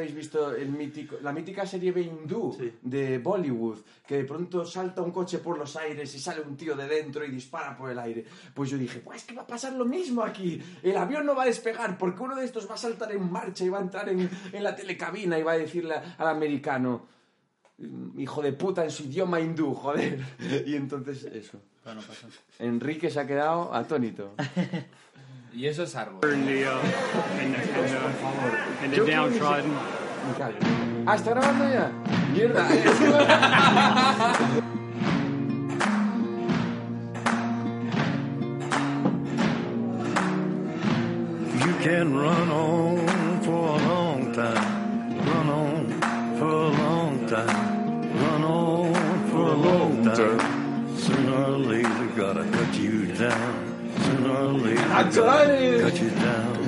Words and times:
habéis 0.00 0.14
visto 0.14 0.54
el 0.54 0.68
mítico, 0.68 1.16
la 1.22 1.32
mítica 1.32 1.66
serie 1.66 1.90
B 1.90 2.02
hindú 2.02 2.54
Sí. 2.56 2.72
de 2.82 3.18
Bollywood, 3.18 3.78
que 4.06 4.18
de 4.18 4.24
pronto 4.24 4.64
salta 4.64 5.02
un 5.02 5.10
coche 5.10 5.38
por 5.38 5.58
los 5.58 5.74
aires 5.74 6.14
y 6.14 6.20
sale 6.20 6.40
un 6.40 6.56
tío 6.56 6.76
de 6.76 6.86
dentro 6.86 7.24
y 7.24 7.32
dispara 7.32 7.76
por 7.76 7.90
el 7.90 7.98
aire. 7.98 8.24
Pues 8.54 8.70
yo 8.70 8.78
dije, 8.78 9.00
pues 9.00 9.22
es 9.22 9.24
que 9.26 9.34
va 9.34 9.42
a 9.42 9.46
pasar 9.48 9.72
lo 9.72 9.84
mismo 9.84 10.22
aquí. 10.22 10.62
El 10.84 10.96
avión 10.96 11.26
no 11.26 11.34
va 11.34 11.42
a 11.42 11.46
despegar 11.46 11.98
porque 11.98 12.22
uno 12.22 12.36
de 12.36 12.44
estos 12.44 12.70
va 12.70 12.74
a 12.74 12.78
saltar 12.78 13.10
en 13.10 13.28
marcha 13.28 13.64
y 13.64 13.70
va 13.70 13.78
a 13.78 13.82
entrar 13.82 14.08
en, 14.08 14.30
en 14.52 14.62
la 14.62 14.76
telecabina 14.76 15.36
y 15.36 15.42
va 15.42 15.52
a 15.52 15.58
decirle 15.58 15.96
al 16.16 16.28
americano, 16.28 17.04
hijo 18.16 18.40
de 18.40 18.52
puta 18.52 18.84
en 18.84 18.92
su 18.92 19.02
idioma 19.02 19.40
hindú, 19.40 19.74
joder. 19.74 20.20
Y 20.64 20.76
entonces 20.76 21.24
eso. 21.24 21.60
Pasa. 21.82 22.28
Enrique 22.60 23.10
se 23.10 23.18
ha 23.18 23.26
quedado 23.26 23.74
atónito. 23.74 24.34
Y 25.52 25.66
eso 25.66 25.82
es 25.82 25.94
downtrodden. 29.06 29.72
Ah, 31.06 31.14
¿está 31.16 31.30
grabando 31.30 31.68
ya? 31.68 31.90
Mierda. 32.32 32.68
You 41.54 41.74
can 41.82 42.14
run 42.14 42.50
on 42.50 43.40
for 43.42 43.68
a 43.68 43.78
long 43.88 44.32
time. 44.32 44.54
Run 45.26 45.48
on 45.48 45.86
for 46.38 46.50
a 46.50 46.70
long 46.70 47.26
time. 47.26 48.12
Run 48.14 48.44
on 48.44 48.94
for 49.30 49.48
a 49.48 49.56
long 49.56 50.04
time. 50.04 50.40
Sooner 50.96 51.44
or 51.44 51.58
later, 51.58 52.06
gotta 52.16 52.44
cut 52.50 52.74
you 52.78 53.06
down. 53.14 53.67
Later, 54.38 54.82
Nacho, 54.82 55.24
gotta 55.24 55.80
cut 55.82 56.00
you 56.00 56.10
down. 56.10 56.58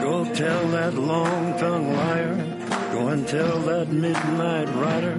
Go 0.00 0.24
tell 0.34 0.68
that 0.68 0.94
long-tongued 0.94 1.96
liar. 1.96 2.36
Go 2.92 3.08
and 3.08 3.26
tell 3.26 3.58
that 3.60 3.90
midnight 3.90 4.68
rider. 4.76 5.18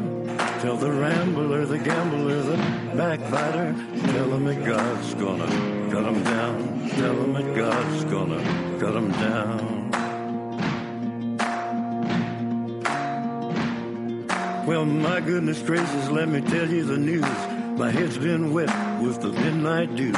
Tell 0.61 0.77
the 0.77 0.91
rambler, 0.91 1.65
the 1.65 1.77
gambler, 1.77 2.41
the 2.41 2.57
backbiter. 2.95 3.75
Tell 4.13 4.33
him 4.33 4.45
that 4.45 4.63
God's 4.65 5.13
gonna 5.15 5.47
cut 5.91 6.05
him 6.05 6.23
down. 6.23 6.89
Tell 6.91 7.15
him 7.15 7.33
that 7.33 7.55
God's 7.55 8.03
gonna 8.05 8.41
cut 8.79 8.95
him 8.95 9.11
down. 9.11 9.81
Well, 14.65 14.85
my 14.85 15.19
goodness 15.19 15.61
gracious, 15.61 16.09
let 16.09 16.29
me 16.29 16.39
tell 16.41 16.69
you 16.69 16.85
the 16.85 16.97
news. 16.97 17.25
My 17.77 17.91
head's 17.91 18.17
been 18.17 18.53
wet 18.53 18.69
with 19.01 19.21
the 19.21 19.29
midnight 19.29 19.95
dew. 19.97 20.13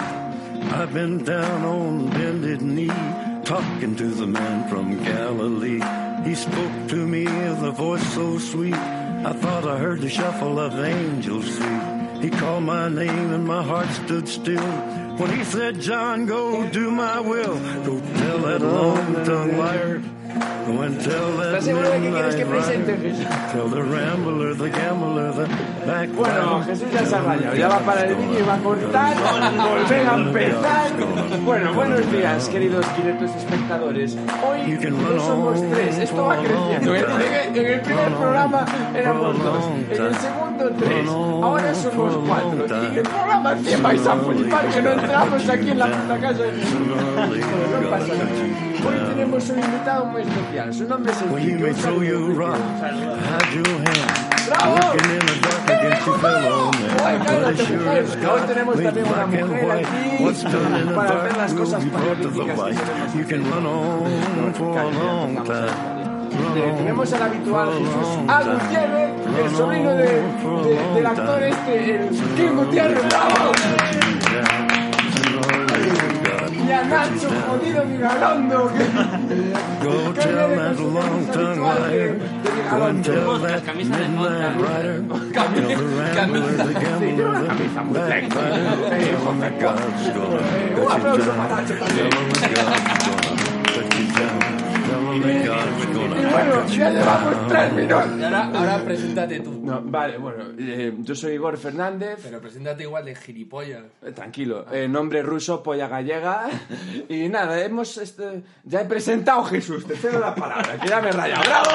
I've 0.61 0.93
been 0.93 1.23
down 1.23 1.65
on 1.65 2.09
bended 2.09 2.61
knee, 2.61 2.87
talking 3.43 3.95
to 3.95 4.07
the 4.07 4.27
man 4.27 4.69
from 4.69 5.03
Galilee. 5.03 5.81
He 6.27 6.35
spoke 6.35 6.87
to 6.89 7.07
me 7.07 7.25
with 7.25 7.63
a 7.63 7.71
voice 7.71 8.05
so 8.13 8.37
sweet. 8.37 8.73
I 8.73 9.33
thought 9.33 9.67
I 9.67 9.77
heard 9.77 10.01
the 10.01 10.09
shuffle 10.09 10.59
of 10.59 10.79
angels' 10.79 11.57
feet. 11.57 12.21
He 12.21 12.29
called 12.29 12.63
my 12.63 12.89
name 12.89 13.33
and 13.33 13.45
my 13.45 13.63
heart 13.63 13.89
stood 13.89 14.27
still. 14.27 14.71
When 15.17 15.35
he 15.37 15.43
said, 15.43 15.79
John, 15.79 16.25
go 16.25 16.67
do 16.69 16.91
my 16.91 17.19
will. 17.19 17.59
Go 17.83 17.99
tell 17.99 18.39
that 18.39 18.61
long-tongued 18.61 19.57
liar. 19.57 20.03
¿Estás 20.37 21.63
seguro 21.63 21.89
de 21.89 21.99
que 22.01 22.09
quieres 22.09 22.35
que 22.35 22.45
presente. 22.45 22.97
Jesús? 22.97 23.25
Tell 23.53 23.69
the 23.69 23.81
rambler, 23.81 24.55
the 24.57 24.69
gambler, 24.69 25.33
the 25.33 25.45
backbiter. 25.85 26.15
Bueno, 26.15 26.63
Jesús 26.63 26.87
ya 26.93 27.05
se 27.05 27.15
ha 27.15 27.21
rayado, 27.21 27.55
ya 27.55 27.67
va 27.69 27.79
para 27.79 28.05
el 28.05 28.15
vídeo 28.15 28.39
y 28.39 28.43
va 28.43 28.55
a 28.55 28.57
cortar, 28.57 29.15
volver 29.17 30.07
a 30.07 30.15
empezar. 30.15 30.91
Bueno, 31.45 31.73
buenos 31.73 32.11
días, 32.11 32.49
queridos 32.49 32.85
500 32.85 33.35
espectadores. 33.35 34.17
Hoy 34.45 34.77
no 34.91 35.19
somos 35.19 35.61
tres, 35.71 35.97
esto 35.99 36.25
va 36.25 36.37
creciendo. 36.37 36.95
En 36.95 37.65
el 37.65 37.81
primer 37.81 38.13
programa 38.13 38.65
éramos 38.93 39.43
dos, 39.43 39.65
en 39.89 40.05
el 40.05 40.15
segundo 40.15 40.71
tres, 40.77 41.09
ahora 41.09 41.73
somos 41.75 42.17
cuatro. 42.27 42.65
Y 42.67 42.85
en 42.85 42.93
el 42.97 43.03
programa 43.03 43.55
100 43.55 43.83
vais 43.83 44.07
a 44.07 44.15
flipar 44.15 44.67
que 44.67 44.81
no 44.81 44.91
entramos 44.91 45.49
aquí 45.49 45.69
en 45.71 45.79
la 45.79 45.87
puta 45.87 46.17
casa 46.19 46.43
de 46.43 46.51
Jesús. 46.51 46.79
No 46.87 47.89
pasa 47.89 48.13
nada. 48.13 48.76
Hoy 48.85 48.95
tenemos 49.09 49.49
un 49.49 49.59
invitado 49.59 50.05
muy 50.05 50.21
especial, 50.21 50.73
su 50.73 50.87
nombre 50.87 51.11
es 51.11 51.21
Enrique. 51.21 51.73
¡Bravo! 54.47 54.93
Hoy 58.33 58.41
tenemos 58.47 58.81
también 58.83 59.05
una 59.05 59.25
mujer 59.25 59.71
aquí 59.71 60.19
para 60.95 61.09
dark 61.15 61.37
las 61.37 61.53
cosas 61.53 61.83
tenemos 61.83 62.75
You 63.15 63.25
can 63.27 63.43
run 63.51 63.65
on 63.65 64.53
for 64.53 64.77
a 64.77 64.83
long 64.85 65.35
time. 65.43 65.67
Run 66.37 66.61
on 66.61 66.77
tenemos 66.77 67.13
al 67.13 67.21
habitual 67.23 67.69
Jesús 67.73 68.07
A. 68.27 68.43
Gutiérrez, 68.43 69.09
el 69.43 69.55
sobrino 69.55 69.89
de, 69.91 70.05
de- 70.05 70.93
del 70.95 71.05
actor 71.05 71.43
este, 71.43 71.95
el 71.95 72.09
King 72.35 72.55
Gutiérrez, 72.55 73.03
bravo. 73.09 73.51
Y 76.67 76.71
a 76.73 76.83
Nacho, 76.83 77.29
jodido 77.29 77.83
Vigalondo, 77.85 78.69
Go 79.81 80.13
tell 80.13 80.49
that 80.49 80.77
long 80.77 81.25
tongue 81.27 81.61
liar. 81.61 82.19
Go 82.69 82.85
and 82.87 83.05
tell 83.05 83.39
that 83.39 83.75
midnight 83.77 84.59
rider. 84.59 85.01
Tell 85.07 85.47
the 85.47 85.75
rambler, 85.95 86.57
the 86.57 86.73
gambler, 86.73 87.41
the 87.41 87.93
backbiter. 87.93 88.65
Tell 88.89 89.31
him 89.31 89.39
that 89.39 89.59
God's 89.61 90.09
gonna 90.09 90.41
Un 90.75 91.01
cut 91.01 91.17
you 91.17 91.23
aplauso 91.23 91.31
para 91.37 91.63
down. 91.63 91.77
Tell 91.77 92.11
him 92.11 92.29
that 92.35 92.51
God's 92.53 92.89
gonna 93.07 93.43
cut 93.63 93.87
you 93.97 94.07
down. 94.13 94.76
Bueno, 95.19 96.67
ya 96.67 96.89
llevamos 96.89 97.35
down. 97.35 97.47
tres 97.47 97.73
minutos. 97.73 98.05
Y 98.19 98.23
ahora, 98.23 98.43
ahora 98.53 98.83
preséntate 98.83 99.39
tú. 99.39 99.61
No, 99.63 99.81
vale, 99.83 100.17
bueno, 100.17 100.45
eh, 100.57 100.93
yo 100.99 101.15
soy 101.15 101.33
Igor 101.33 101.57
Fernández. 101.57 102.19
Pero 102.23 102.39
preséntate 102.39 102.83
igual 102.83 103.05
de 103.05 103.15
gilipollas. 103.15 103.83
Eh, 104.03 104.11
Tranquilo, 104.11 104.65
eh, 104.71 104.87
nombre 104.87 105.21
ruso, 105.21 105.61
polla 105.63 105.87
gallega. 105.87 106.47
Y 107.09 107.29
nada, 107.29 107.63
hemos. 107.63 107.97
este, 107.97 108.43
ya 108.63 108.81
he 108.81 108.85
presentado 108.85 109.41
a 109.41 109.45
Jesús, 109.47 109.85
te 109.85 109.95
cedo 109.95 110.19
la 110.19 110.35
palabra, 110.35 110.77
que 110.79 110.87
ya 110.87 111.01
me 111.01 111.11
raya. 111.11 111.39
¡Bravo! 111.39 111.69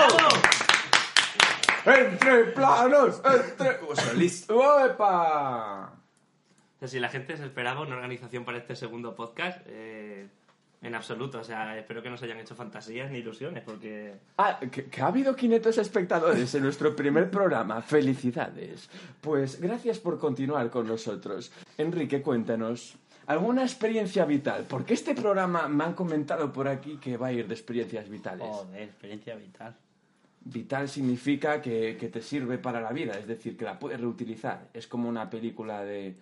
¡Entre 1.84 2.44
planos! 2.52 3.20
¡Entre. 3.24 3.70
O 3.88 3.96
sea, 3.96 4.12
listo. 4.12 4.84
¡Epa! 4.86 5.92
O 5.92 6.78
sea, 6.78 6.88
si 6.88 7.00
la 7.00 7.08
gente 7.08 7.36
se 7.36 7.44
esperaba 7.44 7.80
una 7.82 7.96
organización 7.96 8.44
para 8.44 8.58
este 8.58 8.76
segundo 8.76 9.14
podcast, 9.14 9.58
eh, 9.66 10.28
en 10.82 10.94
absoluto. 10.94 11.40
O 11.40 11.44
sea, 11.44 11.78
espero 11.78 12.02
que 12.02 12.10
no 12.10 12.16
se 12.16 12.26
hayan 12.26 12.40
hecho 12.40 12.54
fantasías 12.54 13.10
ni 13.10 13.18
ilusiones, 13.18 13.62
porque... 13.62 14.14
Ah, 14.38 14.58
que, 14.60 14.86
que 14.86 15.02
ha 15.02 15.06
habido 15.06 15.34
500 15.34 15.78
espectadores 15.78 16.54
en 16.54 16.62
nuestro 16.62 16.94
primer 16.94 17.30
programa. 17.30 17.80
¡Felicidades! 17.80 18.90
Pues 19.20 19.60
gracias 19.60 19.98
por 19.98 20.18
continuar 20.18 20.70
con 20.70 20.86
nosotros. 20.86 21.52
Enrique, 21.78 22.20
cuéntanos. 22.20 22.98
¿Alguna 23.26 23.62
experiencia 23.62 24.24
vital? 24.24 24.66
Porque 24.68 24.94
este 24.94 25.14
programa 25.14 25.68
me 25.68 25.84
han 25.84 25.94
comentado 25.94 26.52
por 26.52 26.66
aquí 26.66 26.96
que 26.96 27.16
va 27.16 27.28
a 27.28 27.32
ir 27.32 27.46
de 27.46 27.54
experiencias 27.54 28.08
vitales. 28.08 28.48
Joder, 28.48 28.82
experiencia 28.82 29.36
vital. 29.36 29.76
Vital 30.44 30.88
significa 30.88 31.62
que, 31.62 31.96
que 31.98 32.08
te 32.08 32.20
sirve 32.20 32.58
para 32.58 32.80
la 32.80 32.90
vida, 32.90 33.12
es 33.12 33.28
decir, 33.28 33.56
que 33.56 33.64
la 33.64 33.78
puedes 33.78 34.00
reutilizar. 34.00 34.68
Es 34.74 34.88
como 34.88 35.08
una 35.08 35.30
película 35.30 35.84
de, 35.84 36.16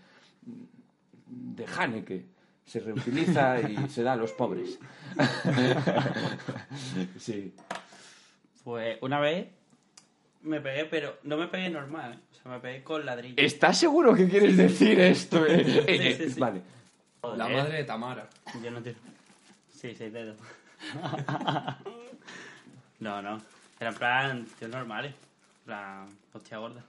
de 1.27 1.67
Haneke. 1.79 2.27
Se 2.71 2.79
reutiliza 2.79 3.61
y 3.69 3.89
se 3.89 4.05
da 4.05 4.13
a 4.13 4.17
los 4.17 4.31
pobres. 4.31 4.79
sí. 7.19 7.53
Pues 8.63 8.97
una 9.01 9.19
vez 9.19 9.49
me 10.43 10.61
pegué, 10.61 10.85
pero 10.85 11.19
no 11.25 11.37
me 11.37 11.49
pegué 11.49 11.69
normal, 11.69 12.13
¿eh? 12.13 12.19
o 12.31 12.35
sea, 12.35 12.53
me 12.53 12.61
pegué 12.61 12.85
con 12.85 13.05
ladrillo. 13.05 13.35
¿Estás 13.39 13.77
seguro 13.77 14.15
que 14.15 14.29
quieres 14.29 14.57
decir 14.57 15.01
esto? 15.01 15.45
Eh, 15.47 15.63
eh, 15.63 15.85
eh, 15.89 16.17
sí, 16.17 16.31
sí. 16.31 16.35
Vale. 16.41 16.63
La 17.37 17.49
madre 17.49 17.79
de 17.79 17.85
Tamara. 17.85 18.29
Yo 18.63 18.71
no 18.71 18.81
tengo... 18.81 18.99
Sí, 19.75 19.93
seis 19.97 20.13
dedos. 20.13 20.39
no, 23.01 23.21
no. 23.21 23.43
Era 23.81 23.91
en 23.91 23.97
plan, 23.97 24.47
tíos 24.61 24.71
normales. 24.71 25.13
En 25.13 25.65
plan, 25.65 26.09
hostia 26.33 26.59
gorda. 26.59 26.85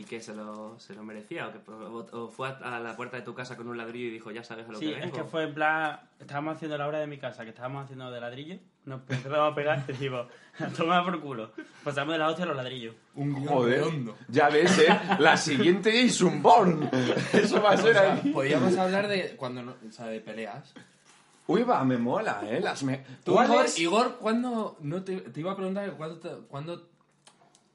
¿Y 0.00 0.04
que 0.04 0.20
se 0.20 0.32
lo, 0.32 0.78
se 0.78 0.94
lo 0.94 1.02
merecía? 1.02 1.48
¿O, 1.48 1.52
que, 1.52 1.58
o, 1.72 2.06
o 2.12 2.28
fue 2.28 2.48
a, 2.48 2.76
a 2.76 2.78
la 2.78 2.96
puerta 2.96 3.16
de 3.16 3.24
tu 3.24 3.34
casa 3.34 3.56
con 3.56 3.66
un 3.66 3.76
ladrillo 3.76 4.06
y 4.06 4.10
dijo, 4.12 4.30
ya 4.30 4.44
sabes 4.44 4.68
a 4.68 4.72
lo 4.72 4.78
Sí, 4.78 4.86
que 4.86 4.92
es 4.92 5.00
vengo? 5.00 5.16
que 5.16 5.24
fue 5.24 5.42
en 5.42 5.54
plan, 5.54 5.98
estábamos 6.20 6.54
haciendo 6.54 6.78
la 6.78 6.86
obra 6.86 7.00
de 7.00 7.08
mi 7.08 7.18
casa, 7.18 7.42
que 7.42 7.50
estábamos 7.50 7.82
haciendo 7.84 8.08
de 8.12 8.20
ladrillo, 8.20 8.58
nos 8.84 9.00
empezamos 9.00 9.52
a 9.52 9.54
pegar 9.56 9.82
y 9.88 9.92
decimos, 9.92 10.28
toma 10.76 11.04
por 11.04 11.20
culo. 11.20 11.50
Pasamos 11.82 12.12
de 12.12 12.18
la 12.20 12.28
hostia 12.28 12.44
a 12.44 12.48
los 12.48 12.56
ladrillos. 12.56 12.94
Un 13.16 13.44
Joder. 13.44 13.78
redondo. 13.80 14.16
Ya 14.28 14.48
ves, 14.48 14.78
¿eh? 14.78 14.86
La 15.18 15.36
siguiente 15.36 16.00
es 16.04 16.20
un 16.20 16.40
born. 16.42 16.88
Eso 17.32 17.60
va 17.60 17.72
a 17.72 17.74
O 17.74 17.78
ser 17.78 17.94
sea, 17.94 18.12
ahí. 18.22 18.30
podríamos 18.32 18.76
hablar 18.78 19.08
de 19.08 19.34
cuando 19.36 19.62
no, 19.64 19.74
o 19.88 19.90
sea, 19.92 20.06
de 20.06 20.20
peleas. 20.20 20.72
Uy, 21.48 21.64
va, 21.64 21.82
me 21.82 21.98
mola, 21.98 22.40
¿eh? 22.44 22.60
Las 22.60 22.84
me... 22.84 22.98
Tú, 23.24 23.32
¿Cuál 23.32 23.48
Igor, 23.50 23.64
es? 23.64 23.78
Igor, 23.80 24.16
¿cuándo 24.20 24.76
no 24.80 25.02
te, 25.02 25.16
te 25.22 25.40
iba 25.40 25.50
a 25.52 25.56
preguntar 25.56 25.90
cuándo, 25.96 26.18
te- 26.20 26.46
cuándo, 26.46 26.88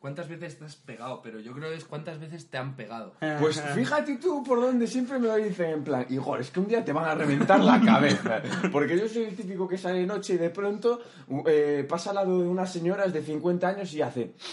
cuántas 0.03 0.27
veces 0.27 0.59
te 0.59 0.65
has 0.65 0.75
pegado, 0.75 1.21
pero 1.21 1.39
yo 1.39 1.53
creo 1.53 1.69
que 1.69 1.77
es 1.77 1.85
cuántas 1.85 2.19
veces 2.19 2.47
te 2.47 2.57
han 2.57 2.75
pegado. 2.75 3.13
Pues 3.39 3.61
fíjate 3.61 4.17
tú 4.17 4.43
por 4.43 4.59
donde 4.59 4.85
siempre 4.85 5.17
me 5.17 5.27
lo 5.27 5.37
dicen 5.37 5.69
en 5.69 5.83
plan, 5.85 6.05
Igor, 6.09 6.41
es 6.41 6.51
que 6.51 6.59
un 6.59 6.67
día 6.67 6.83
te 6.83 6.91
van 6.91 7.05
a 7.05 7.15
reventar 7.15 7.61
la 7.61 7.79
cabeza. 7.79 8.41
Porque 8.73 8.99
yo 8.99 9.07
soy 9.07 9.23
el 9.23 9.35
típico 9.37 9.65
que 9.65 9.77
sale 9.77 9.99
de 9.99 10.05
noche 10.05 10.33
y 10.33 10.37
de 10.37 10.49
pronto 10.49 10.99
eh, 11.47 11.85
pasa 11.87 12.09
al 12.09 12.17
lado 12.17 12.41
de 12.41 12.49
unas 12.49 12.69
señoras 12.69 13.13
de 13.13 13.23
50 13.23 13.65
años 13.65 13.93
y 13.93 14.01
hace... 14.01 14.33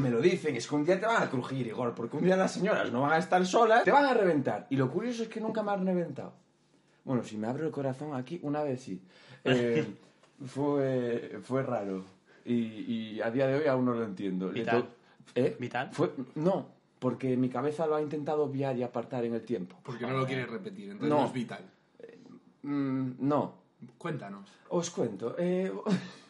Me 0.00 0.08
lo 0.08 0.22
dicen, 0.22 0.56
es 0.56 0.66
que 0.66 0.74
un 0.74 0.86
día 0.86 0.98
te 0.98 1.04
van 1.04 1.22
a 1.22 1.28
crujir, 1.28 1.66
Igor, 1.66 1.94
porque 1.94 2.16
un 2.16 2.24
día 2.24 2.36
las 2.36 2.52
señoras 2.52 2.90
no 2.90 3.02
van 3.02 3.12
a 3.12 3.18
estar 3.18 3.44
solas, 3.44 3.84
te 3.84 3.90
van 3.90 4.06
a 4.06 4.14
reventar. 4.14 4.66
Y 4.70 4.76
lo 4.76 4.90
curioso 4.90 5.22
es 5.22 5.28
que 5.28 5.40
nunca 5.40 5.62
me 5.62 5.72
han 5.72 5.84
reventado. 5.84 6.32
Bueno, 7.04 7.22
si 7.24 7.36
me 7.36 7.46
abro 7.46 7.66
el 7.66 7.72
corazón 7.72 8.14
aquí, 8.14 8.40
una 8.42 8.62
vez 8.62 8.80
sí. 8.82 9.02
Eh, 9.44 9.86
fue, 10.44 11.38
fue 11.42 11.62
raro. 11.62 12.04
Y, 12.44 12.54
y 13.14 13.20
a 13.20 13.30
día 13.30 13.46
de 13.46 13.56
hoy 13.56 13.66
aún 13.66 13.84
no 13.86 13.94
lo 13.94 14.04
entiendo. 14.04 14.50
¿Vital? 14.50 14.88
¿Eh? 15.34 15.56
¿Vital? 15.58 15.90
Fue, 15.92 16.12
no, 16.36 16.68
porque 16.98 17.36
mi 17.36 17.48
cabeza 17.48 17.86
lo 17.86 17.96
ha 17.96 18.02
intentado 18.02 18.44
obviar 18.44 18.76
y 18.76 18.82
apartar 18.82 19.24
en 19.24 19.34
el 19.34 19.42
tiempo. 19.42 19.76
Porque 19.82 20.06
no 20.06 20.12
lo 20.16 20.26
quieres 20.26 20.48
repetir, 20.48 20.90
entonces 20.90 21.08
No. 21.10 21.20
no, 21.20 21.26
es 21.26 21.32
vital. 21.32 21.64
Mm, 22.62 23.10
no, 23.20 23.54
Cuéntanos. 23.98 24.48
os 24.70 24.90
cuento. 24.90 25.34
eh, 25.38 25.72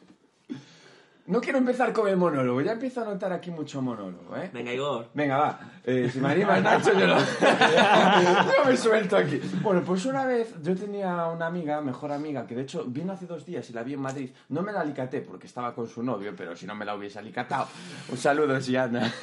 no 1.26 1.40
quiero 1.40 1.58
empezar 1.58 1.93
con 1.93 2.08
el 2.08 2.17
monólogo, 2.17 2.61
ya 2.61 2.73
empiezo 2.73 3.02
a 3.02 3.05
notar 3.05 3.32
aquí 3.32 3.50
mucho 3.50 3.82
monólogo, 3.82 4.37
¿eh? 4.37 4.50
Venga, 4.52 4.73
Igor. 4.73 5.08
Venga, 5.14 5.37
va. 5.37 5.61
Eh, 5.84 6.08
si 6.12 6.20
me 6.20 6.28
animas, 6.31 6.62
Nacho, 6.62 6.93
yo, 6.93 7.06
lo... 7.06 7.19
yo 7.19 8.64
me 8.64 8.76
suelto 8.76 9.17
aquí. 9.17 9.40
Bueno, 9.62 9.82
pues 9.84 10.06
una 10.06 10.25
vez 10.25 10.55
yo 10.62 10.76
tenía 10.76 11.26
una 11.26 11.46
amiga, 11.46 11.81
mejor 11.81 12.12
amiga, 12.12 12.46
que 12.46 12.55
de 12.55 12.62
hecho 12.62 12.84
vino 12.87 13.12
hace 13.12 13.26
dos 13.26 13.44
días 13.44 13.69
y 13.70 13.73
la 13.73 13.82
vi 13.82 13.94
en 13.94 14.00
Madrid. 14.00 14.31
No 14.49 14.62
me 14.62 14.73
la 14.73 14.81
alicaté 14.81 15.20
porque 15.20 15.46
estaba 15.46 15.75
con 15.75 15.88
su 15.88 16.02
novio, 16.02 16.32
pero 16.37 16.55
si 16.55 16.67
no 16.67 16.75
me 16.75 16.84
la 16.84 16.94
hubiese 16.94 17.19
alicatado. 17.19 17.67
Un 18.08 18.17
saludo, 18.17 18.61
Siana. 18.61 19.12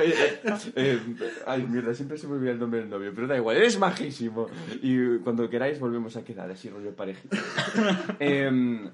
Eh, 0.00 0.40
eh, 0.76 1.00
ay, 1.46 1.62
mierda, 1.62 1.94
siempre 1.94 2.16
se 2.18 2.26
me 2.26 2.34
olvida 2.34 2.52
el 2.52 2.58
nombre 2.58 2.80
del 2.80 2.88
novio, 2.88 3.12
pero 3.14 3.26
da 3.26 3.36
igual, 3.36 3.56
eres 3.56 3.78
majísimo. 3.78 4.46
Y 4.82 5.18
cuando 5.18 5.48
queráis 5.48 5.80
volvemos 5.80 6.16
a 6.16 6.24
quedar 6.24 6.50
así, 6.50 6.68
rollo 6.68 6.94
parejita. 6.94 7.36
Em, 8.18 8.88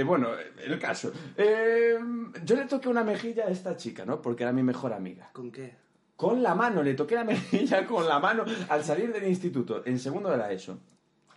eh, 0.00 0.02
bueno, 0.02 0.28
el 0.64 0.78
caso. 0.78 1.12
Eh, 1.36 1.98
yo 2.44 2.56
le 2.56 2.64
toqué 2.66 2.88
una 2.88 3.04
mejilla 3.04 3.44
a 3.46 3.50
esta 3.50 3.76
chica, 3.76 4.04
¿no? 4.04 4.20
Porque 4.20 4.42
era 4.42 4.52
mi 4.52 4.62
mejor 4.62 4.92
amiga. 4.92 5.30
¿Con 5.32 5.50
qué? 5.50 5.76
Con 6.16 6.42
la 6.42 6.54
mano, 6.54 6.82
le 6.82 6.94
toqué 6.94 7.14
la 7.16 7.24
mejilla 7.32 7.86
con 7.86 8.06
la 8.06 8.18
mano 8.18 8.44
al 8.68 8.84
salir 8.84 9.12
del 9.12 9.26
instituto, 9.28 9.82
en 9.84 9.98
segundo 9.98 10.30
de 10.30 10.36
la 10.36 10.50
ESO. 10.52 10.78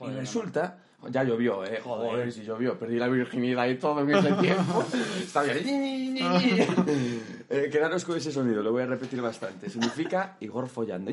y 0.01 0.11
resulta, 0.11 0.79
ya 1.09 1.23
llovió, 1.23 1.63
¿eh? 1.65 1.79
Joder. 1.83 2.31
si 2.31 2.43
llovió, 2.43 2.77
perdí 2.77 2.97
la 2.97 3.07
virginidad 3.07 3.67
y 3.67 3.75
todo 3.75 4.01
en 4.01 4.09
ese 4.15 4.31
tiempo. 4.41 4.83
Está 5.19 5.43
bien. 5.43 6.17
Eh, 7.49 7.69
quedaros 7.71 8.03
con 8.03 8.17
ese 8.17 8.29
sonido, 8.29 8.61
lo 8.61 8.73
voy 8.73 8.83
a 8.83 8.85
repetir 8.87 9.21
bastante. 9.21 9.69
Significa 9.69 10.35
Igor 10.41 10.67
follando. 10.67 11.11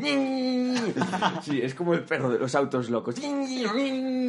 Sí, 1.43 1.61
es 1.63 1.75
como 1.75 1.95
el 1.95 2.03
perro 2.03 2.31
de 2.31 2.41
los 2.41 2.55
autos 2.57 2.91
locos. 2.91 3.15
Venga, 3.21 3.73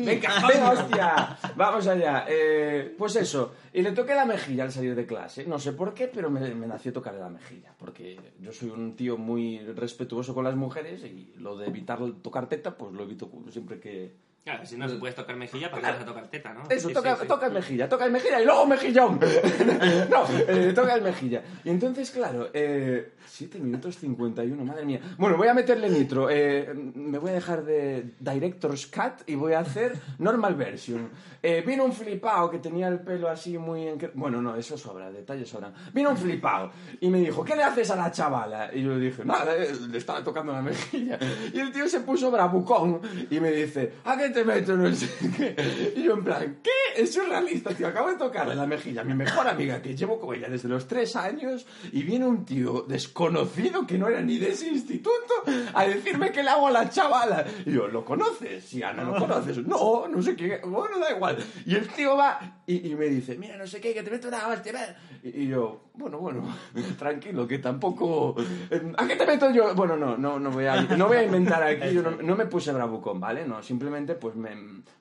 venga, 0.03 0.71
hostia. 0.71 1.37
Vamos 1.55 1.87
allá. 1.87 2.25
Eh, 2.29 2.93
pues 2.95 3.15
eso, 3.15 3.53
y 3.73 3.81
le 3.81 3.91
toqué 3.91 4.13
la 4.13 4.25
mejilla 4.25 4.65
al 4.65 4.71
salir 4.71 4.93
de 4.93 5.07
clase. 5.07 5.45
No 5.45 5.57
sé 5.57 5.73
por 5.73 5.95
qué, 5.95 6.07
pero 6.07 6.29
me, 6.29 6.53
me 6.53 6.67
nació 6.67 6.93
tocarle 6.93 7.21
la 7.21 7.29
mejilla. 7.29 7.73
Porque 7.77 8.19
yo 8.39 8.51
soy 8.51 8.69
un 8.69 8.95
tío 8.95 9.17
muy 9.17 9.59
respetuoso 9.59 10.35
con 10.35 10.43
las 10.43 10.55
mujeres 10.55 11.03
y 11.03 11.33
lo 11.37 11.57
de 11.57 11.67
evitar 11.67 11.99
tocar 12.21 12.47
teta, 12.47 12.77
pues 12.77 12.93
lo 12.93 13.03
evito 13.03 13.31
siempre 13.49 13.79
que, 13.79 14.13
Claro, 14.45 14.63
si 14.63 14.77
no 14.77 14.87
se 14.87 14.97
puedes 14.97 15.15
tocar 15.15 15.35
mejilla, 15.35 15.71
¿para 15.71 15.81
qué 15.81 15.91
vas 15.93 16.01
a 16.03 16.05
tocar 16.05 16.27
teta, 16.27 16.53
no? 16.53 16.69
eso, 16.69 16.87
Sí, 16.89 16.93
toca, 16.93 17.15
sí, 17.15 17.21
sí. 17.23 17.27
toca 17.27 17.47
el 17.47 17.53
mejilla, 17.53 17.89
toca 17.89 18.05
el 18.05 18.11
mejilla 18.11 18.39
y 18.39 18.45
luego 18.45 18.67
mejillón. 18.67 19.19
no, 20.11 20.23
eh, 20.47 20.71
toca 20.75 20.93
el 20.93 21.01
mejilla. 21.01 21.41
Y 21.63 21.71
entonces, 21.71 22.11
claro, 22.11 22.49
eh, 22.53 23.13
7 23.25 23.57
minutos 23.57 23.97
51, 23.97 24.63
madre 24.63 24.85
mía. 24.85 24.99
Bueno, 25.17 25.35
voy 25.35 25.47
a 25.47 25.55
meterle 25.55 25.89
nitro. 25.89 26.29
eh, 26.29 26.71
me 26.75 27.17
voy 27.17 27.31
a 27.31 27.33
dejar 27.33 27.63
de 27.63 28.11
Director's 28.19 28.85
Cut 28.85 29.27
y 29.27 29.33
voy 29.33 29.53
a 29.53 29.59
hacer 29.61 29.93
Normal 30.19 30.53
Version. 30.53 31.09
Eh, 31.41 31.63
vino 31.65 31.83
un 31.83 31.93
flipao 31.93 32.49
que 32.51 32.59
tenía 32.59 32.87
el 32.87 32.99
pelo 32.99 33.29
así 33.29 33.57
muy... 33.57 33.81
encre- 33.87 34.11
Bueno, 34.13 34.43
no, 34.43 34.55
eso 34.55 34.77
sobra, 34.77 35.11
detalles 35.11 35.49
sobran. 35.49 35.73
Vino 35.91 36.11
un 36.11 36.17
flipao 36.17 36.71
y 37.01 37.09
me 37.09 37.19
dijo, 37.19 37.43
¿qué 37.43 37.55
le 37.55 37.63
haces 37.63 37.89
a 37.89 37.95
la 37.95 38.11
chavala? 38.11 38.69
Y 38.73 38.83
yo 38.83 38.91
le 38.95 39.05
dije, 39.05 39.25
nada, 39.25 39.55
eh, 39.57 39.71
le 39.89 39.97
estaba 39.97 40.23
tocando 40.23 40.53
la 40.53 40.61
mejilla. 40.61 41.17
Y 41.51 41.59
el 41.59 41.71
tío 41.71 41.87
se 41.89 42.01
puso 42.01 42.29
bravucón 42.29 43.01
y 43.31 43.39
me 43.39 43.51
dice, 43.51 43.93
¿a 44.05 44.15
qué 44.17 44.34
meto? 44.43 44.75
No 44.75 44.93
sé 44.93 45.09
qué. 45.37 45.93
Y 45.95 46.03
yo 46.03 46.13
en 46.13 46.23
plan, 46.23 46.57
¿qué? 46.61 47.01
Es 47.01 47.13
surrealista, 47.13 47.73
tío. 47.73 47.87
Acabo 47.87 48.09
de 48.09 48.17
tocarle 48.17 48.55
la 48.55 48.65
mejilla 48.65 49.01
a 49.01 49.03
mi 49.03 49.13
mejor 49.13 49.47
amiga 49.47 49.81
que 49.81 49.95
llevo 49.95 50.19
con 50.19 50.35
ella 50.35 50.49
desde 50.49 50.67
los 50.67 50.87
tres 50.87 51.15
años 51.15 51.65
y 51.91 52.03
viene 52.03 52.25
un 52.25 52.45
tío 52.45 52.85
desconocido 52.87 53.85
que 53.85 53.97
no 53.97 54.07
era 54.07 54.21
ni 54.21 54.37
de 54.37 54.49
ese 54.49 54.67
instituto 54.67 55.33
a 55.73 55.85
decirme 55.85 56.31
que 56.31 56.43
le 56.43 56.49
hago 56.49 56.67
a 56.67 56.71
la 56.71 56.89
chavala. 56.89 57.45
Y 57.65 57.73
yo, 57.73 57.87
¿lo 57.87 58.03
conoces? 58.03 58.65
Sí, 58.65 58.83
Ana, 58.83 59.03
¿lo 59.03 59.15
conoces? 59.17 59.57
No, 59.65 60.07
no 60.07 60.21
sé 60.21 60.35
qué. 60.35 60.61
Bueno, 60.63 60.99
da 60.99 61.11
igual. 61.11 61.37
Y 61.65 61.75
el 61.75 61.87
tío 61.87 62.17
va 62.17 62.61
y, 62.67 62.91
y 62.91 62.95
me 62.95 63.05
dice, 63.05 63.37
mira, 63.37 63.57
no 63.57 63.67
sé 63.67 63.79
qué, 63.79 63.93
que 63.93 64.01
te 64.01 64.09
meto 64.09 64.27
una 64.27 64.47
hostia. 64.47 64.73
ven". 64.73 64.95
Y, 65.23 65.43
y 65.43 65.47
yo, 65.47 65.83
bueno, 65.93 66.17
bueno, 66.17 66.43
tranquilo, 66.97 67.47
que 67.47 67.59
tampoco... 67.59 68.35
eh, 68.71 68.91
¿A 68.97 69.07
qué 69.07 69.15
te 69.15 69.25
meto 69.25 69.51
yo? 69.51 69.75
Bueno, 69.75 69.95
no, 69.95 70.17
no, 70.17 70.39
no 70.39 70.51
voy 70.51 70.65
a, 70.65 70.81
no 70.81 71.07
voy 71.07 71.17
a 71.17 71.23
inventar 71.23 71.61
aquí. 71.61 71.93
Yo 71.93 72.01
no, 72.01 72.35
me 72.35 72.45
puse 72.47 72.71
bravucón, 72.71 73.19
¿vale? 73.19 73.45
No, 73.45 73.61
simplemente 73.61 74.15
pues 74.15 74.35
me, 74.35 74.49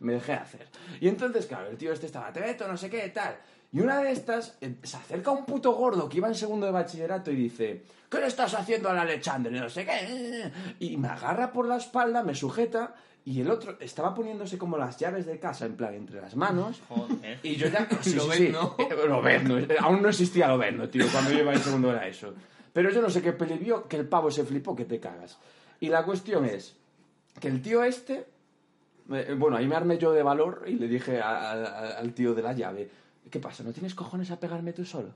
dejé 0.01 0.35
hacer. 0.35 0.69
Y 1.01 1.09
entonces, 1.09 1.47
claro, 1.47 1.69
el 1.71 1.77
tío 1.79 1.93
este 1.93 2.07
estaba, 2.07 2.33
te 2.33 2.41
meto, 2.41 2.69
no 2.69 2.77
sé 2.77 2.91
qué, 2.91 3.09
tal. 3.09 3.37
Y 3.73 3.81
una 3.81 3.99
de 4.01 4.13
estas 4.13 4.57
eh, 4.61 4.77
se 4.83 4.97
acerca 4.97 5.31
un 5.31 5.45
puto 5.45 5.73
gordo 5.73 6.09
que 6.09 6.19
iba 6.19 6.29
en 6.29 6.35
segundo 6.35 6.67
de 6.67 6.73
bachillerato 6.73 7.31
y 7.33 7.37
dice, 7.37 7.83
¿qué 8.09 8.21
le 8.21 8.27
estás 8.27 8.55
haciendo 8.55 8.89
a 8.91 8.95
la 8.95 9.03
Alexandre? 9.03 9.59
No 9.59 9.69
sé 9.69 9.85
qué. 9.85 10.51
Y 10.79 10.97
me 10.97 11.09
agarra 11.09 11.51
por 11.53 11.67
la 11.67 11.79
espalda, 11.79 12.23
me 12.23 12.35
sujeta 12.35 12.95
y 13.27 13.41
el 13.41 13.51
otro 13.51 13.77
estaba 13.81 14.15
poniéndose 14.15 14.59
como 14.59 14.77
las 14.77 14.99
llaves 14.99 15.25
de 15.27 15.39
casa, 15.39 15.65
en 15.67 15.77
plan, 15.77 15.95
entre 15.95 16.21
las 16.21 16.37
manos. 16.37 16.81
Joder. 16.89 17.39
Y 17.43 17.57
yo 17.57 17.69
ya... 17.69 17.89
Sí, 18.03 18.15
Lo 18.15 18.25
sí, 18.25 18.29
ves, 18.29 18.39
sí. 18.39 18.49
¿no? 18.53 18.77
Eh, 18.79 18.89
Lo 19.07 19.23
¿no? 19.23 19.59
Eh, 19.59 19.77
Aún 19.81 20.03
no 20.03 20.09
existía 20.11 20.49
lo 20.49 20.59
ves, 20.59 20.75
¿no, 20.77 20.89
tío? 20.89 21.07
Cuando 21.11 21.31
yo 21.31 21.39
iba 21.39 21.53
en 21.55 21.61
segundo 21.61 21.91
era 21.91 22.07
eso. 22.07 22.35
Pero 22.73 22.91
yo 22.91 23.01
no 23.01 23.09
sé 23.09 23.23
qué 23.23 23.33
peli 23.33 23.57
vio, 23.57 23.89
que 23.89 23.97
el 23.97 24.07
pavo 24.07 24.31
se 24.31 24.45
flipó, 24.45 24.77
que 24.77 24.85
te 24.85 25.01
cagas. 25.01 25.39
Y 25.81 25.89
la 25.89 26.05
cuestión 26.05 26.45
es 26.45 26.77
que 27.41 27.49
el 27.49 27.63
tío 27.63 27.83
este... 27.83 28.27
eh, 29.13 29.35
Bueno, 29.39 29.57
ahí 29.57 29.67
me 29.67 29.77
armé 29.77 29.97
yo 29.97 30.13
de 30.13 30.23
valor 30.23 30.65
y 30.67 30.73
le 30.75 30.87
dije 30.89 31.21
a- 31.21 31.53
a- 31.53 31.89
al 31.99 32.13
tío 32.13 32.35
de 32.35 32.43
la 32.43 32.53
llave, 32.53 32.91
¿qué 33.31 33.41
pasa? 33.41 33.63
¿No 33.63 33.73
tienes 33.73 33.95
cojones 33.95 34.31
a 34.33 34.39
pegarme 34.39 34.73
tú 34.75 34.85
solo? 34.85 35.11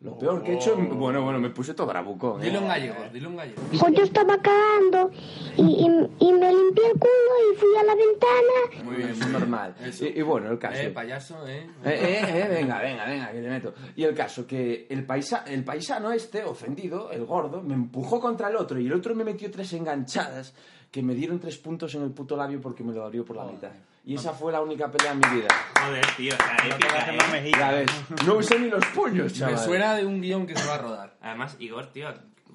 Lo 0.00 0.18
peor 0.18 0.42
que 0.42 0.52
he 0.52 0.54
hecho... 0.56 0.76
Bueno, 0.76 1.22
bueno, 1.22 1.38
me 1.40 1.48
puse 1.50 1.72
todo 1.72 1.86
bravucón. 1.86 2.42
¿eh? 2.42 2.44
Dilo 2.46 2.58
en 2.58 2.68
gallego, 2.68 2.96
dilo 3.12 3.30
en 3.30 3.36
gallego. 3.36 3.62
Pues 3.80 3.94
yo 3.94 4.02
estaba 4.02 4.36
cagando 4.38 5.10
y, 5.56 5.62
y, 5.62 5.86
y 5.86 6.32
me 6.32 6.52
limpié 6.52 6.86
el 6.86 6.98
culo 6.98 7.32
y 7.52 7.56
fui 7.56 7.76
a 7.80 7.82
la 7.82 7.94
ventana. 7.94 8.84
Muy 8.84 8.96
bien, 8.96 9.18
muy 9.18 9.28
normal. 9.32 9.74
Y 10.00 10.22
bueno, 10.22 10.50
el 10.52 10.58
caso... 10.58 10.80
Eh, 10.82 10.90
payaso, 10.90 11.48
eh. 11.48 11.66
Eh, 11.84 11.90
eh, 11.90 12.20
eh, 12.28 12.48
venga, 12.50 12.78
venga, 12.80 13.06
venga, 13.06 13.32
que 13.32 13.40
te 13.40 13.48
meto. 13.48 13.74
Y 13.96 14.04
el 14.04 14.14
caso, 14.14 14.46
que 14.46 14.86
el, 14.90 15.06
paisa, 15.06 15.44
el 15.46 15.64
paisano 15.64 16.12
este, 16.12 16.44
ofendido, 16.44 17.10
el 17.10 17.24
gordo, 17.24 17.62
me 17.62 17.74
empujó 17.74 18.20
contra 18.20 18.50
el 18.50 18.56
otro 18.56 18.78
y 18.78 18.86
el 18.86 18.92
otro 18.92 19.14
me 19.14 19.24
metió 19.24 19.50
tres 19.50 19.72
enganchadas 19.72 20.54
que 20.90 21.02
me 21.02 21.14
dieron 21.14 21.40
tres 21.40 21.56
puntos 21.56 21.94
en 21.94 22.02
el 22.02 22.10
puto 22.10 22.36
labio 22.36 22.60
porque 22.60 22.84
me 22.84 22.92
lo 22.92 23.02
abrió 23.04 23.24
por 23.24 23.36
la 23.36 23.44
mitad. 23.44 23.70
Y 24.06 24.14
esa 24.14 24.32
fue 24.32 24.52
la 24.52 24.60
única 24.62 24.90
pelea 24.90 25.12
en 25.12 25.18
mi 25.18 25.28
vida. 25.40 25.48
Joder, 25.84 26.06
tío, 26.16 26.32
o 26.32 26.36
sea, 26.36 26.56
épica, 26.68 27.12
¿eh? 27.12 27.16
más 27.16 27.32
mejilla. 27.32 27.58
Ya 27.58 27.70
ves, 27.72 27.90
no 28.24 28.34
usé 28.36 28.58
ni 28.60 28.68
los 28.70 28.86
puños, 28.86 29.32
Me 29.32 29.38
chaval. 29.38 29.58
suena 29.58 29.94
de 29.96 30.06
un 30.06 30.20
guion 30.22 30.46
que 30.46 30.54
se 30.56 30.64
va 30.66 30.76
a 30.76 30.78
rodar. 30.78 31.16
Además, 31.20 31.56
Igor, 31.58 31.86
tío, 31.92 32.08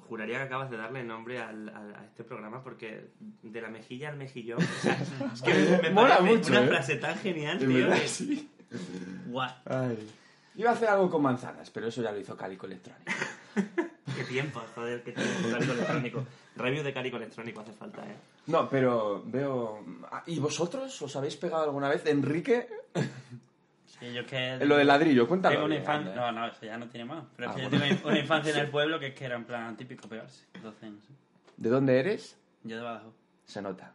juraría 0.08 0.38
que 0.38 0.44
acabas 0.44 0.70
de 0.70 0.78
darle 0.78 1.04
nombre 1.04 1.40
al, 1.40 1.68
al- 1.68 1.94
a 1.94 2.04
este 2.06 2.24
programa 2.24 2.62
porque 2.64 3.10
de 3.42 3.60
la 3.60 3.68
mejilla 3.68 4.08
al 4.08 4.16
mejillón. 4.16 4.60
O 4.62 4.80
sea, 4.82 4.96
es 5.30 5.42
que 5.42 5.78
me 5.82 5.90
Mola 5.90 6.16
parece 6.18 6.36
mucho, 6.36 6.50
una 6.52 6.64
¿eh? 6.64 6.68
frase 6.68 6.96
tan 6.96 7.18
genial, 7.18 7.58
De 7.58 7.66
tío. 7.66 7.76
verdad, 7.76 8.00
que- 8.00 8.08
sí. 8.08 8.50
Guau, 9.26 9.50
Ay. 9.66 10.10
Iba 10.54 10.70
a 10.70 10.72
hacer 10.72 10.88
algo 10.88 11.10
con 11.10 11.20
manzanas, 11.22 11.70
pero 11.70 11.86
eso 11.88 12.02
ya 12.02 12.12
lo 12.12 12.18
hizo 12.18 12.34
Cálico 12.36 12.64
Electrónico. 12.66 13.10
qué 14.16 14.24
tiempo, 14.24 14.62
joder, 14.74 15.02
qué 15.02 15.12
tiempo. 15.12 15.48
Cálico 15.50 15.72
electrónico. 15.72 16.24
Review 16.56 16.82
de 16.82 16.92
cálico 16.92 17.16
electrónico 17.16 17.60
hace 17.60 17.72
falta, 17.72 18.02
eh. 18.06 18.16
No, 18.46 18.68
pero 18.68 19.22
veo... 19.26 19.84
Ah, 20.10 20.22
¿Y 20.26 20.38
vosotros 20.38 21.00
os 21.00 21.16
habéis 21.16 21.36
pegado 21.36 21.64
alguna 21.64 21.88
vez? 21.88 22.04
Enrique, 22.06 22.68
Sí, 23.86 24.12
yo 24.12 24.22
es 24.22 24.26
que... 24.26 24.36
en 24.54 24.68
lo 24.68 24.76
del 24.76 24.86
ladrillo, 24.88 25.28
cuéntalo. 25.28 25.54
Tengo 25.54 25.66
una 25.66 25.76
infancia... 25.76 26.10
anda. 26.12 26.32
No, 26.32 26.40
no, 26.40 26.46
eso 26.48 26.66
ya 26.66 26.76
no 26.76 26.88
tiene 26.88 27.04
más. 27.04 27.24
Pero 27.36 27.48
es 27.50 27.52
Ah, 27.52 27.56
que 27.60 27.68
bueno. 27.68 27.86
yo 27.86 27.94
tengo 27.96 28.08
una 28.08 28.18
infancia 28.18 28.52
en 28.52 28.58
el 28.58 28.70
pueblo 28.70 28.98
que 28.98 29.06
es 29.08 29.14
que 29.14 29.24
era 29.24 29.36
en 29.36 29.44
plan 29.44 29.76
típico 29.76 30.08
pegarse. 30.08 30.44
12 30.62 30.86
años. 30.86 31.04
¿sí? 31.06 31.14
¿De 31.56 31.68
dónde 31.70 31.98
eres? 32.00 32.36
Yo 32.64 32.76
de 32.76 32.82
Badajoz. 32.82 33.14
Se 33.46 33.62
nota. 33.62 33.92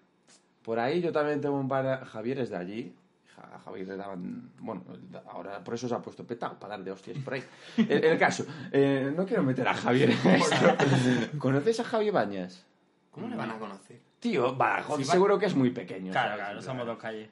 Por 0.63 0.79
ahí 0.79 1.01
yo 1.01 1.11
también 1.11 1.39
tengo 1.41 1.57
un 1.59 1.67
par 1.67 1.85
de 1.99 2.05
Javieres 2.05 2.49
de 2.49 2.57
allí. 2.57 2.95
A 3.37 3.59
Javier 3.59 3.87
le 3.87 3.97
daban. 3.97 4.49
Bueno, 4.59 4.83
ahora 5.31 5.63
por 5.63 5.75
eso 5.75 5.87
se 5.87 5.93
ha 5.93 5.99
puesto 5.99 6.25
petado, 6.25 6.57
para 6.59 6.75
dar 6.75 6.83
de 6.83 6.91
hostias 6.91 7.17
por 7.19 7.35
ahí. 7.35 7.43
El, 7.77 8.03
el 8.03 8.17
caso, 8.17 8.45
eh, 8.71 9.13
no 9.15 9.25
quiero 9.25 9.43
meter 9.43 9.67
a 9.67 9.73
Javier 9.75 10.09
en 10.11 10.27
esto. 10.35 10.55
¿Conoces 11.37 11.79
a 11.79 11.83
Javi 11.83 12.09
Bañas? 12.09 12.65
¿Cómo 13.11 13.27
le 13.27 13.35
van 13.35 13.51
a 13.51 13.57
conocer? 13.59 13.99
Tío, 14.19 14.55
Badajoz, 14.55 14.97
Sí, 14.97 15.03
va- 15.05 15.11
seguro 15.13 15.37
que 15.39 15.45
es 15.45 15.55
muy 15.55 15.69
pequeño. 15.69 16.11
Claro, 16.11 16.29
¿sabes? 16.29 16.43
claro, 16.45 16.61
somos 16.63 16.85
dos 16.87 16.97
calles. 16.97 17.29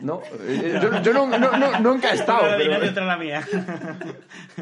No, 0.00 0.20
eh, 0.40 0.80
yo, 0.82 1.00
yo 1.02 1.12
no, 1.12 1.26
no, 1.38 1.56
no- 1.56 1.80
nunca 1.80 2.10
he 2.10 2.14
estado. 2.14 2.40
Pero 2.56 2.56
pero- 2.70 2.80
dentro 2.80 3.02
de 3.02 3.08
la 3.08 3.16
mía. 3.16 3.46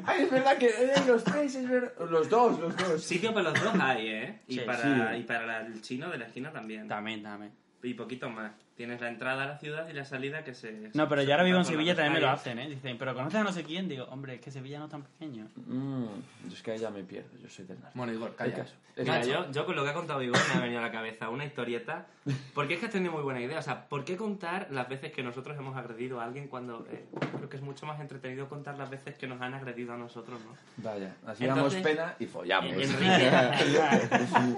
Ay, 0.04 0.22
es 0.24 0.30
verdad 0.30 0.58
que 0.58 0.68
eran 0.68 1.06
los 1.06 1.24
tres, 1.24 1.54
es 1.54 1.68
verdad. 1.68 1.92
Los 2.10 2.28
dos, 2.28 2.58
los 2.58 2.76
dos. 2.76 3.02
Sitio 3.02 3.32
para 3.32 3.50
los 3.50 3.62
dos 3.62 3.72
hay, 3.80 4.08
¿eh? 4.08 4.40
Y 4.48 4.54
Sí, 4.54 4.60
para, 4.60 5.12
sí. 5.14 5.20
y 5.20 5.22
para 5.22 5.60
el 5.66 5.80
chino 5.80 6.10
de 6.10 6.18
la 6.18 6.26
esquina 6.26 6.52
también. 6.52 6.86
También, 6.88 7.22
también. 7.22 7.52
Y 7.82 7.94
poquito 7.94 8.28
más. 8.28 8.52
Tienes 8.74 9.00
la 9.00 9.08
entrada 9.08 9.42
a 9.42 9.46
la 9.46 9.58
ciudad 9.58 9.88
y 9.88 9.92
la 9.92 10.04
salida 10.04 10.44
que 10.44 10.54
se... 10.54 10.90
No, 10.94 11.08
pero 11.08 11.22
se 11.22 11.26
yo 11.26 11.32
ahora 11.32 11.44
vivo 11.44 11.58
en 11.58 11.64
Sevilla 11.64 11.96
también 11.96 12.14
me 12.14 12.20
lo 12.20 12.30
hacen, 12.30 12.58
¿eh? 12.60 12.68
Dicen, 12.68 12.96
pero 12.96 13.12
conoces 13.12 13.40
a 13.40 13.42
no 13.44 13.52
sé 13.52 13.64
quién. 13.64 13.88
Digo, 13.88 14.04
hombre, 14.04 14.36
es 14.36 14.40
que 14.40 14.52
Sevilla 14.52 14.78
no 14.78 14.84
es 14.84 14.90
tan 14.92 15.02
pequeño. 15.02 15.48
Mm, 15.66 16.04
yo 16.48 16.54
es 16.54 16.62
que 16.62 16.72
ahí 16.72 16.78
ya 16.78 16.90
me 16.90 17.02
pierdo, 17.02 17.36
yo 17.42 17.48
soy 17.48 17.64
del 17.64 17.80
norte. 17.80 17.92
Bueno, 17.98 18.12
Igor, 18.12 18.36
calla. 18.36 18.54
caso. 18.54 18.74
Mira, 18.96 19.24
yo, 19.24 19.50
yo 19.50 19.66
con 19.66 19.74
lo 19.74 19.82
que 19.84 19.90
ha 19.90 19.94
contado 19.94 20.22
Igor 20.22 20.38
me 20.48 20.54
ha 20.54 20.60
venido 20.60 20.78
a 20.78 20.82
la 20.82 20.92
cabeza 20.92 21.28
una 21.28 21.44
historieta. 21.44 22.06
Porque 22.54 22.74
es 22.74 22.80
que 22.80 22.86
has 22.86 22.92
tenido 22.92 23.12
muy 23.12 23.22
buena 23.22 23.40
idea. 23.40 23.58
O 23.58 23.62
sea, 23.62 23.88
¿por 23.88 24.04
qué 24.04 24.16
contar 24.16 24.68
las 24.70 24.88
veces 24.88 25.12
que 25.12 25.24
nosotros 25.24 25.56
hemos 25.56 25.76
agredido 25.76 26.20
a 26.20 26.24
alguien 26.24 26.46
cuando 26.46 26.86
eh, 26.90 27.04
creo 27.36 27.48
que 27.48 27.56
es 27.56 27.62
mucho 27.62 27.84
más 27.86 28.00
entretenido 28.00 28.48
contar 28.48 28.76
las 28.78 28.90
veces 28.90 29.16
que 29.16 29.26
nos 29.26 29.40
han 29.40 29.54
agredido 29.54 29.92
a 29.92 29.96
nosotros, 29.96 30.40
¿no? 30.44 30.52
Vaya, 30.88 31.16
así 31.26 31.44
Entonces- 31.46 31.82
damos 31.82 31.96
pena 31.96 32.14
y 32.20 32.26
follamos. 32.26 32.72
Enrique. 32.72 33.30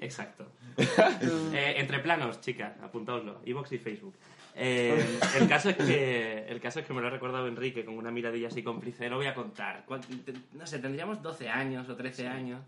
Exacto. 0.00 0.46
Eh, 1.52 1.74
entre 1.78 1.98
planos, 2.00 2.40
chicas, 2.40 2.72
apuntaoslo. 2.82 3.40
Evox 3.44 3.72
y 3.72 3.78
Facebook. 3.78 4.14
Eh, 4.54 5.18
el, 5.38 5.48
caso 5.48 5.70
es 5.70 5.76
que, 5.76 6.46
el 6.48 6.60
caso 6.60 6.80
es 6.80 6.86
que 6.86 6.92
me 6.92 7.00
lo 7.00 7.06
ha 7.06 7.10
recordado 7.10 7.46
Enrique 7.46 7.84
con 7.84 7.96
una 7.96 8.10
miradilla 8.10 8.48
así 8.48 8.62
cómplice. 8.62 9.08
Lo 9.08 9.16
voy 9.16 9.26
a 9.26 9.34
contar. 9.34 9.84
¿Cuán- 9.86 10.00
te- 10.00 10.34
No 10.52 10.66
sé, 10.66 10.78
tendríamos 10.78 11.22
12 11.22 11.48
años 11.48 11.88
o 11.88 11.96
13 11.96 12.26
años. 12.28 12.60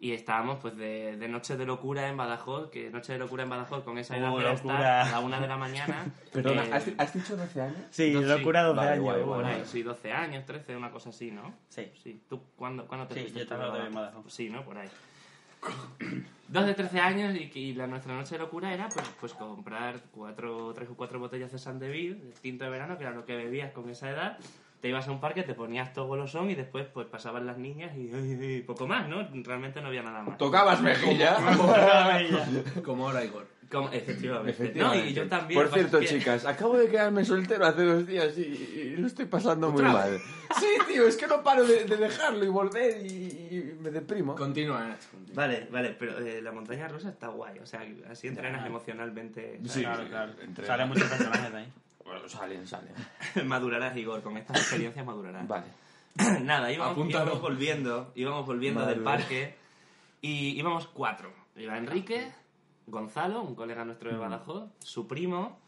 Y 0.00 0.12
estábamos 0.12 0.58
pues 0.60 0.76
de, 0.76 1.16
de 1.16 1.28
noche 1.28 1.56
de 1.56 1.66
locura 1.66 2.08
en 2.08 2.16
Badajoz, 2.16 2.70
que 2.70 2.88
noche 2.88 3.14
de 3.14 3.18
locura 3.18 3.42
en 3.42 3.50
Badajoz 3.50 3.82
con 3.82 3.98
esa 3.98 4.16
edad 4.16 4.32
Oh, 4.32 4.38
de 4.38 4.44
locura. 4.44 4.74
estar 5.02 5.08
a 5.08 5.10
la 5.10 5.20
una 5.26 5.40
de 5.40 5.48
la 5.48 5.56
mañana. 5.56 6.06
Perdona, 6.32 6.64
eh, 6.66 6.70
¿has, 6.72 6.88
has 6.98 7.12
dicho 7.14 7.36
12 7.36 7.60
años? 7.62 7.76
Sí, 7.90 8.12
sí. 8.12 8.20
locura 8.24 8.62
12 8.62 8.76
Vale, 8.76 8.90
años. 8.92 9.02
guay, 9.04 9.22
guay. 9.22 9.44
ahí, 9.46 9.62
sí, 9.64 9.82
12 9.82 10.12
años, 10.12 10.46
13, 10.46 10.76
una 10.76 10.92
cosa 10.92 11.08
así, 11.10 11.32
¿no? 11.32 11.52
Sí. 11.68 11.90
Sí. 12.00 12.22
¿Tú 12.28 12.40
cuándo, 12.54 12.86
cuándo 12.86 13.08
te 13.08 13.26
Sí, 13.26 13.32
yo 13.34 13.44
todavía 13.46 13.86
en? 13.86 13.94
Badajoz. 13.94 14.32
Sí, 14.32 14.48
¿no? 14.48 14.64
Por 14.64 14.78
ahí. 14.78 14.88
Dos 16.48 16.64
de 16.66 16.72
13 16.74 17.00
años 17.00 17.34
y, 17.38 17.50
que- 17.50 17.58
y 17.58 17.74
la, 17.74 17.86
nuestra 17.86 18.14
noche 18.14 18.36
de 18.36 18.38
locura 18.38 18.72
era 18.72 18.88
pues, 18.88 19.06
pues 19.20 19.32
comprar 19.34 20.00
cuatro, 20.12 20.72
tres 20.74 20.88
o 20.88 20.94
cuatro 20.94 21.18
botellas 21.18 21.52
de 21.52 21.58
Sandeville, 21.58 22.14
de 22.14 22.32
tinto 22.40 22.64
de 22.64 22.70
verano, 22.70 22.96
que 22.96 23.04
era 23.04 23.12
lo 23.12 23.26
que 23.26 23.36
bebías 23.36 23.72
con 23.72 23.88
esa 23.90 24.08
edad. 24.10 24.38
Te 24.80 24.88
ibas 24.88 25.08
a 25.08 25.10
un 25.10 25.20
parque, 25.20 25.42
te 25.42 25.54
ponías 25.54 25.92
todo 25.92 26.06
golosón 26.06 26.50
y 26.50 26.54
después 26.54 26.86
pues 26.86 27.06
pasaban 27.06 27.44
las 27.46 27.58
niñas 27.58 27.94
y, 27.96 28.02
y- 28.14 28.56
y 28.58 28.62
poco 28.62 28.86
más, 28.86 29.08
¿no? 29.08 29.28
Realmente 29.44 29.80
no 29.82 29.88
había 29.88 30.02
nada 30.02 30.22
más. 30.22 30.38
Tocabas 30.38 30.80
mejilla. 32.22 32.82
Como 32.84 33.06
ahora, 33.08 33.24
Igor. 33.24 33.46
Como- 33.70 33.90
efectivamente. 33.92 34.50
Efectivamente. 34.50 35.04
No, 35.04 35.10
y 35.10 35.14
yo 35.14 35.28
también. 35.28 35.60
Por 35.60 35.72
cierto, 35.72 36.00
que- 36.00 36.06
chicas, 36.06 36.46
acabo 36.46 36.76
de 36.78 36.88
quedarme 36.88 37.24
soltero 37.24 37.66
hace 37.66 37.84
dos 37.84 38.06
días 38.06 38.36
y, 38.38 38.42
y 38.42 38.96
lo 38.96 39.06
estoy 39.06 39.26
pasando 39.26 39.70
muy 39.70 39.82
mal. 39.82 40.18
Sí, 40.58 40.66
tío, 40.86 41.06
es 41.06 41.16
que 41.16 41.26
no 41.26 41.42
paro 41.42 41.64
de, 41.66 41.84
de 41.84 41.96
dejarlo 41.96 42.44
y 42.44 42.48
volver 42.48 43.04
y, 43.04 43.08
y 43.10 43.76
me 43.80 43.90
deprimo. 43.90 44.34
Continúa. 44.34 44.96
Vale, 45.34 45.68
vale, 45.70 45.90
pero 45.98 46.18
eh, 46.18 46.40
la 46.40 46.52
montaña 46.52 46.88
rusa 46.88 47.10
está 47.10 47.28
guay. 47.28 47.58
O 47.58 47.66
sea, 47.66 47.84
así 48.10 48.28
entrenas 48.28 48.66
emocionalmente. 48.66 49.60
Sí, 49.66 49.80
Claro, 49.82 50.06
claro. 50.08 50.32
Salen 50.66 50.88
muchos 50.88 51.08
personajes 51.08 51.52
de 51.52 51.58
ahí. 51.58 51.72
Bueno, 52.08 52.26
salen, 52.26 52.66
salen. 52.66 52.94
madurarás, 53.46 53.94
Igor. 53.94 54.22
Con 54.22 54.38
estas 54.38 54.56
experiencias 54.56 55.04
madurarás. 55.04 55.46
Vale. 55.46 55.66
Nada, 56.42 56.72
íbamos, 56.72 57.06
íbamos 57.10 57.42
volviendo, 57.42 58.12
íbamos 58.14 58.46
volviendo 58.46 58.86
del 58.86 59.00
Madre. 59.02 59.18
parque 59.24 59.54
y 60.22 60.58
íbamos 60.58 60.86
cuatro. 60.88 61.30
Iba 61.54 61.76
Enrique, 61.76 62.32
Gonzalo, 62.90 63.42
un 63.42 63.54
colega 63.54 63.84
nuestro 63.84 64.10
de 64.10 64.16
Mm. 64.16 64.20
Badajoz, 64.20 64.64
su 64.80 65.06
primo, 65.06 65.58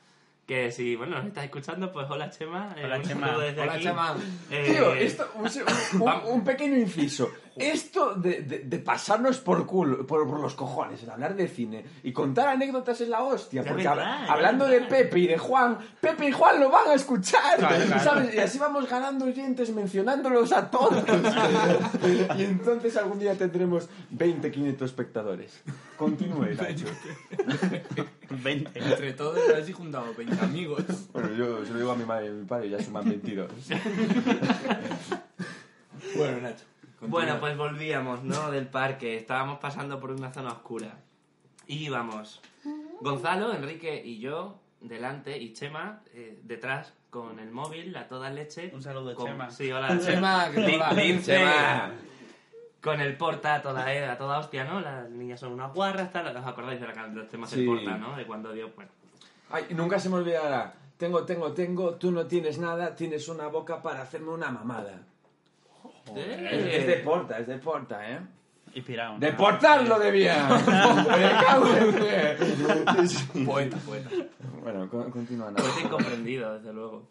que 0.46 0.72
si, 0.72 0.96
bueno, 0.96 1.16
nos 1.18 1.26
estás 1.26 1.44
escuchando, 1.44 1.92
pues 1.92 2.10
hola 2.10 2.30
Chema. 2.30 2.74
eh, 2.76 2.84
Hola, 2.84 3.02
Chema. 3.02 3.26
saludo 3.28 3.42
desde 3.42 3.60
Hola, 3.62 3.72
aquí. 3.74 3.82
Chema. 3.84 4.16
Eh, 4.50 4.72
Tío, 4.72 4.94
esto, 4.94 5.30
un, 5.36 5.48
se- 5.48 5.62
un- 5.94 6.12
un 6.32 6.44
pequeño 6.44 6.76
inciso. 6.76 7.30
Esto 7.60 8.14
de, 8.14 8.42
de- 8.42 8.58
de 8.60 8.78
pasarnos 8.78 9.38
por 9.38 9.66
culo, 9.66 10.06
por, 10.06 10.26
por 10.28 10.40
los 10.40 10.54
cojones, 10.54 11.02
el 11.02 11.10
hablar 11.10 11.34
de 11.36 11.48
cine 11.48 11.84
y 12.02 12.12
contar 12.12 12.48
anécdotas 12.48 13.00
es 13.00 13.08
la 13.08 13.22
hostia. 13.22 13.62
Porque 13.64 13.86
hablando 13.86 14.66
de. 14.66 14.80
Pepe 14.82 15.18
y 15.20 15.26
de 15.26 15.38
Juan, 15.38 15.78
Pepe 16.00 16.28
y 16.28 16.32
Juan 16.32 16.58
lo 16.60 16.70
van 16.70 16.88
a 16.88 16.94
escuchar. 16.94 17.58
Claro, 17.58 17.84
claro. 17.86 18.02
¿sabes? 18.04 18.34
Y 18.34 18.38
así 18.38 18.58
vamos 18.58 18.88
ganando 18.88 19.26
oyentes 19.26 19.70
mencionándolos 19.74 20.52
a 20.52 20.70
todos. 20.70 21.04
y 22.38 22.42
entonces 22.44 22.96
algún 22.96 23.18
día 23.18 23.34
tendremos 23.36 23.88
20, 24.10 24.50
500 24.50 24.90
espectadores. 24.90 25.62
Continúe, 25.96 26.54
Nacho. 26.56 26.86
20. 28.30 28.78
Entre 28.78 29.12
todos, 29.12 29.38
así 29.60 29.72
juntado 29.72 30.06
20 30.16 30.44
amigos. 30.44 30.84
Bueno, 31.12 31.32
yo 31.34 31.64
se 31.64 31.72
lo 31.72 31.78
digo 31.78 31.90
a 31.92 31.96
mi 31.96 32.04
madre 32.04 32.26
y 32.26 32.28
a 32.28 32.32
mi 32.32 32.44
padre 32.46 32.70
ya 32.70 32.82
suman 32.82 33.04
22. 33.08 33.50
Bueno, 36.16 36.40
Nacho. 36.40 36.64
Continúa. 37.00 37.20
Bueno, 37.20 37.40
pues 37.40 37.56
volvíamos, 37.56 38.22
¿no? 38.22 38.50
Del 38.50 38.66
parque. 38.68 39.16
Estábamos 39.16 39.58
pasando 39.58 39.98
por 39.98 40.10
una 40.12 40.32
zona 40.32 40.52
oscura. 40.52 40.96
Y 41.66 41.84
íbamos 41.86 42.40
Gonzalo, 43.00 43.52
Enrique 43.54 44.02
y 44.04 44.18
yo 44.18 44.58
delante 44.80 45.38
y 45.38 45.52
Chema 45.52 46.00
eh, 46.14 46.38
detrás 46.42 46.92
con 47.10 47.38
el 47.38 47.50
móvil 47.50 47.96
a 47.96 48.06
toda 48.08 48.30
leche. 48.30 48.70
Un 48.74 48.82
saludo, 48.82 49.14
con- 49.14 49.26
Chema. 49.26 49.50
Sí, 49.50 49.70
hola, 49.72 49.98
Chema, 49.98 50.50
que. 50.50 50.60
Lince. 50.94 51.36
Chema. 51.38 51.92
Con 52.82 53.00
el 53.00 53.16
porta 53.16 53.56
a 53.56 53.62
toda, 53.62 53.92
eh, 53.94 54.06
a 54.06 54.16
toda 54.16 54.38
hostia, 54.38 54.64
¿no? 54.64 54.80
Las 54.80 55.08
niñas 55.10 55.38
son 55.40 55.52
unas 55.52 55.72
guarras, 55.74 56.10
tal. 56.12 56.34
¿Os 56.34 56.46
acordáis 56.46 56.80
de 56.80 56.86
la 56.86 56.92
canción 56.94 57.14
del 57.16 57.28
tema 57.28 57.46
Sí. 57.46 57.56
del 57.56 57.66
porta, 57.66 57.98
no? 57.98 58.16
De 58.16 58.26
cuando 58.26 58.52
dio, 58.52 58.70
bueno. 58.74 58.90
Ay, 59.50 59.66
nunca 59.70 59.98
se 59.98 60.08
me 60.08 60.16
olvidará. 60.16 60.74
Tengo, 60.96 61.24
tengo, 61.24 61.52
tengo, 61.52 61.94
tú 61.96 62.10
no 62.10 62.26
tienes 62.26 62.58
nada, 62.58 62.94
tienes 62.94 63.28
una 63.28 63.48
boca 63.48 63.82
para 63.82 64.00
hacerme 64.02 64.30
una 64.30 64.50
mamada. 64.50 65.00
Es 66.16 66.86
de 66.86 66.94
Porta, 67.04 67.38
es 67.38 67.46
de 67.46 67.58
Porta, 67.58 68.10
¿eh? 68.10 68.18
Inspirado. 68.74 69.14
¿no? 69.14 69.18
¡Deportarlo 69.18 69.98
debía! 69.98 70.48
Me 70.48 71.44
cago 71.44 71.66
en- 71.76 73.44
Poeta, 73.46 73.76
poeta. 73.78 74.10
bueno, 74.62 74.88
con- 74.88 75.10
continúa. 75.10 75.50
nada. 75.50 75.62
Pues 75.62 75.84
incomprendido, 75.84 76.54
desde 76.58 76.72
luego. 76.72 77.08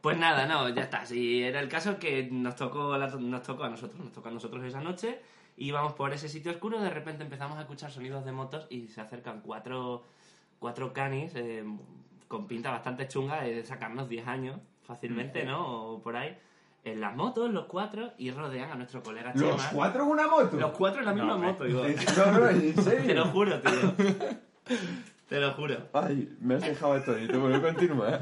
Pues 0.00 0.18
nada, 0.18 0.46
no, 0.46 0.68
ya 0.70 0.82
está. 0.82 1.06
Si 1.06 1.42
era 1.44 1.60
el 1.60 1.68
caso 1.68 1.98
que 1.98 2.28
nos 2.32 2.56
tocó, 2.56 2.96
la- 2.98 3.06
nos 3.06 3.42
tocó 3.42 3.62
a 3.64 3.68
nosotros, 3.68 4.00
nos 4.00 4.12
tocó 4.12 4.28
a 4.28 4.32
nosotros 4.32 4.64
esa 4.64 4.80
noche. 4.80 5.20
Íbamos 5.56 5.92
por 5.92 6.12
ese 6.12 6.28
sitio 6.28 6.50
oscuro, 6.50 6.80
de 6.80 6.90
repente 6.90 7.22
empezamos 7.22 7.58
a 7.58 7.60
escuchar 7.60 7.90
sonidos 7.92 8.24
de 8.24 8.32
motos 8.32 8.66
y 8.70 8.88
se 8.88 9.00
acercan 9.00 9.40
cuatro, 9.42 10.02
cuatro 10.58 10.92
canis 10.92 11.32
eh, 11.36 11.62
con 12.26 12.48
pinta 12.48 12.70
bastante 12.70 13.06
chunga 13.06 13.42
de 13.42 13.62
sacarnos 13.64 14.08
10 14.08 14.26
años 14.26 14.58
fácilmente, 14.82 15.44
¿no? 15.44 15.92
O 15.92 16.02
por 16.02 16.16
ahí. 16.16 16.36
En 16.84 17.00
las 17.00 17.14
motos, 17.14 17.50
los 17.52 17.66
cuatro, 17.66 18.12
y 18.18 18.30
rodean 18.32 18.72
a 18.72 18.74
nuestro 18.74 19.02
colega 19.02 19.32
Chema. 19.34 19.50
¿Los 19.52 19.62
cuatro 19.66 20.02
en 20.02 20.08
una 20.10 20.26
moto? 20.26 20.56
Los 20.56 20.72
cuatro 20.72 21.00
en 21.00 21.06
la 21.06 21.12
misma 21.14 21.28
No, 21.34 21.38
moto, 21.38 21.64
digo. 21.64 21.82
No, 22.16 22.32
no, 22.40 22.48
en 22.48 22.74
Te 22.74 22.82
serio. 22.82 23.14
lo 23.14 23.24
juro, 23.26 23.60
tío. 23.60 23.94
Te 25.28 25.40
lo 25.40 25.52
juro. 25.52 25.76
Ay, 25.92 26.36
me 26.40 26.56
has 26.56 26.62
dejado 26.62 27.00
todito. 27.02 27.38
Bueno, 27.40 27.62
continúa. 27.62 28.18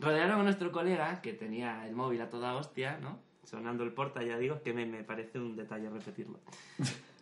Rodearon 0.00 0.40
a 0.40 0.42
nuestro 0.42 0.70
colega, 0.72 1.20
que 1.22 1.32
tenía 1.32 1.86
el 1.86 1.94
móvil 1.94 2.20
a 2.20 2.30
toda 2.30 2.54
hostia, 2.56 2.98
¿no? 3.00 3.18
Sonando 3.44 3.82
el 3.84 3.92
porta, 3.92 4.22
ya 4.22 4.36
digo, 4.36 4.60
que 4.62 4.72
me, 4.72 4.84
me 4.84 5.02
parece 5.04 5.38
un 5.38 5.56
detalle 5.56 5.88
repetirlo. 5.90 6.40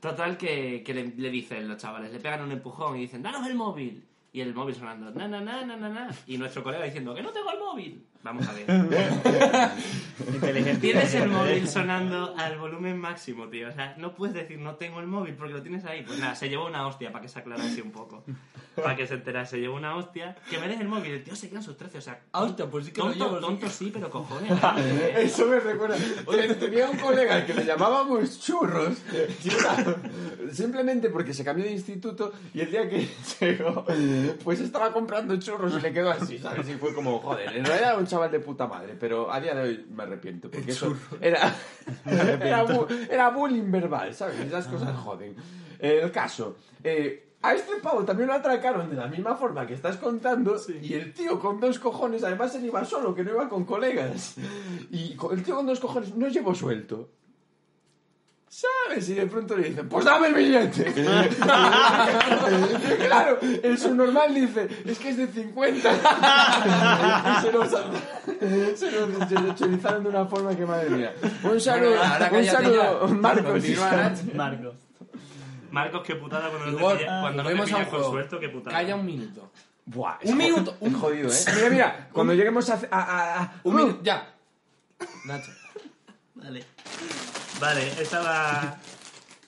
Total, 0.01 0.37
que, 0.37 0.83
que 0.85 0.93
le, 0.95 1.07
le 1.17 1.31
dicen 1.31 1.69
los 1.69 1.77
chavales, 1.79 2.13
le 2.13 2.19
pegan 2.19 2.43
un 2.43 2.53
empujón 2.53 2.97
y 2.97 3.03
dicen, 3.03 3.23
¡danos 3.23 3.47
el 3.47 3.55
móvil! 3.55 4.05
Y 4.37 4.43
el 4.43 4.53
móvil 4.53 4.75
sonando, 4.75 5.11
na, 5.13 5.27
na, 5.27 5.41
na, 5.41 5.65
na, 5.65 5.79
na, 5.79 5.89
na. 5.89 6.11
Y 6.27 6.37
nuestro 6.37 6.63
colega 6.63 6.85
diciendo, 6.85 7.15
¡que 7.15 7.23
no 7.23 7.31
tengo 7.31 7.51
el 7.53 7.59
móvil! 7.59 8.05
Vamos 8.23 8.47
a 8.47 8.53
ver. 8.53 8.67
Tienes 10.79 11.15
el 11.15 11.31
móvil 11.31 11.67
sonando 11.67 12.35
al 12.37 12.59
volumen 12.59 12.99
máximo, 12.99 13.49
tío. 13.49 13.71
O 13.71 13.73
sea, 13.73 13.95
no 13.97 14.15
puedes 14.15 14.35
decir 14.35 14.59
no 14.59 14.75
tengo 14.75 15.01
el 15.01 15.07
móvil 15.07 15.37
porque 15.37 15.55
lo 15.55 15.63
tienes 15.63 15.87
ahí. 15.87 16.03
Pues 16.03 16.19
nada, 16.19 16.35
se 16.35 16.51
llevó 16.51 16.67
una 16.67 16.87
hostia 16.87 17.11
para 17.11 17.23
que 17.23 17.31
se 17.31 17.39
aclarase 17.39 17.81
un 17.81 17.93
poco. 17.93 18.25
Para 18.77 18.95
que 18.97 19.07
se 19.07 19.15
enterase. 19.15 19.53
Se 19.57 19.61
llevó 19.61 19.77
una 19.77 19.97
hostia. 19.97 20.37
Que 20.51 20.59
me 20.59 20.69
des 20.69 20.81
el 20.81 20.89
móvil. 20.89 21.13
El 21.13 21.25
tío 21.25 21.35
se 21.37 21.49
queda 21.49 21.59
en 21.61 21.65
sus 21.65 21.77
13. 21.77 21.99
O 21.99 22.01
sea, 22.01 22.21
Ah, 22.33 22.43
hostia, 22.43 22.67
pues 22.67 22.87
sí 22.87 22.93
que 22.93 23.01
lo 23.01 23.07
tonto, 23.09 23.25
llevo, 23.25 23.37
sí. 23.39 23.45
tonto 23.47 23.69
sí, 23.71 23.91
pero 23.93 24.11
cojones. 24.11 24.51
¿no? 24.51 24.79
Eso 25.19 25.47
me 25.47 25.61
recuerda. 25.61 25.97
Oye, 26.27 26.55
tenía 26.55 26.89
un 26.91 26.97
colega 26.99 27.37
al 27.37 27.47
que 27.47 27.55
le 27.55 27.65
llamábamos 27.65 28.41
churros. 28.41 28.97
simplemente 30.53 31.11
porque 31.11 31.33
se 31.35 31.45
cambió 31.45 31.65
de 31.65 31.73
instituto 31.73 32.33
y 32.55 32.61
el 32.61 32.71
día 32.71 32.89
que 32.89 33.09
llegó, 33.41 33.85
pues 34.45 34.61
estaba 34.61 34.93
comprando 34.93 35.37
churros 35.39 35.75
y 35.79 35.81
le 35.81 35.93
quedó 35.93 36.11
así, 36.11 36.39
¿sabes? 36.39 36.69
Y 36.69 36.75
fue 36.75 36.95
como, 36.95 37.19
joder, 37.21 37.49
en 37.57 37.65
realidad 37.65 37.91
era 37.93 37.99
un 37.99 38.07
chaval 38.07 38.31
de 38.31 38.41
puta 38.41 38.67
madre, 38.67 38.95
pero 38.99 39.33
a 39.33 39.41
día 39.41 39.55
de 39.55 39.63
hoy 39.63 39.87
me 39.91 40.03
arrepiento. 40.05 40.51
Porque 40.51 40.71
eso 40.73 40.97
era, 41.21 41.55
era, 42.07 42.65
bu- 42.65 43.09
era 43.11 43.31
bullying 43.31 43.71
verbal, 43.71 44.15
¿sabes? 44.15 44.39
Esas 44.41 44.67
cosas 44.67 44.97
joden. 44.97 45.35
Eh, 45.79 46.01
el 46.03 46.11
caso. 46.11 46.57
eh, 46.83 47.23
a 47.43 47.55
este 47.55 47.77
pavo 47.77 48.05
también 48.05 48.29
lo 48.29 48.35
atracaron 48.35 48.91
de 48.91 48.97
la 48.97 49.07
misma 49.07 49.37
forma 49.37 49.67
que 49.67 49.75
estás 49.75 49.97
contando 49.97 50.57
y 50.83 50.95
el 50.95 51.13
tío 51.15 51.39
con 51.39 51.61
dos 51.61 51.79
cojones, 51.79 52.25
además 52.25 52.55
él 52.55 52.65
iba 52.65 52.85
solo, 52.85 53.15
que 53.15 53.23
no 53.23 53.33
iba 53.33 53.49
con 53.49 53.65
colegas. 53.65 54.35
Y 54.91 55.17
el 55.33 55.43
tío 55.43 55.57
con 55.57 55.67
dos 55.67 55.81
cojones 55.81 56.15
no 56.15 56.29
llevó 56.29 56.55
suelto. 56.55 57.11
¿sabes? 58.49 59.09
Y 59.11 59.15
de 59.15 59.27
pronto 59.27 59.57
le 59.57 59.69
dice, 59.69 59.85
pues 59.85 60.05
dame 60.05 60.29
el 60.29 60.35
billete. 60.35 60.93
Claro, 63.07 63.39
el 63.41 63.79
subnormal 63.79 64.35
dice, 64.35 64.69
es 64.85 64.99
que 64.99 65.11
es 65.11 65.17
de 65.17 65.27
50. 65.27 65.93
y 67.39 67.43
se 67.43 67.53
nos, 67.53 67.71
se 67.71 69.67
de 70.01 70.09
una 70.09 70.27
forma 70.27 70.57
que 70.57 70.65
madre 70.67 70.91
mía. 70.91 71.15
Un 71.45 71.61
saludo, 71.61 71.97
Bueno, 72.31 72.39
un 72.39 72.45
saludo. 72.45 73.09
Marcos. 73.09 73.65
Marcos. 74.35 74.86
Marcos, 75.77 76.03
qué 76.07 76.15
putada 76.17 76.49
cuando 76.51 76.67
no 76.73 76.89
te 76.89 76.97
pilla- 76.99 77.21
cuando 77.21 77.43
no 77.43 77.49
te 77.51 77.55
a 77.55 77.65
pillas 77.65 77.79
un 77.79 77.85
con 77.85 77.91
juego. 77.95 78.11
suelto, 78.11 78.41
qué 78.41 78.49
putada. 78.49 78.77
Calla 78.77 78.97
un 78.97 79.07
minuto. 79.07 79.51
Buah, 79.85 80.17
es 80.21 80.31
Un 80.31 80.37
jo- 80.37 80.43
minuto, 80.43 80.77
un- 80.81 80.91
Es 80.95 80.97
jodido, 81.01 81.29
¿eh? 81.31 81.55
Mira, 81.55 81.71
mira, 81.71 82.09
cuando 82.13 82.35
lleguemos 82.35 82.69
a... 82.71 82.75
a, 82.91 83.01
a- 83.03 83.43
a- 83.43 83.61
Un 83.63 83.77
minuto, 83.77 84.01
ya. 84.03 84.35
Nacho. 85.27 85.53
Vale. 86.35 86.65
Vale, 87.61 87.89
estaba... 88.01 88.79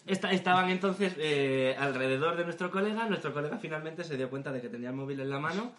esta- 0.07 0.31
estaban 0.33 0.69
entonces 0.71 1.15
eh, 1.19 1.75
alrededor 1.79 2.37
de 2.37 2.45
nuestro 2.45 2.71
colega. 2.71 3.07
Nuestro 3.07 3.33
colega 3.33 3.59
finalmente 3.59 4.05
se 4.05 4.17
dio 4.17 4.31
cuenta 4.31 4.53
de 4.53 4.61
que 4.61 4.69
tenía 4.69 4.91
el 4.91 4.95
móvil 4.97 5.21
en 5.21 5.31
la 5.31 5.39
mano 5.39 5.73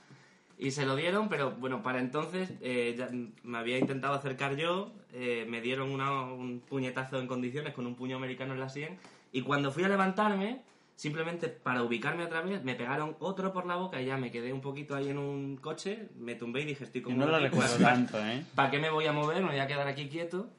y 0.57 0.71
se 0.71 0.85
lo 0.85 0.95
dieron, 0.97 1.29
pero 1.29 1.51
bueno, 1.51 1.81
para 1.81 1.99
entonces 1.99 2.49
eh, 2.61 2.93
ya 2.97 3.07
me 3.43 3.57
había 3.59 3.77
intentado 3.77 4.13
acercar 4.13 4.57
yo, 4.57 4.91
eh, 5.13 5.45
me 5.47 5.61
dieron 5.61 5.89
una- 5.89 6.23
un 6.23 6.59
puñetazo 6.59 7.17
en 7.19 7.27
condiciones 7.27 7.73
con 7.73 7.85
un 7.87 7.95
puño 7.95 8.17
americano 8.17 8.53
en 8.53 8.59
la 8.59 8.67
sien 8.67 8.97
y 9.31 9.41
cuando 9.41 9.71
fui 9.71 9.83
a 9.83 9.89
levantarme, 9.89 10.61
simplemente 10.95 11.47
para 11.47 11.83
ubicarme 11.83 12.25
otra 12.25 12.41
vez, 12.41 12.63
me 12.63 12.75
pegaron 12.75 13.15
otro 13.19 13.53
por 13.53 13.65
la 13.65 13.75
boca 13.75 14.01
y 14.01 14.05
ya 14.05 14.17
me 14.17 14.31
quedé 14.31 14.51
un 14.51 14.61
poquito 14.61 14.95
ahí 14.95 15.09
en 15.09 15.17
un 15.17 15.57
coche, 15.57 16.09
me 16.17 16.35
tumbé 16.35 16.61
y 16.61 16.65
dije, 16.65 16.83
estoy 16.83 17.01
como 17.01 17.15
no 17.17 17.27
lo 17.27 17.39
recuerdo 17.39 17.75
tanto, 17.79 18.17
¿eh? 18.19 18.43
¿Para 18.55 18.69
qué 18.71 18.79
me 18.79 18.89
voy 18.89 19.05
a 19.07 19.13
mover? 19.13 19.41
Me 19.41 19.49
voy 19.51 19.59
a 19.59 19.67
quedar 19.67 19.87
aquí 19.87 20.07
quieto. 20.09 20.49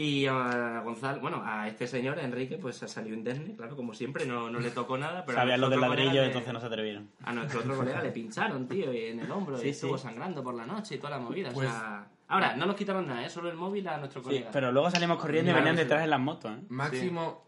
Y 0.00 0.26
a 0.26 0.80
Gonzalo, 0.84 1.20
bueno, 1.20 1.42
a 1.44 1.66
este 1.66 1.88
señor, 1.88 2.20
a 2.20 2.22
Enrique, 2.22 2.56
pues 2.56 2.80
ha 2.84 2.86
salido 2.86 3.16
indemne, 3.16 3.56
claro, 3.56 3.74
como 3.74 3.92
siempre, 3.94 4.26
no, 4.26 4.48
no 4.48 4.60
le 4.60 4.70
tocó 4.70 4.96
nada. 4.96 5.24
Pero 5.26 5.36
Sabían 5.38 5.60
lo 5.60 5.68
del 5.68 5.80
ladrillo, 5.80 6.20
le- 6.20 6.26
entonces 6.26 6.52
no 6.52 6.60
se 6.60 6.66
atrevieron. 6.66 7.08
A 7.24 7.32
nuestro 7.32 7.58
otro 7.58 7.76
colega 7.76 8.00
le 8.00 8.12
pincharon, 8.12 8.68
tío, 8.68 8.92
y 8.92 9.06
en 9.06 9.18
el 9.18 9.30
hombro, 9.32 9.58
Sí, 9.58 9.66
y 9.66 9.70
estuvo 9.70 9.98
sí. 9.98 10.04
sangrando 10.04 10.40
por 10.44 10.54
la 10.54 10.66
noche 10.66 10.94
y 10.94 10.98
toda 10.98 11.10
la 11.10 11.18
movida. 11.18 11.50
Pues- 11.52 11.68
o 11.68 11.72
sea... 11.72 12.06
Ahora, 12.28 12.54
no 12.54 12.66
nos 12.66 12.76
quitaron 12.76 13.08
nada, 13.08 13.24
¿eh? 13.26 13.30
solo 13.30 13.48
el 13.50 13.56
móvil 13.56 13.88
a 13.88 13.96
nuestro 13.96 14.20
Sí, 14.20 14.26
colega. 14.26 14.50
pero 14.52 14.70
luego 14.70 14.88
salimos 14.90 15.18
corriendo 15.18 15.50
y 15.50 15.54
venían 15.54 15.74
sí. 15.76 15.82
detrás 15.82 16.04
en 16.04 16.10
las 16.10 16.20
motos, 16.20 16.52
¿eh? 16.52 16.60
Máximo. 16.68 17.47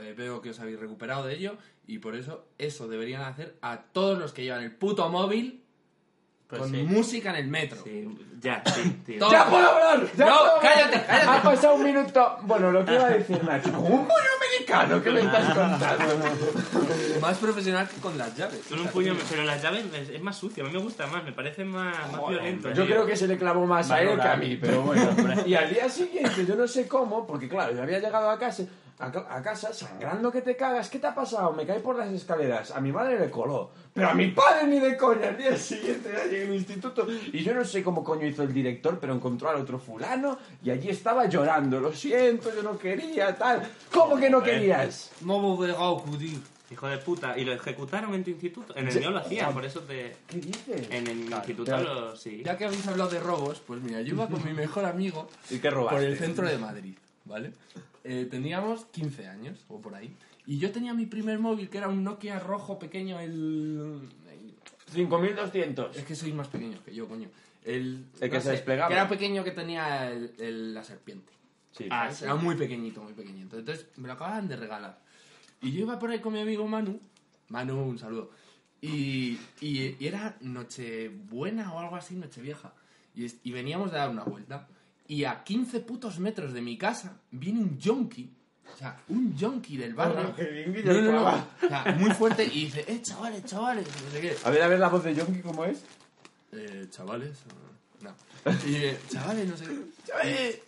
Eh, 0.00 0.14
veo 0.16 0.40
que 0.40 0.50
os 0.50 0.60
habéis 0.60 0.78
recuperado 0.78 1.24
de 1.26 1.34
ello. 1.34 1.56
Y 1.86 1.98
por 1.98 2.14
eso, 2.14 2.46
eso 2.58 2.86
deberían 2.88 3.22
hacer 3.22 3.56
a 3.62 3.78
todos 3.92 4.18
los 4.18 4.32
que 4.32 4.42
llevan 4.44 4.62
el 4.62 4.72
puto 4.72 5.08
móvil 5.08 5.64
Pues 6.46 6.62
con 6.62 6.70
sí. 6.70 6.82
música 6.82 7.30
en 7.30 7.36
el 7.36 7.48
metro. 7.48 7.82
Sí, 7.82 8.08
ya, 8.40 8.62
sí, 8.66 9.02
tío. 9.06 9.18
¡Ya 9.30 9.46
puedo 9.48 9.68
hablar! 9.68 10.06
¡Ya 10.16 10.26
No, 10.26 10.38
puedo 10.38 10.56
hablar! 10.56 10.74
cállate, 10.74 11.06
cállate. 11.06 11.28
Ha 11.28 11.42
pasado 11.42 11.74
un 11.74 11.84
minuto. 11.84 12.36
Bueno, 12.42 12.70
lo 12.72 12.84
que 12.84 12.94
iba 12.94 13.06
a 13.06 13.10
decir, 13.10 13.42
Nacho. 13.44 13.70
Un 13.80 14.06
pollo 14.06 14.30
americano 14.40 15.02
que 15.02 15.10
me 15.10 15.20
estás 15.20 15.54
contando. 15.54 16.14
Más 17.20 17.38
profesional 17.38 17.88
que 17.88 17.96
con 18.00 18.16
las 18.16 18.34
llaves. 18.36 18.62
Son 18.68 18.80
un 18.80 18.88
puño, 18.88 19.14
pero 19.28 19.44
las 19.44 19.60
llaves 19.62 19.84
es, 20.12 20.22
más 20.22 20.36
sucio, 20.36 20.64
a 20.64 20.66
mí 20.66 20.72
me 20.72 20.80
gusta 20.80 21.06
más, 21.06 21.22
me 21.22 21.32
parece 21.32 21.64
más, 21.64 22.10
más 22.10 22.28
violento. 22.28 22.68
Yo 22.70 22.84
tío. 22.84 22.86
creo 22.86 23.06
que 23.06 23.14
se 23.16 23.26
le 23.28 23.36
clavó 23.36 23.66
más 23.66 23.90
a 23.90 24.00
él 24.00 24.18
que 24.18 24.26
a 24.28 24.36
mí, 24.36 24.56
pero 24.56 24.82
bueno. 24.82 25.12
Y 25.44 25.54
al 25.54 25.68
día 25.70 25.88
siguiente, 25.88 26.46
yo 26.46 26.54
no 26.56 26.66
sé 26.66 26.88
cómo, 26.88 27.26
porque 27.26 27.48
claro, 27.48 27.74
yo 27.74 27.82
había 27.82 27.98
llegado 27.98 28.30
a 28.30 28.38
casa, 28.38 28.64
a, 29.00 29.06
a 29.36 29.42
casa 29.42 29.72
sangrando 29.72 30.30
que 30.30 30.42
te 30.42 30.56
cagas. 30.56 30.88
¿Qué 30.90 30.98
te 30.98 31.06
ha 31.06 31.14
pasado? 31.14 31.52
Me 31.52 31.66
caí 31.66 31.80
por 31.80 31.96
las 31.96 32.10
escaleras. 32.12 32.70
A 32.70 32.80
mi 32.80 32.92
madre 32.92 33.18
le 33.18 33.30
coló. 33.30 33.70
Pero 33.94 34.08
a 34.10 34.14
mi 34.14 34.28
padre 34.28 34.66
ni 34.66 34.78
de 34.78 34.96
coña. 34.96 35.28
Al 35.28 35.36
día 35.38 35.56
siguiente 35.56 36.10
ya 36.12 36.24
llegué 36.24 36.46
al 36.46 36.54
instituto. 36.54 37.06
Y 37.32 37.42
yo 37.42 37.54
no 37.54 37.64
sé 37.64 37.82
cómo 37.82 38.04
coño 38.04 38.26
hizo 38.26 38.42
el 38.42 38.52
director, 38.52 38.98
pero 39.00 39.14
encontró 39.14 39.48
al 39.50 39.56
otro 39.56 39.78
fulano 39.78 40.38
y 40.62 40.70
allí 40.70 40.90
estaba 40.90 41.26
llorando. 41.26 41.80
Lo 41.80 41.92
siento, 41.92 42.54
yo 42.54 42.62
no 42.62 42.78
quería, 42.78 43.34
tal. 43.36 43.68
¿Cómo 43.92 44.16
que 44.18 44.30
no 44.30 44.42
querías? 44.42 45.10
No 45.22 45.40
volverá 45.40 45.78
a 45.78 45.88
ocurrir. 45.90 46.38
Hijo 46.70 46.86
de 46.86 46.98
puta, 46.98 47.36
¿y 47.36 47.44
lo 47.44 47.52
ejecutaron 47.52 48.14
en 48.14 48.22
tu 48.22 48.30
instituto? 48.30 48.76
En 48.76 48.86
el 48.86 48.96
mío 48.96 49.10
lo 49.10 49.18
hacían, 49.18 49.52
por 49.52 49.64
eso 49.64 49.80
te... 49.80 50.14
¿Qué 50.28 50.36
dices? 50.38 50.86
En 50.88 51.04
el 51.08 51.18
instituto 51.22 51.64
pero- 51.64 51.82
lo... 51.82 52.16
Sí. 52.16 52.42
Ya 52.44 52.56
que 52.56 52.64
habéis 52.66 52.86
hablado 52.86 53.10
de 53.10 53.18
robos, 53.18 53.60
pues 53.66 53.82
mira, 53.82 54.00
yo 54.02 54.14
iba 54.14 54.28
con 54.28 54.44
mi 54.44 54.52
mejor 54.52 54.84
amigo 54.84 55.28
¿Y 55.50 55.58
qué 55.58 55.68
robaste? 55.68 55.96
por 55.96 56.04
el 56.04 56.16
centro 56.16 56.46
de 56.46 56.58
Madrid, 56.58 56.94
¿vale? 57.24 57.50
Eh, 58.04 58.26
teníamos 58.30 58.86
15 58.86 59.26
años, 59.28 59.64
o 59.68 59.80
por 59.80 59.94
ahí. 59.94 60.14
Y 60.46 60.58
yo 60.58 60.72
tenía 60.72 60.94
mi 60.94 61.06
primer 61.06 61.38
móvil, 61.38 61.68
que 61.68 61.78
era 61.78 61.88
un 61.88 62.02
Nokia 62.02 62.38
rojo 62.38 62.78
pequeño, 62.78 63.20
el... 63.20 64.08
el- 64.30 64.54
5200. 64.92 65.96
Es 65.96 66.04
que 66.04 66.14
sois 66.16 66.34
más 66.34 66.48
pequeños 66.48 66.80
que 66.80 66.94
yo, 66.94 67.06
coño. 67.06 67.28
El, 67.64 68.06
El 68.20 68.30
que 68.30 68.36
no 68.36 68.42
se 68.42 68.50
desplegaba. 68.52 68.88
Que 68.88 68.94
era 68.94 69.08
pequeño 69.08 69.44
que 69.44 69.50
tenía 69.52 70.10
el- 70.10 70.32
el- 70.38 70.74
la 70.74 70.82
serpiente. 70.82 71.32
Sí. 71.72 71.86
Ah. 71.90 72.10
Era 72.20 72.34
muy 72.34 72.56
pequeñito, 72.56 73.02
muy 73.02 73.12
pequeñito. 73.12 73.58
Entonces 73.58 73.86
me 73.96 74.08
lo 74.08 74.14
acababan 74.14 74.48
de 74.48 74.56
regalar. 74.56 74.98
Y 75.62 75.72
yo 75.72 75.80
iba 75.80 75.98
por 75.98 76.10
ahí 76.10 76.18
con 76.20 76.32
mi 76.32 76.40
amigo 76.40 76.66
Manu. 76.66 76.98
Manu, 77.48 77.80
un 77.82 77.98
saludo. 77.98 78.30
Y, 78.80 79.38
y, 79.60 79.94
y 79.98 80.06
era 80.06 80.36
Nochebuena 80.40 81.72
o 81.74 81.78
algo 81.78 81.96
así, 81.96 82.14
Nochevieja. 82.16 82.72
Y, 83.14 83.26
y 83.44 83.52
veníamos 83.52 83.92
de 83.92 83.98
dar 83.98 84.08
una 84.10 84.24
vuelta. 84.24 84.66
Y 85.10 85.24
a 85.24 85.42
15 85.42 85.80
putos 85.80 86.20
metros 86.20 86.52
de 86.52 86.60
mi 86.60 86.78
casa 86.78 87.20
viene 87.32 87.58
un 87.58 87.76
yonki. 87.80 88.32
O 88.72 88.76
sea, 88.78 88.96
un 89.08 89.36
yonki 89.36 89.76
del 89.76 89.92
barrio. 89.92 90.32
Qué 90.36 90.44
bien 90.44 90.72
que 90.72 90.84
yo 90.84 90.92
No, 90.92 91.00
no, 91.00 91.12
no. 91.12 91.46
O 91.64 91.68
sea, 91.68 91.96
muy 91.98 92.10
fuerte. 92.12 92.44
Y 92.44 92.66
dice, 92.66 92.84
eh, 92.86 93.02
chavales, 93.02 93.44
chavales. 93.44 93.88
No 94.04 94.10
sé 94.12 94.20
qué. 94.20 94.36
A 94.44 94.50
ver, 94.50 94.62
a 94.62 94.68
ver 94.68 94.78
la 94.78 94.88
voz 94.88 95.02
de 95.02 95.16
Yonki, 95.16 95.40
¿cómo 95.40 95.64
es? 95.64 95.82
Eh, 96.52 96.86
chavales. 96.90 97.38
No. 98.02 98.14
Y, 98.68 98.76
eh, 98.76 98.98
chavales, 99.10 99.48
no 99.48 99.56
sé 99.56 99.64
qué. 99.64 99.80
Chavales. 100.06 100.60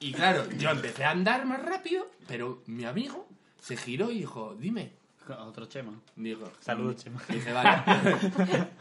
Y 0.00 0.12
claro, 0.12 0.46
yo 0.58 0.68
empecé 0.68 1.04
a 1.04 1.12
andar 1.12 1.46
más 1.46 1.62
rápido, 1.62 2.06
pero 2.28 2.62
mi 2.66 2.84
amigo 2.84 3.26
se 3.62 3.78
giró 3.78 4.10
y 4.10 4.18
dijo, 4.18 4.54
dime. 4.60 4.92
Otro 5.34 5.66
chema. 5.66 5.92
Dijo, 6.14 6.50
Saludos, 6.60 6.96
Chema. 7.02 7.20
Y 7.28 7.34
dije, 7.34 7.52
vale. 7.52 7.82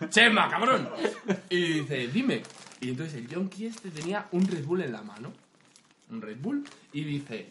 ¡Chema, 0.10 0.49
cabrón! 0.49 0.89
Y 1.49 1.79
dice, 1.79 2.08
dime. 2.08 2.43
Y 2.81 2.89
entonces 2.89 3.15
el 3.15 3.27
yonki 3.27 3.65
este 3.65 3.89
tenía 3.89 4.27
un 4.31 4.45
Red 4.45 4.65
Bull 4.65 4.81
en 4.81 4.91
la 4.91 5.01
mano. 5.01 5.34
Un 6.12 6.21
Red 6.21 6.38
Bull. 6.39 6.63
Y 6.93 7.03
dice, 7.03 7.49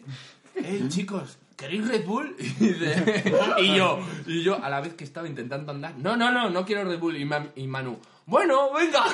hey 0.55 0.85
chicos, 0.87 1.37
¿queréis 1.57 1.87
Red 1.87 2.05
Bull? 2.05 2.35
Y, 2.39 2.43
dice, 2.67 3.33
y 3.59 3.75
yo, 3.75 3.99
y 4.25 4.43
yo 4.43 4.63
a 4.63 4.69
la 4.69 4.81
vez 4.81 4.93
que 4.93 5.03
estaba 5.03 5.27
intentando 5.27 5.71
andar, 5.71 5.97
no, 5.97 6.15
no, 6.15 6.31
no, 6.31 6.49
no 6.49 6.65
quiero 6.65 6.85
Red 6.85 6.99
Bull. 6.99 7.17
Y, 7.17 7.25
Ma- 7.25 7.47
y 7.55 7.67
Manu, 7.67 7.99
bueno, 8.25 8.71
venga. 8.73 9.05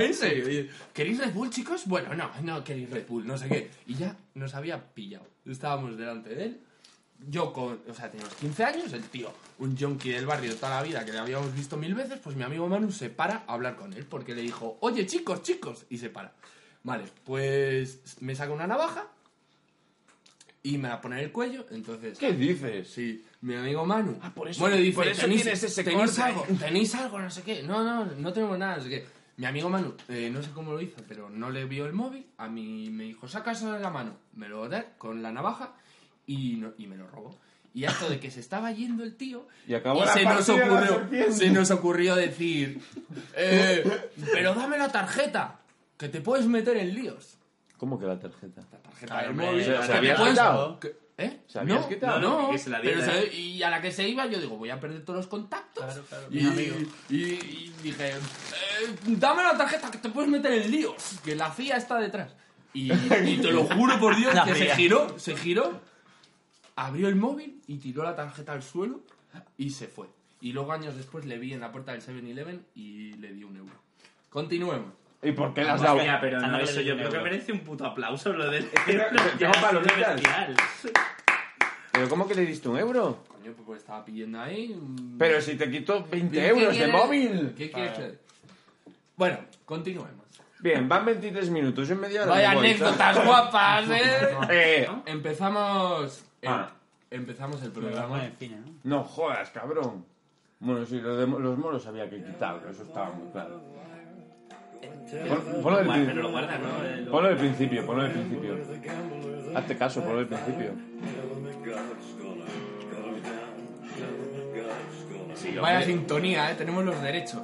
en 0.02 0.14
serio. 0.14 0.70
¿Queréis 0.92 1.18
Red 1.18 1.32
Bull, 1.32 1.50
chicos? 1.50 1.86
Bueno, 1.86 2.14
no, 2.14 2.30
no 2.42 2.64
queréis 2.64 2.90
Red 2.90 3.06
Bull, 3.06 3.26
no 3.26 3.38
sé 3.38 3.48
qué. 3.48 3.70
Y 3.86 3.94
ya 3.94 4.16
nos 4.34 4.54
había 4.54 4.92
pillado. 4.92 5.26
Estábamos 5.46 5.96
delante 5.96 6.34
de 6.34 6.44
él 6.44 6.60
yo 7.28 7.52
con, 7.52 7.80
o 7.88 7.94
sea, 7.94 8.10
teníamos 8.10 8.34
15 8.34 8.64
años, 8.64 8.92
el 8.92 9.02
tío, 9.04 9.32
un 9.58 9.76
junkie 9.78 10.10
del 10.10 10.26
barrio 10.26 10.54
toda 10.56 10.76
la 10.76 10.82
vida 10.82 11.04
que 11.04 11.12
le 11.12 11.18
habíamos 11.18 11.54
visto 11.54 11.76
mil 11.76 11.94
veces, 11.94 12.18
pues 12.22 12.36
mi 12.36 12.42
amigo 12.42 12.68
Manu 12.68 12.90
se 12.92 13.10
para 13.10 13.44
a 13.46 13.52
hablar 13.54 13.76
con 13.76 13.92
él 13.92 14.04
porque 14.06 14.34
le 14.34 14.42
dijo, 14.42 14.76
oye 14.80 15.06
chicos, 15.06 15.42
chicos, 15.42 15.84
y 15.90 15.98
se 15.98 16.10
para. 16.10 16.32
Vale, 16.84 17.04
pues 17.24 18.00
me 18.20 18.34
saca 18.34 18.52
una 18.52 18.66
navaja 18.66 19.06
y 20.64 20.78
me 20.78 20.88
la 20.88 21.00
pone 21.00 21.18
en 21.18 21.24
el 21.24 21.32
cuello, 21.32 21.66
entonces... 21.70 22.18
¿Qué 22.18 22.32
dices? 22.32 22.88
Sí, 22.88 23.24
mi 23.40 23.54
amigo 23.56 23.84
Manu. 23.84 24.16
Ah, 24.22 24.32
por 24.32 24.48
eso- 24.48 24.60
bueno, 24.60 24.76
dice, 24.76 24.94
por 24.94 25.08
eso 25.08 25.22
¿tenéis, 25.22 25.42
tienes 25.42 25.62
ese 25.62 25.82
¿tenéis 25.82 26.10
corte. 26.12 26.22
algo? 26.22 26.46
¿Tenéis 26.58 26.94
algo? 26.94 27.18
No 27.18 27.30
sé 27.30 27.42
qué. 27.42 27.62
No, 27.64 27.82
no, 27.82 28.04
no 28.04 28.32
tenemos 28.32 28.58
nada, 28.58 28.76
no 28.76 28.82
sé 28.84 28.88
qué. 28.88 29.06
Mi 29.38 29.46
amigo 29.46 29.68
Manu, 29.68 29.94
eh, 30.08 30.30
no 30.32 30.40
sé 30.42 30.50
cómo 30.50 30.72
lo 30.72 30.80
hizo, 30.80 30.96
pero 31.08 31.28
no 31.30 31.50
le 31.50 31.64
vio 31.64 31.86
el 31.86 31.92
móvil. 31.94 32.26
A 32.36 32.48
mí 32.48 32.90
me 32.90 33.04
dijo, 33.04 33.26
saca 33.26 33.52
eso 33.52 33.72
de 33.72 33.80
la 33.80 33.90
mano. 33.90 34.16
Me 34.34 34.48
lo 34.48 34.68
da 34.68 34.84
con 34.98 35.20
la 35.22 35.32
navaja 35.32 35.72
y, 36.32 36.56
no- 36.56 36.72
y 36.78 36.86
me 36.86 36.96
lo 36.96 37.06
robó. 37.06 37.38
Y 37.74 37.84
esto 37.84 38.08
de 38.10 38.20
que 38.20 38.30
se 38.30 38.40
estaba 38.40 38.70
yendo 38.72 39.02
el 39.02 39.16
tío, 39.16 39.48
Y 39.66 39.72
acabó 39.74 40.04
la 40.04 40.12
se, 40.12 40.24
nos 40.24 40.46
ocurrió, 40.48 41.08
se 41.32 41.50
nos 41.50 41.70
ocurrió 41.70 42.14
decir, 42.14 42.80
eh, 43.34 43.82
pero 44.32 44.54
dame 44.54 44.76
la 44.78 44.90
tarjeta, 44.90 45.60
que 45.96 46.08
te 46.08 46.20
puedes 46.20 46.46
meter 46.46 46.76
en 46.76 46.94
líos. 46.94 47.38
¿Cómo 47.78 47.98
que 47.98 48.06
la 48.06 48.18
tarjeta? 48.18 48.60
La 48.72 48.78
tarjeta 48.78 49.06
Claro, 49.06 49.26
del 49.28 49.36
móvil. 49.36 49.64
¿se- 49.64 49.70
que 49.72 49.82
se 49.82 49.92
puedes- 50.16 50.30
quitado? 50.30 50.80
que- 50.80 51.02
¿Eh? 51.18 51.40
¿Se 51.46 51.58
habías 51.58 51.80
no, 51.82 51.88
quitado? 51.88 52.20
No, 52.20 52.50
que 52.50 52.58
se 52.58 52.70
la 52.70 52.80
pero 52.80 52.96
diera, 53.02 53.12
se- 53.12 53.34
y 53.36 53.62
a 53.62 53.70
la 53.70 53.80
que 53.82 53.92
se 53.92 54.08
iba 54.08 54.26
yo 54.26 54.40
digo, 54.40 54.56
voy 54.56 54.70
a 54.70 54.80
perder 54.80 55.04
todos 55.04 55.18
los 55.18 55.26
contactos. 55.28 55.84
Claro, 55.84 56.02
claro, 56.08 56.26
y, 56.30 56.34
mis 56.34 56.46
amigos. 56.46 56.76
y, 57.10 57.14
y 57.22 57.74
dije, 57.82 58.08
eh, 58.10 58.14
dame 59.06 59.42
la 59.44 59.56
tarjeta 59.56 59.90
que 59.90 59.98
te 59.98 60.08
puedes 60.08 60.30
meter 60.30 60.52
en 60.52 60.70
líos, 60.70 60.94
que 61.24 61.36
la 61.36 61.50
CIA 61.52 61.76
está 61.76 61.98
detrás. 61.98 62.34
Y, 62.74 62.90
y 62.92 63.38
te 63.40 63.50
lo 63.52 63.64
juro 63.64 63.98
por 64.00 64.16
Dios 64.16 64.34
La 64.34 64.44
que 64.44 64.54
se 64.54 64.74
giró, 64.74 65.18
se 65.18 65.36
giró, 65.36 65.80
abrió 66.86 67.08
el 67.08 67.16
móvil 67.16 67.60
y 67.68 67.78
tiró 67.78 68.02
la 68.02 68.16
tarjeta 68.16 68.52
al 68.52 68.62
suelo 68.62 69.00
y 69.56 69.70
se 69.70 69.86
fue. 69.86 70.08
Y 70.40 70.52
luego 70.52 70.72
años 70.72 70.96
después 70.96 71.24
le 71.24 71.38
vi 71.38 71.52
en 71.52 71.60
la 71.60 71.70
puerta 71.70 71.92
del 71.92 72.02
7-Eleven 72.02 72.66
y 72.74 73.12
le 73.14 73.32
di 73.32 73.44
un 73.44 73.56
euro. 73.56 73.74
Continuemos. 74.28 74.92
¿Y 75.22 75.30
por 75.30 75.54
qué 75.54 75.62
le 75.62 75.70
has 75.70 75.80
dado? 75.80 75.98
Hostia, 75.98 76.18
pero 76.20 76.38
no, 76.38 76.42
Dándole 76.42 76.64
eso 76.64 76.80
yo 76.80 76.96
creo 76.96 77.10
que 77.10 77.20
merece 77.20 77.52
un 77.52 77.60
puto 77.60 77.86
aplauso 77.86 78.32
lo 78.32 78.50
del... 78.50 78.68
tengo 79.38 79.52
palomitas. 79.60 80.20
¿Pero 81.92 82.08
cómo 82.08 82.26
que 82.26 82.34
le 82.34 82.46
diste 82.46 82.68
un 82.68 82.78
euro? 82.78 83.22
Coño, 83.28 83.52
pues 83.64 83.80
estaba 83.80 84.04
pidiendo 84.04 84.40
ahí. 84.40 84.76
Pero 85.18 85.40
si 85.40 85.54
te 85.54 85.70
quito 85.70 86.04
20 86.10 86.36
¿Qué 86.36 86.48
euros 86.48 86.70
de 86.70 86.84
quieres? 86.84 86.94
móvil. 86.94 87.54
¿Qué 87.56 87.70
quieres 87.70 87.96
que- 87.96 88.18
Bueno, 89.16 89.38
continuemos. 89.64 90.26
Bien, 90.58 90.88
van 90.88 91.04
23 91.04 91.50
minutos, 91.50 91.86
yo 91.86 91.94
en 91.94 92.00
media 92.00 92.22
hora 92.22 92.30
Vaya 92.30 92.50
me 92.50 92.54
voy, 92.56 92.66
anécdotas 92.66 93.24
guapas, 93.24 93.90
¿eh? 93.90 94.36
Eh, 94.50 94.88
Empezamos. 95.06 96.24
Em- 96.42 96.50
Ah. 96.52 96.70
Empezamos 97.10 97.62
el 97.62 97.70
Programa 97.72 98.06
programa. 98.06 98.24
de 98.24 98.30
cine, 98.38 98.56
¿no? 98.56 98.72
no 98.98 99.04
jodas, 99.04 99.50
cabrón. 99.50 100.04
Bueno, 100.60 100.86
sí, 100.86 100.98
lo 101.00 101.16
de 101.16 101.26
los 101.26 101.58
moros 101.58 101.86
había 101.86 102.08
que 102.08 102.22
quitarlo, 102.24 102.70
eso 102.70 102.84
estaba 102.84 103.10
muy 103.12 103.30
claro. 103.32 103.60
Pon- 105.28 105.62
Ponlo 105.62 105.78
del, 105.78 105.86
Guarda, 105.86 105.92
pri- 105.94 106.06
pero 106.06 106.22
lo 106.22 106.30
guarda, 106.30 106.58
¿no? 106.58 106.84
El- 106.84 107.06
ponlo 107.08 107.28
del 107.28 107.36
principio, 107.38 107.84
ponlo 107.84 108.02
del 108.04 108.12
principio. 108.12 108.56
Hazte 109.54 109.76
caso, 109.76 110.00
ponlo 110.02 110.18
del 110.18 110.28
principio. 110.28 110.70
Sí, 115.34 115.56
Vaya 115.60 115.78
hombre. 115.80 115.84
sintonía, 115.92 116.50
¿eh? 116.50 116.54
Tenemos 116.54 116.84
los 116.84 117.00
derechos 117.02 117.42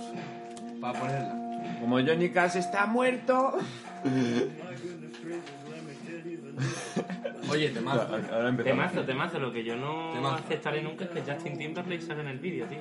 para 0.81 0.99
ponerla. 0.99 1.35
Como 1.81 1.97
Johnny 2.01 2.31
Cash 2.31 2.57
está 2.57 2.87
muerto. 2.87 3.59
Oye, 7.51 7.69
temazo. 7.71 8.01
Ahora 8.03 8.49
empezamos. 8.49 8.65
Temazo, 8.65 9.05
temazo. 9.07 9.39
Lo 9.39 9.53
que 9.53 9.65
yo 9.65 9.77
no 9.77 10.13
Temazo. 10.13 10.35
aceptaré 10.37 10.83
nunca 10.83 11.05
es 11.05 11.11
que 11.11 11.21
Justin 11.33 11.59
Timberlake 11.59 12.03
salga 12.03 12.23
en 12.23 12.29
el 12.29 12.39
vídeo, 12.39 12.67
tío. 12.67 12.79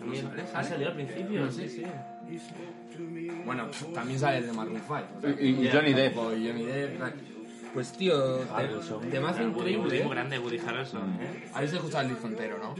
A 0.00 0.04
mí 0.04 0.16
sale, 0.16 0.42
ha 0.42 0.46
sale. 0.46 0.68
salido 0.68 0.90
al 0.90 0.94
principio, 0.96 1.40
No 1.44 1.50
sí, 1.52 1.68
sé. 1.68 1.68
sí. 1.68 1.84
Bueno, 3.44 3.68
también 3.94 4.18
sale 4.18 4.38
el 4.38 4.46
de 4.46 4.52
Maroon 4.52 4.80
5. 4.86 4.94
o 4.94 5.20
sea, 5.20 5.30
Y, 5.40 5.48
y 5.66 5.70
Johnny 5.70 5.92
Depp. 5.94 6.14
Johnny 6.16 6.62
Depp. 6.64 6.98
tal. 6.98 7.14
Pues 7.74 7.92
tío, 7.92 8.38
te- 8.38 9.06
temazo 9.10 9.42
increíble. 9.42 9.78
Woody 9.84 9.96
¿eh? 9.98 10.02
muy 10.04 10.10
grande, 10.14 10.38
Woody 10.38 10.58
Harrelson, 10.58 11.02
¿eh? 11.20 11.48
Habéis 11.52 11.72
escuchado 11.74 12.04
el 12.04 12.08
disco 12.10 12.26
entero, 12.26 12.58
¿no? 12.58 12.74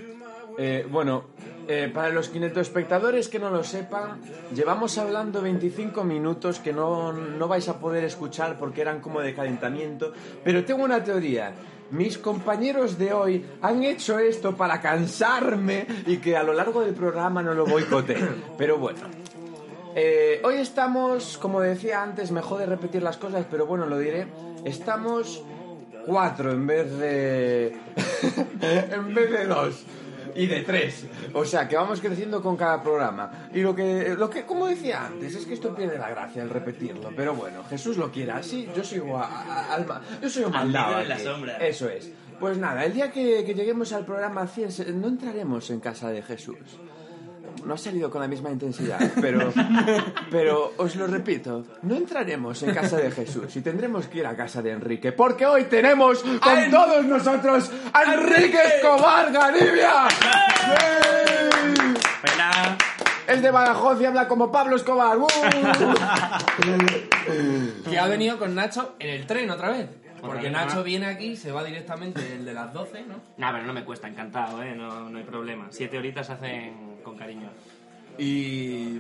Eh, 0.59 0.87
bueno, 0.91 1.27
eh, 1.69 1.91
para 1.93 2.09
los 2.09 2.33
espectadores 2.35 3.29
que 3.29 3.39
no 3.39 3.51
lo 3.51 3.63
sepan, 3.63 4.23
llevamos 4.55 4.97
hablando 4.97 5.43
25 5.43 6.03
minutos 6.03 6.61
que 6.61 6.73
no, 6.73 7.13
no 7.13 7.47
vais 7.47 7.69
a 7.69 7.79
poder 7.79 8.05
escuchar 8.05 8.59
porque 8.59 8.81
eran 8.81 9.01
como 9.01 9.21
de 9.21 9.35
calentamiento, 9.35 10.15
pero 10.43 10.65
tengo 10.65 10.83
una 10.83 11.05
teoría. 11.05 11.53
Mis 11.91 12.17
compañeros 12.17 12.99
de 12.99 13.13
hoy 13.13 13.45
han 13.61 13.85
hecho 13.85 14.19
esto 14.19 14.57
para 14.57 14.81
cansarme 14.81 15.87
y 16.07 16.17
que 16.17 16.37
a 16.39 16.43
lo 16.43 16.55
largo 16.55 16.83
del 16.83 16.95
programa 16.95 17.43
no 17.43 17.53
lo 17.53 17.67
boicoteen. 17.67 18.45
Pero 18.57 18.79
bueno. 18.79 19.01
Eh, 19.95 20.41
hoy 20.45 20.57
estamos, 20.57 21.37
como 21.39 21.61
decía 21.61 22.03
antes, 22.03 22.31
me 22.31 22.41
jode 22.41 22.65
repetir 22.67 23.03
las 23.03 23.17
cosas, 23.17 23.47
pero 23.51 23.67
bueno, 23.67 23.85
lo 23.87 23.99
diré. 23.99 24.27
Estamos 24.65 25.43
cuatro 26.07 26.53
en 26.53 26.67
vez 26.67 26.99
de. 26.99 27.67
en 28.61 29.15
vez 29.15 29.31
de 29.31 29.47
dos. 29.47 29.85
Y 30.35 30.47
de 30.47 30.61
tres. 30.63 31.07
O 31.33 31.45
sea, 31.45 31.69
que 31.69 31.77
vamos 31.77 32.01
creciendo 32.01 32.43
con 32.43 32.57
cada 32.57 32.83
programa. 32.83 33.49
Y 33.55 33.61
lo 33.61 33.75
que, 33.75 34.15
lo 34.19 34.29
que, 34.31 34.45
como 34.45 34.67
decía 34.67 35.07
antes, 35.07 35.35
es 35.35 35.45
que 35.47 35.55
esto 35.55 35.75
pierde 35.75 35.99
la 35.99 36.11
gracia 36.11 36.43
el 36.43 36.51
repetirlo. 36.51 37.11
Pero 37.17 37.35
bueno, 37.35 37.65
Jesús 37.69 37.97
lo 37.97 38.11
quiera 38.11 38.37
así. 38.39 38.69
Yo 38.77 38.83
sigo 38.85 39.19
a, 39.19 39.25
a- 39.27 39.75
alma. 39.75 40.01
Yo 40.23 40.29
soy 40.29 40.45
un 40.45 40.55
Al 40.55 40.65
mandado 40.67 41.01
en 41.01 41.09
la 41.09 41.19
sombra. 41.19 41.57
Eso 41.59 41.89
es. 41.89 42.11
Pues 42.39 42.57
nada, 42.57 42.85
el 42.85 42.93
día 42.95 43.11
que, 43.11 43.45
que 43.45 43.53
lleguemos 43.55 43.93
al 43.93 44.05
programa 44.05 44.47
100, 44.47 44.71
se- 44.73 44.93
no 44.93 45.09
entraremos 45.09 45.71
en 45.71 45.81
casa 45.81 46.11
de 46.11 46.23
Jesús. 46.23 46.57
No 47.65 47.75
ha 47.75 47.79
salido 47.79 48.11
con 48.11 48.21
la 48.21 48.29
misma 48.29 48.51
intensidad, 48.51 48.99
pero, 49.21 49.53
pero 50.31 50.73
os 50.77 50.97
lo 50.97 51.07
repito, 51.07 51.65
no 51.83 51.97
entraremos 51.97 52.63
en 52.63 52.75
casa 52.75 52.97
de 52.97 53.11
Jesús 53.11 53.55
y 53.57 53.61
tendremos 53.61 54.07
que 54.07 54.19
ir 54.19 54.27
a 54.27 54.37
casa 54.37 54.63
de 54.63 54.71
Enrique, 54.73 55.13
porque 55.13 55.47
hoy 55.47 55.65
tenemos 55.65 56.23
con 56.23 56.71
todos 56.71 57.05
nosotros 57.05 57.71
a 57.93 58.15
Enrique 58.15 58.59
Escobar 58.77 59.33
Garibia. 59.33 60.09
Pela. 62.23 62.77
Es 63.27 63.43
de 63.43 63.51
Badajoz 63.51 64.01
y 64.01 64.07
habla 64.07 64.27
como 64.27 64.51
Pablo 64.51 64.77
Escobar. 64.77 65.19
¡Uh! 65.19 65.27
Que 67.89 67.99
ha 67.99 68.07
venido 68.07 68.39
con 68.39 68.55
Nacho 68.55 68.97
en 68.99 69.11
el 69.11 69.27
tren 69.27 69.51
otra 69.51 69.71
vez. 69.71 69.89
Porque 70.21 70.51
Nacho 70.51 70.83
viene 70.83 71.07
aquí, 71.07 71.37
se 71.37 71.53
va 71.53 71.63
directamente 71.63 72.35
el 72.35 72.45
de 72.45 72.53
las 72.53 72.73
12, 72.73 73.03
¿no? 73.03 73.15
No, 73.37 73.53
pero 73.53 73.65
no 73.65 73.73
me 73.73 73.85
cuesta, 73.85 74.09
encantado, 74.09 74.63
¿eh? 74.63 74.75
No, 74.75 75.09
no 75.09 75.19
hay 75.19 75.25
problema. 75.25 75.69
Siete 75.71 75.99
horitas 75.99 76.31
hacen 76.31 76.88
con 77.09 77.19
cariño. 77.19 77.51
Y. 78.19 78.99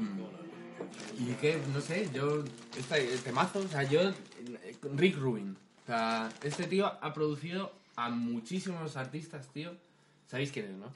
Y 1.19 1.35
que, 1.41 1.61
no 1.73 1.81
sé, 1.81 2.09
yo. 2.13 2.45
Este 2.77 3.13
el 3.13 3.21
temazo, 3.21 3.61
o 3.61 3.69
sea, 3.69 3.83
yo. 3.83 4.01
Rick 4.95 5.17
Rubin. 5.19 5.57
O 5.85 5.87
sea, 5.87 6.29
este 6.43 6.65
tío 6.67 6.87
ha 6.87 7.13
producido 7.13 7.73
a 7.97 8.11
muchísimos 8.11 8.97
artistas, 8.97 9.49
tío. 9.49 9.73
¿Sabéis 10.27 10.53
quién 10.53 10.67
es, 10.67 10.73
no? 10.73 10.93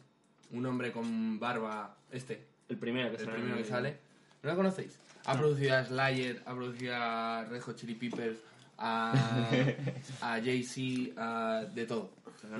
Un 0.52 0.66
hombre 0.66 0.92
con 0.92 1.38
barba. 1.40 1.96
Este, 2.10 2.44
El 2.68 2.76
primero 2.76 3.10
que 3.10 3.16
el 3.16 3.24
sale. 3.24 3.32
primero 3.38 3.56
que 3.56 3.64
sale. 3.64 3.96
¿No 4.42 4.50
lo 4.50 4.56
conocéis? 4.56 4.98
Ha 5.24 5.38
producido 5.38 5.76
a 5.76 5.84
Slayer, 5.84 6.42
ha 6.46 6.54
producido 6.54 6.94
a 6.96 7.44
Red 7.48 7.60
Hot 7.62 7.76
Chili 7.76 7.94
Peppers, 7.94 8.38
a, 8.76 9.12
a 10.20 10.40
Jay-Z, 10.40 11.12
a- 11.16 11.64
de 11.64 11.86
todo. 11.86 12.10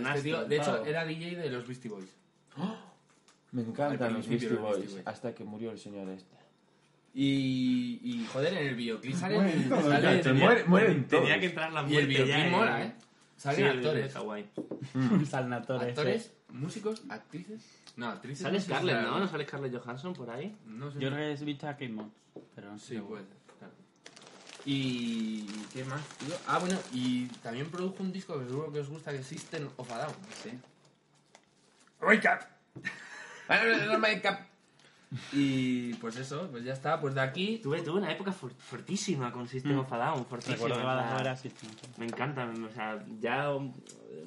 Este 0.07 0.23
tío, 0.23 0.45
de 0.45 0.57
hecho, 0.57 0.85
era 0.87 1.05
DJ 1.05 1.37
de 1.37 1.51
los 1.51 1.67
Beastie 1.67 1.91
Boys. 1.91 2.09
Me 3.53 3.63
encantan 3.63 4.15
los 4.15 4.27
Beastie 4.29 4.49
Boys, 4.57 4.93
Boys. 4.93 5.07
hasta 5.07 5.35
que 5.35 5.45
murió 5.45 5.71
el 5.71 5.79
señor 5.79 6.09
este. 6.09 6.37
Y, 7.15 8.01
y 8.03 8.27
joder, 8.33 8.55
en 8.55 8.67
el 8.69 8.75
videoclip 8.75 9.15
sale, 9.15 9.35
Mueren 9.35 9.69
todos, 9.69 9.85
sale- 9.85 10.19
tenía- 10.23 10.45
mueren- 10.47 10.67
mueren 10.67 11.05
Tenía 11.07 11.27
todos. 11.29 11.41
que 11.41 11.47
entrar 11.47 11.73
la 11.73 11.81
y 11.83 11.85
el 11.85 11.91
muerte 11.91 12.07
videoclip 12.09 12.51
mola, 12.51 12.83
¿eh? 12.85 12.95
Salen 13.37 13.57
Sí, 13.57 13.63
el 13.63 13.77
actores. 13.79 14.07
está 14.07 14.21
guay. 14.21 14.47
Salnatores. 15.29 15.89
Actores, 15.89 16.33
músicos, 16.51 17.03
actrices. 17.11 17.63
No, 17.97 18.09
actrices. 18.09 18.43
Sale 18.43 18.61
Scarlett, 18.61 19.03
¿no? 19.03 19.19
¿No 19.19 19.29
sale 19.29 19.45
Scarlett 19.47 19.77
Johansson 19.77 20.15
por 20.15 20.31
ahí? 20.31 20.57
No 20.65 20.91
sé. 20.91 21.01
Yo 21.01 21.11
creo 21.11 21.19
que 21.37 21.43
he 21.43 21.45
visto 21.45 21.67
a 21.69 21.73
Kate 21.73 21.89
Moss, 21.91 22.07
pero 22.55 22.71
no 22.73 22.79
Sí, 22.79 22.95
sé. 22.95 23.03
puede 23.03 23.25
ser, 23.25 23.37
claro. 23.59 23.75
Y. 24.65 25.45
¿Qué 25.75 25.85
más, 25.85 26.01
tío? 26.19 26.35
Ah, 26.47 26.59
bueno, 26.61 26.79
y 26.95 27.27
también 27.43 27.69
produjo 27.71 27.97
un 28.03 28.13
disco 28.13 28.39
que 28.39 28.47
seguro 28.47 28.73
que 28.73 28.79
os 28.81 28.89
gusta, 28.89 29.11
que 29.11 29.19
es 29.19 29.27
System 29.27 29.69
of 29.77 29.93
a 29.93 29.99
Down. 29.99 30.15
Sí. 30.43 30.51
Wake 32.01 32.27
up. 32.29 32.83
Y 35.33 35.93
pues 35.95 36.17
eso, 36.17 36.49
pues 36.51 36.65
ya 36.65 36.73
está. 36.73 36.99
Pues 37.01 37.15
de 37.15 37.21
aquí. 37.21 37.59
Tuve, 37.63 37.83
tuve 37.83 37.99
una 37.99 38.11
época 38.11 38.33
for- 38.33 38.55
fortísima 38.55 39.31
con 39.31 39.47
System 39.47 39.79
of 39.79 39.93
a 39.93 39.99
Down, 39.99 40.25
fortísima. 40.25 40.57
Que 40.69 40.73
o 40.73 40.77
sea. 41.05 41.15
Me 41.99 42.07
encanta, 42.07 42.47
o 42.51 42.73
sea, 42.73 43.05
ya 43.21 43.51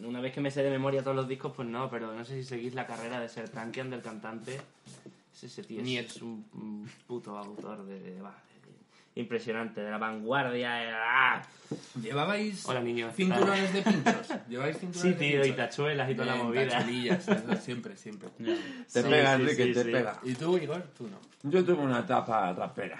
una 0.04 0.20
vez 0.22 0.32
que 0.34 0.42
me 0.42 0.52
sé 0.52 0.62
de 0.62 0.70
memoria 0.70 1.02
todos 1.02 1.16
los 1.16 1.28
discos, 1.28 1.54
pues 1.56 1.68
no, 1.68 1.90
pero 1.90 2.14
no 2.14 2.24
sé 2.24 2.36
si 2.36 2.44
seguís 2.48 2.76
la 2.76 2.86
carrera 2.86 3.20
de 3.20 3.28
ser 3.30 3.50
Tankian 3.50 3.90
del 3.90 4.02
cantante. 4.04 4.62
Es 5.34 5.44
ese 5.44 5.64
tío, 5.64 5.82
es, 5.98 6.22
un, 6.22 6.90
puto 7.08 7.36
autor 7.38 7.84
de, 7.86 8.00
de- 8.00 8.12
de- 8.12 8.22
impresionante, 9.16 9.82
de 9.82 9.90
la 9.92 9.98
vanguardia. 9.98 10.84
eh, 10.84 10.92
¡ah! 10.94 11.42
¿Llevabais 12.02 12.66
Hola, 12.68 12.82
niño. 12.82 13.12
cinturones 13.16 13.74
de 13.74 13.82
pinchos? 13.82 14.28
¿Lleváis 14.48 14.78
cinturones 14.78 15.18
Sí, 15.18 15.24
de 15.26 15.32
tío, 15.32 15.46
y 15.46 15.52
tachuelas 15.54 16.10
y 16.12 16.16
toda 16.16 16.28
la 16.28 16.36
movida. 16.44 16.80
eso, 16.80 17.34
siempre, 17.62 17.98
siempre. 17.98 18.30
Te 18.38 19.02
Sí, 19.02 19.10
pega, 19.10 19.36
sí, 19.36 19.42
Enrique, 19.42 19.64
sí, 19.66 19.74
te 19.74 19.84
sí. 19.84 19.90
pega. 19.92 20.20
¿Y 20.24 20.34
tú, 20.36 20.58
Igor? 20.58 20.84
Tú 20.98 21.08
no. 21.08 21.20
Yo 21.50 21.64
tuve 21.64 21.82
una 21.82 22.00
etapa 22.00 22.54
rapera, 22.54 23.00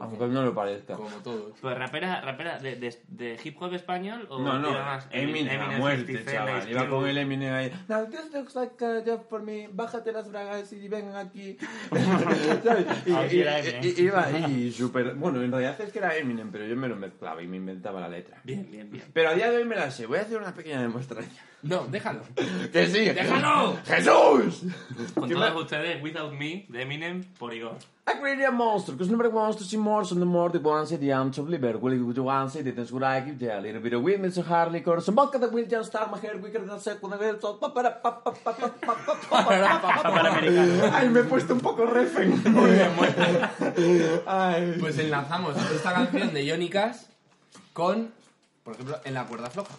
aunque 0.00 0.26
no 0.28 0.44
lo 0.44 0.54
parezca. 0.54 0.94
Como 0.94 1.08
todos. 1.22 1.58
Pues 1.60 1.76
rapera, 1.78 2.20
rapera 2.20 2.58
de, 2.58 2.76
de, 2.76 2.96
de 3.08 3.38
hip 3.42 3.56
hop 3.60 3.74
español 3.74 4.26
o 4.30 4.38
No, 4.40 4.58
no, 4.58 4.70
más 4.72 5.06
Eminem, 5.10 5.46
a 5.60 5.64
50 5.64 5.78
muerte, 5.78 6.24
chaval. 6.24 6.70
Iba 6.70 6.88
con 6.88 7.06
el 7.08 7.18
Eminem 7.18 7.54
ahí. 7.54 7.72
Now 7.88 8.06
this 8.06 8.32
looks 8.32 8.54
like 8.54 8.84
a 8.84 9.02
job 9.04 9.28
for 9.28 9.42
me. 9.42 9.68
Bájate 9.72 10.12
las 10.12 10.30
bragas 10.30 10.72
y 10.72 10.88
vengan 10.88 11.16
aquí. 11.16 11.56
¿Sabes? 12.64 12.86
Y, 13.06 13.12
Ah, 13.12 13.26
y- 13.30 13.40
era 13.40 13.58
Eminem. 13.58 13.80
y- 13.96 14.00
iba 14.02 14.24
ahí 14.24 14.72
súper... 14.72 15.14
Bueno, 15.14 15.42
en 15.42 15.50
realidad 15.50 15.80
es 15.80 15.92
que 15.92 15.98
era 15.98 16.16
Eminem, 16.16 16.50
pero 16.50 16.66
yo 16.66 16.76
me 16.76 16.88
lo 16.88 16.96
mezclaba 16.96 17.42
y 17.42 17.46
me 17.46 17.56
inventaba 17.56 18.00
la 18.00 18.08
letra. 18.08 18.40
Bien, 18.44 18.66
bien, 18.70 18.90
bien. 18.90 19.04
Pero 19.12 19.30
a 19.30 19.34
día 19.34 19.50
de 19.50 19.56
hoy 19.58 19.64
me 19.64 19.76
la 19.76 19.90
sé. 19.90 20.06
Voy 20.06 20.18
a 20.18 20.22
hacer 20.22 20.38
una 20.38 20.54
pequeña 20.54 20.80
demostración. 20.82 21.34
No, 21.62 21.86
déjalo. 21.86 22.20
¡Que 22.72 22.86
sí! 22.86 23.00
¡Déjalo! 23.06 23.76
¡Jesús! 23.84 24.62
Con 25.14 25.28
todos 25.28 25.62
ustedes, 25.62 26.02
Without 26.02 26.32
Me, 26.32 26.66
de 26.68 26.82
Eminem, 26.82 27.24
por 27.38 27.52
Igor. 27.52 27.76
I 28.08 28.14
created 28.14 28.44
a 28.44 28.50
monster 28.50 28.92
because 28.92 29.10
nobody 29.10 29.28
wants 29.28 29.58
to 29.58 29.64
see 29.64 29.76
more, 29.76 30.02
so 30.02 30.14
the 30.14 30.24
more 30.24 30.48
they 30.48 30.58
want 30.58 30.88
to 30.88 30.96
the 30.96 31.12
arms 31.12 31.36
of 31.36 31.46
Liverpool. 31.46 31.92
If 31.92 32.16
you 32.16 32.22
want 32.22 32.50
to 32.50 32.56
see 32.56 32.62
the 32.62 32.72
things 32.72 32.90
would 32.90 33.02
I 33.02 33.20
give 33.20 33.42
you 33.42 33.52
a 33.52 33.60
little 33.60 33.82
bit 33.82 33.92
of 33.92 34.02
women, 34.02 34.32
so 34.32 34.40
hardly 34.42 34.80
core, 34.80 35.02
some 35.02 35.14
vodka 35.14 35.38
that 35.38 35.52
will 35.52 35.66
just 35.66 35.90
start 35.90 36.10
my 36.10 36.18
hair 36.18 36.38
quicker 36.38 36.60
than 36.60 36.80
second 36.80 37.12
of 37.12 37.20
it, 37.20 37.42
so 37.42 37.58
Ay, 40.90 41.08
me 41.10 41.20
he 41.20 41.24
puesto 41.24 41.52
un 41.52 41.60
poco 41.60 41.84
refen. 41.84 42.30
Muy 42.50 42.70
bien, 42.70 42.96
muy 42.96 43.08
bien. 43.08 44.80
Pues 44.80 44.98
enlazamos 44.98 45.54
esta 45.56 45.92
canción 45.92 46.32
de 46.32 46.48
Johnny 46.48 46.70
con, 47.74 48.10
por 48.64 48.74
ejemplo, 48.74 48.98
En 49.04 49.12
la 49.14 49.26
cuerda 49.26 49.50
floja. 49.50 49.74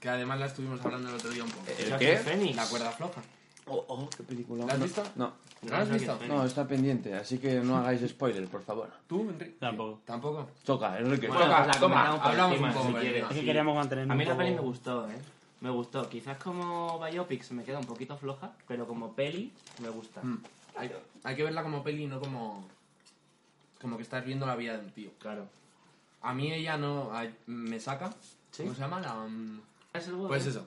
Que 0.00 0.08
además 0.08 0.40
la 0.40 0.46
estuvimos 0.46 0.82
hablando 0.82 1.10
el 1.10 1.16
otro 1.16 1.30
día 1.30 1.44
un 1.44 1.50
poco. 1.50 1.64
¿El, 1.78 1.96
qué? 1.98 2.52
La 2.54 2.64
cuerda 2.66 2.90
floja. 2.90 3.22
Oh, 3.68 3.84
oh, 3.88 4.08
qué 4.16 4.22
película. 4.22 4.64
¿La 4.64 4.74
has 4.74 4.82
visto? 4.82 5.02
No. 5.16 5.32
¿No 5.62 5.70
la 5.70 5.78
has 5.80 5.90
visto? 5.90 6.16
No, 6.28 6.44
está 6.44 6.68
pendiente, 6.68 7.14
así 7.14 7.38
que 7.38 7.60
no 7.60 7.76
hagáis 7.76 8.00
spoiler, 8.08 8.46
por 8.46 8.62
favor. 8.62 8.88
¿Tú, 9.08 9.22
Enrique? 9.22 9.56
Tampoco. 9.58 10.00
Tampoco. 10.04 10.48
Toca, 10.64 10.98
Enrique. 10.98 11.26
Bueno, 11.26 11.42
Toca, 11.44 11.56
pues 11.64 11.74
la 11.74 11.80
toma, 11.80 12.06
hablamos 12.22 12.52
encima, 12.52 12.68
un 12.68 12.74
poco, 12.74 12.86
si 12.88 12.94
quieres. 12.94 13.22
Es 13.22 13.28
que 13.28 13.34
Sí. 13.40 13.44
queríamos 13.44 13.74
mantener 13.74 14.10
A 14.10 14.14
mí 14.14 14.24
la 14.24 14.30
poco- 14.32 14.38
peli 14.44 14.54
me 14.54 14.60
gustó, 14.60 15.10
¿eh? 15.10 15.16
Me 15.62 15.70
gustó. 15.70 16.08
Quizás 16.08 16.38
como 16.38 17.00
biopic 17.04 17.42
se 17.42 17.54
me 17.54 17.64
queda 17.64 17.78
un 17.80 17.86
poquito 17.86 18.16
floja, 18.16 18.52
pero 18.68 18.86
como 18.86 19.12
peli 19.14 19.52
me 19.82 19.88
gusta. 19.88 20.22
Mm. 20.22 20.42
Hay, 20.76 20.92
hay 21.24 21.34
que 21.36 21.42
verla 21.42 21.62
como 21.64 21.82
peli 21.82 22.04
y 22.04 22.06
no 22.06 22.20
como... 22.20 22.68
como 23.80 23.96
que 23.96 24.02
estás 24.04 24.24
viendo 24.24 24.46
la 24.46 24.54
vida 24.54 24.74
de 24.78 24.84
un 24.84 24.90
tío. 24.92 25.10
Claro. 25.18 25.46
A 26.22 26.32
mí 26.34 26.52
ella 26.52 26.76
no 26.76 27.10
a- 27.12 27.26
me 27.46 27.80
saca. 27.80 28.12
¿Sí? 28.52 28.62
¿Cómo 28.62 28.74
se 28.74 28.80
llama? 28.82 29.00
La, 29.00 29.14
um, 29.14 29.58
¿Es 29.92 30.06
el 30.06 30.14
pues 30.14 30.46
eso. 30.46 30.66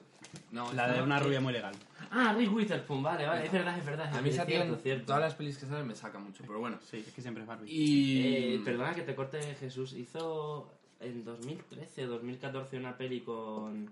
No, 0.52 0.72
La 0.72 0.90
de 0.92 1.02
una 1.02 1.18
rubia 1.20 1.40
muy 1.40 1.52
legal. 1.52 1.74
Ah, 2.10 2.32
Reese 2.36 2.50
Witherspoon, 2.50 3.02
vale, 3.02 3.26
vale. 3.26 3.46
Es 3.46 3.52
verdad, 3.52 3.78
es 3.78 3.84
verdad. 3.86 4.14
A 4.16 4.20
mí 4.20 4.28
es 4.30 4.34
esa 4.34 4.44
cierto, 4.46 4.76
cierto. 4.76 5.06
todas 5.06 5.20
las 5.20 5.34
pelis 5.34 5.58
que 5.58 5.66
salen 5.66 5.86
me 5.86 5.94
saca 5.94 6.18
mucho, 6.18 6.42
pero 6.46 6.58
bueno. 6.58 6.78
Sí, 6.90 7.04
es 7.06 7.12
que 7.12 7.22
siempre 7.22 7.42
es 7.42 7.48
Barbie. 7.48 7.70
Y... 7.70 8.54
Eh, 8.56 8.60
perdona 8.64 8.94
que 8.94 9.02
te 9.02 9.14
corte, 9.14 9.40
Jesús. 9.60 9.92
Hizo 9.92 10.68
en 11.00 11.24
2013 11.24 12.06
o 12.06 12.10
2014 12.10 12.76
una 12.78 12.96
peli 12.96 13.20
con, 13.20 13.90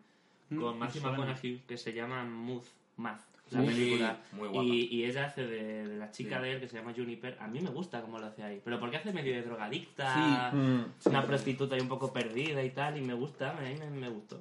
con 0.49 0.77
Mm, 0.77 0.79
Matthew 0.79 1.03
suena. 1.03 1.17
McConaughey 1.19 1.63
que 1.69 1.77
se 1.77 1.93
llama 1.93 2.25
Muth, 2.25 2.65
Math, 2.97 3.21
la 3.51 3.61
Sí, 3.61 3.67
película. 3.67 4.19
muy 4.33 4.49
guapa. 4.49 4.65
Y, 4.69 4.85
y 4.91 5.05
ella 5.05 5.27
hace 5.27 5.47
de, 5.47 5.87
de 5.87 5.97
la 5.97 6.11
chica 6.11 6.37
Sí. 6.39 6.43
de 6.43 6.53
él 6.53 6.61
que 6.61 6.69
se 6.69 6.77
llama 6.79 6.93
Juniper. 6.97 7.37
A 7.41 7.47
mí 7.47 7.61
me 7.61 7.71
gusta 7.71 8.01
cómo 8.03 8.19
lo 8.19 8.27
hace 8.27 8.43
ahí. 8.43 8.61
Pero 8.65 8.81
porque 8.81 8.97
hace 8.97 9.13
medio 9.13 9.33
de 9.35 9.43
drogadicta, 9.43 10.51
Mm. 10.53 10.85
una 11.05 11.25
prostituta 11.25 11.77
y 11.77 11.81
un 11.81 11.89
poco 11.89 12.13
perdida 12.13 12.63
y 12.65 12.71
tal. 12.71 12.97
Y 12.97 13.01
me 13.03 13.15
gusta, 13.15 13.57
a 13.57 13.61
mí 13.61 13.75
me, 13.79 13.91
me 13.91 14.09
gustó. 14.09 14.41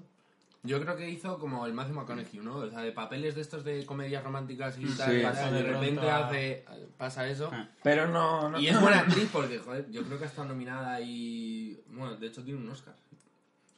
Yo 0.63 0.81
creo 0.81 0.97
que 0.97 1.09
hizo 1.09 1.37
como 1.39 1.65
el 1.65 1.73
Matthew 1.73 1.95
McConaughey, 1.95 2.39
¿no? 2.41 2.55
O 2.57 2.69
sea, 2.69 2.81
de 2.81 2.91
papeles 2.91 3.35
de 3.35 3.41
estos 3.41 3.63
de 3.63 3.85
comedias 3.85 4.23
románticas 4.23 4.77
y 4.77 4.87
Sí, 4.87 4.97
tal, 4.97 5.21
pasa 5.21 5.51
de 5.51 5.63
de 5.63 5.71
repente 5.71 6.09
a- 6.09 6.27
hace, 6.27 6.65
pasa 6.97 7.27
eso. 7.27 7.49
Ah. 7.53 7.67
Pero 7.83 8.07
no, 8.07 8.49
no. 8.49 8.59
Y 8.59 8.67
es 8.67 8.79
buena 8.81 8.99
actriz 8.99 9.29
porque, 9.31 9.59
joder, 9.59 9.89
yo 9.91 10.03
creo 10.03 10.17
que 10.17 10.25
ha 10.25 10.27
estado 10.27 10.47
nominada 10.47 10.99
y... 10.99 11.79
Bueno, 11.87 12.15
de 12.17 12.27
hecho 12.27 12.43
tiene 12.43 12.59
un 12.59 12.69
Oscar. 12.69 12.95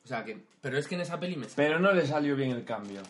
O 0.04 0.08
sea 0.08 0.24
que... 0.24 0.42
Pero 0.62 0.78
es 0.78 0.88
que 0.88 0.96
en 0.96 1.02
esa 1.02 1.20
peli 1.20 1.36
me. 1.36 1.46
Pero 1.56 1.80
no 1.80 1.92
le 1.92 2.08
salió 2.08 2.36
bien 2.36 2.52
el 2.52 2.63
cambio. 2.63 3.02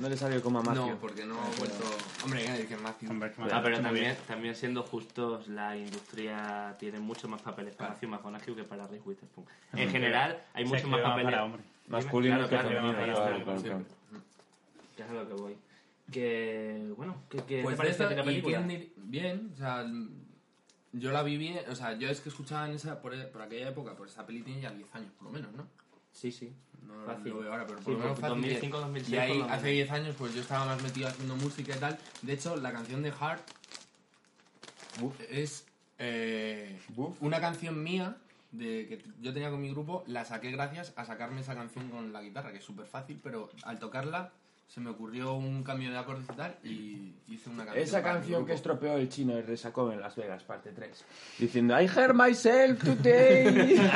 No 0.00 0.08
le 0.08 0.16
salió 0.16 0.42
como 0.42 0.58
a 0.58 0.62
Matthew. 0.62 0.88
No, 0.90 0.98
porque 0.98 1.24
no 1.24 1.40
ha 1.40 1.48
vuelto... 1.58 1.84
Hombre, 2.24 2.44
es 2.44 2.66
que 2.66 2.76
Matthew... 2.76 3.10
Ah, 3.52 3.60
pero 3.62 3.80
también, 3.80 4.16
también 4.26 4.54
siendo 4.56 4.82
justos, 4.82 5.46
la 5.48 5.76
industria 5.76 6.74
tiene 6.78 6.98
mucho 6.98 7.28
más 7.28 7.40
papeles 7.40 7.76
para 7.76 7.90
Matthew 7.90 8.08
McConaughey 8.10 8.54
que 8.56 8.64
para 8.64 8.86
Reese 8.88 9.04
Witherspoon. 9.06 9.46
En 9.72 9.88
general, 9.90 10.42
hay 10.52 10.64
mucho 10.64 10.88
más 10.88 11.00
papeles 11.00 11.24
para 11.30 11.44
hombre. 11.44 11.62
Masculino 11.88 12.34
Claro, 12.36 12.48
que 12.48 12.54
claro, 12.56 12.68
femenino. 12.68 12.94
claro, 12.94 13.12
claro, 13.14 13.28
claro, 13.28 13.44
claro, 13.44 13.60
siempre. 13.60 13.94
claro. 14.10 14.24
Que 14.96 15.02
es 15.02 15.08
a 15.10 15.12
lo 15.12 15.28
que 15.28 15.34
voy. 15.34 15.56
Que, 16.12 16.92
bueno, 16.96 17.16
¿qué, 17.30 17.38
qué 17.46 17.62
Pues 17.62 17.64
te 17.64 17.70
de 17.70 17.76
parece 17.76 18.02
esta, 18.04 18.14
la 18.14 18.24
película? 18.24 18.60
dir- 18.62 18.92
bien, 18.96 19.50
o 19.54 19.56
sea, 19.56 19.86
yo 20.92 21.12
la 21.12 21.22
vi 21.22 21.36
bien, 21.36 21.58
o 21.70 21.74
sea, 21.74 21.94
yo 21.98 22.08
es 22.08 22.20
que 22.20 22.28
escuchaba 22.28 22.68
en 22.68 22.74
esa, 22.76 23.00
por, 23.00 23.30
por 23.30 23.42
aquella 23.42 23.68
época, 23.70 23.94
pues 23.96 24.12
esa 24.12 24.24
peli 24.26 24.42
tiene 24.42 24.60
ya 24.60 24.70
10 24.70 24.94
años, 24.94 25.10
por 25.18 25.26
lo 25.28 25.32
menos, 25.32 25.52
¿no? 25.54 25.66
Sí, 26.12 26.30
sí. 26.30 26.52
No 26.86 27.04
Fácil. 27.06 27.30
lo 27.32 27.38
veo 27.40 27.50
ahora, 27.52 27.66
pero 27.66 27.78
por 27.80 27.84
Sí, 27.86 27.90
lo 27.92 27.98
menos 27.98 28.12
por 28.20 28.20
fácil 28.28 28.40
2005, 28.42 28.76
10. 28.76 28.86
2006 28.86 29.12
Y 29.12 29.16
ahí, 29.18 29.38
por 29.40 29.50
hace 29.50 29.62
menos. 29.62 29.72
10 29.74 29.90
años, 29.90 30.14
pues 30.18 30.34
yo 30.34 30.40
estaba 30.42 30.66
más 30.66 30.82
metido 30.82 31.08
haciendo 31.08 31.36
música 31.36 31.74
y 31.74 31.78
tal. 31.80 31.98
De 32.22 32.32
hecho, 32.34 32.56
la 32.56 32.72
canción 32.72 33.02
de 33.02 33.10
Heart 33.10 33.42
es 35.30 35.66
eh, 35.98 36.78
una 37.20 37.40
canción 37.40 37.82
mía 37.82 38.16
de 38.56 38.86
que 38.86 39.02
yo 39.20 39.32
tenía 39.32 39.50
con 39.50 39.60
mi 39.60 39.70
grupo, 39.70 40.04
la 40.06 40.24
saqué 40.24 40.50
gracias 40.50 40.92
a 40.96 41.04
sacarme 41.04 41.40
esa 41.40 41.54
canción 41.54 41.88
con 41.90 42.12
la 42.12 42.22
guitarra, 42.22 42.52
que 42.52 42.58
es 42.58 42.64
súper 42.64 42.86
fácil, 42.86 43.20
pero 43.22 43.50
al 43.64 43.78
tocarla 43.78 44.32
se 44.66 44.80
me 44.80 44.90
ocurrió 44.90 45.34
un 45.34 45.62
cambio 45.62 45.90
de 45.90 45.98
acordes 45.98 46.24
y 46.32 46.36
tal, 46.36 46.56
y 46.64 47.12
hice 47.28 47.50
una 47.50 47.64
canción. 47.64 47.84
Esa 47.84 48.02
canción 48.02 48.46
que 48.46 48.54
estropeó 48.54 48.96
el 48.96 49.08
chino 49.08 49.36
y 49.38 49.42
resacó 49.42 49.92
en 49.92 50.00
Las 50.00 50.16
Vegas, 50.16 50.42
parte 50.42 50.72
3. 50.72 51.04
Diciendo, 51.38 51.80
I 51.80 51.86
heard 51.86 52.14
myself 52.14 52.82
today. 52.82 53.80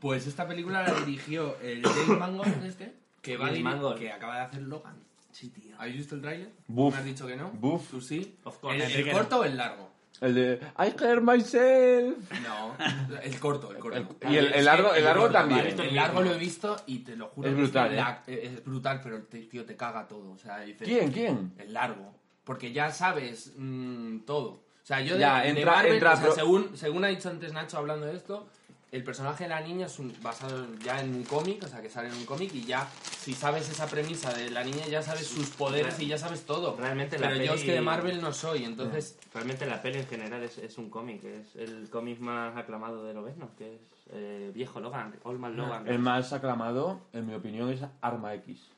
Pues 0.00 0.26
esta 0.26 0.48
película 0.48 0.82
la 0.82 0.94
dirigió 1.00 1.58
el 1.60 1.82
James 1.82 2.18
Mangold 2.18 2.64
este, 2.64 2.94
que 3.20 3.36
va 3.36 3.48
a 3.48 3.94
que 3.96 4.10
acaba 4.10 4.36
de 4.36 4.40
hacer 4.40 4.62
Logan. 4.62 4.96
Sí, 5.30 5.50
tío. 5.50 5.76
¿Habéis 5.78 5.98
visto 5.98 6.14
el 6.14 6.22
tráiler? 6.22 6.50
Buf. 6.66 6.94
Me 6.94 7.00
has 7.00 7.04
dicho 7.04 7.26
que 7.26 7.36
no. 7.36 7.50
Buf. 7.50 7.90
Tú 7.90 8.00
sí. 8.00 8.38
Of 8.44 8.58
course. 8.58 8.82
¿El, 8.82 9.06
el 9.06 9.12
corto 9.12 9.36
no. 9.36 9.42
o 9.42 9.44
el 9.44 9.56
largo? 9.58 9.90
El 10.20 10.34
de, 10.34 10.60
I 10.78 10.94
heard 11.02 11.22
myself. 11.22 12.16
No, 12.42 12.76
el 13.22 13.38
corto, 13.40 13.70
el 13.72 13.78
corto. 13.78 13.98
El- 14.20 14.32
y 14.32 14.36
el- 14.36 14.52
el 14.52 14.64
largo- 14.64 14.94
el 14.94 15.04
largo 15.04 15.30
también. 15.30 15.66
El 15.80 15.94
largo 15.94 16.20
lo 16.22 16.32
he 16.34 16.38
visto 16.38 16.76
y 16.86 16.98
te 17.00 17.16
lo 17.16 17.28
juro. 17.28 17.48
Es 17.48 17.56
brutal, 17.56 17.88
que 17.88 17.94
¿eh? 17.94 17.98
la- 17.98 18.22
es 18.26 18.64
brutal, 18.64 19.00
pero 19.02 19.22
te- 19.22 19.42
tío, 19.46 19.64
te 19.64 19.76
caga 19.76 20.06
todo. 20.06 20.32
O 20.32 20.38
sea, 20.38 20.58
dices, 20.60 20.86
¿Quién? 20.86 21.10
¿Quién? 21.12 21.52
El 21.58 21.72
largo. 21.72 22.14
Porque 22.44 22.72
ya 22.72 22.90
sabes 22.90 23.52
mm, 23.56 24.20
todo. 24.20 24.48
O 24.82 24.86
sea, 24.90 25.00
yo 25.02 25.14
de, 25.14 25.20
Ya, 25.20 25.42
de 25.42 25.50
entra- 25.50 25.66
Marvel, 25.74 25.92
entra 25.94 26.14
o 26.14 26.16
sea, 26.16 26.30
según, 26.32 26.76
según 26.76 27.04
ha 27.04 27.08
dicho 27.08 27.28
antes 27.28 27.52
Nacho 27.52 27.78
hablando 27.78 28.06
de 28.06 28.16
esto, 28.16 28.48
el 28.92 29.04
personaje 29.04 29.44
de 29.44 29.50
la 29.50 29.60
niña 29.60 29.86
es 29.86 29.98
un- 29.98 30.12
basado 30.22 30.66
ya 30.84 31.00
en 31.00 31.14
un 31.14 31.22
cómic, 31.24 31.62
o 31.62 31.68
sea, 31.68 31.80
que 31.80 31.88
sale 31.88 32.08
en 32.08 32.14
un 32.14 32.24
cómic 32.24 32.52
y 32.54 32.64
ya, 32.64 32.88
si 33.18 33.34
sabes 33.34 33.68
esa 33.68 33.86
premisa 33.86 34.32
de 34.32 34.50
la 34.50 34.64
niña, 34.64 34.86
ya 34.86 35.02
sabes 35.02 35.26
sus 35.26 35.50
poderes 35.50 35.98
y 36.00 36.06
ya 36.08 36.18
sabes 36.18 36.44
todo. 36.44 36.76
Realmente 36.76 37.18
la 37.18 37.28
Pero 37.28 37.44
yo 37.44 37.54
es 37.54 37.62
que 37.62 37.72
de 37.72 37.80
Marvel 37.80 38.20
no 38.20 38.32
soy, 38.32 38.64
entonces... 38.64 39.18
Realmente 39.32 39.64
la 39.66 39.80
peli 39.80 39.98
en 40.00 40.06
general 40.06 40.42
es, 40.42 40.58
es 40.58 40.76
un 40.78 40.90
cómic, 40.90 41.22
es 41.24 41.54
el 41.56 41.88
cómic 41.88 42.18
más 42.18 42.56
aclamado 42.56 43.04
de 43.04 43.14
Lobezno, 43.14 43.50
que 43.56 43.76
es 43.76 43.80
eh, 44.12 44.50
Viejo 44.52 44.80
Logan, 44.80 45.14
Old 45.22 45.38
Man 45.38 45.56
Logan. 45.56 45.86
El 45.86 46.00
más 46.00 46.32
aclamado, 46.32 47.00
en 47.12 47.26
mi 47.26 47.34
opinión, 47.34 47.70
es 47.70 47.82
Arma 48.00 48.34
X. 48.34 48.68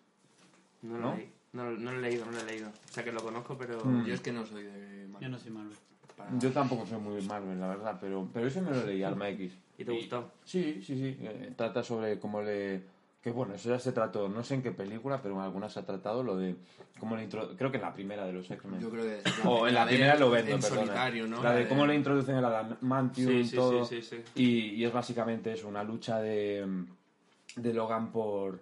No, 0.83 0.99
¿no? 0.99 1.11
lo 1.11 1.17
leí. 1.17 1.33
No, 1.55 1.71
no 1.71 1.93
lo 1.93 1.99
he 1.99 2.03
leído, 2.03 2.27
no 2.27 2.33
lo 2.33 2.41
he 2.41 2.45
leído. 2.45 2.69
O 2.69 2.93
sea 2.93 3.03
que 3.05 3.13
lo 3.13 3.23
conozco, 3.23 3.57
pero... 3.57 3.83
Mm. 3.85 4.05
Yo 4.05 4.15
es 4.15 4.21
que 4.21 4.33
no 4.33 4.45
soy 4.45 4.65
de 4.65 5.07
Marvel. 5.09 5.23
Yo 5.23 5.29
no 5.29 5.39
soy 5.39 5.51
Marvel. 5.51 5.77
para 6.17 6.39
Yo 6.39 6.51
tampoco 6.51 6.85
soy 6.87 6.99
muy 6.99 7.23
Marvel, 7.23 7.59
la 7.59 7.69
verdad, 7.69 7.99
pero, 8.01 8.29
pero 8.33 8.47
eso 8.47 8.61
me 8.61 8.71
lo 8.73 8.85
leí, 8.85 9.03
Arma 9.03 9.29
X. 9.31 9.53
¿Y 9.79 9.85
te 9.85 9.93
gustó? 9.93 10.31
Sí, 10.45 10.83
sí, 10.83 10.97
sí. 10.97 11.17
eh, 11.21 11.53
trata 11.57 11.83
sobre 11.83 12.19
cómo 12.19 12.43
le... 12.43 12.83
Que 13.23 13.31
bueno, 13.31 13.55
eso 13.55 13.69
ya 13.69 13.79
se 13.79 13.93
trató, 13.93 14.29
no 14.29 14.43
sé 14.43 14.55
en 14.55 14.63
qué 14.65 14.73
película, 14.73 15.23
pero 15.23 15.35
en 15.37 15.41
algunas 15.43 15.73
se 15.73 15.79
ha 15.79 15.87
tratado 15.87 16.25
lo 16.25 16.37
de 16.37 16.57
cómo 16.99 17.17
le 17.17 17.23
intro... 17.23 17.57
Creo 17.57 17.71
que 17.71 17.77
en 17.77 17.85
la 17.85 17.95
primera 17.95 18.27
de 18.27 18.33
los 18.33 18.51
X-Men. 18.51 18.81
Yo 18.81 18.91
creo 18.91 19.05
que 19.05 19.19
es 19.19 19.25
O 19.45 19.69
en 19.69 19.75
la 19.75 19.85
de- 19.87 19.93
primera 19.93 20.17
lo 20.17 20.29
vendo, 20.31 20.55
En 20.57 20.61
perdona. 20.61 20.81
solitario, 20.87 21.27
¿no? 21.29 21.41
La 21.43 21.53
de 21.55 21.69
cómo 21.69 21.87
le 21.87 21.95
introducen 21.95 22.35
el 22.37 22.45
adamantium 22.45 23.29
Sí, 23.31 23.39
y 23.39 23.45
sí, 23.45 23.57
todo. 23.57 23.85
sí, 23.85 24.03
sí, 24.03 24.17
sí. 24.35 24.41
Y, 24.43 24.75
y 24.75 24.85
es 24.85 24.93
básicamente 24.93 25.53
eso, 25.53 25.69
una 25.69 25.85
lucha 25.85 26.19
de, 26.21 26.67
de 27.57 27.73
Logan 27.75 28.11
por... 28.11 28.61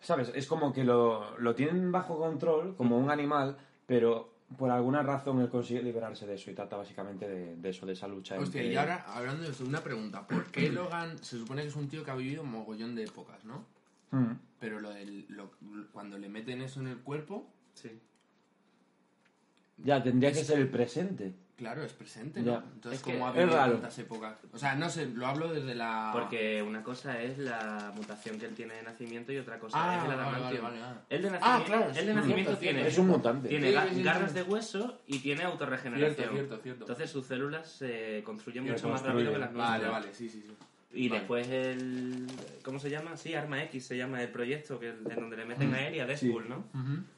¿Sabes? 0.00 0.30
Es 0.36 0.46
como 0.46 0.72
que 0.72 0.84
lo, 0.84 1.36
lo 1.40 1.54
tienen 1.56 1.90
bajo 1.90 2.16
control, 2.16 2.76
como 2.76 2.96
un 2.98 3.10
animal, 3.10 3.56
pero 3.86 4.30
por 4.56 4.70
alguna 4.70 5.02
razón 5.02 5.40
él 5.40 5.48
consigue 5.48 5.82
liberarse 5.82 6.26
de 6.26 6.34
eso 6.34 6.50
y 6.50 6.54
trata 6.54 6.76
básicamente 6.76 7.28
de, 7.28 7.56
de 7.56 7.68
eso, 7.70 7.84
de 7.86 7.92
esa 7.94 8.06
lucha. 8.06 8.38
Hostia, 8.38 8.60
entre- 8.60 8.74
y 8.74 8.76
ahora, 8.76 9.04
hablando 9.08 9.42
de 9.42 9.50
eso, 9.50 9.64
una 9.64 9.82
pregunta. 9.82 10.26
¿Por 10.26 10.46
qué 10.52 10.70
Logan 10.72 11.18
se 11.18 11.38
supone 11.38 11.62
que 11.62 11.68
es 11.68 11.76
un 11.76 11.88
tío 11.88 12.04
que 12.04 12.10
ha 12.10 12.14
vivido 12.14 12.42
un 12.42 12.50
mogollón 12.52 12.94
de 12.94 13.04
épocas, 13.04 13.44
no? 13.44 13.66
Mm. 14.12 14.32
Pero 14.60 14.80
lo 14.80 14.90
del, 14.90 15.26
lo- 15.28 15.50
cuando 15.92 16.16
le 16.18 16.28
meten 16.28 16.62
eso 16.62 16.80
en 16.80 16.86
el 16.88 16.98
cuerpo, 16.98 17.50
Sí. 17.74 17.90
Ya, 19.78 20.02
tendría 20.02 20.32
que 20.32 20.42
ser 20.42 20.58
el 20.58 20.70
presente. 20.70 21.34
Claro, 21.56 21.82
es 21.82 21.92
presente, 21.92 22.42
Ya. 22.42 22.52
¿no? 22.60 22.64
Entonces, 22.74 23.00
Es 23.00 23.04
¿cómo 23.04 23.26
ha 23.26 23.32
vivido 23.32 23.56
tantas 23.56 23.98
épocas? 23.98 24.36
O 24.52 24.58
sea, 24.58 24.74
no 24.74 24.88
sé, 24.90 25.06
lo 25.06 25.26
hablo 25.26 25.52
desde 25.52 25.74
la... 25.74 26.10
Porque 26.12 26.62
una 26.62 26.82
cosa 26.82 27.20
es 27.22 27.38
la 27.38 27.92
mutación 27.96 28.38
que 28.38 28.46
él 28.46 28.54
tiene 28.54 28.74
de 28.74 28.82
nacimiento 28.82 29.32
y 29.32 29.38
otra 29.38 29.58
cosa 29.58 29.76
Ah, 29.78 29.96
es 29.96 30.02
el 30.02 30.08
vale, 30.10 30.22
adamantium. 30.22 30.62
vale, 30.64 30.80
vale, 30.80 30.92
ah. 30.98 31.02
Él 31.08 31.22
de 31.22 31.28
Ah, 31.28 31.30
nacimiento, 31.32 31.66
claro, 31.66 31.86
él 31.88 31.94
sí, 31.96 32.06
de 32.06 32.14
nacimiento 32.14 32.56
tiene, 32.58 32.86
Es 32.86 32.98
un 32.98 33.06
mutante. 33.08 33.48
tiene 33.48 33.68
Sí, 33.70 33.74
ga- 33.74 33.88
sí, 33.88 33.94
sí, 33.96 34.02
garras 34.02 34.30
sí. 34.30 34.34
de 34.36 34.42
hueso 34.42 35.00
y 35.06 35.18
tiene 35.20 35.42
autorregeneración. 35.44 36.14
Cierto, 36.14 36.34
cierto, 36.34 36.58
cierto. 36.62 36.82
Entonces 36.84 37.10
sus 37.10 37.26
células 37.26 37.68
se 37.70 38.22
construyen 38.24 38.64
mucho 38.64 38.88
más 38.88 39.02
rápido 39.02 39.32
que 39.32 39.38
las 39.38 39.52
nuestras. 39.52 39.80
Vale, 39.80 39.88
vale, 39.88 40.14
sí, 40.14 40.28
sí, 40.28 40.42
sí. 40.46 40.52
Y 40.96 41.08
Vale. 41.08 41.20
después 41.20 41.48
el... 41.48 42.26
¿Cómo 42.64 42.78
se 42.78 42.88
llama? 42.90 43.16
Sí, 43.16 43.34
Arma 43.34 43.62
X 43.64 43.86
se 43.86 43.96
llama 43.96 44.22
el 44.22 44.30
proyecto 44.30 44.80
que, 44.80 44.88
en 44.88 45.04
donde 45.04 45.36
le 45.36 45.44
meten 45.44 45.72
a 45.74 45.86
él 45.86 45.94
y 45.96 46.00
a 46.00 46.06
Deadpool, 46.06 46.48
¿no? 46.48 46.64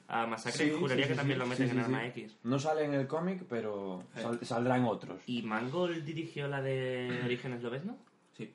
A 0.09 0.27
Masacre 0.27 0.65
Sí, 0.67 0.73
juraría 0.79 1.05
sí, 1.05 1.09
que 1.09 1.15
sí, 1.15 1.19
también 1.19 1.39
sí. 1.39 1.43
lo 1.45 1.47
meten 1.49 1.67
Sí, 1.69 1.71
en 1.71 1.79
sí, 1.79 1.85
Arma 1.85 2.01
sí. 2.03 2.21
X. 2.23 2.37
No 2.43 2.59
sale 2.59 2.85
en 2.85 2.95
el 2.95 3.07
cómic, 3.07 3.45
pero 3.49 4.03
sal- 4.15 4.41
saldrá 4.43 4.77
en 4.77 4.85
otros. 4.85 5.21
¿Y 5.27 5.43
Mangold 5.43 6.05
dirigió 6.05 6.49
la 6.49 6.61
de 6.61 7.21
Orígenes 7.25 7.63
Lobezno? 7.63 7.97
Sí. 8.37 8.53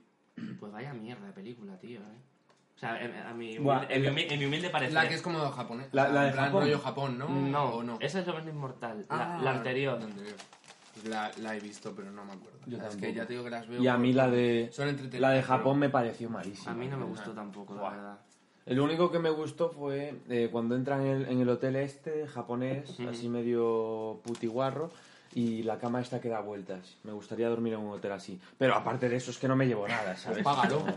Pues 0.60 0.72
vaya 0.72 0.94
mierda 0.94 1.28
de 1.28 1.34
película, 1.34 1.78
tío, 1.80 2.00
¿eh? 2.00 2.04
O 2.76 2.80
sea, 2.80 3.02
en, 3.02 3.16
a 3.16 3.34
mi 3.34 3.58
Buah, 3.60 3.78
humilde, 3.86 3.96
en, 3.96 4.02
mi, 4.02 4.08
humilde- 4.10 4.34
en 4.34 4.40
mi 4.40 4.46
humilde 4.46 4.70
parecer... 4.72 4.94
La 4.94 5.08
que 5.08 5.14
es 5.16 5.22
como 5.22 5.40
japonés. 5.52 5.88
La- 5.94 6.10
la 6.10 6.24
de 6.26 6.32
Japón. 6.34 6.62
rollo 6.64 6.80
Japón, 6.80 7.18
¿no? 7.20 7.30
No, 7.30 7.66
¿O 7.76 7.84
no? 7.84 7.98
esa 8.02 8.20
es 8.20 8.28
Lobezno 8.28 8.50
Inmortal, 8.50 9.06
Ah, 9.10 9.38
la, 9.38 9.44
la 9.44 9.58
anterior. 9.58 10.00
La 10.00 10.06
anterior. 10.06 10.36
La, 11.10 11.32
la 11.42 11.56
he 11.56 11.60
visto, 11.60 11.94
pero 11.96 12.12
no 12.12 12.24
me 12.24 12.34
acuerdo. 12.34 12.60
Yo 12.68 12.78
es 12.78 12.96
que 12.96 13.14
ya 13.14 13.26
te 13.26 13.34
digo 13.34 13.44
que 13.44 13.50
las 13.50 13.68
veo. 13.68 13.82
Y 13.82 13.88
a 13.88 13.98
mí 13.98 14.14
la 14.14 14.30
de 14.30 14.72
la 15.20 15.32
de 15.32 15.38
pero- 15.42 15.48
Japón 15.48 15.80
me 15.80 15.90
pareció 15.90 16.30
malísima. 16.30 16.72
A 16.72 16.76
mí 16.76 16.88
no 16.88 16.98
me 16.98 17.04
tío. 17.06 17.14
gustó 17.14 17.32
tampoco, 17.32 17.76
la 17.76 17.90
verdad. 17.90 18.18
El 18.66 18.80
único 18.80 19.12
que 19.12 19.20
me 19.20 19.30
gustó 19.30 19.70
fue 19.70 20.22
eh, 20.30 20.48
cuando 20.52 20.76
entran 20.76 21.02
en 21.06 21.08
el, 21.24 21.26
en 21.30 21.42
el 21.42 21.50
hotel 21.50 21.76
este, 21.76 22.28
japonés, 22.28 22.98
así 23.10 23.28
medio 23.28 24.22
putiguarro, 24.24 24.90
y 25.34 25.64
la 25.64 25.78
cama 25.80 26.00
esta 26.00 26.22
que 26.22 26.30
da 26.30 26.40
vueltas. 26.40 26.96
Me 27.04 27.12
gustaría 27.12 27.50
dormir 27.50 27.74
en 27.74 27.80
un 27.80 27.92
hotel 27.92 28.14
así. 28.14 28.40
Pero 28.58 28.76
aparte 28.76 29.10
de 29.10 29.18
eso 29.18 29.32
es 29.32 29.38
que 29.38 29.48
no 29.50 29.56
me 29.58 29.66
llevo 29.68 29.88
nada, 29.88 30.16
¿sabes? 30.16 30.44
Págalo. 30.44 30.86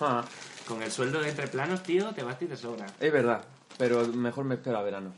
Ah, 0.00 0.24
Con 0.66 0.82
el 0.82 0.90
sueldo 0.90 1.20
de 1.20 1.28
entre 1.28 1.46
planos, 1.46 1.82
tío, 1.84 2.10
te 2.12 2.24
vas 2.24 2.40
y 2.42 2.46
te 2.46 2.56
sobra. 2.56 2.86
es 2.98 3.12
verdad, 3.12 3.44
pero 3.78 4.04
mejor 4.08 4.44
me 4.44 4.56
espero 4.56 4.78
a 4.78 4.82
verano. 4.82 5.12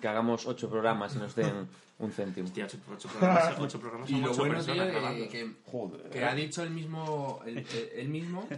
Que 0.00 0.06
hagamos 0.06 0.46
ocho 0.46 0.70
programas 0.70 1.16
y 1.16 1.18
nos 1.18 1.34
den 1.34 1.66
un 2.00 2.12
céntimo. 2.12 2.46
Hostia, 2.46 2.64
ocho, 2.64 2.78
ocho 2.90 3.08
programas, 3.08 3.58
ocho 3.58 3.80
programas 3.80 4.10
Y 4.10 4.20
lo 4.20 4.30
ocho 4.32 4.40
bueno, 4.40 4.54
tío, 4.56 4.74
personas 4.74 4.92
grabando. 4.92 5.28
que, 5.28 5.54
Joder. 5.66 6.10
que 6.10 6.24
ha 6.24 6.34
dicho 6.34 6.62
el 6.62 6.70
mismo, 6.70 7.40
el, 7.46 8.08
mismo, 8.08 8.48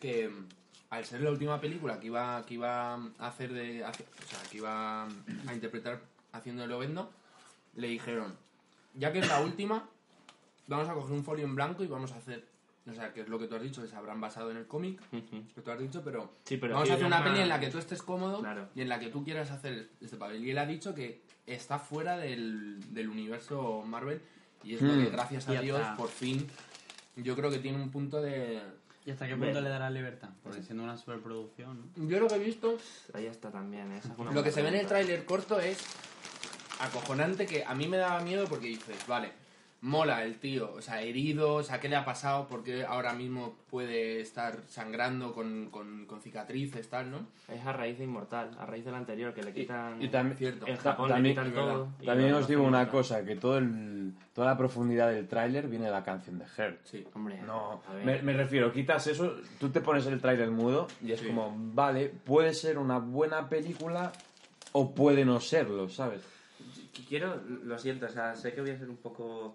que 0.00 0.28
mm, 0.28 0.46
al 0.90 1.04
ser 1.04 1.20
la 1.20 1.30
última 1.30 1.60
película 1.60 2.00
que 2.00 2.06
iba, 2.06 2.44
que 2.46 2.54
iba 2.54 2.94
a 2.94 3.26
hacer 3.28 3.52
de, 3.52 3.84
o 3.84 3.92
sea, 3.92 4.50
que 4.50 4.58
iba 4.58 5.04
a 5.04 5.54
interpretar 5.54 6.00
haciendo 6.32 6.64
el 6.64 6.70
Lobezno, 6.70 7.10
le 7.74 7.88
dijeron, 7.88 8.34
ya 8.94 9.12
que 9.12 9.18
es 9.20 9.28
la 9.28 9.40
última, 9.40 9.88
vamos 10.66 10.88
a 10.88 10.94
coger 10.94 11.12
un 11.12 11.24
folio 11.24 11.44
en 11.44 11.54
blanco 11.54 11.84
y 11.84 11.86
vamos 11.86 12.12
a 12.12 12.16
hacer, 12.16 12.46
o 12.88 12.94
sea, 12.94 13.12
que 13.12 13.22
es 13.22 13.28
lo 13.28 13.38
que 13.38 13.46
tú 13.48 13.56
has 13.56 13.62
dicho, 13.62 13.82
que 13.82 13.88
se 13.88 13.96
habrán 13.96 14.20
basado 14.20 14.50
en 14.50 14.56
el 14.58 14.66
cómic, 14.66 15.00
que 15.54 15.60
tú 15.60 15.70
has 15.70 15.78
dicho, 15.78 16.02
pero, 16.04 16.32
Sí, 16.44 16.56
pero 16.56 16.74
vamos 16.74 16.90
a 16.90 16.94
hacer 16.94 17.06
una 17.06 17.22
peli 17.24 17.40
en 17.40 17.48
la 17.48 17.58
que 17.60 17.68
tú 17.68 17.78
estés 17.78 18.02
cómodo 18.02 18.40
Claro. 18.40 18.68
y 18.74 18.82
en 18.82 18.88
la 18.88 18.98
que 19.00 19.08
tú 19.08 19.24
quieras 19.24 19.50
hacer 19.50 19.88
este 20.00 20.16
papel. 20.16 20.44
Y 20.44 20.50
él 20.50 20.58
ha 20.58 20.66
dicho 20.66 20.94
que 20.94 21.20
está 21.46 21.78
fuera 21.78 22.16
del, 22.16 22.78
del 22.94 23.08
universo 23.08 23.82
Marvel 23.86 24.20
y 24.64 24.74
es 24.74 24.82
lo 24.82 24.92
Hmm. 24.92 25.04
que, 25.04 25.10
gracias 25.10 25.48
a 25.48 25.60
Dios, 25.60 25.80
está. 25.80 25.96
por 25.96 26.08
fin, 26.08 26.46
yo 27.16 27.34
creo 27.36 27.50
que 27.50 27.58
tiene 27.58 27.82
un 27.82 27.90
punto 27.90 28.20
de... 28.20 28.60
¿Y 29.04 29.10
hasta 29.12 29.28
qué 29.28 29.36
punto 29.36 29.60
le 29.60 29.68
dará 29.68 29.88
libertad? 29.90 30.30
Porque 30.42 30.62
siendo 30.64 30.82
una 30.82 30.96
superproducción, 30.96 31.92
¿no? 31.96 32.08
Yo 32.08 32.18
lo 32.18 32.26
que 32.26 32.34
he 32.34 32.38
visto 32.40 32.76
Ahí 33.14 33.26
está 33.26 33.50
también, 33.52 33.92
esa 33.92 34.12
es 34.12 34.18
una 34.18 34.32
Lo 34.32 34.42
que 34.42 34.50
se 34.50 34.62
ve 34.62 34.68
en 34.68 34.74
el 34.76 34.86
tráiler 34.86 35.24
corto 35.24 35.60
es 35.60 35.78
acojonante 36.80 37.46
que 37.46 37.64
a 37.64 37.74
mí 37.74 37.86
me 37.88 37.96
daba 37.96 38.20
miedo 38.20 38.46
porque 38.48 38.66
dices, 38.68 38.96
vale, 39.06 39.32
mola 39.82 40.24
el 40.24 40.38
tío, 40.38 40.72
o 40.72 40.80
sea, 40.80 41.02
herido, 41.02 41.54
o 41.54 41.62
sea, 41.62 41.78
¿qué 41.80 41.88
le 41.88 41.96
ha 41.96 42.04
pasado? 42.04 42.46
Porque 42.48 42.84
ahora 42.84 43.12
mismo 43.12 43.56
puede 43.70 44.20
estar 44.20 44.58
sangrando 44.68 45.32
con, 45.32 45.68
con, 45.70 46.06
con 46.06 46.20
cicatrices, 46.22 46.88
tal, 46.88 47.10
¿no? 47.10 47.26
Es 47.52 47.64
a 47.64 47.72
raíz 47.72 47.98
de 47.98 48.04
Inmortal, 48.04 48.50
a 48.58 48.66
raíz 48.66 48.84
del 48.84 48.94
anterior, 48.94 49.32
que 49.34 49.42
le 49.42 49.52
quitan... 49.52 50.02
Y 50.02 50.08
también, 50.08 50.36
Cierto. 50.38 50.66
Japón 50.82 51.08
también, 51.10 51.36
le 51.36 51.42
quitan 51.42 51.54
todo. 51.54 51.88
y 52.00 52.06
también 52.06 52.34
os 52.34 52.48
digo 52.48 52.62
una 52.64 52.88
cosa, 52.88 53.24
que 53.24 53.36
todo 53.36 53.58
el, 53.58 54.12
toda 54.34 54.48
la 54.48 54.56
profundidad 54.58 55.10
del 55.10 55.28
tráiler 55.28 55.68
viene 55.68 55.84
de 55.84 55.92
la 55.92 56.02
canción 56.02 56.38
de 56.38 56.46
Her. 56.56 56.78
Sí. 56.82 57.06
Hombre, 57.14 57.40
No, 57.46 57.82
me, 58.04 58.20
me 58.22 58.32
refiero, 58.32 58.72
quitas 58.72 59.06
eso, 59.06 59.36
tú 59.60 59.68
te 59.68 59.80
pones 59.82 60.06
el 60.06 60.20
tráiler 60.20 60.50
mudo 60.50 60.88
y 61.04 61.12
es 61.12 61.20
Sí. 61.20 61.26
como, 61.26 61.54
vale, 61.74 62.08
puede 62.08 62.54
ser 62.54 62.78
una 62.78 62.98
buena 62.98 63.48
película 63.48 64.10
o 64.72 64.92
puede 64.94 65.24
no 65.24 65.38
serlo, 65.38 65.88
¿sabes? 65.88 66.22
Qu- 66.58 67.06
Quiero, 67.08 67.36
lo 67.64 67.78
siento, 67.78 68.06
o 68.06 68.08
sea, 68.08 68.34
sé 68.34 68.52
que 68.54 68.62
voy 68.62 68.70
a 68.70 68.78
ser 68.78 68.88
un 68.88 68.96
poco 68.96 69.54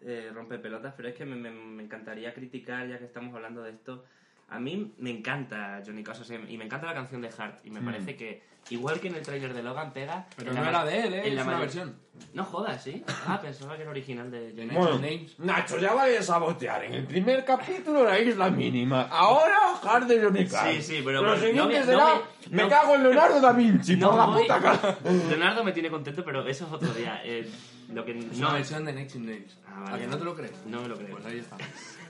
eh, 0.00 0.30
rompepelotas, 0.34 0.94
pero 0.96 1.08
es 1.08 1.14
que 1.14 1.24
me, 1.26 1.36
me- 1.36 1.50
me 1.50 1.82
encantaría 1.84 2.34
criticar, 2.34 2.88
ya 2.88 2.98
que 2.98 3.04
estamos 3.06 3.34
hablando 3.34 3.62
de 3.62 3.70
esto. 3.72 4.04
A 4.50 4.58
mí 4.58 4.92
me 4.98 5.10
encanta 5.10 5.80
Johnny 5.86 6.04
sea, 6.04 6.40
y 6.48 6.58
me 6.58 6.64
encanta 6.64 6.86
la 6.86 6.94
canción 6.94 7.20
de 7.22 7.30
Heart. 7.30 7.64
Y 7.64 7.70
me 7.70 7.80
parece 7.80 8.16
que, 8.16 8.42
igual 8.70 8.98
que 9.00 9.08
en 9.08 9.14
el 9.14 9.22
tráiler 9.22 9.54
de 9.54 9.62
Logan, 9.62 9.92
pega. 9.92 10.26
Pero 10.36 10.50
en 10.50 10.56
no 10.56 10.62
la 10.64 10.68
era 10.70 10.84
de 10.84 11.00
él, 11.06 11.14
¿eh? 11.14 11.18
en 11.20 11.24
Es 11.26 11.34
la 11.34 11.42
una 11.42 11.44
mayor- 11.52 11.60
versión. 11.60 11.96
No 12.34 12.44
jodas, 12.44 12.82
¿sí? 12.82 13.02
Ah, 13.26 13.40
pensaba 13.40 13.76
que 13.76 13.82
era 13.82 13.90
original 13.92 14.30
de 14.30 14.52
Johnny 14.54 14.74
Bueno. 14.74 14.90
Cash. 14.90 15.00
Names. 15.00 15.38
Nacho, 15.38 15.78
ya 15.78 15.94
vayas 15.94 16.20
a 16.28 16.32
sabotear. 16.34 16.84
En 16.84 16.94
el 16.94 17.06
primer 17.06 17.44
capítulo 17.44 18.04
la 18.04 18.18
isla 18.18 18.50
mínima. 18.50 19.02
Ahora, 19.10 19.56
Hard 19.82 20.06
de 20.06 20.22
Johnny 20.22 20.46
Cash. 20.46 20.76
Sí, 20.76 20.82
sí, 20.82 21.02
pero 21.04 21.22
Lo 21.22 21.28
bueno, 21.28 21.36
siguiente 21.36 21.60
no 21.62 21.68
me- 21.68 21.84
será, 21.84 21.96
no 22.08 22.14
me- 22.50 22.56
me 22.56 22.62
no- 22.64 22.68
cago 22.68 22.94
en 22.96 23.02
Leonardo 23.04 23.40
da 23.40 23.52
Vinci, 23.52 23.96
No 23.96 24.08
por 24.10 24.18
la 24.18 24.24
voy- 24.26 24.42
puta 24.42 24.60
cara. 24.60 24.98
Leonardo 25.28 25.64
me 25.64 25.72
tiene 25.72 25.88
contento, 25.90 26.24
pero 26.24 26.46
eso 26.46 26.66
es 26.66 26.72
otro 26.72 26.92
día. 26.92 27.22
Eh, 27.24 27.48
lo 27.94 28.04
que 28.04 28.18
Es 28.18 28.36
no, 28.38 28.48
una 28.48 28.54
versión 28.56 28.84
de 28.84 28.92
Next 28.92 29.16
in 29.16 29.26
Names. 29.26 29.56
Ah, 29.66 29.76
¿A 29.86 29.90
vale, 29.92 30.02
que 30.02 30.08
no 30.08 30.18
te 30.18 30.24
lo 30.24 30.34
crees? 30.36 30.52
No 30.66 30.82
me 30.82 30.88
lo 30.88 30.96
creo. 30.98 31.10
Pues 31.16 31.24
ahí 31.26 31.38
está. 31.38 31.56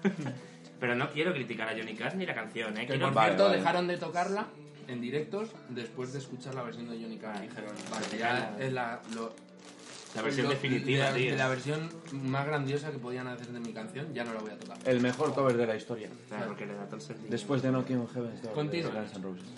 Pero 0.81 0.95
no 0.95 1.11
quiero 1.11 1.33
criticar 1.33 1.69
a 1.69 1.73
Johnny 1.73 1.95
Cash 1.95 2.15
ni 2.15 2.27
la 2.27 2.35
canción, 2.35 2.77
¿eh? 2.79 2.81
Que 2.83 2.87
Quiero- 2.95 3.07
por 3.07 3.15
Vale, 3.15 3.29
cierto 3.29 3.45
vale. 3.45 3.59
dejaron 3.59 3.87
de 3.87 3.97
tocarla 3.99 4.47
en 4.89 5.01
directos 5.01 5.51
después 5.69 6.13
de 6.13 6.19
escuchar 6.21 6.55
la 6.55 6.63
versión 6.63 6.89
de 6.89 7.01
Johnny 7.01 7.19
Cash. 7.19 7.41
Dijeron, 7.43 7.71
vale, 7.91 8.07
ya 8.19 8.57
es 8.59 8.73
la, 8.73 9.01
lo- 9.15 9.33
La 10.17 10.23
versión 10.23 10.47
lo- 10.47 10.53
definitiva, 10.53 11.05
de 11.07 11.11
la, 11.13 11.17
tío. 11.17 11.31
de 11.33 11.37
la 11.37 11.49
versión 11.49 11.89
más 12.13 12.47
grandiosa 12.47 12.91
que 12.91 12.99
podían 12.99 13.29
hacer 13.29 13.49
de 13.49 13.61
mi 13.61 13.73
canción, 13.73 14.13
ya 14.15 14.25
no 14.25 14.33
la 14.35 14.41
voy 14.41 14.51
a 14.51 14.59
tocar. 14.59 14.79
El 14.85 15.01
mejor 15.01 15.35
cover 15.35 15.57
de 15.57 15.67
la 15.67 15.77
historia. 15.77 16.09
Claro, 16.29 16.47
porque 16.49 16.67
le 16.67 16.75
da 16.75 16.87
todo 16.87 16.97
el 16.97 17.03
sentido. 17.03 17.31
Después 17.31 17.63
de 17.63 17.69
Knocking 17.71 17.99
on 17.99 18.09
Heaven's 18.09 18.43
Door. 18.43 18.51
de 18.51 18.55
Continúa. 18.55 19.05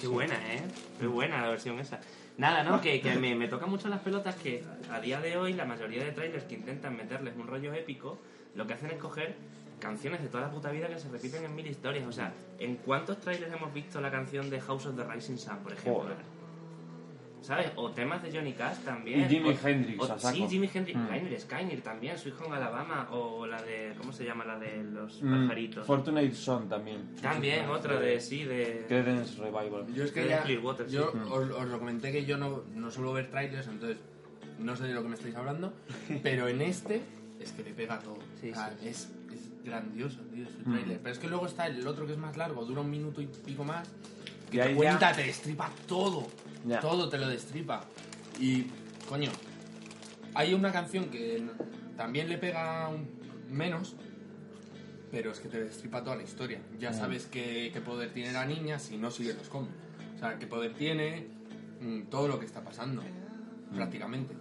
Qué 0.01 0.07
buena, 0.09 0.35
¿eh? 0.55 0.63
Qué 1.01 1.07
buena 1.07 1.41
la 1.41 1.49
versión 1.49 1.79
esa. 1.79 2.01
Nada, 2.37 2.63
¿no? 2.65 2.81
Que, 2.81 3.01
que 3.01 3.15
me, 3.15 3.35
me 3.35 3.47
toca 3.49 3.67
mucho 3.67 3.89
las 3.89 4.01
pelotas 4.01 4.35
que 4.37 4.65
a 4.91 5.01
día 5.01 5.21
de 5.21 5.37
hoy 5.37 5.53
la 5.55 5.65
mayoría 5.67 6.05
de 6.05 6.13
trailers 6.13 6.45
que 6.45 6.55
intentan 6.57 6.97
meterles 6.97 7.35
un 7.37 7.47
rollo 7.47 7.73
épico, 7.73 8.19
lo 8.55 8.67
que 8.67 8.75
hacen 8.75 8.91
es 8.91 8.97
coger 8.99 9.37
canciones 9.83 10.23
de 10.23 10.29
toda 10.29 10.45
la 10.45 10.51
puta 10.51 10.71
vida 10.71 10.87
que 10.89 10.99
se 10.99 11.09
repiten 11.11 11.45
en 11.45 11.55
mil 11.55 11.67
historias. 11.67 12.07
O 12.07 12.13
sea, 12.13 12.33
¿en 12.59 12.77
cuántos 12.77 13.19
trailers 13.21 13.53
hemos 13.53 13.75
visto 13.75 14.01
la 14.01 14.11
canción 14.11 14.49
de 14.49 14.61
House 14.61 14.87
of 14.87 14.97
the 14.97 15.05
Rising 15.05 15.37
Sun, 15.37 15.59
por 15.59 15.73
ejemplo? 15.73 16.03
Joder. 16.05 16.17
¿Sabes? 17.43 17.73
O 17.75 17.91
temas 17.91 18.23
de 18.23 18.31
Johnny 18.31 18.53
Cash 18.53 18.79
también. 18.85 19.23
Y 19.23 19.25
Jimi 19.25 19.49
O- 19.51 19.67
Hendrix, 19.69 20.01
o- 20.01 20.05
a 20.13 20.17
saco. 20.17 20.33
Sí, 20.37 20.47
Jimi 20.49 20.71
Hendrix. 20.73 20.97
Mm. 20.97 21.07
Skyner, 21.09 21.41
Skyner 21.41 21.81
también. 21.81 22.17
Sweet 22.17 22.37
Home 22.41 22.55
Alabama. 22.57 23.09
O 23.11 23.45
la 23.49 23.61
de... 23.61 23.95
¿Cómo 23.99 24.13
se 24.13 24.25
llama? 24.25 24.45
La 24.45 24.61
de 24.61 24.85
los 24.85 25.21
Mm, 25.21 25.43
pajaritos. 25.49 25.85
Fortunate 25.85 26.33
Son 26.35 26.69
también. 26.69 27.17
También, 27.21 27.69
otra 27.69 27.99
de... 27.99 28.21
Sí, 28.21 28.45
de... 28.45 28.85
Credence 28.87 29.41
Revival. 29.43 29.93
Yo 29.93 30.05
es 30.05 30.13
que 30.13 30.21
De 30.23 30.29
ya, 30.29 30.43
Clearwater, 30.45 30.87
sí. 30.89 30.95
yo 30.95 31.13
os, 31.33 31.51
os 31.51 31.67
lo 31.67 31.79
comenté 31.81 32.13
que 32.13 32.25
yo 32.25 32.39
no, 32.39 32.63
no 32.77 32.91
suelo 32.93 33.13
ver 33.13 33.29
trailers, 33.29 33.67
entonces 33.67 33.99
no 34.61 34.77
sé 34.77 34.85
de 34.85 34.95
lo 34.95 35.03
que 35.03 35.09
me 35.09 35.15
estáis 35.17 35.35
hablando, 35.35 35.73
pero 36.23 36.47
en 36.47 36.63
este 36.63 37.03
es 37.41 37.51
que 37.51 37.65
le 37.65 37.73
pega 37.75 37.99
todo. 37.99 38.19
Sí, 38.41 38.55
sea, 38.55 38.73
sí. 38.81 38.87
Es, 38.89 38.99
es 38.99 39.13
grandioso, 39.65 40.21
tío, 40.33 40.45
ese 40.47 40.59
trailer. 40.65 40.99
Pero 41.01 41.13
es 41.13 41.19
que 41.19 41.29
luego 41.29 41.47
está 41.47 41.67
el 41.67 41.87
otro 41.87 42.07
que 42.07 42.13
es 42.13 42.19
más 42.19 42.37
largo, 42.37 42.65
dura 42.65 42.81
un 42.81 42.91
minuto 42.91 43.21
y 43.21 43.27
pico 43.27 43.65
más, 43.65 43.89
que 44.51 44.59
Y 44.59 44.61
te 44.61 44.75
cuenta, 44.75 45.11
ya- 45.11 45.17
te 45.17 45.23
destripa 45.25 45.71
todo. 45.87 46.27
Ya. 46.67 46.81
Todo 46.81 47.09
te 47.09 47.19
lo 47.19 47.29
destripa. 47.29 47.85
Y, 48.39 48.67
coño, 49.09 49.31
hay 50.35 50.55
una 50.55 50.73
canción 50.73 51.07
que 51.11 51.43
también 51.97 52.29
le 52.29 52.39
pega 52.39 52.91
menos, 53.51 53.97
pero 55.11 55.31
es 55.33 55.41
que 55.41 55.49
te 55.49 55.63
destripa 55.63 56.03
toda 56.03 56.17
la 56.17 56.23
historia. 56.23 56.61
Ya 56.79 56.93
sabes 56.93 57.27
qué, 57.27 57.71
qué 57.73 57.81
poder 57.81 58.13
tiene 58.13 58.33
la 58.33 58.47
niña 58.47 58.79
si 58.79 58.97
no 58.97 59.11
sigues 59.11 59.37
los 59.37 59.49
cómics. 59.49 59.75
O 60.17 60.19
sea, 60.19 60.39
qué 60.39 60.47
poder 60.47 60.75
tiene, 60.75 61.27
mm, 61.81 62.03
todo 62.05 62.29
lo 62.29 62.39
que 62.39 62.47
está 62.47 62.63
pasando, 62.63 63.03
prácticamente. 63.75 64.35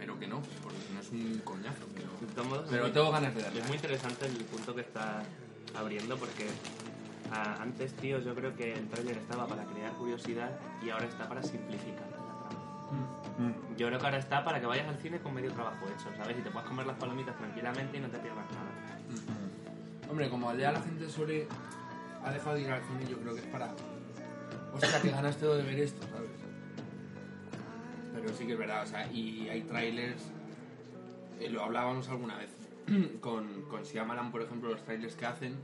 Espero 0.00 0.18
que 0.18 0.26
no, 0.28 0.40
porque 0.62 0.78
no 0.94 1.00
es 1.00 1.10
un 1.10 1.42
coñazo. 1.44 1.84
Pero, 1.94 2.44
modos, 2.48 2.66
pero 2.70 2.90
tengo 2.90 3.10
ganas 3.12 3.34
de 3.34 3.42
darle. 3.42 3.60
Es 3.60 3.66
muy 3.66 3.76
interesante 3.76 4.24
el 4.24 4.44
punto 4.46 4.74
que 4.74 4.80
está 4.80 5.22
abriendo 5.76 6.16
porque 6.16 6.48
ah, 7.30 7.58
antes, 7.60 7.92
tío, 7.96 8.18
yo 8.18 8.34
creo 8.34 8.56
que 8.56 8.72
el 8.72 8.88
tráiler 8.88 9.18
estaba 9.18 9.46
para 9.46 9.62
crear 9.64 9.92
curiosidad 9.92 10.58
y 10.82 10.88
ahora 10.88 11.04
está 11.04 11.28
para 11.28 11.42
simplificar 11.42 12.06
la 12.12 12.16
trama. 12.16 13.50
Mm. 13.50 13.76
Yo 13.76 13.88
creo 13.88 13.98
que 13.98 14.06
ahora 14.06 14.16
está 14.16 14.42
para 14.42 14.58
que 14.58 14.64
vayas 14.64 14.88
al 14.88 14.96
cine 14.96 15.20
con 15.20 15.34
medio 15.34 15.52
trabajo 15.52 15.84
hecho, 15.84 16.08
¿sabes? 16.16 16.38
Y 16.38 16.40
te 16.40 16.50
puedas 16.50 16.66
comer 16.66 16.86
las 16.86 16.96
palomitas 16.96 17.36
tranquilamente 17.36 17.98
y 17.98 18.00
no 18.00 18.08
te 18.08 18.18
pierdas 18.20 18.46
nada. 18.52 18.98
Hombre, 20.08 20.30
como 20.30 20.54
ya 20.54 20.72
la 20.72 20.80
gente 20.80 21.10
suele. 21.10 21.46
ha 22.24 22.32
dejado 22.32 22.54
de 22.54 22.62
ir 22.62 22.70
al 22.70 22.80
cine, 22.84 23.06
yo 23.06 23.18
creo 23.18 23.34
que 23.34 23.40
es 23.42 23.46
para. 23.48 23.70
Hostia, 24.72 25.02
que 25.02 25.10
ganas 25.10 25.36
tengo 25.36 25.56
de 25.56 25.62
ver 25.62 25.78
esto, 25.80 26.06
¿sabes? 26.10 26.39
Pero 28.22 28.34
sí 28.34 28.46
que 28.46 28.52
es 28.52 28.58
verdad, 28.58 28.82
o 28.82 28.86
sea, 28.86 29.10
y 29.12 29.48
hay 29.48 29.62
trailers. 29.62 30.22
eh, 31.40 31.48
lo 31.50 31.62
hablábamos 31.64 32.08
alguna 32.08 32.36
vez. 32.36 32.50
con, 33.20 33.62
con 33.62 33.82
Shyamalan, 33.84 34.30
por 34.32 34.42
ejemplo, 34.42 34.70
los 34.70 34.82
trailers 34.84 35.14
que 35.14 35.26
hacen. 35.26 35.56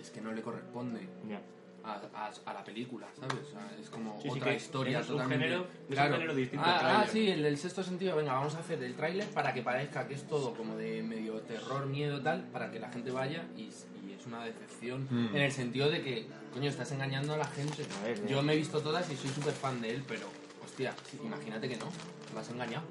Es 0.00 0.10
que 0.10 0.20
no 0.20 0.32
le 0.32 0.42
corresponde 0.42 1.00
Ya. 1.28 1.40
a, 1.84 2.00
a- 2.14 2.32
a 2.50 2.54
la 2.54 2.64
película, 2.64 3.06
¿sabes? 3.18 3.46
O 3.48 3.50
sea, 3.50 3.68
es 3.80 3.90
como 3.90 4.16
Sí, 4.22 4.30
sí, 4.30 4.38
otra 4.38 4.50
que 4.52 4.56
historia 4.56 5.00
es 5.00 5.06
un 5.08 5.12
totalmente. 5.16 5.44
género- 5.46 5.66
es 5.90 5.98
un 5.98 6.12
género 6.12 6.34
distinto 6.34 6.64
Ah, 6.66 7.00
ah, 7.02 7.06
sí, 7.10 7.28
el 7.28 7.42
del 7.42 7.58
sexto 7.58 7.82
sentido. 7.82 8.16
Venga, 8.16 8.32
vamos 8.34 8.54
a 8.54 8.60
hacer 8.60 8.82
el 8.82 8.94
tráiler 8.94 9.26
para 9.30 9.52
que 9.52 9.62
parezca 9.62 10.06
que 10.06 10.14
es 10.14 10.26
todo 10.26 10.54
como 10.54 10.76
de 10.76 11.02
medio 11.02 11.40
terror, 11.42 11.86
miedo, 11.86 12.20
tal, 12.22 12.42
para 12.52 12.70
que 12.70 12.78
la 12.78 12.90
gente 12.90 13.10
vaya 13.10 13.44
y, 13.56 13.62
y 13.62 14.12
es 14.18 14.24
una 14.26 14.44
decepción 14.44 15.06
Mm. 15.10 15.36
en 15.36 15.42
el 15.42 15.52
sentido 15.52 15.90
de 15.90 16.02
que, 16.02 16.26
coño, 16.54 16.70
estás 16.70 16.90
engañando 16.92 17.34
a 17.34 17.36
la 17.38 17.46
gente. 17.46 17.84
A 18.00 18.04
ver, 18.06 18.26
Yo 18.28 18.38
eh. 18.40 18.42
me 18.42 18.52
he 18.54 18.56
visto 18.56 18.80
todas 18.80 19.10
y 19.10 19.16
soy 19.16 19.30
súper 19.30 19.52
fan 19.52 19.80
de 19.82 19.90
él, 19.94 20.04
pero, 20.06 20.26
hostia, 20.78 20.94
imagínate 21.24 21.68
que 21.68 21.76
no, 21.76 21.86
me 22.34 22.40
has 22.40 22.50
engañado 22.50 22.82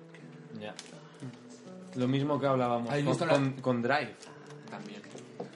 Ya. 0.60 0.74
Lo 1.96 2.08
mismo 2.08 2.40
que 2.40 2.46
hablábamos 2.48 2.90
¿Habéis 2.90 3.18
con, 3.18 3.28
la- 3.28 3.34
con- 3.34 3.52
con 3.54 3.82
Drive. 3.82 4.14
también. 4.70 5.02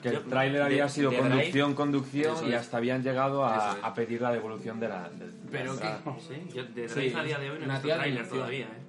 Que 0.01 0.09
el 0.09 0.23
tráiler 0.23 0.61
había 0.63 0.87
sido 0.89 1.11
de 1.11 1.17
conducción, 1.17 1.73
conducción 1.75 2.35
Eso 2.35 2.47
y 2.47 2.53
es. 2.53 2.59
hasta 2.61 2.77
habían 2.77 3.03
llegado 3.03 3.45
a, 3.45 3.73
es. 3.77 3.83
a 3.83 3.93
pedir 3.93 4.21
la 4.21 4.31
devolución 4.31 4.79
de 4.79 4.87
la. 4.89 5.09
de- 5.09 5.27
de 5.27 5.31
la 5.31 5.49
Pero 5.51 5.77
que-. 5.77 6.11
Sí, 6.27 6.47
yo 6.55 6.63
de 6.63 6.87
Sí, 6.89 6.95
Drive 7.09 7.15
a 7.19 7.23
día 7.23 7.37
de 7.39 7.51
hoy 7.51 7.59
no 7.59 7.65
he 7.65 7.69
visto 7.69 7.87
tráiler 7.89 8.29
todavía, 8.29 8.65
¿eh? 8.65 8.81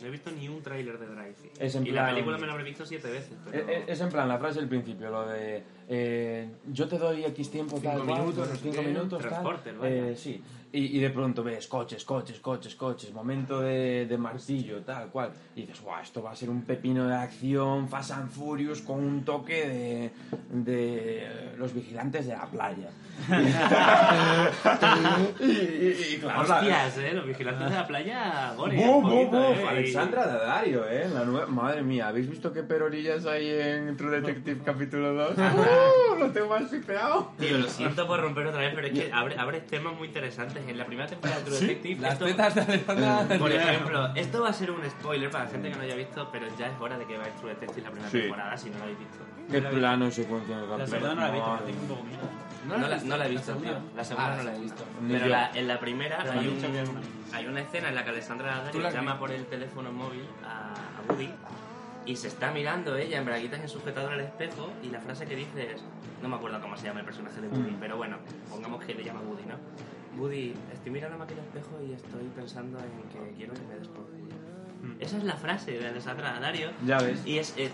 No 0.00 0.06
he 0.06 0.10
visto 0.10 0.30
ni 0.30 0.48
un 0.48 0.62
tráiler 0.62 0.98
de 0.98 1.06
Drive. 1.06 1.34
Es 1.58 1.74
en 1.74 1.86
y 1.86 1.90
la 1.90 2.02
plan- 2.02 2.14
película 2.14 2.38
me 2.38 2.46
la 2.46 2.52
habré 2.52 2.64
visto 2.64 2.86
siete 2.86 3.10
veces, 3.10 3.32
pero... 3.50 3.68
Es, 3.68 3.84
es 3.88 4.00
en 4.00 4.08
plan 4.10 4.28
la 4.28 4.38
frase 4.38 4.60
del 4.60 4.68
principio, 4.68 5.10
lo 5.10 5.26
de 5.28 5.62
eh, 5.88 6.48
yo 6.72 6.86
te 6.88 6.98
doy 6.98 7.24
X 7.24 7.50
tiempo, 7.50 7.76
Cinco 7.80 7.90
tal, 7.98 8.04
minutos, 8.06 8.48
cinco 8.62 8.82
minutos, 8.82 9.22
tal. 9.22 9.60
Eh, 9.82 10.14
sí. 10.16 10.42
Y, 10.76 10.96
y 10.96 10.98
de 10.98 11.10
pronto 11.10 11.44
ves 11.44 11.68
coches, 11.68 12.04
coches, 12.04 12.40
coches, 12.40 12.74
coches, 12.74 13.12
momento 13.12 13.60
de, 13.60 14.06
de 14.06 14.18
martillo, 14.18 14.82
tal 14.82 15.08
cual. 15.08 15.30
Y 15.54 15.60
dices, 15.60 15.80
guau, 15.80 16.02
esto 16.02 16.20
va 16.20 16.32
a 16.32 16.36
ser 16.36 16.50
un 16.50 16.62
pepino 16.62 17.06
de 17.06 17.14
acción, 17.14 17.88
Fast 17.88 18.10
and 18.10 18.28
Furious 18.30 18.80
con 18.82 18.98
un 18.98 19.24
toque 19.24 19.68
de, 19.68 20.10
de 20.50 21.54
los 21.58 21.72
vigilantes 21.72 22.26
de 22.26 22.32
la 22.32 22.46
playa. 22.46 22.90
y, 25.40 25.44
y- 25.44 26.14
y 26.14 26.18
claro, 26.18 26.44
la- 26.48 26.54
Hostias, 26.56 26.98
¿eh? 26.98 27.12
Los 27.14 27.26
vigilantes 27.26 27.70
de 27.70 27.74
la 27.76 27.86
playa, 27.86 28.54
gore, 28.56 28.76
¡Buf, 28.76 29.02
buf, 29.04 29.30
buf! 29.30 29.58
¿eh? 29.58 29.66
Alexandra 29.68 30.26
Daddario, 30.26 30.84
¿eh? 30.88 31.08
La 31.12 31.24
nueva... 31.24 31.46
Madre 31.46 31.82
mía, 31.82 32.08
¿habéis 32.08 32.28
visto 32.28 32.52
qué 32.52 32.62
perorillas 32.64 33.24
hay 33.26 33.48
en 33.48 33.96
True 33.96 34.20
Detective 34.20 34.60
capítulo 34.64 35.14
2? 35.14 35.34
¡Uh! 35.38 36.18
Lo 36.18 36.30
tengo 36.32 36.48
más. 36.48 36.64
Tío, 37.38 37.58
lo 37.58 37.68
siento 37.68 38.06
por 38.08 38.20
romper 38.20 38.48
otra 38.48 38.60
vez, 38.60 38.72
pero 38.74 38.86
es 38.88 38.92
que 38.92 39.12
abre, 39.12 39.36
abres 39.38 39.66
temas 39.66 39.94
muy 39.96 40.08
interesantes 40.08 40.63
es 40.63 40.63
en 40.68 40.78
la 40.78 40.84
primera 40.86 41.08
temporada 41.08 41.40
de 41.40 41.44
True 41.46 41.58
Detective. 41.60 42.00
Las 42.00 42.12
esto- 42.14 42.24
tetas 42.26 42.54
de 42.54 42.60
Alejandra. 42.62 43.38
Por 43.38 43.52
ejemplo, 43.52 44.14
esto 44.14 44.42
va 44.42 44.48
a 44.48 44.52
ser 44.52 44.70
un 44.70 44.84
spoiler 44.90 45.30
para 45.30 45.44
la 45.44 45.50
gente 45.50 45.70
que 45.70 45.76
no 45.76 45.82
haya 45.82 45.94
visto, 45.94 46.28
pero 46.32 46.46
ya 46.58 46.66
es 46.68 46.80
hora 46.80 46.98
de 46.98 47.04
que 47.06 47.18
veáis 47.18 47.34
True 47.36 47.50
Detective 47.54 47.82
la 47.82 47.90
primera 47.90 48.10
Sí. 48.10 48.20
temporada 48.20 48.56
si 48.56 48.70
no 48.70 48.76
lo 48.78 48.82
habéis 48.84 48.98
visto. 48.98 49.18
Qué 49.50 49.60
plano 49.60 50.10
secuencia 50.10 50.56
de 50.58 50.66
La 50.78 50.86
segunda 50.86 51.14
no 51.14 51.20
la 51.20 51.28
he 51.28 51.32
visto, 51.32 51.50
pero 51.58 51.64
tengo 51.66 51.80
un 51.82 51.88
poco 51.88 52.04
miedo. 52.04 52.22
No, 52.66 52.78
la, 52.88 52.96
no 52.96 53.16
la 53.18 53.26
he 53.26 53.30
visto, 53.30 53.52
tío. 53.56 53.72
La 53.94 54.04
segunda 54.04 54.32
Ah, 54.32 54.36
no 54.38 54.42
la 54.42 54.56
he 54.56 54.60
visto. 54.60 54.84
Pero 55.06 55.26
la- 55.26 55.50
en 55.54 55.68
la 55.68 55.78
primera 55.80 56.22
hay, 56.22 56.48
un- 56.48 57.34
hay 57.34 57.46
una 57.46 57.60
escena 57.60 57.88
en 57.90 57.94
la 57.94 58.04
que 58.04 58.10
Alessandra 58.10 58.64
¿Tú 58.72 58.78
Daddario 58.78 58.90
llama 58.98 59.18
por 59.18 59.30
el 59.32 59.44
teléfono 59.46 59.92
móvil 59.92 60.24
a, 60.46 60.72
a 60.72 61.12
Woody 61.12 61.28
y 62.06 62.16
se 62.16 62.28
está 62.28 62.50
mirando 62.52 62.96
ella 62.96 63.18
en 63.18 63.24
braguitas 63.26 63.60
en 63.60 63.68
sujetador 63.68 64.12
al 64.14 64.20
espejo 64.20 64.70
y 64.82 64.88
la 64.88 65.00
frase 65.00 65.26
que 65.26 65.36
dice 65.36 65.72
es... 65.72 65.82
No 66.22 66.28
me 66.30 66.36
acuerdo 66.36 66.58
cómo 66.62 66.74
se 66.78 66.86
llama 66.86 67.00
el 67.00 67.06
personaje 67.06 67.38
de 67.42 67.48
Woody, 67.48 67.76
pero 67.78 67.98
bueno, 67.98 68.16
pongamos 68.48 68.82
que 68.82 68.94
le 68.94 69.04
llama 69.04 69.20
Woody, 69.20 69.42
¿no? 69.44 69.56
Woody, 70.18 70.54
estoy 70.72 70.92
mirándome 70.92 71.24
aquí 71.24 71.34
al 71.34 71.40
espejo 71.40 71.80
y 71.88 71.92
estoy 71.92 72.24
pensando 72.36 72.78
en 72.78 73.08
que 73.10 73.34
quiero 73.36 73.52
que 73.54 73.62
me 73.62 73.74
des 73.78 73.88
por 73.88 74.04
culo". 74.06 74.34
Esa 75.00 75.16
es 75.18 75.24
la 75.24 75.36
frase 75.36 75.72
de 75.78 75.88
Alessandra 75.88 76.32
Daddario. 76.32 76.70
Ya 76.86 76.98
ves. 76.98 77.20
Y 77.26 77.38
es... 77.38 77.54
es- 77.56 77.72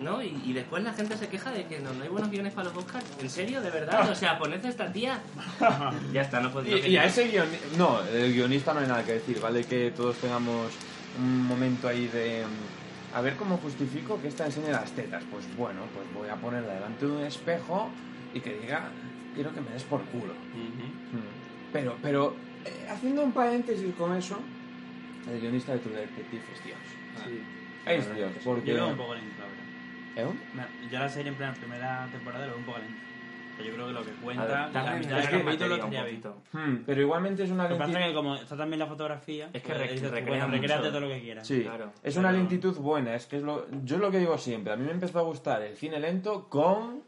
¿No? 0.00 0.22
Y, 0.22 0.40
y 0.44 0.52
después 0.52 0.84
la 0.84 0.92
gente 0.92 1.16
se 1.16 1.26
queja 1.26 1.50
de 1.50 1.66
que 1.66 1.80
no, 1.80 1.92
no 1.92 2.04
hay 2.04 2.08
buenos 2.08 2.30
guiones 2.30 2.52
para 2.52 2.68
los 2.68 2.76
Oscars. 2.78 3.04
¿En 3.20 3.28
serio? 3.28 3.60
¿De 3.60 3.68
verdad? 3.68 4.08
O 4.08 4.14
sea, 4.14 4.38
poned 4.38 4.64
a 4.64 4.68
esta 4.68 4.92
tía. 4.92 5.18
ya 6.12 6.20
está, 6.22 6.38
no 6.40 6.52
puedo... 6.52 6.68
Y, 6.68 6.86
y 6.92 6.96
a 6.96 7.04
ese 7.06 7.26
guionista... 7.28 7.66
No, 7.76 8.00
el 8.04 8.32
guionista 8.32 8.72
no 8.74 8.78
hay 8.78 8.86
nada 8.86 9.04
que 9.04 9.14
decir, 9.14 9.40
¿vale? 9.40 9.64
Que 9.64 9.90
todos 9.90 10.16
tengamos 10.18 10.70
un 11.18 11.42
momento 11.44 11.88
ahí 11.88 12.06
de... 12.06 12.44
mm, 12.46 13.16
A 13.16 13.20
ver 13.22 13.34
cómo 13.34 13.56
justifico 13.56 14.22
que 14.22 14.28
esta 14.28 14.46
enseñe 14.46 14.70
las 14.70 14.92
tetas. 14.92 15.24
Pues 15.32 15.44
bueno, 15.56 15.80
pues 15.92 16.06
voy 16.14 16.28
a 16.28 16.36
ponerla 16.36 16.74
delante 16.74 17.04
de 17.04 17.10
un 17.16 17.22
espejo 17.24 17.88
y 18.32 18.38
que 18.38 18.56
diga, 18.56 18.90
quiero 19.34 19.52
que 19.52 19.60
me 19.60 19.70
des 19.72 19.82
por 19.82 20.00
culo. 20.04 20.32
Mm. 20.54 21.18
Pero, 21.72 21.96
pero, 22.02 22.36
eh, 22.64 22.86
haciendo 22.90 23.22
un 23.22 23.32
paréntesis 23.32 23.94
con 23.94 24.14
eso, 24.16 24.38
el 25.30 25.40
guionista 25.40 25.72
de 25.72 25.78
True 25.80 25.96
Detective 25.96 26.42
es 26.52 26.64
Dios. 26.64 26.78
Sí. 27.24 27.42
Es 27.86 28.14
Dios, 28.14 28.32
porque... 28.44 28.70
Yo 28.70 28.76
lo 28.76 28.82
veo 28.84 28.92
un 28.92 28.98
poco 28.98 29.14
lento, 29.14 29.34
la 29.38 29.46
verdad. 29.46 29.64
¿Eh? 30.16 30.88
Yo 30.90 30.98
la 30.98 31.08
serie 31.08 31.30
en 31.30 31.36
plan 31.36 31.54
primera 31.54 32.08
temporada 32.10 32.46
lo 32.46 32.52
veo 32.52 32.58
un 32.60 32.64
poco 32.66 32.78
lento. 32.78 32.98
Pero 33.56 33.70
yo 33.70 33.74
creo 33.74 33.86
que 33.88 33.92
lo 33.92 34.04
que 34.04 34.12
cuenta, 34.12 34.44
ver, 34.44 34.72
la 34.72 34.94
mitad 34.94 35.18
es 35.18 35.30
del 35.30 35.40
que 35.40 35.44
capítulo 35.44 35.78
poquito. 35.90 36.36
Hmm, 36.52 36.76
pero 36.86 37.00
igualmente 37.02 37.42
es 37.42 37.50
una 37.50 37.64
Lo 37.64 37.70
que 37.70 37.74
pasa 37.74 37.86
lentitud... 37.90 38.02
es 38.04 38.08
que 38.10 38.14
como 38.14 38.34
está 38.36 38.56
también 38.56 38.78
la 38.78 38.86
fotografía, 38.86 39.50
Es 39.52 39.62
que 39.62 39.74
re- 39.74 39.88
tú, 39.98 40.08
recrea 40.10 40.24
bueno, 40.46 40.46
recréate 40.46 40.88
todo 40.90 41.00
lo 41.00 41.08
que 41.08 41.20
quieras. 41.20 41.44
Sí, 41.46 41.62
Claro, 41.62 41.92
es 42.04 42.16
una 42.16 42.28
pero- 42.28 42.38
lentitud 42.38 42.76
buena, 42.76 43.16
es 43.16 43.26
que 43.26 43.36
es 43.38 43.42
lo, 43.42 43.66
yo 43.82 43.96
es 43.96 44.00
lo 44.00 44.12
que 44.12 44.18
digo 44.20 44.38
siempre, 44.38 44.72
a 44.72 44.76
mí 44.76 44.84
me 44.84 44.92
empezó 44.92 45.18
a 45.18 45.22
gustar 45.22 45.60
el 45.62 45.76
cine 45.76 45.98
lento 45.98 46.48
con 46.48 47.02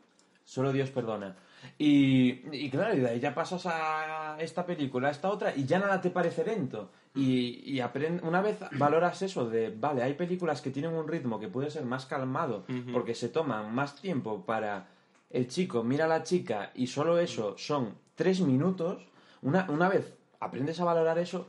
Solo 0.45 0.73
Dios 0.73 0.91
perdona. 0.91 1.37
Y, 1.79 2.41
y 2.53 2.71
claro, 2.71 2.95
y 2.95 3.01
de 3.01 3.09
ahí 3.09 3.21
ya 3.21 3.35
pasas 3.35 3.65
a 3.67 4.37
esta 4.41 4.67
película, 4.67 5.09
a 5.09 5.11
esta 5.11 5.31
otra, 5.31 5.55
y 5.57 5.65
ya 5.65 5.79
nada 5.79 6.01
te 6.01 6.11
parece 6.11 6.45
lento. 6.45 6.91
Y, 7.15 7.63
y 7.65 7.79
aprend- 7.79 8.23
una 8.23 8.41
vez 8.41 8.59
valoras 8.73 9.23
eso 9.23 9.49
de, 9.49 9.71
vale, 9.71 10.03
hay 10.03 10.15
películas 10.15 10.61
que 10.61 10.71
tienen 10.71 10.93
un 10.93 11.09
ritmo 11.09 11.41
que 11.41 11.49
puede 11.49 11.71
ser 11.71 11.85
más 11.85 12.07
calmado, 12.07 12.65
porque 12.93 13.15
se 13.15 13.29
toman 13.29 13.75
más 13.75 13.97
tiempo 13.97 14.45
para 14.45 14.87
el 15.31 15.49
chico, 15.49 15.83
mira 15.83 16.05
a 16.05 16.09
la 16.09 16.23
chica, 16.23 16.71
y 16.75 16.87
solo 16.87 17.19
eso 17.19 17.57
son 17.59 17.95
tres 18.15 18.41
minutos, 18.41 19.03
una, 19.43 19.67
una 19.71 19.89
vez 19.89 20.13
aprendes 20.41 20.81
a 20.81 20.85
valorar 20.85 21.19
eso, 21.19 21.47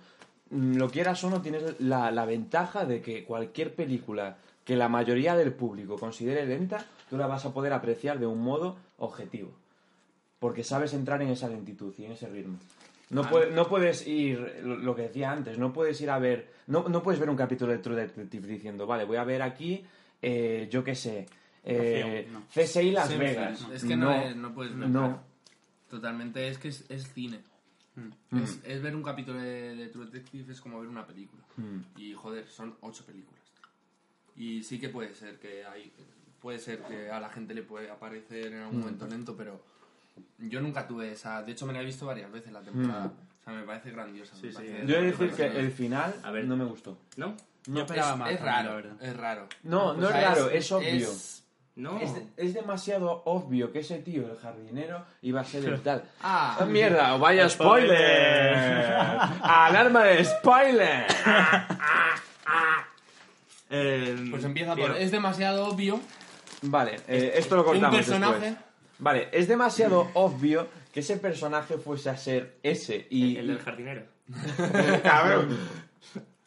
mm, 0.49 0.75
lo 0.77 0.89
quieras 0.89 1.23
o 1.23 1.29
no, 1.29 1.41
tienes 1.41 1.79
la, 1.79 2.11
la 2.11 2.25
ventaja 2.25 2.85
de 2.85 3.01
que 3.01 3.23
cualquier 3.23 3.73
película 3.75 4.37
que 4.65 4.75
la 4.75 4.87
mayoría 4.89 5.35
del 5.35 5.51
público 5.53 5.97
considere 5.97 6.45
lenta, 6.45 6.85
tú 7.09 7.17
la 7.17 7.27
vas 7.27 7.45
a 7.45 7.53
poder 7.53 7.73
apreciar 7.73 8.19
de 8.19 8.27
un 8.27 8.41
modo 8.43 8.77
objetivo. 8.97 9.51
Porque 10.41 10.63
sabes 10.63 10.93
entrar 10.95 11.21
en 11.21 11.27
esa 11.29 11.47
lentitud 11.47 11.93
y 11.99 12.05
en 12.05 12.13
ese 12.13 12.27
ritmo. 12.27 12.57
No, 13.11 13.29
puede- 13.29 13.51
no 13.51 13.67
puedes 13.67 14.07
ir, 14.07 14.39
lo 14.63 14.95
que 14.95 15.03
decía 15.03 15.31
antes, 15.31 15.59
no 15.59 15.71
puedes 15.71 16.01
ir 16.01 16.09
a 16.09 16.17
ver, 16.17 16.51
no, 16.65 16.89
no 16.89 17.03
puedes 17.03 17.19
ver 17.19 17.29
un 17.29 17.35
capítulo 17.35 17.71
de 17.71 17.77
True 17.77 17.95
Detective 17.95 18.47
diciendo, 18.47 18.87
vale, 18.87 19.03
voy 19.05 19.17
a 19.17 19.23
ver 19.23 19.43
aquí, 19.43 19.85
eh, 20.19 20.67
yo 20.71 20.83
qué 20.83 20.95
sé, 20.95 21.27
eh, 21.63 22.27
No. 22.31 22.41
CSI 22.51 22.89
Las 22.89 23.07
Seinfeld. 23.09 23.35
Vegas. 23.37 23.67
Es 23.71 23.83
que 23.85 23.95
no, 23.95 24.11
es- 24.13 24.35
no 24.35 24.51
puedes 24.51 24.75
ver. 24.75 24.89
No. 24.89 25.21
Totalmente, 25.91 26.47
es 26.47 26.57
que 26.57 26.69
es, 26.69 26.85
es 26.89 27.07
cine. 27.13 27.39
Mm. 28.31 28.37
Es, 28.41 28.59
es 28.63 28.81
ver 28.81 28.95
un 28.95 29.03
capítulo 29.03 29.37
de, 29.39 29.75
de 29.75 29.87
True 29.89 30.05
Detective 30.05 30.51
es 30.51 30.59
como 30.59 30.79
ver 30.79 30.89
una 30.89 31.05
película. 31.05 31.43
Mm. 31.57 31.99
Y 31.99 32.13
joder, 32.13 32.47
son 32.47 32.75
ocho 32.81 33.05
películas. 33.05 33.41
Y 34.35 34.63
sí 34.63 34.79
que 34.79 34.89
puede 34.89 35.13
ser 35.13 35.37
que 35.37 35.65
hay. 35.65 35.91
Puede 36.41 36.57
ser 36.57 36.79
que 36.83 37.11
a 37.11 37.19
la 37.19 37.29
gente 37.29 37.53
le 37.53 37.61
puede 37.61 37.91
aparecer 37.91 38.47
en 38.53 38.61
algún 38.61 38.77
Mm. 38.79 38.81
momento 38.83 39.05
lento, 39.07 39.35
pero 39.37 39.61
yo 40.39 40.61
nunca 40.61 40.87
tuve 40.87 41.11
esa. 41.11 41.41
De 41.43 41.51
hecho, 41.51 41.65
me 41.65 41.73
la 41.73 41.81
he 41.81 41.85
visto 41.85 42.05
varias 42.05 42.31
veces 42.31 42.51
la 42.51 42.61
temporada. 42.61 43.05
Mm. 43.05 43.11
O 43.39 43.43
sea, 43.43 43.53
me 43.53 43.63
parece 43.63 43.91
grandiosa. 43.91 44.35
me 44.35 44.41
Sí, 44.41 44.47
sí. 44.49 44.53
parece- 44.55 44.85
Yo 44.87 44.95
he 44.97 45.01
de 45.01 45.11
decir 45.11 45.31
que 45.31 45.45
el 45.47 45.71
final 45.71 46.13
A 46.23 46.31
ver. 46.31 46.45
no 46.45 46.55
me 46.57 46.65
gustó. 46.65 46.97
¿No? 47.17 47.35
Yo 47.65 47.81
esperaba 47.81 48.11
es, 48.13 48.17
más. 48.17 48.31
es 48.31 48.37
también, 48.39 48.55
raro, 48.65 48.95
es 49.01 49.17
raro. 49.17 49.47
No, 49.63 49.93
no 49.93 50.09
es 50.09 50.13
raro, 50.15 50.49
es, 50.49 50.71
obvio. 50.71 50.87
es- 51.11 51.43
No. 51.75 51.99
Es, 51.99 52.11
es 52.37 52.53
demasiado 52.53 53.21
obvio 53.25 53.71
que 53.71 53.79
ese 53.79 53.99
tío, 53.99 54.29
el 54.31 54.37
jardinero, 54.37 55.05
iba 55.21 55.41
a 55.41 55.43
ser 55.45 55.65
el 55.65 55.79
tal. 55.83 56.03
Ah. 56.21 56.57
¡Ah, 56.59 56.65
mierda! 56.65 57.15
¡Vaya 57.17 57.47
spoiler! 57.49 59.17
¡Alarma 59.41 60.03
de 60.05 60.25
spoiler! 60.25 61.05
Eh, 63.73 64.27
Pues 64.29 64.43
empieza 64.43 64.75
por. 64.75 64.97
Es 64.97 65.11
demasiado 65.11 65.65
obvio. 65.67 66.01
Vale, 66.63 66.99
eh, 67.07 67.33
esto 67.35 67.55
lo 67.55 67.63
cortamos 67.63 67.91
Un 67.91 67.95
personaje. 67.95 68.39
después. 68.41 68.65
Vale, 69.01 69.29
es 69.31 69.47
demasiado 69.47 70.09
obvio 70.13 70.67
que 70.93 71.01
ese 71.01 71.17
personaje 71.17 71.77
fuese 71.77 72.09
a 72.09 72.17
ser 72.17 72.57
ese 72.63 73.07
y... 73.09 73.35
El 73.37 73.47
del 73.47 73.59
jardinero. 73.59 74.03
¡Cabrón! 75.03 75.57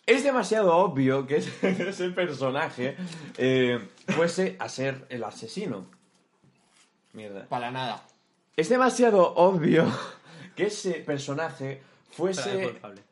Es 0.06 0.22
demasiado 0.22 0.76
obvio 0.76 1.26
que 1.26 1.36
ese, 1.36 1.88
ese 1.88 2.10
personaje 2.10 2.96
eh, 3.38 3.80
fuese 4.08 4.56
a 4.58 4.68
ser 4.68 5.04
el 5.08 5.24
asesino. 5.24 5.86
Mierda. 7.12 7.46
Para 7.46 7.70
nada. 7.70 8.06
Es 8.56 8.68
demasiado 8.68 9.34
obvio 9.34 9.86
que 10.54 10.66
ese 10.66 10.94
personaje 10.94 11.82
fuese 12.10 12.62
culpable. 12.70 13.02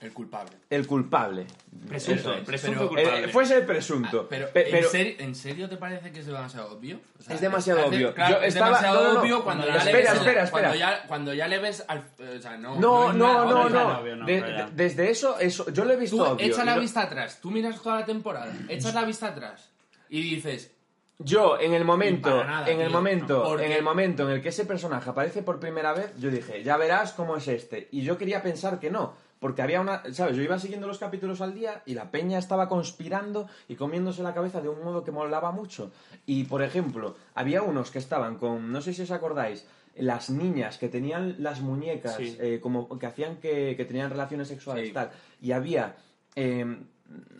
El 0.00 0.12
culpable. 0.12 0.52
el 0.70 0.86
culpable. 0.86 1.46
Presunto, 1.88 2.34
presunto 2.44 2.78
pero- 2.78 2.88
culpable. 2.88 3.24
Eh, 3.24 3.28
fuese 3.28 3.56
el 3.56 3.66
presunto. 3.66 4.20
Ah, 4.24 4.26
Pero, 4.30 4.48
Pe- 4.50 4.66
¿en, 4.66 4.70
pero 4.72 4.88
serio, 4.90 5.14
¿en 5.18 5.34
serio 5.34 5.68
te 5.68 5.76
parece 5.76 6.12
que 6.12 6.20
es 6.20 6.26
demasiado 6.26 6.72
obvio? 6.76 7.00
O 7.18 7.22
sea, 7.22 7.34
Es 7.34 7.40
demasiado 7.40 7.80
de- 7.80 7.86
obvio. 7.86 8.14
claro, 8.14 8.36
Yo 8.36 8.42
es 8.42 8.48
estaba- 8.54 8.66
demasiado 8.68 9.02
no, 9.02 9.08
no, 9.08 9.14
no. 9.14 9.20
obvio 9.20 9.44
cuando 9.44 9.66
ya 9.66 9.76
Espera, 9.76 9.92
le 9.92 9.98
ves. 9.98 10.10
el- 10.10 10.16
espera, 10.18 10.42
espera. 10.44 10.50
Cuando 10.68 10.78
ya, 10.78 11.02
cuando 11.08 11.34
ya 11.34 11.48
le 11.48 11.58
ves 11.58 11.84
al. 11.88 12.04
O 12.38 12.40
sea, 12.42 12.56
no. 12.56 12.76
no, 12.76 13.12
no, 13.12 13.44
no, 13.44 13.62
obvio. 13.64 13.68
no. 13.70 13.74
tan 13.88 14.00
obvio, 14.02 14.16
no, 14.16 14.26
De- 14.26 14.40
pero 14.40 14.56
ya. 14.56 14.66
de- 14.66 14.84
desde 14.84 15.10
eso, 15.10 15.38
eso, 15.38 15.70
yo 15.72 15.84
lo 15.84 15.92
he 15.92 15.96
visto 15.96 16.16
Tú 16.16 16.24
obvio. 16.24 16.46
echa 16.46 16.64
la 16.64 16.78
vista 16.78 17.02
atrás. 17.02 17.38
Tú 17.40 17.50
miras 17.50 17.80
toda 17.82 18.00
la 18.00 18.06
temporada. 18.06 18.52
Echas 18.68 18.94
la 18.94 19.04
vista 19.04 19.28
atrás. 19.28 19.70
Y 20.08 20.22
dices. 20.22 20.72
Yo, 21.20 21.58
en 21.58 21.74
el 21.74 21.84
momento, 21.84 22.44
nada, 22.44 22.68
en 22.70 22.80
el 22.80 22.90
momento, 22.90 23.42
Porque- 23.42 23.66
en 23.66 23.72
el 23.72 23.82
momento 23.82 24.22
en 24.28 24.36
el 24.36 24.40
que 24.40 24.50
ese 24.50 24.64
personaje 24.64 25.10
aparece 25.10 25.42
por 25.42 25.58
primera 25.58 25.92
vez, 25.92 26.12
yo 26.16 26.30
dije, 26.30 26.62
ya 26.62 26.76
verás 26.76 27.12
cómo 27.12 27.36
es 27.36 27.48
este. 27.48 27.88
Y 27.90 28.02
yo 28.02 28.16
quería 28.16 28.40
pensar 28.40 28.78
que 28.78 28.88
no, 28.88 29.14
porque 29.40 29.62
había 29.62 29.80
una, 29.80 30.02
¿sabes? 30.12 30.36
Yo 30.36 30.42
iba 30.42 30.58
siguiendo 30.58 30.86
los 30.86 30.98
capítulos 30.98 31.40
al 31.40 31.54
día 31.54 31.82
y 31.86 31.94
la 31.94 32.10
peña 32.10 32.38
estaba 32.38 32.68
conspirando 32.68 33.48
y 33.68 33.76
comiéndose 33.76 34.22
la 34.22 34.34
cabeza 34.34 34.60
de 34.60 34.68
un 34.68 34.82
modo 34.84 35.04
que 35.04 35.12
molaba 35.12 35.52
mucho. 35.52 35.90
Y, 36.26 36.44
por 36.44 36.62
ejemplo, 36.62 37.16
había 37.34 37.62
unos 37.62 37.90
que 37.90 37.98
estaban 37.98 38.36
con, 38.36 38.72
no 38.72 38.80
sé 38.80 38.92
si 38.94 39.02
os 39.02 39.10
acordáis, 39.10 39.66
las 39.96 40.30
niñas 40.30 40.78
que 40.78 40.88
tenían 40.88 41.36
las 41.38 41.60
muñecas, 41.60 42.16
Sí. 42.16 42.36
eh, 42.40 42.60
como 42.62 42.98
que 42.98 43.06
hacían 43.06 43.36
que, 43.36 43.74
que 43.76 43.84
tenían 43.84 44.10
relaciones 44.10 44.48
sexuales 44.48 44.88
Sí. 44.88 44.92
tal. 44.92 45.10
Y 45.40 45.52
había... 45.52 45.96
eh, 46.36 46.78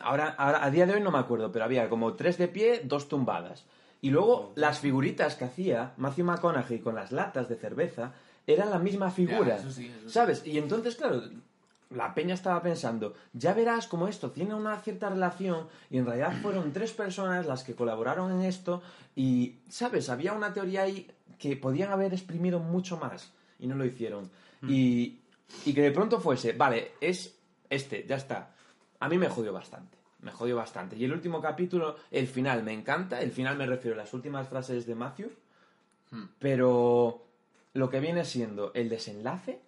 ahora, 0.02 0.34
ahora, 0.38 0.64
a 0.64 0.70
día 0.70 0.86
de 0.86 0.94
hoy 0.94 1.00
no 1.00 1.10
me 1.10 1.18
acuerdo, 1.18 1.52
pero 1.52 1.64
había 1.64 1.88
como 1.88 2.14
tres 2.14 2.38
de 2.38 2.48
pie, 2.48 2.80
dos 2.84 3.08
tumbadas. 3.08 3.64
Y 4.00 4.10
luego 4.10 4.52
las 4.54 4.78
figuritas 4.78 5.34
que 5.34 5.44
hacía 5.44 5.92
Matthew 5.96 6.24
McConaughey 6.24 6.78
con 6.78 6.94
las 6.94 7.10
latas 7.12 7.48
de 7.48 7.56
cerveza 7.56 8.12
eran 8.46 8.70
la 8.70 8.78
misma 8.78 9.10
figura. 9.10 9.56
eso 9.56 9.70
sí, 9.70 9.86
eso 9.86 10.08
sí. 10.08 10.10
¿Sabes? 10.14 10.46
Y 10.46 10.56
entonces, 10.56 10.96
claro, 10.96 11.20
la 11.90 12.14
peña 12.14 12.34
estaba 12.34 12.62
pensando, 12.62 13.14
ya 13.32 13.54
verás 13.54 13.86
cómo 13.86 14.08
esto 14.08 14.30
tiene 14.30 14.54
una 14.54 14.76
cierta 14.80 15.08
relación 15.08 15.68
y 15.90 15.98
en 15.98 16.06
realidad 16.06 16.40
fueron 16.42 16.72
tres 16.74 16.92
personas 16.92 17.46
las 17.46 17.64
que 17.64 17.74
colaboraron 17.74 18.32
en 18.32 18.42
esto 18.42 18.82
y, 19.16 19.60
¿sabes? 19.68 20.08
Había 20.10 20.32
una 20.32 20.52
teoría 20.52 20.82
ahí 20.82 21.10
que 21.38 21.56
podían 21.56 21.92
haber 21.92 22.12
exprimido 22.12 22.58
mucho 22.58 22.96
más 22.98 23.32
y 23.58 23.66
no 23.66 23.76
lo 23.76 23.84
hicieron. 23.84 24.30
Y, 24.62 25.20
y 25.64 25.72
que 25.72 25.82
de 25.82 25.92
pronto 25.92 26.20
fuese, 26.20 26.52
vale, 26.52 26.92
es 27.00 27.38
este, 27.70 28.04
ya 28.06 28.16
está. 28.16 28.54
A 29.00 29.08
mí 29.08 29.18
me 29.18 29.28
jodió 29.28 29.52
bastante. 29.52 29.98
Me 30.20 30.32
jodió 30.32 30.56
bastante. 30.56 30.96
Y 30.96 31.04
el 31.04 31.12
último 31.12 31.40
capítulo, 31.40 31.96
el 32.10 32.26
final 32.26 32.62
me 32.62 32.72
encanta. 32.72 33.20
El 33.20 33.30
final 33.30 33.56
me 33.56 33.66
refiero 33.66 33.94
a 33.94 34.02
las 34.02 34.12
últimas 34.14 34.48
frases 34.48 34.86
de 34.86 34.94
Matthew. 34.94 35.30
Hmm. 36.10 36.24
Pero 36.38 37.24
lo 37.74 37.90
que 37.90 38.00
viene 38.00 38.24
siendo 38.24 38.72
el 38.74 38.88
desenlace. 38.88 39.60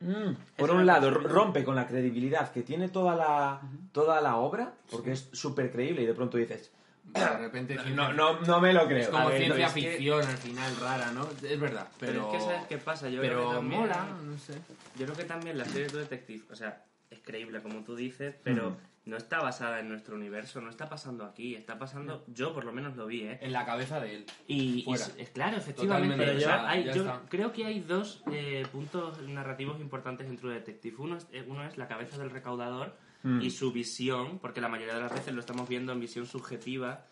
Mm, 0.00 0.34
por 0.56 0.70
un 0.70 0.86
lado, 0.86 1.10
rompe 1.10 1.64
con 1.64 1.74
la 1.76 1.86
credibilidad 1.86 2.50
que 2.52 2.62
tiene 2.62 2.88
toda 2.88 3.14
la, 3.16 3.60
toda 3.92 4.20
la 4.20 4.36
obra, 4.36 4.72
porque 4.90 5.12
es 5.12 5.28
súper 5.32 5.70
creíble 5.72 6.02
y 6.02 6.06
de 6.06 6.14
pronto 6.14 6.36
dices, 6.38 6.70
De 7.04 7.38
repente 7.38 7.76
No, 7.94 8.12
no, 8.12 8.40
no 8.40 8.60
me 8.60 8.72
lo 8.72 8.86
creo. 8.86 8.98
es 8.98 9.08
como 9.08 9.28
ver, 9.28 9.38
ciencia 9.38 9.66
es 9.66 9.72
que- 9.72 9.80
ficción 9.80 10.22
al 10.26 10.36
final 10.38 10.76
rara, 10.80 11.12
¿no? 11.12 11.26
Es 11.42 11.60
verdad, 11.60 11.86
pero... 12.00 12.12
Pero, 12.12 12.26
es 12.26 12.32
que 12.32 12.40
¿sabes 12.40 12.66
qué 12.68 12.78
pasa? 12.78 13.08
Yo 13.08 13.20
creo 13.20 13.32
que 13.32 13.36
pero 13.44 13.50
también- 13.52 13.80
mola, 13.82 14.06
no 14.24 14.36
sé. 14.38 14.54
Yo 14.98 15.04
creo 15.06 15.16
que 15.16 15.24
también 15.24 15.56
la 15.58 15.64
serie 15.64 15.86
True 15.86 16.02
Detective, 16.02 16.42
o 16.50 16.56
sea, 16.56 16.82
es 17.10 17.20
creíble 17.20 17.62
como 17.62 17.84
tú 17.84 17.94
dices, 17.94 18.34
pero 18.42 18.76
no 19.06 19.16
está 19.16 19.40
basada 19.40 19.80
en 19.80 19.88
nuestro 19.88 20.16
universo, 20.16 20.60
no 20.60 20.68
está 20.68 20.88
pasando 20.88 21.24
aquí, 21.24 21.54
está 21.54 21.78
pasando, 21.78 22.24
yo 22.26 22.52
por 22.52 22.64
lo 22.64 22.72
menos 22.72 22.96
lo 22.96 23.06
vi, 23.06 23.22
¿eh? 23.22 23.38
En 23.40 23.52
la 23.52 23.64
cabeza 23.64 24.00
de 24.00 24.16
él. 24.16 24.26
Y, 24.48 24.82
Fuera. 24.82 25.06
es 25.16 25.30
claro, 25.30 25.56
efectivamente. 25.56 26.16
Totalmente, 26.16 26.36
o 26.36 26.40
sea, 26.48 26.56
ya- 26.62 26.68
hay- 26.68 26.84
yo 26.92 27.20
creo 27.28 27.52
que 27.52 27.64
hay 27.66 27.80
dos 27.80 28.22
eh, 28.32 28.66
puntos 28.72 29.20
narrativos 29.22 29.80
importantes 29.80 30.26
en 30.26 30.36
True 30.36 30.54
Detective. 30.54 30.96
Uno 30.98 31.16
es, 31.16 31.26
eh, 31.32 31.44
uno 31.46 31.64
es 31.64 31.78
la 31.78 31.88
cabeza 31.88 32.18
del 32.18 32.30
recaudador 32.30 32.94
Mm. 33.22 33.40
y 33.40 33.50
su 33.50 33.72
visión, 33.72 34.38
porque 34.40 34.60
la 34.60 34.68
mayoría 34.68 34.94
de 34.94 35.00
las 35.00 35.12
veces 35.12 35.32
lo 35.34 35.40
estamos 35.40 35.68
viendo 35.68 35.92
en 35.92 36.00
visión 36.00 36.26
subjetiva. 36.26 37.06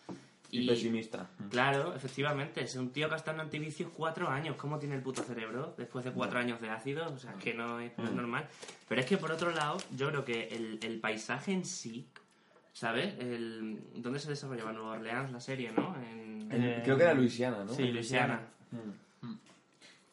Y 0.51 0.67
pesimista. 0.67 1.27
Claro, 1.49 1.93
efectivamente, 1.95 2.63
es 2.63 2.75
un 2.75 2.91
tío 2.91 3.07
en 3.07 3.39
antivicios 3.39 3.91
cuatro 3.95 4.29
años. 4.29 4.55
¿Cómo 4.55 4.79
tiene 4.79 4.95
el 4.95 5.01
puto 5.01 5.21
cerebro 5.23 5.73
después 5.77 6.05
de 6.05 6.11
cuatro 6.11 6.39
años 6.39 6.61
de 6.61 6.69
ácido? 6.69 7.07
O 7.13 7.17
sea, 7.17 7.31
es 7.31 7.37
que 7.43 7.53
no 7.53 7.79
es, 7.79 7.97
no 7.97 8.05
es 8.05 8.11
normal. 8.11 8.47
Pero 8.87 9.01
es 9.01 9.07
que 9.07 9.17
por 9.17 9.31
otro 9.31 9.51
lado, 9.51 9.77
yo 9.95 10.07
creo 10.09 10.23
que 10.25 10.47
el, 10.49 10.79
el 10.83 10.99
paisaje 10.99 11.51
en 11.51 11.65
sí, 11.65 12.07
¿sabes? 12.73 13.15
El, 13.19 13.79
¿Dónde 13.95 14.19
se 14.19 14.29
desarrollaba? 14.29 14.71
Nueva 14.71 14.91
Orleans, 14.91 15.31
la 15.31 15.39
serie, 15.39 15.71
¿no? 15.75 15.95
En, 16.11 16.49
En- 16.51 16.81
creo 16.83 16.95
que 16.97 17.03
era 17.03 17.13
Luisiana, 17.13 17.63
¿no? 17.65 17.73
sí, 17.73 17.83
en 17.83 17.93
Luisiana. 17.93 18.41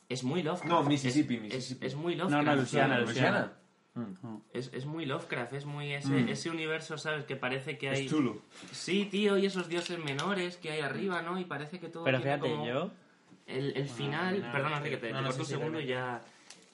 Es 0.09 0.24
muy 0.24 0.43
Lovecraft. 0.43 0.70
No, 0.70 0.83
Mississippi, 0.83 1.35
Es- 1.37 1.41
es- 1.43 1.53
Mississippi. 1.55 1.87
Es, 1.87 1.95
muy 1.95 2.16
No, 2.16 2.24
Lovecraft. 2.24 2.47
no, 2.47 2.55
Luisiana, 2.57 2.95
¿sabes? 2.97 3.51
Luisiana. 3.95 4.40
Es, 4.53 4.70
es 4.72 4.86
muy 4.86 5.05
Lovecraft, 5.07 5.53
es 5.55 5.66
muy 5.66 5.93
ese, 5.93 6.09
Mm. 6.11 6.28
ese 6.28 6.51
universo, 6.51 6.97
¿sabes? 6.99 7.24
Que 7.24 7.36
parece 7.36 7.76
que 7.78 7.88
hay... 7.90 8.05
Es 8.07 8.11
chulo. 8.11 8.38
Sí, 8.72 9.07
tío, 9.11 9.36
y 9.38 9.47
esos 9.47 9.68
dioses 9.68 9.99
menores 9.99 10.57
que 10.57 10.70
hay 10.70 10.80
arriba, 10.80 11.22
¿no? 11.22 11.38
Y 11.38 11.45
parece 11.45 11.78
que 11.78 11.88
todo 11.88 12.05
Pero 12.05 12.20
tiene 12.20 12.36
fíjate, 12.36 12.51
como- 12.53 12.66
yo... 12.66 12.90
El, 13.47 13.76
el 13.76 13.88
final... 13.88 14.40
no, 14.40 14.53
te, 14.53 14.90
no, 14.90 14.99
te 14.99 15.12
no, 15.12 15.22
corto 15.24 15.40
un 15.40 15.47
segundo 15.47 15.80
y 15.80 15.86
ya... 15.86 16.22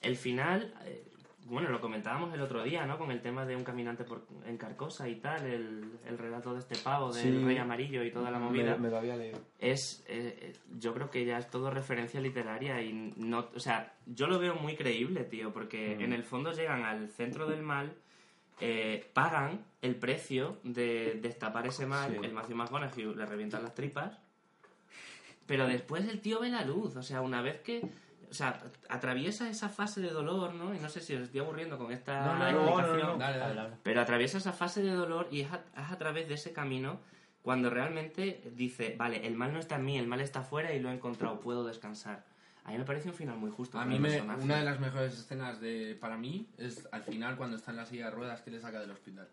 El 0.01 0.15
final... 0.15 0.73
eh, 0.85 1.03
bueno, 1.49 1.69
lo 1.69 1.81
comentábamos 1.81 2.33
el 2.33 2.41
otro 2.41 2.63
día, 2.63 2.85
¿no? 2.85 2.97
Con 2.97 3.11
el 3.11 3.21
tema 3.21 3.45
de 3.45 3.55
un 3.55 3.63
caminante 3.63 4.03
por, 4.03 4.25
en 4.45 4.57
Carcosa 4.57 5.09
y 5.09 5.15
tal, 5.15 5.45
el, 5.45 5.91
el 6.05 6.17
relato 6.17 6.53
de 6.53 6.59
este 6.59 6.75
pavo, 6.77 7.11
del 7.11 7.39
Sí. 7.39 7.43
rey 7.45 7.57
amarillo 7.57 8.03
y 8.03 8.11
toda 8.11 8.29
la 8.31 8.39
movida 8.39 8.73
Me, 8.75 8.83
me 8.83 8.89
lo 8.89 8.97
había 8.97 9.15
leído. 9.17 9.39
es 9.59 10.03
eh, 10.07 10.37
eh, 10.41 10.53
yo 10.77 10.93
creo 10.93 11.09
que 11.09 11.25
ya 11.25 11.37
es 11.39 11.49
todo 11.49 11.69
referencia 11.71 12.21
literaria 12.21 12.81
y 12.81 13.13
no 13.17 13.49
o 13.55 13.59
sea 13.59 13.93
yo 14.05 14.27
lo 14.27 14.37
veo 14.39 14.55
muy 14.55 14.75
creíble 14.75 15.23
tío 15.23 15.51
porque 15.51 15.95
Mm. 15.97 16.01
en 16.03 16.13
el 16.13 16.23
fondo 16.23 16.51
llegan 16.53 16.83
al 16.83 17.09
centro 17.09 17.47
del 17.47 17.61
mal 17.63 17.93
eh, 18.61 19.09
pagan 19.13 19.65
el 19.81 19.95
precio 19.95 20.57
de 20.63 21.17
destapar 21.21 21.65
ese 21.67 21.85
mal 21.85 22.11
Sí. 22.11 22.25
el 22.25 22.33
Matthew 22.33 22.55
McConaughey 22.57 23.15
le 23.15 23.25
revientan 23.25 23.63
las 23.63 23.73
tripas 23.73 24.19
pero 25.45 25.65
después 25.67 26.07
el 26.07 26.19
tío 26.21 26.39
ve 26.39 26.49
la 26.49 26.63
luz 26.63 26.95
o 26.95 27.01
sea 27.03 27.21
una 27.21 27.41
vez 27.41 27.59
que 27.61 27.81
o 28.29 28.33
sea 28.33 28.61
atraviesa 28.89 29.49
esa 29.49 29.69
fase 29.69 30.01
de 30.01 30.09
dolor 30.09 30.53
no 30.53 30.75
y 30.75 30.79
no 30.79 30.89
sé 30.89 31.01
si 31.01 31.15
os 31.15 31.23
estoy 31.23 31.39
aburriendo 31.39 31.77
con 31.77 31.91
esta 31.91 32.25
No, 32.25 32.33
no, 32.37 32.51
no, 32.51 32.61
explicación, 32.61 32.99
no, 32.99 33.13
no. 33.13 33.17
Dale, 33.17 33.37
dale. 33.37 33.59
Habla. 33.61 33.77
pero 33.83 34.01
atraviesa 34.01 34.37
esa 34.37 34.53
fase 34.53 34.81
de 34.81 34.91
dolor 34.91 35.27
y 35.31 35.41
es 35.41 35.51
a, 35.51 35.61
es 35.75 35.91
a 35.91 35.97
través 35.97 36.27
de 36.27 36.35
ese 36.35 36.53
camino 36.53 36.99
cuando 37.41 37.69
realmente 37.69 38.51
dice, 38.55 38.95
vale, 38.97 39.25
el 39.25 39.35
mal 39.35 39.53
no 39.53 39.59
está 39.59 39.77
en 39.77 39.85
mí, 39.85 39.97
el 39.97 40.07
mal 40.07 40.21
está 40.21 40.41
afuera 40.41 40.73
y 40.73 40.79
lo 40.79 40.89
he 40.89 40.93
encontrado, 40.93 41.39
puedo 41.39 41.65
descansar. 41.65 42.25
A 42.65 42.71
mí 42.71 42.77
me 42.77 42.83
parece 42.83 43.09
un 43.09 43.15
final 43.15 43.37
muy 43.37 43.49
justo. 43.49 43.79
A 43.79 43.85
mí 43.85 43.97
me, 43.97 44.21
una 44.21 44.57
de 44.57 44.65
las 44.65 44.79
mejores 44.79 45.17
escenas 45.17 45.59
de 45.59 45.97
para 45.99 46.17
mí 46.17 46.47
es 46.57 46.87
al 46.91 47.03
final 47.03 47.37
cuando 47.37 47.55
está 47.55 47.71
en 47.71 47.77
la 47.77 47.85
silla 47.85 48.05
de 48.05 48.11
ruedas 48.11 48.41
que 48.41 48.51
le 48.51 48.59
saca 48.59 48.79
del 48.79 48.91
hospital. 48.91 49.27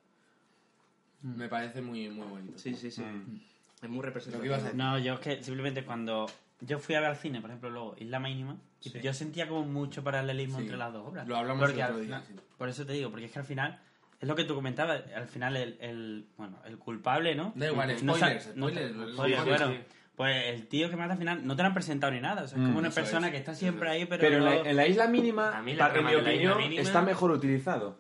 Me 1.23 1.49
parece 1.49 1.83
muy 1.83 2.09
muy 2.09 2.27
bonito. 2.27 2.59
Sí, 2.59 2.75
sí, 2.75 2.91
sí. 2.91 3.03
Mm. 3.03 3.41
Es 3.83 3.91
muy 3.91 4.03
representativo. 4.03 4.57
No, 4.75 4.99
yo 4.99 5.15
es 5.15 5.21
que 5.21 5.43
simplemente 5.43 5.85
cuando 5.85 6.27
yo 6.61 6.79
fui 6.79 6.95
a 6.95 7.01
ver 7.01 7.11
al 7.11 7.17
cine, 7.17 7.41
por 7.41 7.51
ejemplo, 7.51 7.71
luego 7.71 7.95
Isla 7.99 8.19
Mínima, 8.19 8.57
y 8.83 8.89
Sí. 8.91 9.01
yo 9.03 9.13
sentía 9.13 9.49
como 9.49 9.65
mucho 9.65 10.03
paralelismo 10.05 10.59
Sí. 10.59 10.65
entre 10.65 10.77
las 10.79 10.93
dos 10.93 11.07
obras. 11.09 11.27
Lo 11.27 11.37
hablamos 11.37 11.61
Porque 11.65 11.81
el 11.81 11.85
otro 11.87 11.97
día, 11.99 12.05
final- 12.21 12.25
sí. 12.27 12.35
Por 12.57 12.69
eso 12.69 12.87
te 12.87 12.93
digo, 12.95 13.11
porque 13.11 13.27
es 13.27 13.33
que 13.33 13.39
al 13.39 13.45
final, 13.45 13.81
es 14.21 14.29
lo 14.29 14.35
que 14.35 14.45
tú 14.45 14.55
comentabas, 14.55 15.03
al 15.15 15.27
final 15.29 15.57
el, 15.57 15.77
el- 15.81 16.27
bueno, 16.39 16.59
el 16.65 16.79
culpable, 16.79 17.35
¿no? 17.35 17.53
Da 17.55 17.67
igual, 17.67 17.89
No 18.05 18.15
spoilers, 18.17 18.57
no- 18.57 18.69
spoilers, 18.69 18.91
spoilers, 18.93 19.13
spoilers, 19.15 19.45
bueno, 19.45 19.69
sí. 19.73 19.79
pues 20.17 20.45
el 20.47 20.67
tío 20.69 20.89
que 20.89 20.97
mata 20.97 21.13
al 21.13 21.19
final 21.19 21.47
no 21.47 21.55
te 21.57 21.63
lo 21.63 21.69
han 21.69 21.75
presentado 21.75 22.13
ni 22.13 22.21
nada, 22.21 22.45
o 22.45 22.49
sea, 22.49 22.57
es 22.59 22.65
como 22.65 22.79
una 22.79 22.89
eso 22.89 22.95
persona 22.95 23.27
es. 23.27 23.33
que 23.33 23.39
está 23.39 23.55
siempre 23.55 23.91
ahí, 23.91 24.07
pero, 24.07 24.21
Pero 24.21 24.37
en 24.39 24.45
luego- 24.45 24.65
la, 24.65 24.71
en 24.71 24.77
la 24.77 24.87
isla 24.87 25.07
mínima, 25.09 25.59
A 25.59 25.63
mí 25.63 25.75
la 25.75 25.89
para- 25.89 25.99
en 26.01 26.07
mi 26.07 26.15
opinión, 26.15 26.59
mínima- 26.59 26.81
está 26.83 27.03
mejor 27.03 27.31
utilizado. 27.33 27.99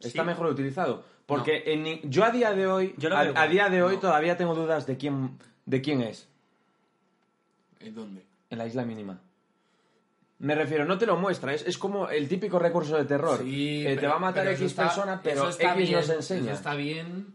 Está 0.00 0.22
Sí. 0.22 0.26
mejor 0.26 0.46
utilizado. 0.48 1.04
Porque 1.24 1.62
en 1.66 1.82
ni- 1.82 2.00
yo 2.04 2.24
a 2.24 2.30
día 2.30 2.52
de 2.52 2.66
hoy, 2.66 2.94
a, 3.10 3.40
a 3.42 3.48
día 3.48 3.68
de 3.70 3.82
hoy 3.82 3.94
No. 3.94 4.00
todavía 4.00 4.36
tengo 4.36 4.54
dudas 4.54 4.86
de 4.86 4.96
quién, 4.98 5.38
de 5.64 5.80
quién 5.80 6.02
es 6.02 6.28
¿En 7.86 7.94
dónde? 7.94 8.22
en 8.50 8.58
la 8.58 8.66
isla 8.66 8.84
mínima. 8.84 9.20
Me 10.38 10.54
refiero, 10.54 10.84
no 10.84 10.98
te 10.98 11.06
lo 11.06 11.16
muestra, 11.16 11.54
es, 11.54 11.66
es 11.66 11.78
como 11.78 12.08
el 12.10 12.28
típico 12.28 12.58
recurso 12.58 12.96
de 12.96 13.06
terror. 13.06 13.40
Sí, 13.42 13.86
Eh, 13.86 13.96
te 13.96 14.06
va 14.06 14.16
a 14.16 14.18
matar 14.18 14.46
X 14.48 14.60
está- 14.66 14.84
persona, 14.84 15.20
pero 15.22 15.48
X 15.48 15.58
bien, 15.76 15.92
nos 15.92 16.08
enseña. 16.10 16.42
Eso 16.44 16.52
está 16.52 16.74
bien 16.74 17.34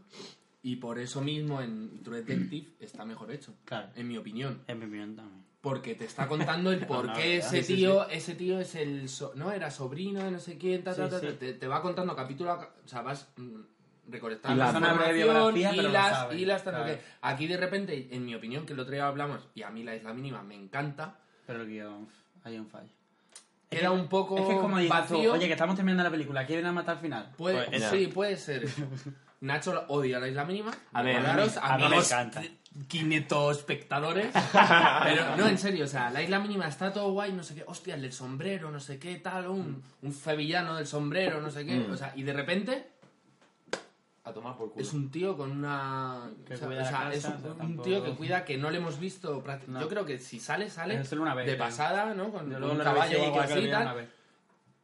y 0.61 0.75
por 0.75 0.99
eso 0.99 1.21
mismo 1.21 1.61
en 1.61 2.03
True 2.03 2.21
Detective 2.21 2.67
está 2.79 3.03
mejor 3.03 3.31
hecho. 3.31 3.55
Claro. 3.65 3.89
En 3.95 4.07
mi 4.07 4.17
opinión. 4.17 4.61
En 4.67 4.77
mi 4.79 4.85
opinión 4.85 5.15
también. 5.15 5.41
Porque 5.61 5.95
te 5.95 6.05
está 6.05 6.27
contando 6.27 6.71
el 6.71 6.85
por 6.87 7.05
no, 7.07 7.13
qué 7.13 7.37
ese 7.37 7.57
Sí, 7.63 7.63
sí, 7.63 7.75
tío, 7.77 8.07
ese 8.07 8.35
tío 8.35 8.59
es 8.59 8.75
el 8.75 9.09
so- 9.09 9.31
no 9.35 9.51
era 9.51 9.71
sobrino 9.71 10.23
de 10.23 10.29
no 10.31 10.39
sé 10.39 10.57
quién, 10.59 10.83
ta, 10.83 10.93
ta, 10.95 11.05
Sí, 11.05 11.09
ta, 11.11 11.19
sí. 11.19 11.25
ta, 11.27 11.33
Te, 11.39 11.53
te 11.55 11.67
va 11.67 11.81
contando 11.81 12.15
capítulo 12.15 12.51
a 12.51 12.69
o 12.85 12.87
sea, 12.87 13.01
vas 13.01 13.27
Una 14.07 14.93
breve 14.93 15.19
información, 15.21 15.53
biografía, 15.53 16.09
sabes. 16.09 16.39
hilas, 16.39 16.63
tal, 16.63 16.73
no 16.73 16.79
Claro. 16.83 16.97
qué. 16.99 17.05
Aquí 17.21 17.47
de 17.47 17.57
repente, 17.57 18.09
en 18.11 18.25
mi 18.25 18.35
opinión, 18.35 18.65
que 18.65 18.73
el 18.73 18.79
otro 18.79 18.93
día 18.93 19.07
hablamos, 19.07 19.47
y 19.55 19.63
a 19.63 19.69
mí 19.69 19.83
la 19.83 19.95
isla 19.95 20.13
mínima 20.13 20.41
me 20.43 20.55
encanta, 20.55 21.15
Pero 21.47 21.61
el 21.61 21.67
guion, 21.69 22.07
hay 22.43 22.57
un 22.57 22.67
fallo. 22.67 22.89
queda 23.69 23.91
un 23.91 24.07
poco 24.07 24.37
Es 24.37 24.45
que 24.45 24.53
es 24.55 24.59
como 24.59 24.77
dices 24.77 25.07
tú, 25.07 25.13
vacío. 25.15 25.33
oye, 25.33 25.47
que 25.47 25.53
estamos 25.53 25.75
terminando 25.75 26.03
la 26.03 26.09
película, 26.11 26.45
¿quieren 26.45 26.65
a 26.65 26.71
matar 26.71 26.95
al 26.95 27.01
final? 27.01 27.31
Puede, 27.37 27.65
Pues, 27.67 27.83
sí, 27.85 28.07
puede 28.07 28.37
ser. 28.37 28.65
Nacho 29.41 29.85
odia 29.87 30.19
la 30.19 30.27
isla 30.27 30.45
mínima. 30.45 30.71
A 30.93 31.01
ver, 31.01 31.15
Recordaros, 31.15 31.57
a 31.57 31.77
mí 31.77 31.87
me 31.89 31.97
encanta. 31.97 32.43
500 32.87 33.57
espectadores. 33.57 34.27
Pero 35.03 35.35
no, 35.35 35.47
en 35.47 35.57
serio, 35.57 35.85
o 35.85 35.87
sea, 35.87 36.09
la 36.11 36.21
isla 36.21 36.37
mínima 36.39 36.67
está 36.67 36.93
todo 36.93 37.11
guay, 37.11 37.33
no 37.33 37.43
sé 37.43 37.55
qué. 37.55 37.63
Hostia, 37.65 37.95
el 37.95 38.01
del 38.03 38.13
sombrero, 38.13 38.69
no 38.71 38.79
sé 38.79 38.99
qué, 38.99 39.15
tal, 39.15 39.47
un, 39.47 39.81
un 40.03 40.13
fevillano 40.13 40.75
del 40.75 40.85
sombrero, 40.85 41.41
no 41.41 41.49
sé 41.49 41.65
qué. 41.65 41.75
Mm. 41.79 41.91
O 41.91 41.97
sea, 41.97 42.13
y 42.15 42.21
de 42.23 42.33
repente 42.33 42.91
A 44.23 44.31
tomar 44.33 44.55
por 44.55 44.71
culo. 44.71 44.85
es 44.85 44.93
un 44.93 45.09
tío 45.09 45.35
con 45.35 45.51
una. 45.51 46.29
Que 46.45 46.53
o 46.53 46.57
sea, 46.57 46.67
cuida 46.67 46.83
o 46.83 46.85
sea, 46.85 47.05
la 47.09 47.13
es 47.15 47.23
casa, 47.23 47.35
un, 47.35 47.39
o 47.39 47.41
sea, 47.41 47.51
un 47.53 47.57
tampoco- 47.57 47.83
tío 47.89 48.03
que 48.03 48.11
cuida 48.15 48.45
que 48.45 48.57
no 48.57 48.69
le 48.69 48.77
hemos 48.77 48.99
visto. 48.99 49.43
prácti- 49.43 49.67
No. 49.67 49.81
Yo 49.81 49.89
creo 49.89 50.05
que 50.05 50.19
si 50.19 50.39
sale, 50.39 50.69
sale 50.69 50.95
vez, 50.97 51.45
de 51.47 51.55
pasada, 51.55 52.13
¿no? 52.13 52.31
Con, 52.31 52.51
con 52.51 52.63
un 52.63 52.77
lo 52.77 52.83
caballo 52.83 53.17
y 53.17 53.31
que 53.31 53.39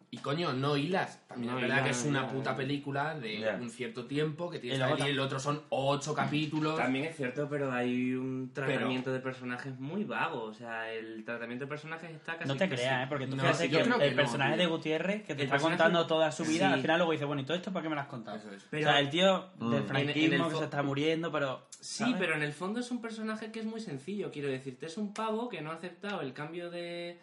Y 0.10 0.20
coño, 0.20 0.54
no 0.54 0.78
hilas. 0.78 1.20
También 1.28 1.52
No 1.52 1.60
es 1.60 1.68
verdad 1.68 1.84
que 1.84 1.90
es 1.90 2.06
una 2.06 2.22
ya, 2.22 2.28
puta 2.30 2.52
ya. 2.52 2.56
película 2.56 3.14
de 3.20 3.58
un 3.60 3.70
cierto 3.70 4.06
tiempo 4.06 4.50
que 4.50 4.58
tienes 4.60 4.80
Y 5.00 5.02
el 5.10 5.20
otro 5.20 5.38
son 5.38 5.62
ocho 5.68 6.14
capítulos. 6.14 6.78
También 6.78 7.04
es 7.06 7.18
cierto, 7.18 7.50
pero 7.50 7.74
hay 7.74 8.14
un 8.14 8.52
tratamiento 8.54 9.12
de 9.12 9.20
personajes 9.20 9.78
muy 9.82 10.06
vago. 10.06 10.44
O 10.44 10.54
sea, 10.54 10.90
el 10.94 11.26
tratamiento 11.26 11.66
de 11.66 11.70
personajes 11.70 12.10
está 12.12 12.38
casi... 12.38 12.48
No 12.48 12.56
te 12.56 12.70
creas, 12.70 13.04
¿eh? 13.04 13.08
Porque 13.10 13.28
tú 13.28 13.36
No, 13.36 13.42
fíjate 13.44 13.66
sí, 13.66 13.70
que 13.70 13.78
el, 13.78 13.84
que 13.84 13.90
no, 13.90 14.16
personaje 14.16 14.54
tío. 14.54 14.62
de 14.64 14.66
Gutiérrez, 14.68 15.22
que 15.24 15.28
te 15.28 15.34
El 15.34 15.40
está 15.42 15.56
personaje- 15.56 15.78
contando 15.84 16.08
toda 16.08 16.32
su 16.32 16.46
vida, 16.46 16.68
Sí. 16.68 16.74
al 16.76 16.82
final 16.82 16.98
luego 17.00 17.12
dice, 17.12 17.26
bueno, 17.26 17.42
¿y 17.42 17.46
todo 17.46 17.58
esto 17.58 17.74
para 17.74 17.84
qué 17.84 17.90
me 17.90 17.96
lo 17.96 18.02
has 18.02 18.08
contado? 18.08 18.38
Eso 18.38 18.50
es. 18.54 18.64
Pero- 18.70 18.88
o 18.88 18.90
sea, 18.92 19.00
el 19.02 19.10
tío 19.10 19.50
del 19.60 19.68
Mm. 19.68 19.74
En- 19.74 19.80
en 19.82 19.88
franquismo 19.88 20.46
el 20.46 20.52
que 20.52 20.56
fo- 20.56 20.60
se 20.60 20.64
está 20.64 20.84
muriendo, 20.84 21.32
pero... 21.34 21.68
Sí, 21.82 22.04
¿sabes? 22.06 22.16
pero 22.18 22.34
en 22.36 22.44
el 22.44 22.54
fondo 22.54 22.80
es 22.80 22.90
un 22.92 23.02
personaje 23.02 23.52
que 23.52 23.60
es 23.60 23.66
muy 23.66 23.82
sencillo, 23.82 24.32
quiero 24.32 24.48
decirte. 24.48 24.86
Es 24.86 24.98
un 24.98 25.14
pavo 25.14 25.50
que 25.50 25.60
no 25.62 25.72
ha 25.72 25.76
aceptado 25.76 26.22
el 26.22 26.32
cambio 26.32 26.72
de... 26.72 27.20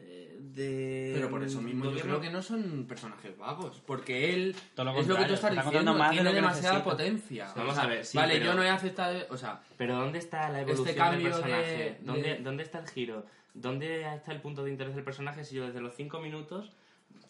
eh, 0.00 0.36
de 0.38 1.12
Pero 1.14 1.30
por 1.30 1.42
eso 1.42 1.60
mismo 1.60 1.84
yo 1.90 2.00
creo 2.00 2.20
que 2.20 2.30
no 2.30 2.42
son 2.42 2.86
personajes 2.88 3.36
vagos. 3.36 3.82
Porque 3.86 4.32
él, 4.34 4.56
Todo 4.74 4.86
lo 4.86 4.98
es 5.00 5.06
lo 5.06 5.16
que 5.16 5.24
tú 5.26 5.34
estás 5.34 5.50
está 5.52 5.62
diciendo, 5.64 5.94
más 5.94 6.10
de 6.10 6.14
tiene 6.16 6.30
que 6.30 6.34
demasiada 6.36 6.74
necesita. 6.78 6.90
potencia. 6.90 7.52
Vamos 7.56 7.72
O 7.72 7.74
sea, 7.74 7.84
a 7.84 7.86
ver, 7.86 8.04
sí, 8.04 8.16
vale, 8.16 8.34
pero- 8.34 8.44
yo 8.46 8.54
no 8.54 8.62
he 8.62 8.70
aceptado... 8.70 9.18
O 9.30 9.36
sea, 9.36 9.60
Pero 9.76 9.96
¿dónde 9.96 10.18
está 10.18 10.48
la 10.50 10.60
Este 10.60 10.72
evolución 10.72 10.96
cambio 10.96 11.18
del 11.18 11.32
de- 11.36 11.40
personaje? 11.42 11.98
¿Dónde, 12.02 12.28
de- 12.34 12.38
¿Dónde 12.42 12.62
está 12.62 12.78
el 12.80 12.88
giro? 12.88 13.26
¿Dónde 13.54 14.14
está 14.14 14.32
el 14.32 14.40
punto 14.40 14.64
de 14.64 14.70
interés 14.70 14.94
del 14.94 15.04
personaje 15.04 15.44
si 15.44 15.54
yo 15.56 15.66
desde 15.66 15.80
los 15.80 15.94
5 15.94 16.20
minutos... 16.20 16.72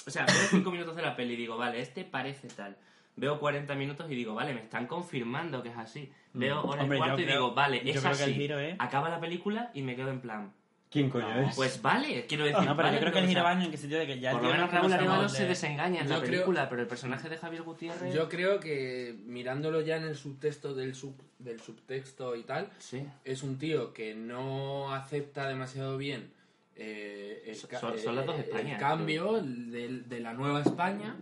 O 0.06 0.10
sea, 0.10 0.24
veo 0.26 0.34
5 0.50 0.70
minutos 0.70 0.96
de 0.96 1.02
la 1.02 1.16
peli 1.16 1.34
y 1.34 1.36
digo, 1.36 1.56
vale, 1.56 1.80
este 1.80 2.04
parece 2.04 2.48
tal. 2.48 2.76
Veo 3.16 3.38
40 3.40 3.74
minutos 3.74 4.10
y 4.10 4.14
digo, 4.14 4.34
vale, 4.34 4.54
me 4.54 4.60
están 4.62 4.86
confirmando 4.86 5.62
que 5.62 5.70
es 5.70 5.76
así. 5.76 6.10
Veo 6.32 6.62
hora 6.62 6.84
y 6.84 6.96
cuarto 6.96 7.20
y 7.20 7.24
creo- 7.24 7.36
digo, 7.36 7.54
vale, 7.54 7.82
es 7.90 8.04
así. 8.04 8.22
el 8.22 8.34
giro 8.34 8.58
es- 8.60 8.76
Acaba 8.78 9.08
la 9.08 9.20
película 9.20 9.70
y 9.74 9.82
me 9.82 9.96
quedo 9.96 10.10
en 10.10 10.20
plan... 10.20 10.52
¿Quién 10.90 11.10
coño 11.10 11.28
No, 11.28 11.48
es? 11.48 11.54
Pues 11.54 11.82
vale, 11.82 12.24
quiero 12.26 12.44
decir... 12.44 12.60
No, 12.64 12.74
pero 12.74 12.88
vale, 12.88 12.92
yo 12.96 13.00
creo 13.00 13.12
que 13.12 13.18
el 13.18 13.24
o 13.26 13.28
giro 13.28 13.40
sea, 13.42 13.50
va 13.50 13.52
en 13.52 13.60
el 13.70 13.76
sentido 13.78 14.00
de 14.00 14.06
que 14.06 14.20
ya 14.20 14.32
Por 14.32 14.42
lo 14.42 14.48
menos 14.48 14.66
no 14.66 14.72
Raúl 14.72 14.82
conocemos 14.84 15.08
Arevalo 15.12 15.32
de- 15.32 15.36
se 15.38 15.46
desengaña 15.46 16.00
en 16.00 16.08
la 16.08 16.14
Yo 16.16 16.20
creo- 16.22 16.30
película, 16.32 16.68
pero 16.70 16.80
el 16.82 16.88
personaje 16.88 17.28
de 17.28 17.36
Javier 17.36 17.62
Gutiérrez... 17.62 18.14
yo 18.14 18.28
creo 18.30 18.58
que 18.58 19.14
mirándolo 19.26 19.82
ya 19.82 19.96
en 19.96 20.04
el 20.04 20.16
subtexto 20.16 20.74
del, 20.74 20.94
sub, 20.94 21.14
del 21.38 21.60
subtexto 21.60 22.34
y 22.36 22.42
tal, 22.44 22.70
Sí. 22.78 23.04
es 23.24 23.42
un 23.42 23.58
tío 23.58 23.92
que 23.92 24.14
no 24.14 24.94
acepta 24.94 25.46
demasiado 25.46 25.98
bien 25.98 26.32
eh, 26.76 27.42
el, 27.46 27.56
Son- 27.56 27.98
son 27.98 28.16
las 28.16 28.24
dos 28.24 28.36
eh, 28.38 28.42
Españas, 28.42 28.72
el 28.74 28.78
cambio 28.78 29.42
de, 29.42 30.02
de 30.06 30.20
la 30.20 30.32
nueva 30.32 30.62
España 30.62 31.16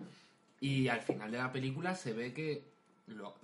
y 0.61 0.87
al 0.89 1.01
final 1.01 1.33
de 1.33 1.39
la 1.39 1.51
película 1.51 1.95
se 1.97 2.13
ve 2.13 2.33
que 2.33 2.63
lo- 3.09 3.35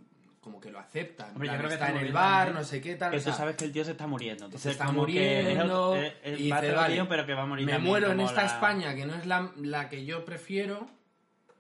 como 0.43 0.61
que 0.61 0.71
lo 0.71 0.79
acepta. 0.79 1.29
en 1.29 1.33
Hombre, 1.37 1.47
yo 1.49 1.53
plan, 1.53 1.59
creo 1.61 1.69
que 1.69 1.75
está 1.75 1.87
está 1.89 2.01
en 2.01 2.07
el 2.07 2.13
bar, 2.13 2.47
bien, 2.49 2.59
no 2.59 2.65
sé 2.65 2.81
qué 2.83 2.97
tal. 2.97 3.11
Que 3.13 3.17
o 3.17 3.21
tú 3.21 3.25
sea, 3.25 3.33
sabes 3.33 3.57
que 3.57 3.65
el 3.65 3.73
tío 3.73 3.85
se 3.85 3.93
está 3.93 4.07
muriendo. 4.07 4.45
Entonces, 4.45 4.63
se 4.63 4.71
está 4.73 4.87
como 4.87 5.07
que 5.07 5.39
es 5.41 5.47
muriendo 5.47 5.95
es- 5.97 6.41
y 6.41 6.51
va 6.51 6.57
a 6.59 6.61
dice, 6.61 6.75
vale, 6.75 6.95
tío, 6.95 7.09
pero 7.09 7.25
que 7.27 7.33
va 7.35 7.43
a 7.43 7.47
morir 7.47 7.65
me 7.65 7.73
también, 7.73 7.91
muero 7.91 8.11
en 8.13 8.21
esta 8.21 8.43
la- 8.43 8.47
España 8.53 8.95
que 8.95 9.07
no 9.07 9.15
es 9.15 9.25
la, 9.27 9.53
la 9.57 9.89
que 9.89 10.05
yo 10.05 10.25
prefiero 10.27 10.87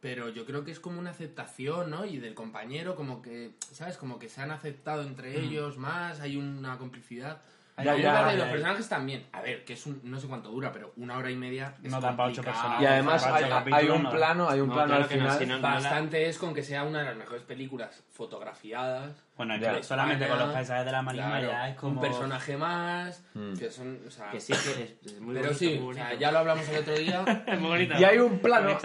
pero 0.00 0.28
yo 0.30 0.44
creo 0.46 0.64
que 0.64 0.72
es 0.72 0.80
como 0.80 0.98
una 0.98 1.10
aceptación 1.10 1.90
no 1.90 2.04
y 2.04 2.18
del 2.18 2.34
compañero 2.34 2.96
como 2.96 3.22
que 3.22 3.52
sabes 3.70 3.96
como 3.96 4.18
que 4.18 4.28
se 4.28 4.40
han 4.40 4.50
aceptado 4.50 5.02
entre 5.02 5.38
ellos 5.40 5.78
más 5.78 6.18
hay 6.18 6.36
una 6.36 6.76
complicidad 6.76 7.40
la 7.78 7.84
ya, 7.84 7.94
vida 7.94 8.12
de 8.12 8.32
ya, 8.32 8.32
los 8.36 8.44
ya. 8.46 8.50
personajes 8.52 8.88
también 8.88 9.26
a 9.32 9.40
ver 9.40 9.64
que 9.64 9.72
es 9.72 9.86
un 9.86 10.00
no 10.04 10.20
sé 10.20 10.26
cuánto 10.28 10.50
dura 10.50 10.70
pero 10.72 10.92
una 10.96 11.16
hora 11.16 11.30
y 11.30 11.36
media 11.36 11.74
es 11.82 11.90
No 11.90 12.00
dan 12.00 12.16
pa' 12.16 12.26
ocho 12.26 12.42
personajes. 12.42 12.82
Y 12.82 12.86
además 12.86 13.24
Para 13.24 13.36
hay, 13.36 13.72
hay 13.72 13.88
un 13.88 14.02
no. 14.02 14.10
plano, 14.10 14.48
hay 14.50 14.60
un 14.60 14.68
No, 14.68 14.74
plano 14.74 14.88
claro 14.88 15.04
al 15.04 15.10
no, 15.10 15.16
final. 15.16 15.38
si 15.38 15.46
no- 15.46 15.60
bastante 15.60 16.28
es 16.28 16.38
con 16.38 16.52
que 16.54 16.62
sea 16.62 16.84
una 16.84 16.98
de 17.00 17.04
las 17.06 17.16
mejores 17.16 17.42
películas 17.44 18.02
fotografiadas 18.10 19.24
Bueno, 19.36 19.56
Ya. 19.56 19.82
solamente 19.82 20.28
con 20.28 20.38
los 20.38 20.52
paisajes 20.52 20.84
de 20.84 20.92
la 20.92 21.02
marisma 21.02 21.30
claro, 21.30 21.48
ya 21.48 21.68
es 21.70 21.76
como... 21.76 21.92
un 21.94 22.00
personaje 22.00 22.56
más 22.56 23.24
Mm. 23.34 23.54
que 23.54 23.70
son 23.70 23.98
o 24.06 24.10
sea, 24.10 24.30
Que 24.30 24.40
sí, 24.40 24.52
que 24.52 24.82
es, 24.82 25.12
es 25.14 25.20
muy 25.20 25.34
pero 25.34 25.46
bonito, 25.48 25.58
sí 25.58 25.78
muy 25.80 25.92
o 25.92 25.94
sea, 25.94 26.14
ya 26.14 26.30
lo 26.30 26.38
hablamos 26.40 26.68
el 26.68 26.76
otro 26.78 26.94
día 26.94 27.24
Es 27.46 27.58
muy 27.60 27.70
bonito. 27.70 27.94
Y 27.98 28.04
hay 28.04 28.18
un 28.18 28.38
plano, 28.40 28.78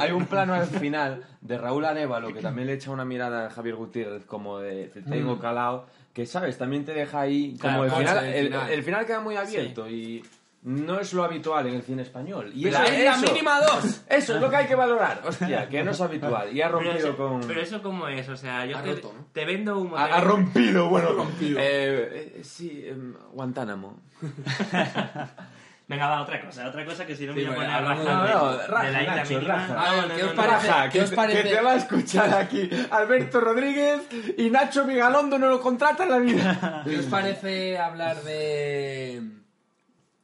hay 0.00 0.12
un 0.12 0.26
plano 0.26 0.54
al 0.54 0.66
final 0.80 1.22
de 1.42 1.58
Raúl 1.58 1.84
Arevalo 1.84 2.32
que 2.32 2.40
también 2.40 2.66
le 2.68 2.74
echa 2.74 2.90
una 2.90 3.04
mirada 3.04 3.46
a 3.46 3.50
Javier 3.50 3.74
Gutiérrez 3.76 4.24
como 4.24 4.58
de 4.58 4.88
te 4.88 5.02
tengo 5.02 5.38
calado, 5.38 5.86
que 6.12 6.26
sabes, 6.26 6.58
también 6.58 6.84
te 6.84 6.92
deja 6.92 7.20
ahí 7.20 7.56
como 7.60 7.84
Claro, 7.84 7.84
el 7.84 7.90
final, 7.92 8.24
el, 8.24 8.44
final. 8.46 8.70
el 8.72 8.82
final 8.82 9.06
queda 9.06 9.20
muy 9.20 9.36
abierto 9.36 9.88
y 9.88 10.22
no 10.62 11.00
es 11.00 11.14
lo 11.14 11.24
habitual 11.24 11.66
en 11.68 11.74
el 11.76 11.82
cine 11.82 12.02
español. 12.02 12.50
Y 12.54 12.68
la 12.70 12.84
eso, 12.84 12.94
isla 12.94 13.14
eso- 13.14 13.32
mínima 13.32 13.60
2 13.60 14.02
Eso 14.10 14.34
es 14.34 14.40
lo 14.42 14.50
que 14.50 14.56
hay 14.56 14.66
que 14.66 14.74
valorar, 14.74 15.22
hostia, 15.26 15.68
que 15.68 15.82
no 15.82 15.92
es 15.92 16.00
habitual. 16.00 16.54
Y 16.54 16.60
ha 16.60 16.66
Pero 16.66 16.80
rompido 16.80 17.08
eso, 17.08 17.16
con... 17.16 17.40
pero 17.46 17.60
eso 17.62 17.82
cómo 17.82 18.08
es, 18.08 18.28
o 18.28 18.36
sea, 18.36 18.66
yo 18.66 18.78
te, 18.82 18.94
roto, 18.94 19.14
¿no? 19.16 19.26
te 19.32 19.44
vendo 19.46 19.78
un 19.78 19.94
Ha, 19.96 20.04
ha 20.04 20.20
rompido, 20.20 20.88
bueno, 20.90 21.12
rompido. 21.14 21.58
Eh, 21.60 22.34
eh, 22.36 22.40
sí, 22.44 22.84
em, 22.86 23.14
Guantánamo. 23.32 24.00
Venga, 25.90 26.06
va, 26.08 26.22
otra 26.22 26.40
cosa, 26.40 26.68
otra 26.68 26.84
cosa 26.84 27.04
que 27.04 27.16
si 27.16 27.26
no 27.26 27.34
me 27.34 27.42
voy 27.44 27.50
a 27.50 27.54
poner 27.56 27.70
a 27.70 27.76
hablamos 27.78 28.04
rajar 28.04 28.22
de- 28.22 28.28
de, 28.28 28.34
no, 28.38 28.56
de 28.58 28.66
raja, 28.68 28.90
la 28.90 29.02
isla 29.02 29.16
Nacho, 29.16 29.40
raja. 29.40 29.74
No, 29.74 30.02
¿qué 30.14 30.22
no, 30.22 30.28
os 30.28 30.36
no, 30.36 30.42
parece? 30.42 30.68
Raja, 30.68 30.84
¿Qué 30.84 30.90
que, 30.98 31.04
os 31.04 31.10
te- 31.10 31.16
parece? 31.16 31.42
que 31.42 31.48
te 31.48 31.60
va 31.60 31.70
a 31.72 31.76
escuchar 31.76 32.34
aquí 32.34 32.70
Alberto 32.92 33.40
Rodríguez 33.40 34.00
y 34.38 34.50
Nacho 34.50 34.84
Vigalondo 34.84 35.36
no 35.36 35.48
lo 35.48 35.60
contrata 35.60 36.04
en 36.04 36.10
la 36.10 36.18
vida. 36.18 36.82
¿Qué 36.88 36.96
os 36.96 37.06
parece 37.06 37.76
hablar 37.76 38.22
de 38.22 39.20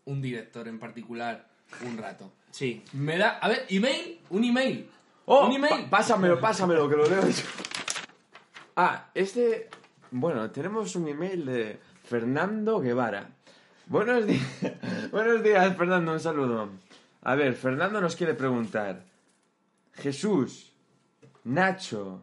un 0.04 0.22
director 0.22 0.68
en 0.68 0.78
particular 0.78 1.46
un 1.84 1.98
rato? 1.98 2.32
Sí. 2.52 2.84
Me 2.92 3.18
da, 3.18 3.30
a 3.40 3.48
ver, 3.48 3.66
email, 3.68 4.20
un 4.30 4.44
email. 4.44 4.88
Oh, 5.24 5.46
un 5.46 5.52
email. 5.56 5.86
pásamelo, 5.90 6.38
pásamelo, 6.40 6.88
que 6.88 6.94
lo 6.94 7.08
leo 7.08 7.28
yo. 7.28 7.42
Ah, 8.76 9.06
este... 9.14 9.68
Bueno, 10.12 10.48
tenemos 10.52 10.94
un 10.94 11.08
email 11.08 11.44
de 11.44 11.80
Fernando 12.04 12.78
Guevara. 12.78 13.30
Buenos 13.86 14.26
días, 14.26 14.42
buenos 15.12 15.42
días, 15.42 15.76
Fernando, 15.76 16.12
un 16.12 16.20
saludo. 16.20 16.70
A 17.22 17.34
ver, 17.34 17.54
Fernando 17.54 18.00
nos 18.00 18.16
quiere 18.16 18.34
preguntar. 18.34 19.02
Jesús, 19.94 20.72
Nacho, 21.44 22.22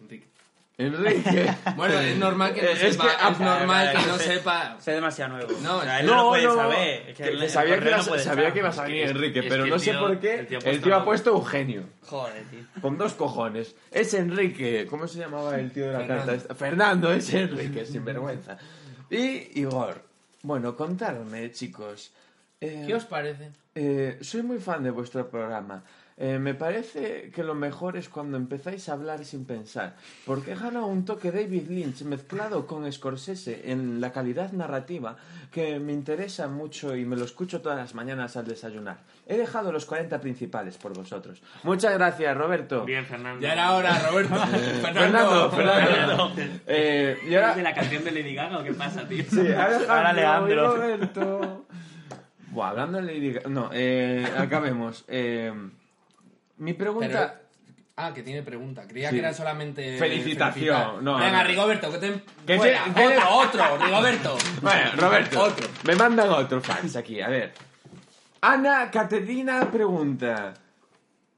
Enrique. 0.00 0.28
Enrique... 0.76 1.52
Bueno, 1.76 1.98
es 1.98 2.16
normal 2.18 2.54
que 2.54 2.62
no 2.62 2.68
Es 2.68 2.78
que- 2.78 2.92
sepa, 2.92 3.08
ah, 3.18 3.30
es 3.32 3.40
normal 3.40 3.92
que 3.96 4.06
no 4.06 4.16
sé- 4.18 4.24
sepa. 4.34 4.76
Sé 4.80 4.92
demasiado 4.92 5.32
nuevo. 5.36 5.52
No, 5.62 5.78
o 5.78 5.82
sea, 5.82 6.00
él 6.00 6.06
No, 6.06 6.14
no, 6.14 6.22
lo 6.24 6.28
puede 6.28 6.44
no, 6.44 6.54
saber. 6.54 6.78
Es 7.00 7.06
que- 7.06 7.12
que, 7.14 7.22
que 7.24 7.28
el 7.44 7.50
sabía, 7.50 7.80
que, 7.80 7.90
no 7.90 8.04
puede 8.04 8.22
sabía 8.22 8.52
que 8.52 8.58
ibas 8.60 8.78
a 8.78 8.82
venir, 8.84 9.02
Enrique, 9.08 9.42
pero 9.42 9.64
que 9.64 9.70
no 9.70 9.78
sé 9.78 9.90
tío- 9.90 10.00
por 10.00 10.20
qué. 10.20 10.34
el 10.34 10.46
tío 10.46 10.58
ha 10.58 10.60
El 10.60 10.64
puesto 10.64 10.84
tío 10.84 10.92
ha 10.92 10.96
algo. 10.98 11.06
puesto 11.10 11.30
Eugenio. 11.30 11.84
Joder, 12.02 12.44
tío. 12.44 12.60
Con 12.82 12.96
dos 12.98 13.14
cojones. 13.14 13.74
Es 13.90 14.14
Enrique. 14.14 14.86
¿Cómo 14.88 15.08
se 15.08 15.18
llamaba 15.18 15.58
el 15.58 15.72
tío 15.72 15.86
de 15.86 15.92
la 15.94 15.98
Fernando. 16.00 16.26
carta? 16.32 16.54
Fernando, 16.54 17.12
es 17.12 17.34
Enrique, 17.34 17.84
sin 17.84 18.04
vergüenza. 18.04 18.56
Y 19.10 19.60
Igor. 19.60 20.02
Bueno, 20.42 20.76
contadme, 20.76 21.50
chicos. 21.52 22.12
Eh, 22.60 22.84
¿Qué 22.86 22.94
os 22.94 23.04
parece? 23.04 23.50
eh, 23.74 24.18
soy 24.20 24.42
muy 24.42 24.58
fan 24.58 24.82
de 24.82 24.90
vuestro 24.90 25.28
programa. 25.28 25.82
Eh, 26.20 26.40
me 26.40 26.52
parece 26.52 27.30
que 27.32 27.44
lo 27.44 27.54
mejor 27.54 27.96
es 27.96 28.08
cuando 28.08 28.36
empezáis 28.36 28.88
a 28.88 28.94
hablar 28.94 29.24
sin 29.24 29.44
pensar, 29.44 29.94
porque 30.26 30.56
gana 30.56 30.84
un 30.84 31.04
toque 31.04 31.30
David 31.30 31.68
Lynch 31.68 32.02
mezclado 32.02 32.66
con 32.66 32.90
Scorsese 32.92 33.70
en 33.70 34.00
la 34.00 34.10
calidad 34.10 34.50
narrativa 34.50 35.16
que 35.52 35.78
me 35.78 35.92
interesa 35.92 36.48
mucho 36.48 36.96
y 36.96 37.04
me 37.04 37.14
lo 37.14 37.24
escucho 37.24 37.60
todas 37.60 37.78
las 37.78 37.94
mañanas 37.94 38.36
al 38.36 38.48
desayunar. 38.48 38.98
He 39.28 39.36
dejado 39.36 39.70
los 39.70 39.86
40 39.86 40.20
principales 40.20 40.76
por 40.76 40.92
vosotros. 40.92 41.40
Muchas 41.62 41.94
gracias, 41.94 42.36
Roberto. 42.36 42.84
Bien, 42.84 43.06
Fernando. 43.06 43.40
Ya 43.40 43.52
era 43.52 43.72
hora, 43.74 43.96
Roberto. 44.10 44.34
Fernando, 44.82 45.50
Fernando. 45.52 46.32
Eh, 46.66 47.16
y 47.28 47.34
ahora, 47.36 47.50
¿Es 47.50 47.56
de 47.58 47.62
la 47.62 47.74
canción 47.74 48.02
de 48.02 48.10
Lady 48.10 48.34
Gaga 48.34 48.58
o 48.58 48.64
qué 48.64 48.72
pasa, 48.72 49.06
tío? 49.06 49.22
Sí, 49.30 49.38
Alejandro 49.52 49.92
Ahora 49.92 50.08
Alejandro. 50.08 50.74
Roberto. 50.76 51.64
Buah, 52.50 52.70
hablando 52.70 52.98
de 52.98 53.04
Lady 53.04 53.32
Gaga- 53.34 53.48
No, 53.48 53.70
eh, 53.72 54.26
acabemos. 54.36 55.04
Eh, 55.06 55.52
mi 56.58 56.72
pregunta... 56.74 57.08
Pero- 57.08 57.48
ah, 57.96 58.12
que 58.14 58.22
tiene 58.22 58.42
pregunta. 58.42 58.86
Creía 58.86 59.08
Sí. 59.10 59.16
que 59.16 59.20
era 59.20 59.34
solamente. 59.34 59.98
Felicitación. 59.98 60.54
felicitar. 60.76 61.02
No, 61.02 61.18
Venga, 61.18 61.42
no. 61.42 61.48
Rigoberto, 61.48 61.90
que 61.92 61.98
te. 61.98 62.22
Que 62.46 62.56
Fuera. 62.56 62.84
Otro, 63.30 63.64
otro, 63.70 63.86
Rigoberto. 63.86 64.38
Bueno, 64.62 64.90
Roberto, 64.96 65.40
Otro. 65.42 65.68
me 65.84 65.96
mandan 65.96 66.28
otro 66.30 66.60
fans 66.60 66.94
aquí, 66.96 67.20
a 67.20 67.28
ver. 67.28 67.52
Ana 68.40 68.90
Caterina 68.90 69.68
pregunta: 69.70 70.54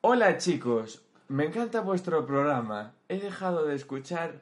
Hola 0.02 0.36
chicos, 0.36 1.02
me 1.28 1.46
encanta 1.46 1.80
vuestro 1.80 2.26
programa. 2.26 2.92
He 3.08 3.18
dejado 3.18 3.64
de 3.64 3.76
escuchar 3.76 4.34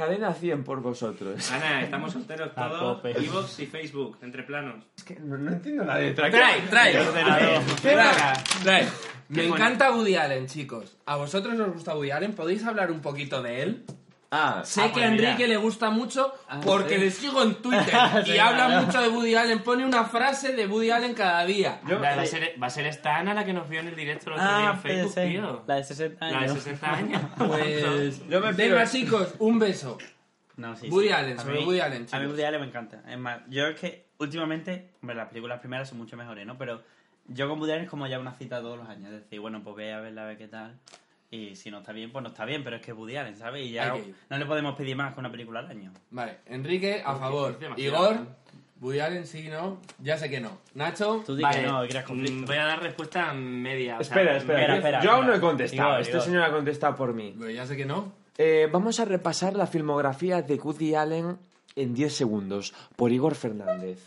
Cadena 0.00 0.32
100 0.32 0.64
por 0.64 0.80
vosotros. 0.80 1.52
Ana, 1.52 1.82
estamos 1.82 2.10
solteros 2.10 2.52
A 2.56 2.68
todos. 2.68 2.80
tope. 3.02 3.10
Evox 3.10 3.60
y 3.60 3.66
Facebook, 3.66 4.16
entre 4.22 4.44
planos. 4.44 4.82
Es 4.96 5.04
que 5.04 5.16
no, 5.20 5.36
no 5.36 5.52
entiendo 5.52 5.84
la 5.84 5.98
letra. 5.98 6.30
Trae, 6.30 6.62
trae. 6.70 6.98
ordenador. 6.98 7.62
Trae, 7.82 8.32
trae. 8.62 8.88
Me 9.28 9.44
encanta 9.44 9.90
Woody 9.90 10.16
Allen, 10.16 10.46
chicos. 10.46 10.96
¿A 11.04 11.16
vosotros 11.16 11.60
os 11.60 11.74
gusta 11.74 11.94
Woody 11.94 12.12
Allen? 12.12 12.32
¿Podéis 12.32 12.64
hablar 12.64 12.90
un 12.90 13.02
poquito 13.02 13.42
de 13.42 13.62
él? 13.62 13.84
Ah, 14.32 14.62
Sé 14.64 14.82
Ah, 14.82 14.92
que 14.92 15.02
a 15.02 15.08
Enrique 15.08 15.34
mira. 15.38 15.48
le 15.48 15.56
gusta 15.56 15.90
mucho 15.90 16.32
porque 16.64 16.98
le 16.98 17.10
sigo 17.10 17.42
en 17.42 17.56
Twitter 17.56 17.92
y 18.26 18.30
Sí, 18.32 18.38
habla 18.38 18.66
claro. 18.66 18.86
mucho 18.86 19.00
de 19.02 19.08
Woody 19.08 19.34
Allen. 19.34 19.58
Pone 19.64 19.84
una 19.84 20.04
frase 20.04 20.54
de 20.54 20.66
Woody 20.68 20.90
Allen 20.90 21.14
cada 21.14 21.44
día. 21.44 21.80
yo- 21.88 22.00
Va, 22.00 22.14
va 22.14 22.22
a 22.22 22.26
ser, 22.26 22.54
va 22.62 22.68
a 22.68 22.70
ser 22.70 22.86
esta 22.86 23.16
Ana 23.16 23.34
la 23.34 23.44
que 23.44 23.52
nos 23.52 23.68
vio 23.68 23.80
en 23.80 23.88
el 23.88 23.96
directo 23.96 24.26
el 24.30 24.34
otro 24.34 24.46
día 24.46 24.68
Ah, 24.68 24.72
en 24.74 24.80
puede 24.82 24.94
Facebook, 24.94 25.12
ser. 25.14 25.28
tío. 25.30 25.64
La 25.66 25.74
de 25.74 25.84
60 25.84 26.30
La 26.30 26.38
años. 26.38 26.54
de 26.54 26.60
60 26.60 26.94
años. 26.94 27.22
Pues. 27.38 28.28
Yo 28.28 28.40
me 28.40 28.52
Venga, 28.52 28.86
chicos, 28.86 29.34
un 29.40 29.58
beso. 29.58 29.98
No, 30.56 30.76
sí, 30.76 30.88
Woody 30.88 31.08
sí. 31.08 31.12
Allen, 31.12 31.38
A 31.38 31.42
sobre 31.42 31.58
mí- 31.58 31.64
Woody 31.64 31.80
Allen, 31.80 31.96
A 31.96 32.00
mí 32.00 32.06
chicos. 32.06 32.26
Woody 32.28 32.42
Allen 32.44 32.60
me 32.60 32.66
encanta. 32.68 33.02
Es 33.08 33.18
más, 33.18 33.40
yo 33.48 33.66
es 33.66 33.80
que 33.80 34.06
últimamente, 34.18 34.90
hombre, 35.02 35.16
las 35.16 35.28
películas 35.28 35.58
primeras 35.58 35.88
son 35.88 35.98
mucho 35.98 36.16
mejores, 36.16 36.46
¿no? 36.46 36.56
Pero 36.56 36.82
yo 37.26 37.48
con 37.48 37.58
Woody 37.58 37.72
Allen 37.72 37.84
es 37.84 37.90
como 37.90 38.06
ya 38.06 38.20
una 38.20 38.34
cita 38.34 38.60
todos 38.60 38.78
los 38.78 38.88
años. 38.88 39.12
Es 39.12 39.22
decir, 39.24 39.40
bueno, 39.40 39.60
pues 39.64 39.74
ve 39.74 39.92
a 39.92 40.00
verla, 40.00 40.22
a 40.22 40.26
ver 40.26 40.38
qué 40.38 40.46
tal. 40.46 40.78
Y 41.30 41.54
si 41.54 41.70
no 41.70 41.78
está 41.78 41.92
bien, 41.92 42.10
pues 42.10 42.22
no 42.24 42.30
está 42.30 42.44
bien, 42.44 42.64
pero 42.64 42.76
es 42.76 42.82
que 42.82 42.90
es 42.90 42.96
Woody 42.96 43.16
Allen, 43.16 43.36
¿sabes? 43.36 43.64
Y 43.64 43.70
ya 43.70 43.94
no 44.28 44.36
le 44.38 44.46
podemos 44.46 44.74
pedir 44.74 44.96
más 44.96 45.14
que 45.14 45.20
una 45.20 45.30
película 45.30 45.60
al 45.60 45.68
año. 45.68 45.92
Vale, 46.10 46.38
Enrique, 46.46 47.02
a 47.04 47.14
favor. 47.14 47.56
Igor, 47.76 48.26
Woody 48.80 48.98
Allen, 48.98 49.26
sí, 49.26 49.48
no. 49.48 49.80
Ya 50.00 50.18
sé 50.18 50.28
que 50.28 50.40
no. 50.40 50.58
Nacho, 50.74 51.22
Tú 51.24 51.38
Vale, 51.40 51.60
que 51.60 51.66
no, 51.66 51.82
que 51.86 51.98
mm, 51.98 52.02
conflicto. 52.02 52.46
voy 52.46 52.56
a 52.56 52.64
dar 52.64 52.82
respuesta 52.82 53.32
media. 53.32 53.98
o 54.00 54.04
sea, 54.04 54.16
espera, 54.16 54.36
espera. 54.38 54.76
espera, 54.76 55.02
yo 55.02 55.12
aún 55.12 55.26
no 55.26 55.34
he 55.34 55.40
contestado. 55.40 55.90
Igor, 55.90 56.00
este 56.00 56.12
Igor. 56.14 56.24
señor 56.24 56.42
ha 56.42 56.50
contestado 56.50 56.96
por 56.96 57.14
mí. 57.14 57.34
pues 57.38 57.54
ya 57.54 57.64
sé 57.64 57.76
que 57.76 57.86
no. 57.86 58.12
Eh, 58.38 58.68
vamos 58.72 58.98
a 58.98 59.04
repasar 59.04 59.54
la 59.54 59.66
filmografía 59.66 60.42
de 60.42 60.54
Woody 60.56 60.94
Allen 60.94 61.38
en 61.76 61.94
10 61.94 62.12
segundos 62.12 62.74
por 62.96 63.12
Igor 63.12 63.34
Fernández. 63.34 64.00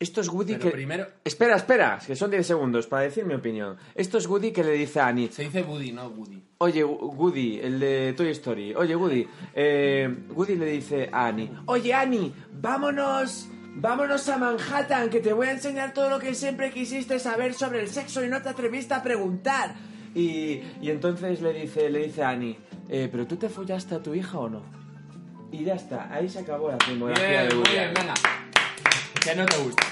Esto 0.00 0.20
es 0.20 0.28
Woody 0.28 0.54
Pero 0.54 0.64
que... 0.66 0.70
primero, 0.70 1.06
Espera, 1.24 1.56
espera, 1.56 1.98
que 2.04 2.16
son 2.16 2.30
10 2.30 2.46
segundos 2.46 2.86
para 2.86 3.04
decir 3.04 3.24
mi 3.24 3.34
opinión. 3.34 3.76
Esto 3.94 4.18
es 4.18 4.26
Woody 4.26 4.50
que 4.52 4.64
le 4.64 4.72
dice 4.72 5.00
a 5.00 5.06
Annie, 5.06 5.28
se 5.30 5.44
dice 5.44 5.62
Woody, 5.62 5.92
no 5.92 6.08
Woody. 6.08 6.42
oye, 6.58 6.82
Woody, 6.84 7.60
el 7.60 7.78
de 7.80 8.12
Toy 8.16 8.28
Story, 8.30 8.74
oye, 8.74 8.94
Woody, 8.96 9.26
eh, 9.54 10.12
Woody 10.34 10.56
le 10.56 10.66
dice 10.66 11.08
a 11.12 11.26
Annie, 11.28 11.50
oye, 11.66 11.94
Annie, 11.94 12.32
vámonos, 12.52 13.48
vámonos 13.76 14.28
a 14.28 14.36
Manhattan, 14.36 15.08
que 15.10 15.20
te 15.20 15.32
voy 15.32 15.46
a 15.46 15.52
enseñar 15.52 15.94
todo 15.94 16.10
lo 16.10 16.18
que 16.18 16.34
siempre 16.34 16.70
quisiste 16.72 17.18
saber 17.20 17.54
sobre 17.54 17.80
el 17.80 17.88
sexo 17.88 18.22
y 18.24 18.28
no 18.28 18.42
te 18.42 18.48
atreviste 18.48 18.94
a 18.94 19.02
preguntar. 19.02 19.74
Y, 20.14 20.60
y 20.82 20.90
entonces 20.90 21.40
le 21.40 21.52
dice, 21.52 21.88
le 21.88 22.00
dice 22.06 22.22
a 22.24 22.30
Annie, 22.30 22.58
"Eh, 22.88 23.08
¿pero 23.10 23.26
tú 23.26 23.36
te 23.36 23.48
follaste 23.48 23.94
a 23.94 24.02
tu 24.02 24.12
hija 24.14 24.38
o 24.38 24.48
no? 24.48 24.62
Y 25.52 25.64
ya 25.64 25.74
está, 25.74 26.12
ahí 26.12 26.28
se 26.28 26.40
acabó 26.40 26.68
la 26.70 26.78
filmografía 26.84 27.44
de 27.44 27.54
Woody 27.54 27.70
bien, 27.70 27.92
venga. 27.94 28.14
Que 29.24 29.34
no 29.34 29.46
te 29.46 29.56
gusta. 29.58 29.82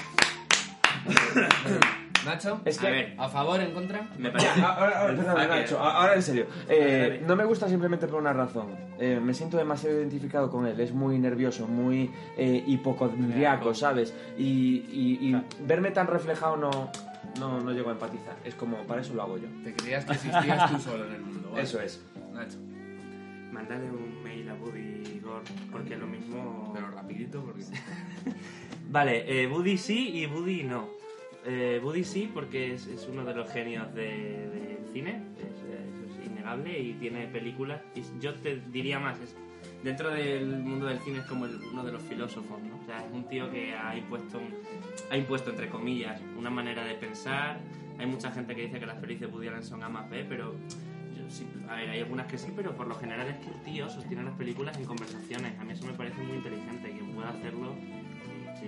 Nacho, 2.25 2.61
Es 2.63 2.77
que- 2.77 2.87
A 2.87 2.91
ver, 2.91 3.15
a 3.17 3.27
favor, 3.27 3.59
en 3.59 3.73
contra. 3.73 4.07
me 4.17 4.29
parece. 4.29 4.49
Ya, 4.57 4.69
ahora, 4.69 4.99
ahora, 5.01 5.15
perdón, 5.15 5.35
Ah, 5.37 5.45
Nacho, 5.47 5.77
ahora 5.79 6.15
en 6.15 6.21
serio. 6.23 6.47
Eh, 6.69 7.21
no 7.27 7.35
me 7.35 7.43
gusta 7.43 7.67
simplemente 7.67 8.07
por 8.07 8.21
una 8.21 8.31
razón. 8.31 8.67
Eh, 8.97 9.19
me 9.21 9.33
siento 9.33 9.57
demasiado 9.57 9.97
identificado 9.97 10.49
con 10.49 10.65
él. 10.65 10.79
Es 10.79 10.93
muy 10.93 11.19
nervioso, 11.19 11.67
muy 11.67 12.11
eh, 12.37 12.63
hipocondriaco, 12.65 13.73
¿sabes? 13.73 14.13
Y, 14.37 14.85
y- 14.89 15.17
y 15.35 15.41
verme 15.65 15.91
tan 15.91 16.07
reflejado 16.07 16.55
no, 16.55 16.89
no, 17.39 17.59
no 17.59 17.71
llego 17.73 17.89
a 17.89 17.93
empatizar. 17.93 18.37
Es 18.45 18.55
como, 18.55 18.77
para 18.87 19.01
eso 19.01 19.13
lo 19.15 19.23
hago 19.23 19.37
yo. 19.37 19.47
Te 19.65 19.73
creías 19.73 20.05
que 20.05 20.13
existías 20.13 20.71
tú 20.71 20.79
solo 20.79 21.05
en 21.07 21.15
el 21.15 21.21
mundo. 21.21 21.49
¿vale? 21.51 21.63
Eso 21.63 21.81
es. 21.81 22.01
Nacho. 22.31 22.57
Mándale 23.51 23.91
un 23.91 24.23
mail 24.23 24.47
a 24.49 24.53
Buddy 24.53 25.17
Igor, 25.17 25.41
porque 25.71 25.97
lo 25.97 26.07
mismo... 26.07 26.71
Pero 26.73 26.89
rapidito 26.89 27.43
porque... 27.43 27.63
Vale, 28.93 29.25
eh, 29.25 29.47
Buddy 29.47 29.75
sí 29.75 30.09
y 30.19 30.27
Buddy 30.27 30.65
no. 30.65 30.87
Eh, 31.47 31.79
Buddy 31.81 32.03
sí 32.03 32.29
porque 32.31 32.75
es, 32.75 32.85
es 32.85 33.07
uno 33.11 33.25
de 33.25 33.33
los 33.33 33.49
genios 33.51 33.91
de- 33.95 34.47
del 34.53 34.85
cine, 34.93 35.19
es, 35.39 36.19
es 36.21 36.25
innegable, 36.27 36.79
y 36.79 36.93
tiene 36.93 37.25
películas. 37.25 37.81
Y 37.95 38.03
yo 38.21 38.35
te 38.35 38.57
diría 38.71 38.99
más, 38.99 39.19
es, 39.19 39.35
dentro 39.83 40.11
del 40.11 40.45
mundo 40.59 40.85
del 40.85 40.99
cine 40.99 41.17
es 41.21 41.25
como 41.25 41.47
el- 41.47 41.59
uno 41.71 41.83
de 41.83 41.91
los 41.91 42.03
filósofos, 42.03 42.61
¿no? 42.61 42.79
O 42.83 42.85
sea, 42.85 43.03
es 43.03 43.11
un 43.11 43.27
tío 43.27 43.49
que 43.51 43.73
ha 43.73 43.97
impuesto, 43.97 44.39
ha 45.09 45.17
impuesto 45.17 45.49
entre 45.49 45.69
comillas, 45.69 46.21
una 46.37 46.51
manera 46.51 46.85
de 46.85 46.93
pensar. 46.93 47.59
Hay 47.97 48.05
mucha 48.05 48.29
gente 48.31 48.55
que 48.55 48.61
dice 48.67 48.79
que 48.79 48.85
las 48.85 48.97
pelis 48.97 49.19
de 49.19 49.25
Allen 49.25 49.63
son 49.63 49.81
A 49.81 49.89
más 49.89 50.07
B, 50.07 50.23
pero 50.29 50.53
sí- 51.29 51.47
a 51.67 51.77
ver, 51.77 51.89
hay 51.89 52.01
algunas 52.01 52.27
que 52.27 52.37
sí, 52.37 52.53
pero 52.55 52.75
por 52.77 52.85
lo 52.85 52.93
general 52.93 53.27
es 53.27 53.37
que 53.37 53.49
el 53.49 53.63
tío 53.63 53.89
sostiene 53.89 54.21
las 54.21 54.35
películas 54.35 54.77
en 54.77 54.85
conversaciones. 54.85 55.59
A 55.59 55.63
mí 55.63 55.73
eso 55.73 55.83
me 55.87 55.93
parece 55.93 56.21
muy 56.21 56.37
inteligente, 56.37 56.91
que 56.91 57.03
pueda 57.15 57.29
hacerlo. 57.29 57.73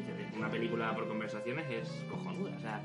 Sí, 0.02 0.38
una 0.38 0.50
película 0.50 0.94
por 0.94 1.08
conversaciones 1.08 1.66
es 1.70 1.90
cojonuda, 2.10 2.52
o 2.58 2.60
sea. 2.62 2.82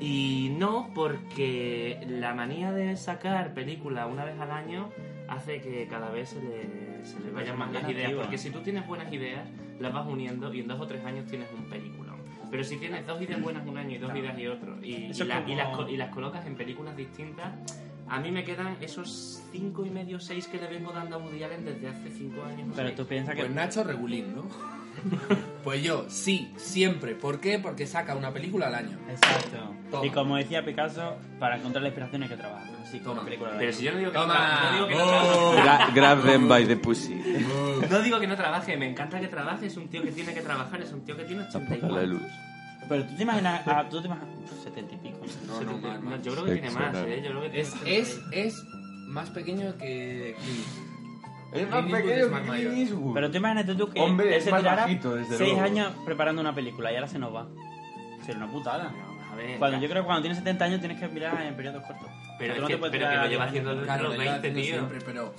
Y 0.00 0.54
no 0.58 0.90
porque 0.94 2.04
la 2.08 2.34
manía 2.34 2.72
de 2.72 2.96
sacar 2.96 3.54
película 3.54 4.06
una 4.06 4.24
vez 4.24 4.38
al 4.40 4.50
año 4.50 4.90
hace 5.28 5.60
que 5.60 5.86
cada 5.88 6.10
vez 6.10 6.30
se 6.30 6.40
le, 6.42 7.04
se 7.04 7.20
le 7.20 7.30
vayan 7.30 7.58
más 7.58 7.72
las 7.72 7.88
ideas. 7.88 8.12
Porque 8.12 8.38
si 8.38 8.50
tú 8.50 8.60
tienes 8.60 8.86
buenas 8.86 9.12
ideas, 9.12 9.48
las 9.80 9.92
vas 9.92 10.06
uniendo 10.06 10.52
y 10.52 10.60
en 10.60 10.68
dos 10.68 10.80
o 10.80 10.86
tres 10.86 11.04
años 11.04 11.26
tienes 11.26 11.48
un 11.56 11.64
película. 11.66 12.12
Pero 12.50 12.62
si 12.64 12.76
tienes 12.76 13.06
dos 13.06 13.20
ideas 13.20 13.40
buenas 13.42 13.66
un 13.66 13.76
año 13.78 13.96
y 13.96 13.98
dos 13.98 14.14
ideas 14.16 14.38
y 14.38 14.46
otro, 14.46 14.76
y, 14.82 14.92
y 14.94 15.12
la- 15.24 15.40
como- 15.40 15.52
y 15.52 15.56
las, 15.56 15.68
co- 15.76 15.88
y 15.88 15.96
las 15.96 16.10
colocas 16.10 16.46
en 16.46 16.54
películas 16.56 16.96
distintas, 16.96 17.52
a 18.08 18.20
mí 18.20 18.30
me 18.30 18.44
quedan 18.44 18.76
esos 18.80 19.42
cinco 19.50 19.84
y 19.84 19.90
medio, 19.90 20.20
seis 20.20 20.46
que 20.46 20.58
le 20.58 20.66
vengo 20.68 20.92
dando 20.92 21.16
a 21.16 21.18
Woody 21.18 21.42
Allen 21.42 21.64
desde 21.64 21.88
hace 21.88 22.10
cinco 22.10 22.42
años. 22.44 22.68
Pero 22.76 22.88
seis. 22.88 22.96
tú 22.96 23.06
piensas 23.06 23.34
que... 23.34 23.40
Pues 23.42 23.54
Nacho 23.54 23.82
Regulín, 23.82 24.34
¿no? 24.36 24.42
pues 25.64 25.82
yo, 25.82 26.06
sí, 26.08 26.52
siempre. 26.56 27.14
¿Por 27.14 27.40
qué? 27.40 27.58
Porque 27.58 27.86
saca 27.86 28.14
una 28.14 28.32
película 28.32 28.66
al 28.68 28.74
año. 28.74 28.98
Exacto. 29.08 29.74
Toma. 29.90 30.06
Y 30.06 30.10
como 30.10 30.36
decía 30.36 30.64
Picasso, 30.64 31.16
para 31.38 31.56
encontrar 31.56 31.82
la 31.82 31.88
inspiración 31.88 32.22
hay 32.22 32.28
que 32.28 32.36
trabajar. 32.36 32.74
Película 33.24 33.50
Pero 33.58 33.68
año. 33.70 33.72
si 33.72 33.84
yo 33.84 33.90
no 33.92 33.98
digo 33.98 34.12
que 34.12 34.18
no, 34.18 34.22
Toma. 34.22 34.34
tra- 34.34 34.70
no 34.70 34.74
digo 34.76 34.86
que 34.88 34.94
no 34.94 35.02
Oh. 35.04 35.52
trabaje. 35.54 35.84
Gra- 35.92 35.94
grab 35.94 36.22
them 36.24 36.48
by 36.48 36.66
the 36.66 36.76
pussy. 36.76 37.14
No 37.90 38.00
digo 38.00 38.18
que 38.20 38.26
no 38.26 38.36
trabaje, 38.36 38.76
me 38.76 38.88
encanta 38.88 39.20
que 39.20 39.26
trabaje, 39.28 39.66
es 39.66 39.76
un 39.76 39.88
tío 39.88 40.02
que 40.02 40.12
tiene 40.12 40.32
que 40.32 40.40
trabajar, 40.40 40.80
es 40.80 40.90
un 40.92 41.04
tío 41.04 41.16
que 41.16 41.24
tiene 41.24 41.42
80 41.42 41.74
y 41.74 41.78
Apaga 41.78 41.94
la 41.96 42.02
luz. 42.06 42.22
Pero 42.88 43.04
tú 43.04 43.16
te 43.16 43.22
imaginas... 43.24 43.62
Ah, 43.66 43.84
tú 43.90 44.00
te 44.00 44.06
imaginas... 44.06 44.28
Setenta 44.62 44.94
y 44.94 44.98
pico. 44.98 45.18
No, 45.46 45.60
no, 45.60 45.78
más, 45.78 46.00
No, 46.02 46.10
más. 46.10 46.22
yo 46.22 46.32
creo 46.32 46.44
que 46.46 46.52
tiene 46.52 46.70
más. 46.70 46.94
¿eh? 46.96 47.20
Yo 47.22 47.30
creo 47.30 47.42
que 47.42 47.48
tiene 47.50 47.62
Es, 47.62 47.74
80 47.74 47.90
es, 47.90 48.20
es 48.32 48.64
más 49.08 49.30
pequeño 49.30 49.76
que 49.76 50.34
Clint. 50.40 50.66
Es 51.54 51.70
más 51.70 51.82
Clint 51.84 51.96
pequeño 51.96 52.24
es 52.24 52.30
más 52.30 52.40
que. 52.42 52.48
Clint 52.50 52.76
Eastwood. 52.78 53.14
Pero 53.14 53.30
tú 53.30 53.36
imagínate 53.38 53.74
tú 53.74 53.88
que 53.90 54.00
Hombre, 54.00 54.28
él 54.28 54.34
es 54.34 54.44
se 54.44 54.50
más 54.50 54.60
tirara 54.60 54.82
bajito, 54.82 55.14
desde 55.14 55.36
seis 55.38 55.50
luego. 55.52 55.64
años 55.64 55.92
preparando 56.04 56.40
una 56.42 56.54
película 56.54 56.92
y 56.92 56.96
ahora 56.96 57.08
se 57.08 57.18
nos 57.18 57.34
va. 57.34 57.46
Sería 58.20 58.36
una 58.42 58.50
putada. 58.52 58.90
No, 58.90 59.32
a 59.32 59.36
ver, 59.36 59.58
Cuando 59.58 59.78
yo 59.80 59.88
creo 59.88 60.02
que 60.02 60.06
cuando 60.06 60.22
tienes 60.22 60.38
70 60.38 60.64
años 60.64 60.80
tienes 60.80 60.98
que 61.00 61.08
mirar 61.08 61.40
en 61.42 61.54
periodos 61.56 61.84
cortos. 61.84 62.08
Pero, 62.38 62.54
Tú 62.54 62.56
es 62.56 62.60
no 62.62 62.66
que, 62.66 62.74
te 62.74 62.78
puedes 62.78 62.92
pero 62.92 63.04
que 63.04 63.10
tirar 63.10 63.24
lo 63.24 63.30
lleva 63.30 63.44
haciendo 63.44 63.70
desde 63.70 63.84
Claro, 63.84 64.02
los 64.04 64.12
lo 64.16 64.18
lleva 64.22 64.32
20, 64.38 64.48
haciendo 64.48 64.60
tío. 64.60 64.88
siempre, 64.90 64.98
pero... 65.06 65.34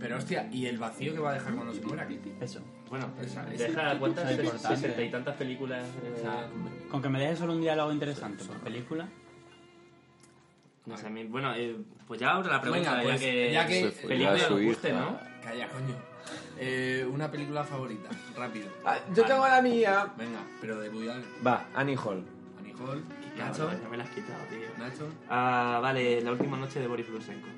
Pero 0.00 0.16
hostia, 0.18 0.48
¿y 0.52 0.66
el 0.66 0.78
vacío 0.78 1.14
que 1.14 1.18
va 1.20 1.30
a 1.30 1.34
dejar 1.34 1.54
cuando 1.54 1.72
se 1.72 1.80
muera? 1.80 2.06
¿Qué? 2.06 2.18
Eso. 2.40 2.60
Bueno, 2.90 3.06
Esa- 3.22 3.50
esa- 3.52 3.64
deja 3.64 3.98
cuántas, 3.98 4.30
importante. 4.32 4.76
sesenta 4.76 5.02
y 5.02 5.10
tantas 5.10 5.36
películas. 5.36 5.82
eh, 6.04 6.14
O 6.18 6.20
sea, 6.20 6.46
Con 6.90 7.00
que 7.02 7.08
me 7.08 7.18
dejes 7.20 7.38
solo 7.38 7.54
un 7.54 7.60
diálogo 7.62 7.90
interesante 7.92 8.44
por 8.44 8.56
película. 8.58 9.08
No 10.86 10.96
sé, 10.96 11.06
a 11.06 11.10
mí- 11.10 11.24
bueno, 11.24 11.54
eh, 11.54 11.76
pues 12.06 12.20
ya 12.20 12.30
ahora 12.32 12.48
la 12.52 12.60
pregunta, 12.60 12.90
Venga, 12.96 13.02
pues, 13.02 13.20
ya 13.20 13.26
que, 13.26 13.52
ya 13.52 13.66
que- 13.66 14.06
película 14.06 14.48
nos 14.48 14.62
guste. 14.62 14.92
¿no? 14.92 15.18
Calla, 15.42 15.68
coño. 15.68 15.94
Eh, 16.58 17.06
una 17.10 17.30
película 17.30 17.64
favorita, 17.64 18.08
rápido. 18.36 18.68
Ah, 18.84 18.96
yo 19.14 19.24
tengo 19.24 19.46
la 19.46 19.60
mía. 19.60 20.06
Venga, 20.16 20.40
pero 20.60 20.78
de 20.80 20.88
Woody 20.88 21.08
Allen. 21.08 21.24
Va, 21.46 21.66
Annie 21.74 21.96
Hall. 21.96 22.24
Annie 22.58 22.74
Hall, 22.80 23.02
Nacho, 23.36 23.70
ya 23.82 23.88
me 23.88 23.96
la 23.96 24.04
has 24.04 24.10
quitado, 24.10 24.38
tío. 24.48 24.68
Nacho. 24.78 25.08
Ah, 25.28 25.80
vale, 25.82 26.20
la 26.22 26.30
última 26.32 26.56
noche 26.56 26.80
de 26.80 26.86
Boris 26.86 27.08
Blusenko. 27.10 27.48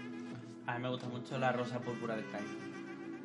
A 0.66 0.74
mí 0.76 0.82
me 0.82 0.88
gusta 0.88 1.06
mucho 1.08 1.38
la 1.38 1.52
rosa 1.52 1.78
púrpura 1.78 2.16
del 2.16 2.24
Cairo. 2.30 2.48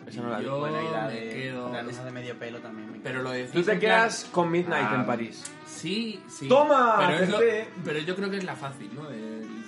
Esa 0.06 0.22
no 0.22 0.30
la. 0.30 0.42
Yo 0.42 0.60
Bueno, 0.60 0.82
y 0.82 0.92
la 0.92 1.08
me 1.08 1.14
de 1.14 1.30
quedo... 1.34 1.72
la 1.72 1.82
rosa 1.84 2.04
de 2.04 2.12
medio 2.12 2.38
pelo 2.38 2.60
también. 2.60 2.92
me 2.92 3.00
Pero 3.00 3.22
lo 3.24 3.32
decís 3.32 3.52
Tú 3.52 3.64
te 3.64 3.80
quedas 3.80 4.26
con 4.32 4.52
Midnight 4.52 4.88
Ah, 4.90 4.96
en 4.96 5.06
París. 5.06 5.44
Sí, 5.66 6.22
sí. 6.28 6.48
¡Toma! 6.48 6.98
Pero, 7.08 7.24
es 7.24 7.30
lo- 7.30 7.40
pero 7.86 8.00
yo 8.00 8.16
creo 8.16 8.30
que 8.30 8.38
es 8.38 8.44
la 8.44 8.56
fácil, 8.56 8.90
¿no? 8.94 9.10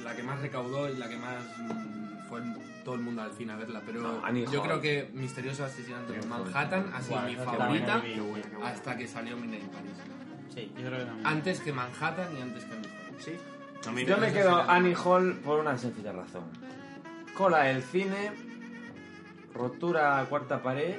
La 0.04 0.16
que 0.16 0.24
más 0.24 0.40
recaudó 0.42 0.90
y 0.90 0.98
la 0.98 1.08
que 1.10 1.18
más 1.18 1.36
mm, 1.58 2.28
fue 2.30 2.42
todo 2.84 2.96
el 2.96 3.02
mundo 3.02 3.22
al 3.22 3.32
cine 3.34 3.54
a 3.54 3.56
verla. 3.56 3.82
Pero 3.86 4.02
No, 4.02 4.26
Annie 4.26 4.46
yo 4.52 4.62
Hall. 4.62 4.68
creo 4.68 4.82
que 4.82 5.10
Misterioso 5.14 5.64
Asesinato 5.66 6.14
en 6.14 6.20
Annie 6.22 6.32
Hall. 6.34 6.44
Manhattan 6.46 6.92
ha 6.94 7.02
sido 7.02 7.22
mi 7.22 7.34
esa 7.34 7.44
favorita 7.46 7.58
también 7.58 7.88
la 7.88 7.98
vi, 8.00 8.14
qué 8.14 8.22
buena, 8.22 8.68
hasta 8.68 8.98
que 8.98 9.08
salió 9.08 9.38
Midnight 9.38 9.64
in 9.64 9.70
Paris. 9.70 9.92
Sí, 10.54 10.72
yo 10.78 10.88
creo 10.88 11.00
que 11.00 11.06
también. 11.06 11.28
Antes 11.28 11.60
que 11.62 11.74
Manhattan 11.74 12.38
y 12.38 12.42
antes 12.42 12.66
que 12.66 12.74
Annie 12.74 12.90
Hall. 12.90 13.22
Sí. 13.22 13.32
A 13.88 13.92
mí 13.92 14.06
Yo 14.06 14.18
me 14.18 14.28
no 14.28 14.34
quedo 14.34 14.62
Annie 14.70 14.96
Hall 14.96 15.40
por 15.44 15.60
una 15.60 15.78
sencilla 15.78 16.12
razón. 16.14 16.44
Cola 17.36 17.70
el 17.72 17.82
cine, 17.84 18.32
rotura 19.54 20.20
a 20.20 20.26
cuarta 20.26 20.62
pared. 20.62 20.96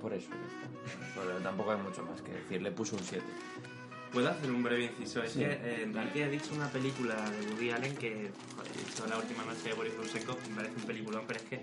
Por 0.00 0.12
eso 0.12 0.28
ya 0.30 0.36
está. 0.36 1.16
Pero 1.20 1.38
tampoco 1.38 1.72
hay 1.72 1.78
mucho 1.78 2.02
más 2.04 2.20
que 2.22 2.32
decir. 2.32 2.62
Le 2.62 2.70
puso 2.70 2.94
un 2.96 3.02
7. 3.02 3.24
¿Puedo 4.12 4.30
hacer 4.30 4.50
un 4.50 4.62
breve 4.62 4.84
inciso? 4.84 5.22
Es 5.22 5.32
Sí. 5.32 5.40
que 5.40 5.46
eh, 5.52 5.82
Enrique 5.82 6.24
ha 6.24 6.28
dicho 6.28 6.54
una 6.54 6.68
película 6.68 7.14
de 7.30 7.46
Woody 7.52 7.70
Allen 7.70 7.94
que, 7.96 8.30
joder, 8.56 8.72
he 9.06 9.10
La 9.10 9.18
última 9.18 9.44
noche 9.44 9.68
de 9.68 9.74
Boris 9.74 9.96
Blusenko, 9.96 10.38
me 10.48 10.56
parece 10.56 10.74
un 10.80 10.86
peliculón, 10.86 11.22
pero 11.26 11.40
es 11.40 11.46
que 11.46 11.60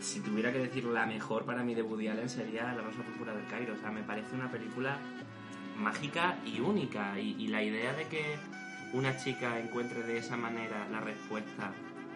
si 0.00 0.20
tuviera 0.20 0.52
que 0.52 0.58
decir 0.58 0.84
la 0.84 1.06
mejor 1.06 1.44
para 1.44 1.62
mí 1.64 1.74
de 1.74 1.82
Woody 1.82 2.08
Allen 2.08 2.28
sería 2.28 2.72
La 2.72 2.82
Rosa 2.82 3.02
Púrpura 3.02 3.34
del 3.34 3.46
Cairo. 3.48 3.74
O 3.74 3.78
sea, 3.78 3.90
me 3.90 4.02
parece 4.02 4.34
una 4.34 4.50
película 4.50 4.98
mágica 5.76 6.38
y 6.46 6.60
única. 6.60 7.18
Y, 7.18 7.34
y 7.38 7.48
la 7.48 7.62
idea 7.62 7.92
de 7.94 8.06
que 8.06 8.36
una 8.92 9.16
chica 9.16 9.58
encuentre 9.58 10.02
de 10.02 10.18
esa 10.18 10.36
manera 10.36 10.86
la 10.90 11.00
respuesta 11.00 11.72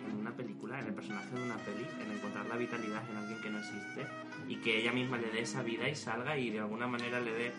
en 0.08 0.16
una 0.20 0.32
película, 0.32 0.78
en 0.80 0.86
el 0.86 0.94
personaje 0.94 1.34
de 1.34 1.42
una 1.42 1.56
peli, 1.56 1.86
en 2.04 2.12
encontrar 2.12 2.46
la 2.46 2.56
vitalidad 2.56 3.02
en 3.10 3.16
alguien 3.16 3.40
que 3.40 3.50
no 3.50 3.58
existe 3.58 4.06
y 4.48 4.56
que 4.56 4.78
ella 4.80 4.92
misma 4.92 5.16
le 5.18 5.30
dé 5.30 5.40
esa 5.40 5.62
vida 5.62 5.88
y 5.88 5.94
salga 5.96 6.36
y 6.36 6.50
de 6.50 6.60
alguna 6.60 6.86
manera 6.86 7.20
le 7.20 7.32
dé 7.32 7.52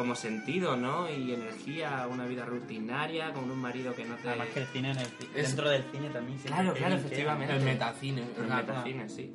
como 0.00 0.14
sentido, 0.14 0.76
¿no? 0.78 1.10
Y 1.10 1.34
energía 1.34 2.02
a 2.02 2.06
una 2.08 2.24
vida 2.24 2.46
rutinaria 2.46 3.34
con 3.34 3.50
un 3.50 3.58
marido 3.58 3.94
que 3.94 4.06
no 4.06 4.16
te... 4.16 4.28
Además 4.30 4.48
que 4.54 4.60
el 4.60 4.66
cine 4.68 4.90
en 4.92 4.98
el 4.98 5.06
ci- 5.06 5.28
Es- 5.34 5.48
dentro 5.48 5.68
del 5.68 5.84
cine 5.92 6.08
también. 6.08 6.38
Claro, 6.38 6.72
claro, 6.72 6.94
efectivamente. 6.94 7.54
El 7.54 7.62
metacine. 7.62 8.22
El 8.38 8.46
metacine, 8.46 9.08
sí. 9.10 9.30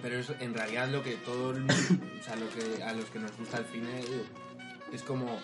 Pero 0.00 0.16
es 0.20 0.32
en 0.38 0.54
realidad 0.54 0.88
lo 0.90 1.02
que 1.02 1.16
todo 1.16 1.50
el, 1.56 1.64
o 1.64 2.22
sea, 2.24 2.36
lo 2.36 2.48
que 2.50 2.82
a 2.84 2.92
los 2.92 3.04
que 3.06 3.18
nos 3.18 3.36
gusta 3.36 3.58
el 3.58 3.64
cine 3.66 3.98
eh, 4.00 4.24
es 4.92 5.02
como 5.02 5.40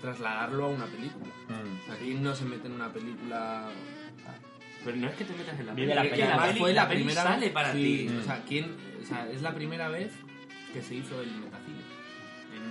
trasladarlo 0.00 0.64
a 0.64 0.68
una 0.68 0.86
película. 0.86 1.26
Sea, 1.86 1.96
¿quién 1.98 2.22
no 2.22 2.34
se 2.34 2.44
mete 2.46 2.68
en 2.68 2.72
una 2.72 2.90
película 2.90 3.68
Pero 4.84 4.96
no 4.96 5.08
es 5.08 5.14
que 5.14 5.24
te 5.26 5.34
metas 5.34 5.60
en 5.60 5.66
la 5.66 5.74
Vive 5.74 5.88
peli, 5.88 5.94
la 5.96 6.02
es 6.04 6.10
que 6.10 6.16
peli. 6.16 6.28
la 6.36 6.42
peli, 6.46 6.58
fue 6.58 6.72
la, 6.72 6.88
primera 6.88 7.22
sale 7.22 7.44
vez 7.46 7.52
para 7.52 7.72
sí, 7.74 8.06
ti. 8.08 8.16
O 8.16 8.22
sea, 8.22 8.42
¿quién, 8.48 8.76
o 9.02 9.04
sea, 9.06 9.28
es 9.30 9.42
la 9.42 9.54
primera 9.54 9.88
vez 9.88 10.12
que 10.72 10.82
se 10.82 10.94
hizo 10.94 11.20
el 11.20 11.30
metacine 11.32 11.81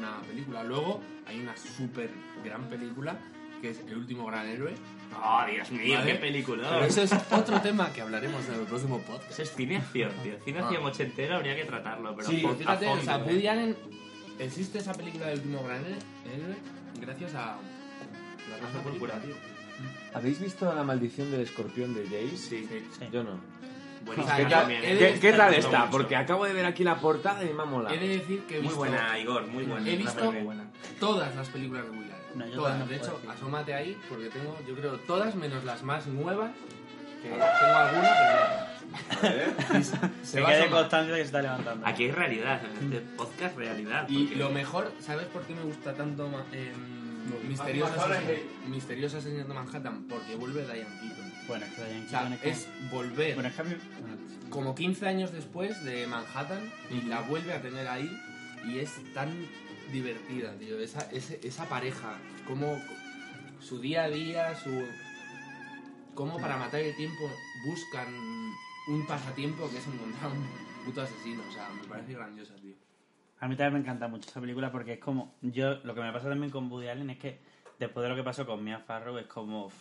una 0.09 0.21
película. 0.21 0.63
Luego 0.63 1.01
hay 1.27 1.39
una 1.39 1.55
súper 1.57 2.09
gran 2.43 2.63
película 2.69 3.17
que 3.61 3.69
es 3.69 3.79
El 3.87 3.97
último 3.97 4.25
gran 4.25 4.47
héroe. 4.47 4.73
Oh, 5.15 5.41
Dios 5.49 5.69
mío, 5.71 5.99
Vale. 5.99 6.13
qué 6.13 6.17
película. 6.19 6.67
Pero 6.69 6.85
eso 6.85 7.01
es 7.03 7.11
otro 7.31 7.61
tema 7.61 7.91
que 7.93 8.01
hablaremos 8.01 8.47
en 8.49 8.55
el 8.55 8.61
próximo 8.61 8.99
podcast. 8.99 9.31
Eso 9.31 9.43
es 9.43 9.53
cine 9.55 9.77
acción, 9.77 10.11
tío. 10.23 10.33
Cine 10.43 10.59
Ah. 10.59 10.63
acción 10.63 10.83
ochentero 10.85 11.35
habría 11.35 11.55
que 11.55 11.65
tratarlo, 11.65 12.15
pero 12.15 12.27
Sí, 12.27 12.43
fíjate, 12.57 12.87
o 12.87 13.01
sea. 13.01 13.17
Woody 13.19 13.47
Allen 13.47 13.75
existe 14.39 14.79
esa 14.79 14.93
película 14.93 15.27
del 15.27 15.37
último 15.39 15.63
gran 15.63 15.83
héroe 15.85 16.55
gracias 16.99 17.35
a 17.35 17.57
La 18.49 18.57
rosa 18.57 18.79
púrpura, 18.83 19.19
tío. 19.21 19.35
¿Habéis 20.13 20.39
visto 20.39 20.73
La 20.73 20.83
maldición 20.83 21.29
del 21.31 21.41
escorpión 21.41 21.93
de 21.93 22.03
Jace? 22.05 22.37
Sí, 22.37 22.67
sí. 22.69 23.05
Yo 23.11 23.23
no. 23.23 23.39
Buenísima 24.05 24.35
¿Qué 24.37 24.43
¿Qué 24.43 24.49
tal- 24.49 24.59
también, 24.61 24.83
¿eh? 24.83 24.97
¿Qué, 24.97 25.19
qué 25.19 25.33
tal 25.33 25.51
Me 25.51 25.57
está? 25.57 25.79
mucho. 25.79 25.91
Porque 25.91 26.15
acabo 26.15 26.45
de 26.45 26.53
ver 26.53 26.65
aquí 26.65 26.83
la 26.83 26.95
portada 26.95 27.43
y 27.43 27.53
me 27.53 27.61
ha 27.61 27.65
molado. 27.65 27.93
He 27.95 27.99
de 27.99 28.07
decir 28.07 28.41
que 28.47 28.55
he 28.55 28.59
Muy 28.59 28.63
visto 28.67 28.77
buena, 28.79 29.19
Igor, 29.19 29.47
muy 29.47 29.63
buena. 29.65 29.89
He 29.89 29.95
visto- 29.95 30.31
muy 30.31 30.41
buena. 30.41 30.65
todas 30.99 31.35
las 31.35 31.47
películas 31.49 31.83
de 31.83 31.89
Woody. 31.91 32.09
No, 32.35 32.47
yo 32.47 32.55
todas. 32.55 32.79
no 32.79 32.85
de 32.87 32.95
hecho, 32.95 33.11
decir. 33.11 33.29
asómate 33.29 33.73
ahí 33.73 33.97
porque 34.07 34.29
tengo, 34.29 34.57
yo 34.67 34.73
creo, 34.75 34.97
todas 34.99 35.35
menos 35.35 35.63
las 35.65 35.83
más 35.83 36.07
nuevas. 36.07 36.51
Que 37.21 37.29
tengo 37.29 37.43
alguna, 37.75 38.09
pero 39.21 39.29
no. 39.29 40.15
Se 40.23 40.41
va 40.41 40.49
a 40.49 40.51
quede 40.53 40.69
constancia 40.69 41.13
que 41.13 41.19
se 41.19 41.25
está 41.25 41.41
levantando. 41.41 41.85
Aquí 41.85 42.05
hay 42.05 42.11
realidad, 42.11 42.61
en 42.81 42.93
este 42.93 42.99
podcast 43.15 43.57
realidad. 43.57 44.05
Y 44.09 44.23
porque- 44.25 44.35
lo 44.37 44.49
mejor, 44.49 44.91
¿sabes 44.99 45.25
por 45.27 45.43
qué 45.43 45.53
me 45.53 45.61
gusta 45.63 45.93
tanto 45.93 46.27
Asesinato, 48.07 48.43
Misterioso 48.67 49.17
Asesinato 49.17 49.49
de 49.49 49.53
Manhattan? 49.53 50.03
Porque 50.09 50.35
vuelve 50.35 50.63
Diane 50.63 50.83
Keaton. 50.99 51.20
Bueno, 51.47 51.65
es 51.65 51.71
que 51.73 51.83
Diane 51.83 52.05
O 52.05 52.39
sea, 52.39 52.51
es 52.51 52.57
es 52.67 52.91
volver 52.91 53.33
Bueno, 53.35 53.49
es 53.49 53.55
que 53.55 53.61
a 53.61 53.65
mí... 53.65 53.75
bueno, 53.99 54.17
como 54.49 54.75
15 54.75 55.07
años 55.07 55.31
después 55.31 55.83
de 55.83 56.07
Manhattan 56.07 56.71
y 56.89 57.01
la 57.07 57.21
vuelve 57.21 57.53
a 57.53 57.61
tener 57.61 57.87
ahí 57.87 58.09
y 58.67 58.79
es 58.79 58.91
tan 59.13 59.29
divertida, 59.91 60.53
tío. 60.57 60.79
Esa, 60.79 61.09
ese- 61.11 61.39
esa 61.43 61.65
pareja, 61.67 62.17
como 62.47 62.77
su 63.59 63.79
día 63.79 64.03
a 64.03 64.09
día, 64.09 64.55
su... 64.55 64.69
Cómo 66.13 66.39
para 66.39 66.57
matar 66.57 66.81
el 66.81 66.95
tiempo 66.95 67.29
buscan 67.65 68.07
un 68.89 69.05
pasatiempo 69.07 69.69
que 69.69 69.77
es 69.77 69.87
encontrar 69.87 70.31
un 70.31 70.45
puto 70.85 71.01
asesino. 71.01 71.41
O 71.47 71.51
sea, 71.51 71.69
me 71.69 71.83
parece 71.87 72.13
grandiosa, 72.13 72.53
tío. 72.55 72.75
A 73.39 73.47
mí 73.47 73.55
también 73.55 73.73
me 73.73 73.79
encanta 73.79 74.07
mucho 74.07 74.27
esta 74.27 74.41
película 74.41 74.71
porque 74.71 74.93
es 74.93 74.99
como. 74.99 75.33
Yo, 75.41 75.75
lo 75.83 75.95
que 75.95 76.01
me 76.01 76.11
pasa 76.11 76.27
también 76.29 76.51
con 76.51 76.69
Woody 76.71 76.89
Allen 76.89 77.09
es 77.11 77.17
que 77.17 77.39
después 77.79 78.03
de 78.03 78.09
lo 78.09 78.15
que 78.15 78.23
pasó 78.23 78.45
con 78.45 78.63
Mia 78.63 78.79
Farrow 78.79 79.17
es 79.17 79.27
como. 79.27 79.71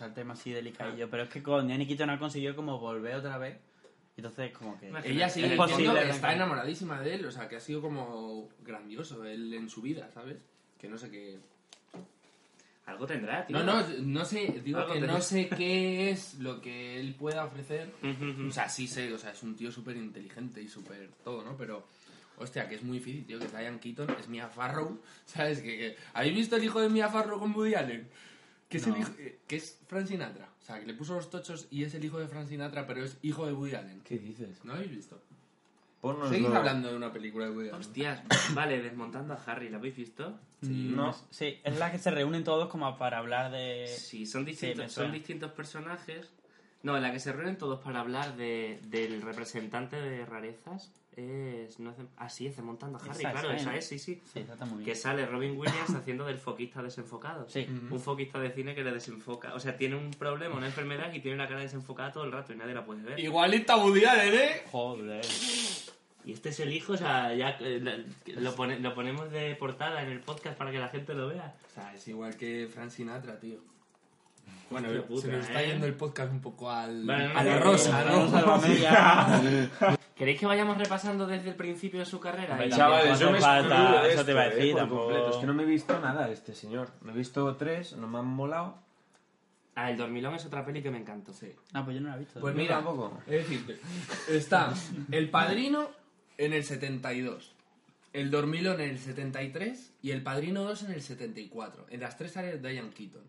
Está 0.00 0.06
el 0.08 0.14
tema 0.14 0.32
así 0.32 0.50
delicadillo. 0.50 1.10
Pero 1.10 1.24
es 1.24 1.28
que 1.28 1.42
con 1.42 1.68
Danny 1.68 1.86
Keaton 1.86 2.08
ha 2.08 2.18
conseguido 2.18 2.56
como 2.56 2.78
volver 2.78 3.16
otra 3.16 3.36
vez. 3.36 3.58
Entonces, 4.16 4.50
como 4.56 4.80
que. 4.80 4.90
Ella 5.04 5.28
sigue 5.28 5.48
es 5.48 5.56
posible, 5.58 6.00
que 6.00 6.08
está 6.08 6.32
enamoradísima 6.32 6.98
de 7.02 7.16
él, 7.16 7.26
o 7.26 7.30
sea, 7.30 7.48
que 7.48 7.56
ha 7.56 7.60
sido 7.60 7.82
como 7.82 8.48
grandioso 8.62 9.22
él 9.26 9.52
en 9.52 9.68
su 9.68 9.82
vida, 9.82 10.10
¿sabes? 10.14 10.38
Que 10.78 10.88
no 10.88 10.96
sé 10.96 11.10
qué... 11.10 11.38
Algo 12.86 13.06
tendrá, 13.06 13.46
tío. 13.46 13.58
No, 13.62 13.82
no, 13.82 13.86
no 14.00 14.24
sé, 14.24 14.62
digo 14.64 14.86
que 14.86 14.94
tendrá. 14.94 15.12
no 15.12 15.20
sé 15.20 15.50
qué 15.50 16.10
es 16.10 16.38
lo 16.38 16.62
que 16.62 16.98
él 16.98 17.14
pueda 17.14 17.44
ofrecer. 17.44 17.92
O 18.48 18.50
sea, 18.50 18.70
sí 18.70 18.86
sé, 18.88 19.12
o 19.12 19.18
sea, 19.18 19.32
es 19.32 19.42
un 19.42 19.54
tío 19.54 19.70
súper 19.70 19.96
inteligente 19.98 20.62
y 20.62 20.68
súper 20.68 21.10
todo, 21.22 21.42
¿no? 21.44 21.58
Pero, 21.58 21.86
hostia, 22.38 22.66
que 22.70 22.76
es 22.76 22.82
muy 22.82 22.98
difícil, 23.00 23.26
tío, 23.26 23.38
que 23.38 23.48
Diane 23.48 23.78
Keaton 23.78 24.08
es 24.18 24.28
Mia 24.28 24.48
Farrow, 24.48 24.98
¿sabes? 25.26 25.60
Que, 25.60 25.76
que- 25.76 25.96
¿Habéis 26.14 26.34
visto 26.34 26.56
el 26.56 26.64
hijo 26.64 26.80
de 26.80 26.88
Mia 26.88 27.10
Farrow 27.10 27.38
con 27.38 27.54
Woody 27.54 27.74
Allen? 27.74 28.08
Que 28.70 28.78
es, 28.78 28.86
el 28.86 28.98
hijo, 28.98 29.10
eh, 29.18 29.40
que 29.48 29.56
es 29.56 29.78
Frank 29.88 30.06
Sinatra. 30.06 30.48
O 30.62 30.64
sea, 30.64 30.78
que 30.78 30.86
le 30.86 30.94
puso 30.94 31.14
los 31.14 31.28
tochos 31.28 31.66
y 31.70 31.82
es 31.82 31.92
el 31.94 32.04
hijo 32.04 32.20
de 32.20 32.28
Frank 32.28 32.48
Sinatra, 32.48 32.86
pero 32.86 33.04
es 33.04 33.18
hijo 33.20 33.44
de 33.44 33.52
Woody 33.52 33.74
Allen. 33.74 34.00
¿Qué 34.02 34.16
dices? 34.16 34.64
¿No 34.64 34.74
habéis 34.74 34.92
visto? 34.92 35.20
Seguid 36.30 36.46
hablando 36.46 36.88
de 36.88 36.96
una 36.96 37.12
película 37.12 37.46
de 37.46 37.50
Woody 37.50 37.68
Allen. 37.68 37.80
Hostias, 37.80 38.22
vale, 38.54 38.80
desmontando 38.80 39.34
a 39.34 39.42
Harry, 39.44 39.68
¿la 39.68 39.78
habéis 39.78 39.96
visto? 39.96 40.38
No. 40.62 41.12
Sí, 41.30 41.58
es 41.64 41.78
la 41.78 41.90
que 41.90 41.98
se 41.98 42.12
reúnen 42.12 42.44
todos 42.44 42.68
como 42.68 42.96
para 42.96 43.18
hablar 43.18 43.50
de. 43.50 43.88
Sí, 43.88 44.24
son 44.24 44.44
distintos, 44.44 44.92
son 44.92 45.10
distintos 45.10 45.50
personajes. 45.50 46.32
No, 46.82 46.96
en 46.96 47.02
la 47.02 47.12
que 47.12 47.18
se 47.18 47.32
reúnen 47.32 47.58
todos 47.58 47.80
para 47.80 48.00
hablar 48.00 48.36
de, 48.36 48.80
del 48.84 49.20
representante 49.20 49.96
de 49.96 50.24
rarezas 50.24 50.92
es... 51.16 51.78
No 51.80 51.90
es 51.90 51.98
de- 51.98 52.06
ah, 52.16 52.28
sí, 52.28 52.46
es 52.46 52.56
de 52.56 52.62
Montando 52.62 52.98
a 52.98 53.00
Harry, 53.02 53.10
Esa 53.20 53.32
claro, 53.32 53.50
¿eh? 53.52 53.56
esa 53.56 53.76
es, 53.76 53.86
sí, 53.86 53.98
sí. 53.98 54.20
Sí, 54.32 54.40
esa 54.40 54.52
está 54.54 54.64
muy 54.64 54.84
Que 54.84 54.94
sale 54.94 55.26
Robin 55.26 55.56
Williams 55.58 55.90
haciendo 55.94 56.24
del 56.24 56.38
foquista 56.38 56.82
desenfocado. 56.82 57.48
Sí. 57.48 57.66
Un 57.90 58.00
foquista 58.00 58.38
de 58.38 58.50
cine 58.50 58.74
que 58.74 58.82
le 58.84 58.92
desenfoca. 58.92 59.54
O 59.54 59.60
sea, 59.60 59.76
tiene 59.76 59.96
un 59.96 60.10
problema, 60.12 60.56
una 60.56 60.66
enfermedad 60.66 61.12
y 61.12 61.20
tiene 61.20 61.36
la 61.36 61.48
cara 61.48 61.60
desenfocada 61.60 62.12
todo 62.12 62.24
el 62.24 62.32
rato 62.32 62.52
y 62.52 62.56
nadie 62.56 62.74
la 62.74 62.84
puede 62.84 63.02
ver. 63.02 63.18
Igualita 63.20 63.74
Allen, 63.74 64.34
¿eh? 64.34 64.62
Joder. 64.70 65.24
Y 66.24 66.32
este 66.32 66.50
es 66.50 66.60
el 66.60 66.72
hijo, 66.72 66.92
o 66.92 66.96
sea, 66.96 67.34
ya 67.34 67.56
eh, 67.60 67.80
la- 67.82 67.96
lo, 68.40 68.54
pone- 68.54 68.78
lo 68.78 68.94
ponemos 68.94 69.30
de 69.30 69.54
portada 69.56 70.02
en 70.02 70.10
el 70.10 70.20
podcast 70.20 70.56
para 70.56 70.70
que 70.70 70.78
la 70.78 70.88
gente 70.88 71.14
lo 71.14 71.28
vea. 71.28 71.54
O 71.70 71.74
sea, 71.74 71.94
es 71.94 72.06
igual 72.08 72.36
que 72.36 72.68
Frank 72.72 72.90
Sinatra, 72.90 73.38
tío. 73.40 73.58
Bueno, 74.68 74.88
Se 75.20 75.28
nos 75.28 75.46
está 75.46 75.62
¿eh? 75.62 75.68
yendo 75.68 75.86
el 75.86 75.94
podcast 75.94 76.30
un 76.30 76.40
poco 76.40 76.70
al, 76.70 77.04
no, 77.06 77.12
a 77.12 77.42
la 77.42 77.56
no, 77.56 77.60
rosa, 77.60 78.04
no, 78.04 78.24
¿no? 78.26 78.30
Salvamedia. 78.30 79.98
¿Queréis 80.20 80.38
que 80.38 80.44
vayamos 80.44 80.76
repasando 80.76 81.26
desde 81.26 81.48
el 81.48 81.54
principio 81.56 82.00
de 82.00 82.04
su 82.04 82.20
carrera? 82.20 82.52
Hombre, 82.52 82.68
Chavales, 82.68 83.18
yo 83.18 83.30
me 83.30 83.40
falta, 83.40 84.06
eso 84.06 84.22
te 84.22 84.32
iba 84.32 84.42
a 84.42 84.48
decir, 84.50 84.72
eh, 84.72 84.74
tampoco- 84.74 85.04
completo. 85.04 85.30
Es 85.30 85.36
que 85.36 85.46
no 85.46 85.54
me 85.54 85.62
he 85.62 85.66
visto 85.66 85.98
nada 85.98 86.26
de 86.26 86.34
este 86.34 86.54
señor. 86.54 86.90
Me 87.00 87.12
he 87.12 87.14
visto 87.14 87.56
tres, 87.56 87.96
no 87.96 88.06
me 88.06 88.18
han 88.18 88.26
molado. 88.26 88.76
Ah, 89.74 89.90
El 89.90 89.96
Dormilón 89.96 90.34
es 90.34 90.44
otra 90.44 90.62
peli 90.66 90.82
que 90.82 90.90
me 90.90 90.98
encantó. 90.98 91.32
Sí. 91.32 91.50
Ah, 91.72 91.82
pues 91.86 91.96
yo 91.96 92.02
no 92.02 92.10
la 92.10 92.16
he 92.16 92.18
visto. 92.18 92.38
Pues 92.38 92.54
mira, 92.54 92.74
tampoco. 92.74 93.18
es 93.26 93.48
decir, 93.48 93.80
está 94.28 94.74
El 95.10 95.30
Padrino 95.30 95.88
en 96.36 96.52
el 96.52 96.64
72, 96.64 97.54
El 98.12 98.30
Dormilón 98.30 98.78
en 98.82 98.90
el 98.90 98.98
73 98.98 99.94
y 100.02 100.10
El 100.10 100.22
Padrino 100.22 100.64
2 100.64 100.82
en 100.82 100.90
el 100.92 101.00
74. 101.00 101.86
En 101.88 102.00
las 102.00 102.18
tres 102.18 102.36
áreas 102.36 102.60
de 102.60 102.68
Diane 102.72 102.90
Keaton. 102.90 103.22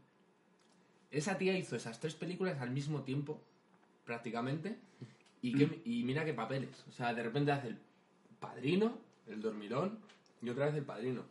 Esa 1.09 1.37
tía 1.37 1.57
hizo 1.57 1.77
esas 1.77 2.01
tres 2.01 2.15
películas 2.15 2.59
al 2.59 2.71
mismo 2.71 3.03
tiempo, 3.03 3.41
prácticamente, 4.03 4.77
y, 5.41 5.53
qué- 5.53 5.81
y 5.85 6.03
mira 6.03 6.23
qué 6.25 6.33
papeles. 6.33 6.83
O 6.87 6.91
sea, 6.91 7.13
de 7.13 7.23
repente 7.23 7.51
hace 7.51 7.69
El 7.69 7.77
Padrino, 8.39 8.93
El 9.27 9.41
Dormilón 9.41 9.97
y 10.41 10.49
otra 10.49 10.65
vez 10.67 10.75
El 10.75 10.83
Padrino. 10.83 11.23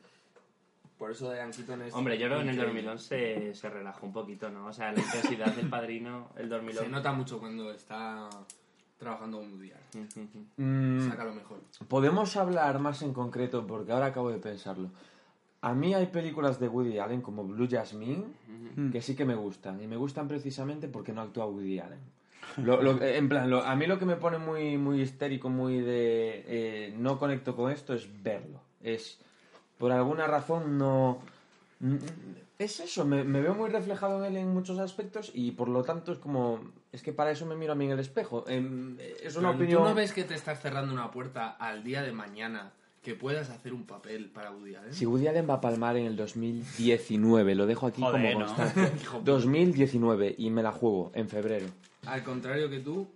Por 0.98 1.10
eso 1.12 1.32
Diane 1.32 1.50
Keaton 1.52 1.80
es... 1.82 1.94
Hombre, 1.94 2.18
yo 2.18 2.26
creo 2.26 2.38
que 2.38 2.44
en 2.44 2.48
el. 2.50 2.56
Dormilón 2.58 2.98
se, 2.98 3.54
se 3.54 3.70
relajó 3.70 4.04
un 4.06 4.12
poquito, 4.12 4.50
¿no? 4.50 4.66
O 4.66 4.72
sea, 4.72 4.92
la 4.92 5.00
intensidad 5.00 5.54
del 5.54 5.68
padrino, 5.70 6.28
el 6.36 6.48
Dormilón. 6.50 6.84
Se 6.84 6.90
nota 6.90 7.12
mucho 7.12 7.38
cuando 7.38 7.72
está 7.72 8.28
trabajando 8.98 9.38
con 9.38 9.50
Woody 9.54 9.72
Allen. 9.72 10.08
Mm, 10.58 11.08
Saca 11.08 11.24
lo 11.24 11.32
mejor. 11.32 11.58
Podemos 11.88 12.36
hablar 12.36 12.78
más 12.80 13.00
en 13.00 13.14
concreto 13.14 13.66
porque 13.66 13.92
ahora 13.92 14.06
acabo 14.06 14.30
de 14.30 14.38
pensarlo. 14.38 14.90
A 15.62 15.72
mí 15.74 15.94
hay 15.94 16.06
películas 16.06 16.60
de 16.60 16.68
Woody 16.68 16.98
Allen 16.98 17.22
como 17.22 17.44
Blue 17.44 17.66
Jasmine 17.70 18.24
que 18.92 19.00
sí 19.00 19.14
que 19.16 19.24
me 19.24 19.34
gustan 19.34 19.80
y 19.82 19.86
me 19.86 19.96
gustan 19.96 20.28
precisamente 20.28 20.86
porque 20.88 21.12
no 21.14 21.22
actúa 21.22 21.46
Woody 21.46 21.78
Allen. 21.78 21.98
Lo- 22.58 22.82
lo- 22.82 23.02
en 23.02 23.28
plan, 23.28 23.48
lo- 23.50 23.64
a 23.64 23.74
mí 23.76 23.86
lo 23.86 23.98
que 23.98 24.04
me 24.06 24.16
pone 24.16 24.38
muy, 24.38 24.76
muy 24.78 25.00
histérico, 25.02 25.48
muy 25.48 25.80
de 25.80 26.44
eh, 26.46 26.94
no 26.98 27.18
conecto 27.18 27.54
con 27.56 27.70
esto 27.72 27.94
es 27.94 28.08
verlo. 28.22 28.60
Es 28.82 29.18
por 29.78 29.92
alguna 29.92 30.26
razón 30.26 30.76
no 30.78 31.18
es 32.58 32.80
eso, 32.80 33.06
me, 33.06 33.24
me 33.24 33.40
veo 33.40 33.54
muy 33.54 33.70
reflejado 33.70 34.22
en 34.24 34.32
él 34.32 34.36
en 34.42 34.52
muchos 34.52 34.78
aspectos 34.78 35.30
y 35.34 35.52
por 35.52 35.68
lo 35.68 35.82
tanto 35.82 36.12
es 36.12 36.18
como 36.18 36.60
es 36.92 37.02
que 37.02 37.12
para 37.12 37.30
eso 37.30 37.46
me 37.46 37.56
miro 37.56 37.72
a 37.72 37.74
mí 37.76 37.86
en 37.86 37.92
el 37.92 38.00
espejo. 38.00 38.44
Em, 38.48 38.98
es 39.22 39.36
una 39.36 39.48
Pero 39.48 39.56
opinión. 39.58 39.82
¿Tú 39.82 39.88
no 39.88 39.94
ves 39.94 40.12
que 40.12 40.24
te 40.24 40.34
estás 40.34 40.60
cerrando 40.60 40.92
una 40.92 41.10
puerta 41.10 41.48
al 41.50 41.82
día 41.84 42.02
de 42.02 42.12
mañana 42.12 42.72
que 43.02 43.14
puedas 43.14 43.48
hacer 43.48 43.72
un 43.72 43.84
papel 43.84 44.26
para 44.28 44.50
Woody 44.50 44.74
Allen? 44.74 44.92
Si 44.92 45.06
Woody 45.06 45.28
Allen 45.28 45.48
va 45.48 45.54
a 45.54 45.60
palmar 45.62 45.96
en 45.96 46.04
el 46.06 46.16
2019, 46.16 47.54
lo 47.54 47.66
dejo 47.66 47.86
aquí 47.86 48.02
Joder, 48.02 48.34
como 48.34 48.40
¿no? 48.40 48.54
constancia. 48.54 48.92
2019 49.24 50.34
y 50.36 50.50
me 50.50 50.62
la 50.62 50.72
juego 50.72 51.10
en 51.14 51.28
febrero. 51.30 51.66
Al 52.06 52.22
contrario 52.22 52.70
que 52.70 52.80
tú, 52.80 53.10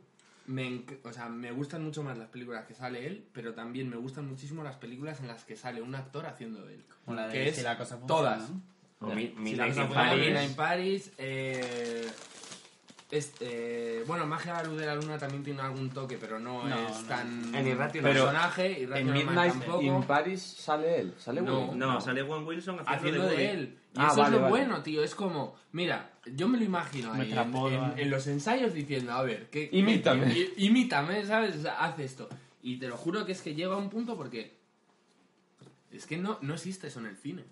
me, 0.47 0.83
o 1.05 1.13
sea, 1.13 1.29
me 1.29 1.51
gustan 1.53 1.83
mucho 1.85 2.03
más 2.03 2.19
las 2.19 2.29
películas 2.29 2.67
que 2.67 2.75
sale 2.75 3.07
él, 3.07 3.25
pero 3.33 3.55
también 3.55 3.89
me 3.89 3.97
gustan 3.97 4.29
muchísimo 4.29 4.63
las 4.63 4.77
películas 4.77 5.21
en 5.21 5.29
las 5.29 5.45
que 5.45 5.57
sale 5.57 5.81
un 5.81 5.95
actor 5.95 6.27
haciendo 6.27 6.65
de 6.67 6.75
él. 6.75 6.85
Como 7.05 7.17
la 7.17 7.27
de 7.29 7.33
que 7.33 7.49
es 7.49 7.57
Si 7.57 7.63
la 7.63 7.79
cosa 7.79 7.97
funciona, 7.97 8.21
todas. 8.21 8.51
¿no? 8.51 8.61
O 9.01 9.15
Mi- 9.15 9.35
Si 9.45 9.57
la 9.57 9.69
cosa 9.69 9.87
funciona, 9.87 10.41
Paris. 10.57 11.13
Eh, 11.19 12.07
es, 13.11 13.33
eh, 13.41 14.03
bueno, 14.07 14.27
Magia 14.27 14.59
a 14.59 14.63
la 14.63 14.69
luz 14.69 14.79
de 14.81 14.87
la 14.87 14.95
luna 14.97 15.19
también 15.19 15.43
tiene 15.45 15.61
algún 15.61 15.89
toque, 15.91 16.17
pero 16.19 16.39
no, 16.41 16.65
No, 16.67 16.89
es 16.89 17.03
no. 17.03 17.09
tan 17.09 17.55
En 17.55 17.67
Irrational. 17.69 18.13
personaje. 18.13 18.67
En 18.77 18.83
Irrational 18.83 19.15
Man 19.15 19.27
Midnight 19.27 19.53
tampoco. 19.53 19.83
in 19.83 20.03
Paris 20.05 20.43
sale 20.43 21.01
él, 21.01 21.15
sale 21.19 21.41
No. 21.43 21.75
No, 21.75 22.01
sale 22.01 22.23
Juan 22.23 22.45
Wilson 22.47 22.81
haciendo, 22.81 22.95
haciendo 23.23 23.27
de, 23.29 23.51
él. 23.51 23.79
Y 23.95 23.99
Ah, 24.01 24.09
eso 24.11 24.17
vale, 24.17 24.25
es 24.25 24.31
lo 24.33 24.41
vale. 24.41 24.51
bueno, 24.51 24.83
tío. 24.83 25.05
Es 25.05 25.15
como, 25.15 25.55
mira, 25.73 26.11
yo 26.27 26.49
me 26.49 26.59
lo 26.59 26.65
imagino 26.65 27.13
ahí 27.13 27.33
Me 27.33 27.41
en, 27.75 27.99
en- 27.99 28.11
los 28.11 28.27
ensayos 28.27 28.73
diciendo, 28.75 29.13
a 29.13 29.23
ver, 29.23 29.49
¿qué, 29.51 29.69
Imítame. 29.73 30.35
imítame, 30.57 31.25
¿sabes? 31.27 31.57
O 31.57 31.63
sea, 31.63 31.85
haz 31.85 31.99
esto. 31.99 32.29
Y 32.63 32.79
te 32.79 32.89
lo 32.89 32.97
juro 32.97 33.27
que 33.27 33.33
es 33.33 33.43
que 33.43 33.55
llega 33.55 33.75
a 33.75 33.79
un 33.79 33.91
punto 33.91 34.17
porque 34.17 34.55
es 35.93 36.07
que 36.07 36.17
no, 36.17 36.39
no 36.41 36.55
existe 36.55 36.87
eso 36.89 37.01
en 37.01 37.07
el 37.07 37.17
cine. 37.17 37.45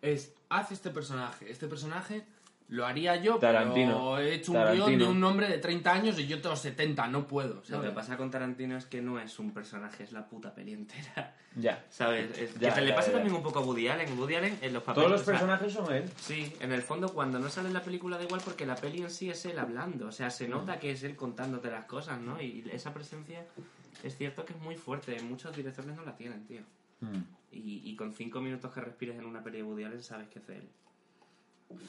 Es, 0.00 0.32
haz 0.48 0.72
este 0.72 0.90
personaje. 0.90 1.50
Este 1.50 1.66
personaje 1.66 2.24
lo 2.70 2.86
haría 2.86 3.16
yo, 3.16 3.36
Tarantino. 3.38 4.14
pero 4.14 4.18
he 4.18 4.34
hecho 4.34 4.52
un 4.52 4.58
Tarantino. 4.58 4.86
guion 4.86 4.98
de 5.00 5.06
un 5.06 5.24
hombre 5.24 5.48
de 5.48 5.58
30 5.58 5.92
años 5.92 6.18
y 6.20 6.26
yo 6.28 6.40
tengo 6.40 6.54
70, 6.56 7.08
no 7.08 7.26
puedo. 7.26 7.62
Lo 7.68 7.82
que 7.82 7.90
pasa 7.90 8.16
con 8.16 8.30
Tarantino 8.30 8.76
es 8.76 8.86
que 8.86 9.02
no 9.02 9.18
es 9.18 9.38
un 9.40 9.52
personaje, 9.52 10.04
es 10.04 10.12
la 10.12 10.26
puta 10.28 10.54
peli 10.54 10.72
entera. 10.72 11.34
Ya. 11.56 11.84
¿Sabes? 11.90 12.30
Es- 12.38 12.54
Ya, 12.60 12.68
que 12.68 12.74
se 12.76 12.80
le 12.82 12.92
pasa 12.92 13.08
ya. 13.08 13.14
también 13.14 13.34
un 13.34 13.42
poco 13.42 13.58
a 13.58 13.62
Woody 13.62 13.88
Allen. 13.88 14.16
Woody 14.16 14.36
Allen 14.36 14.56
en 14.62 14.72
los 14.72 14.84
papeles. 14.84 15.04
Todos 15.04 15.10
los 15.10 15.20
o 15.22 15.24
sea, 15.24 15.32
personajes 15.34 15.72
son 15.72 15.92
él. 15.92 16.08
Sí, 16.16 16.54
en 16.60 16.70
el 16.70 16.80
fondo 16.80 17.12
cuando 17.12 17.40
no 17.40 17.48
sale 17.48 17.66
en 17.66 17.74
la 17.74 17.82
película 17.82 18.16
da 18.18 18.22
igual 18.22 18.40
porque 18.44 18.64
la 18.64 18.76
peli 18.76 19.02
en 19.02 19.10
sí 19.10 19.30
es 19.30 19.44
él 19.46 19.58
hablando, 19.58 20.06
o 20.06 20.12
sea, 20.12 20.30
se 20.30 20.46
nota 20.46 20.78
que 20.78 20.92
es 20.92 21.02
él 21.02 21.16
contándote 21.16 21.68
las 21.68 21.86
cosas, 21.86 22.20
¿no? 22.20 22.40
Y 22.40 22.64
esa 22.72 22.94
presencia 22.94 23.44
es 24.04 24.16
cierto 24.16 24.44
que 24.44 24.52
es 24.52 24.60
muy 24.60 24.76
fuerte, 24.76 25.20
muchos 25.22 25.56
directores 25.56 25.92
no 25.96 26.04
la 26.04 26.14
tienen, 26.14 26.46
tío. 26.46 26.60
Hmm. 27.00 27.22
Y, 27.50 27.82
y 27.84 27.96
con 27.96 28.12
cinco 28.12 28.40
minutos 28.40 28.72
que 28.72 28.80
respires 28.80 29.18
en 29.18 29.24
una 29.24 29.42
peli 29.42 29.56
de 29.56 29.64
Woody 29.64 29.82
Allen 29.82 30.04
sabes 30.04 30.28
que 30.28 30.38
es 30.38 30.46
de 30.46 30.56
él. 30.58 30.68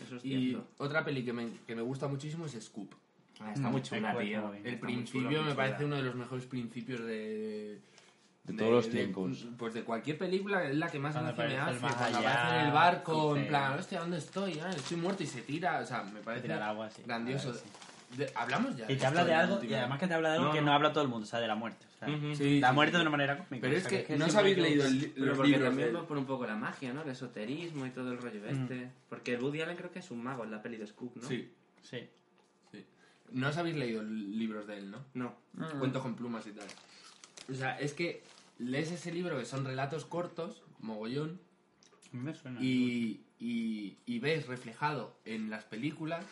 Eso 0.04 0.16
es 0.18 0.26
Y 0.26 0.50
cierto. 0.50 0.68
otra 0.78 1.04
peli 1.04 1.24
que 1.24 1.34
me, 1.34 1.48
que 1.68 1.76
me 1.76 1.82
gusta 1.82 2.08
muchísimo 2.08 2.46
es 2.46 2.54
Scoop. 2.62 2.94
Ah, 3.40 3.52
está 3.54 3.70
muy 3.70 3.82
Mm, 3.82 3.84
chula, 3.84 4.10
está 4.12 4.22
tío. 4.22 4.42
muy 4.42 4.52
bien. 4.58 4.68
El 4.68 4.74
Está 4.74 4.86
muy 4.86 4.94
principio 4.96 5.22
chula, 5.30 5.42
me 5.42 5.44
chula. 5.52 5.56
parece 5.56 5.86
uno 5.86 5.96
de 5.96 6.04
los 6.04 6.16
mejores 6.16 6.46
principios 6.46 7.00
de... 7.06 7.80
De 8.44 8.54
todos 8.58 8.72
los 8.72 8.90
tiempos. 8.90 9.46
pues 9.58 9.74
de 9.76 9.84
cualquier 9.84 10.18
película 10.18 10.64
es 10.64 10.76
la 10.76 10.88
que 10.90 10.98
más 10.98 11.14
Cuando 11.14 11.32
me 11.36 11.58
hace. 11.58 11.76
el 11.76 11.80
más 11.80 11.94
Cuando 11.96 12.18
allá, 12.18 12.34
aparece 12.34 12.60
en 12.60 12.66
el 12.66 12.72
barco, 12.72 13.36
en 13.38 13.48
plan, 13.48 13.78
hostia, 13.80 14.00
¿dónde 14.00 14.18
estoy? 14.18 14.60
Ah, 14.60 14.72
estoy 14.72 14.98
muerto 14.98 15.22
y 15.22 15.28
se 15.28 15.42
tira. 15.44 15.80
O 15.80 15.86
sea, 15.86 16.02
me 16.04 16.22
parece 16.22 16.42
tira 16.44 16.56
al 16.56 16.64
agua, 16.64 16.90
sí. 16.90 17.04
grandioso. 17.06 17.54
De- 18.18 18.32
Hablamos 18.36 18.76
ya. 18.76 18.92
Y 18.92 18.96
te 18.98 19.06
habla 19.06 19.24
de 19.26 19.32
el 19.32 19.38
algo, 19.40 19.64
y 19.64 19.74
además 19.76 20.00
que 20.00 20.08
te 20.08 20.14
habla 20.16 20.30
de 20.30 20.36
algo 20.38 20.48
No, 20.48 20.54
que 20.54 20.60
no. 20.60 20.66
no 20.68 20.74
habla 20.74 20.92
todo 20.92 21.04
el 21.04 21.10
mundo, 21.10 21.26
o 21.26 21.30
sea, 21.30 21.40
de 21.40 21.48
la 21.48 21.56
muerte. 21.56 21.86
Sí, 22.36 22.60
la 22.60 22.72
muerte 22.74 22.94
sí. 22.94 22.98
de 22.98 23.02
una 23.02 23.12
manera 23.12 23.38
cómica. 23.38 23.62
Pero 23.62 23.76
o 23.76 23.78
es 23.78 23.88
que 23.88 24.18
no 24.18 24.30
sabéis 24.30 24.56
que- 24.56 24.62
leído 24.62 24.86
el, 24.86 25.14
los 25.16 25.38
porque 25.38 25.52
libros 25.52 25.70
también 25.70 25.96
va 25.96 26.08
por 26.08 26.18
un 26.18 26.26
poco 26.26 26.46
la 26.48 26.56
magia, 26.56 26.94
¿no? 26.94 27.04
El 27.04 27.10
esoterismo 27.10 27.86
y 27.86 27.92
todo 27.92 28.12
el 28.12 28.18
rollo 28.20 28.46
este. 28.48 28.90
Porque 29.10 29.38
Woody 29.38 29.62
Allen 29.62 29.78
creo 29.78 29.92
que 29.92 30.00
es 30.00 30.10
un 30.12 30.24
mago 30.24 30.44
en 30.44 30.52
la 30.52 30.62
peli 30.62 30.78
de 30.78 30.88
Scoop, 30.88 31.16
¿no? 31.18 31.28
Sí, 31.28 31.52
Sí. 31.84 32.00
sí. 32.72 32.86
No 33.32 33.50
os 33.50 33.58
habéis 33.58 33.76
leído 33.76 34.02
libros 34.04 34.66
de 34.68 34.78
él, 34.80 34.92
¿no? 34.92 35.06
No. 35.14 35.36
Cuentos 35.80 36.02
con 36.02 36.16
plumas 36.16 36.46
y 36.48 36.52
tal. 36.52 36.68
O 37.50 37.54
sea, 37.54 37.80
es 37.80 37.94
que 37.94 38.24
lees 38.60 38.92
ese 38.92 39.12
libro 39.12 39.38
que 39.38 39.46
son 39.46 39.64
relatos 39.66 40.06
cortos, 40.06 40.64
mogollón, 40.80 41.40
me 42.12 42.34
suena. 42.34 42.60
y, 42.62 43.22
y, 43.40 43.98
y 44.06 44.20
ves 44.20 44.48
reflejado 44.48 45.16
en 45.26 45.50
las 45.50 45.64
películas 45.66 46.26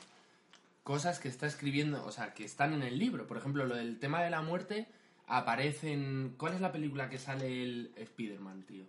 cosas 0.84 1.20
que 1.20 1.28
está 1.28 1.45
escribiendo, 1.45 2.03
o 2.05 2.11
sea, 2.11 2.34
que 2.34 2.43
están 2.43 2.74
en 2.74 2.82
el 2.84 2.97
libro. 2.97 3.28
Por 3.28 3.38
ejemplo, 3.38 3.65
lo 3.65 3.76
del 3.76 3.99
tema 3.99 4.24
de 4.24 4.30
la 4.32 4.41
muerte 4.41 4.88
aparece 5.30 5.94
en... 5.94 6.34
¿Cuál 6.38 6.54
es 6.56 6.62
la 6.62 6.72
película 6.72 7.10
que 7.10 7.18
sale 7.18 7.64
el 7.64 7.92
Spider-Man, 7.96 8.64
tío? 8.64 8.84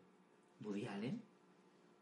Woody 0.62 0.86
Allen. 0.86 1.22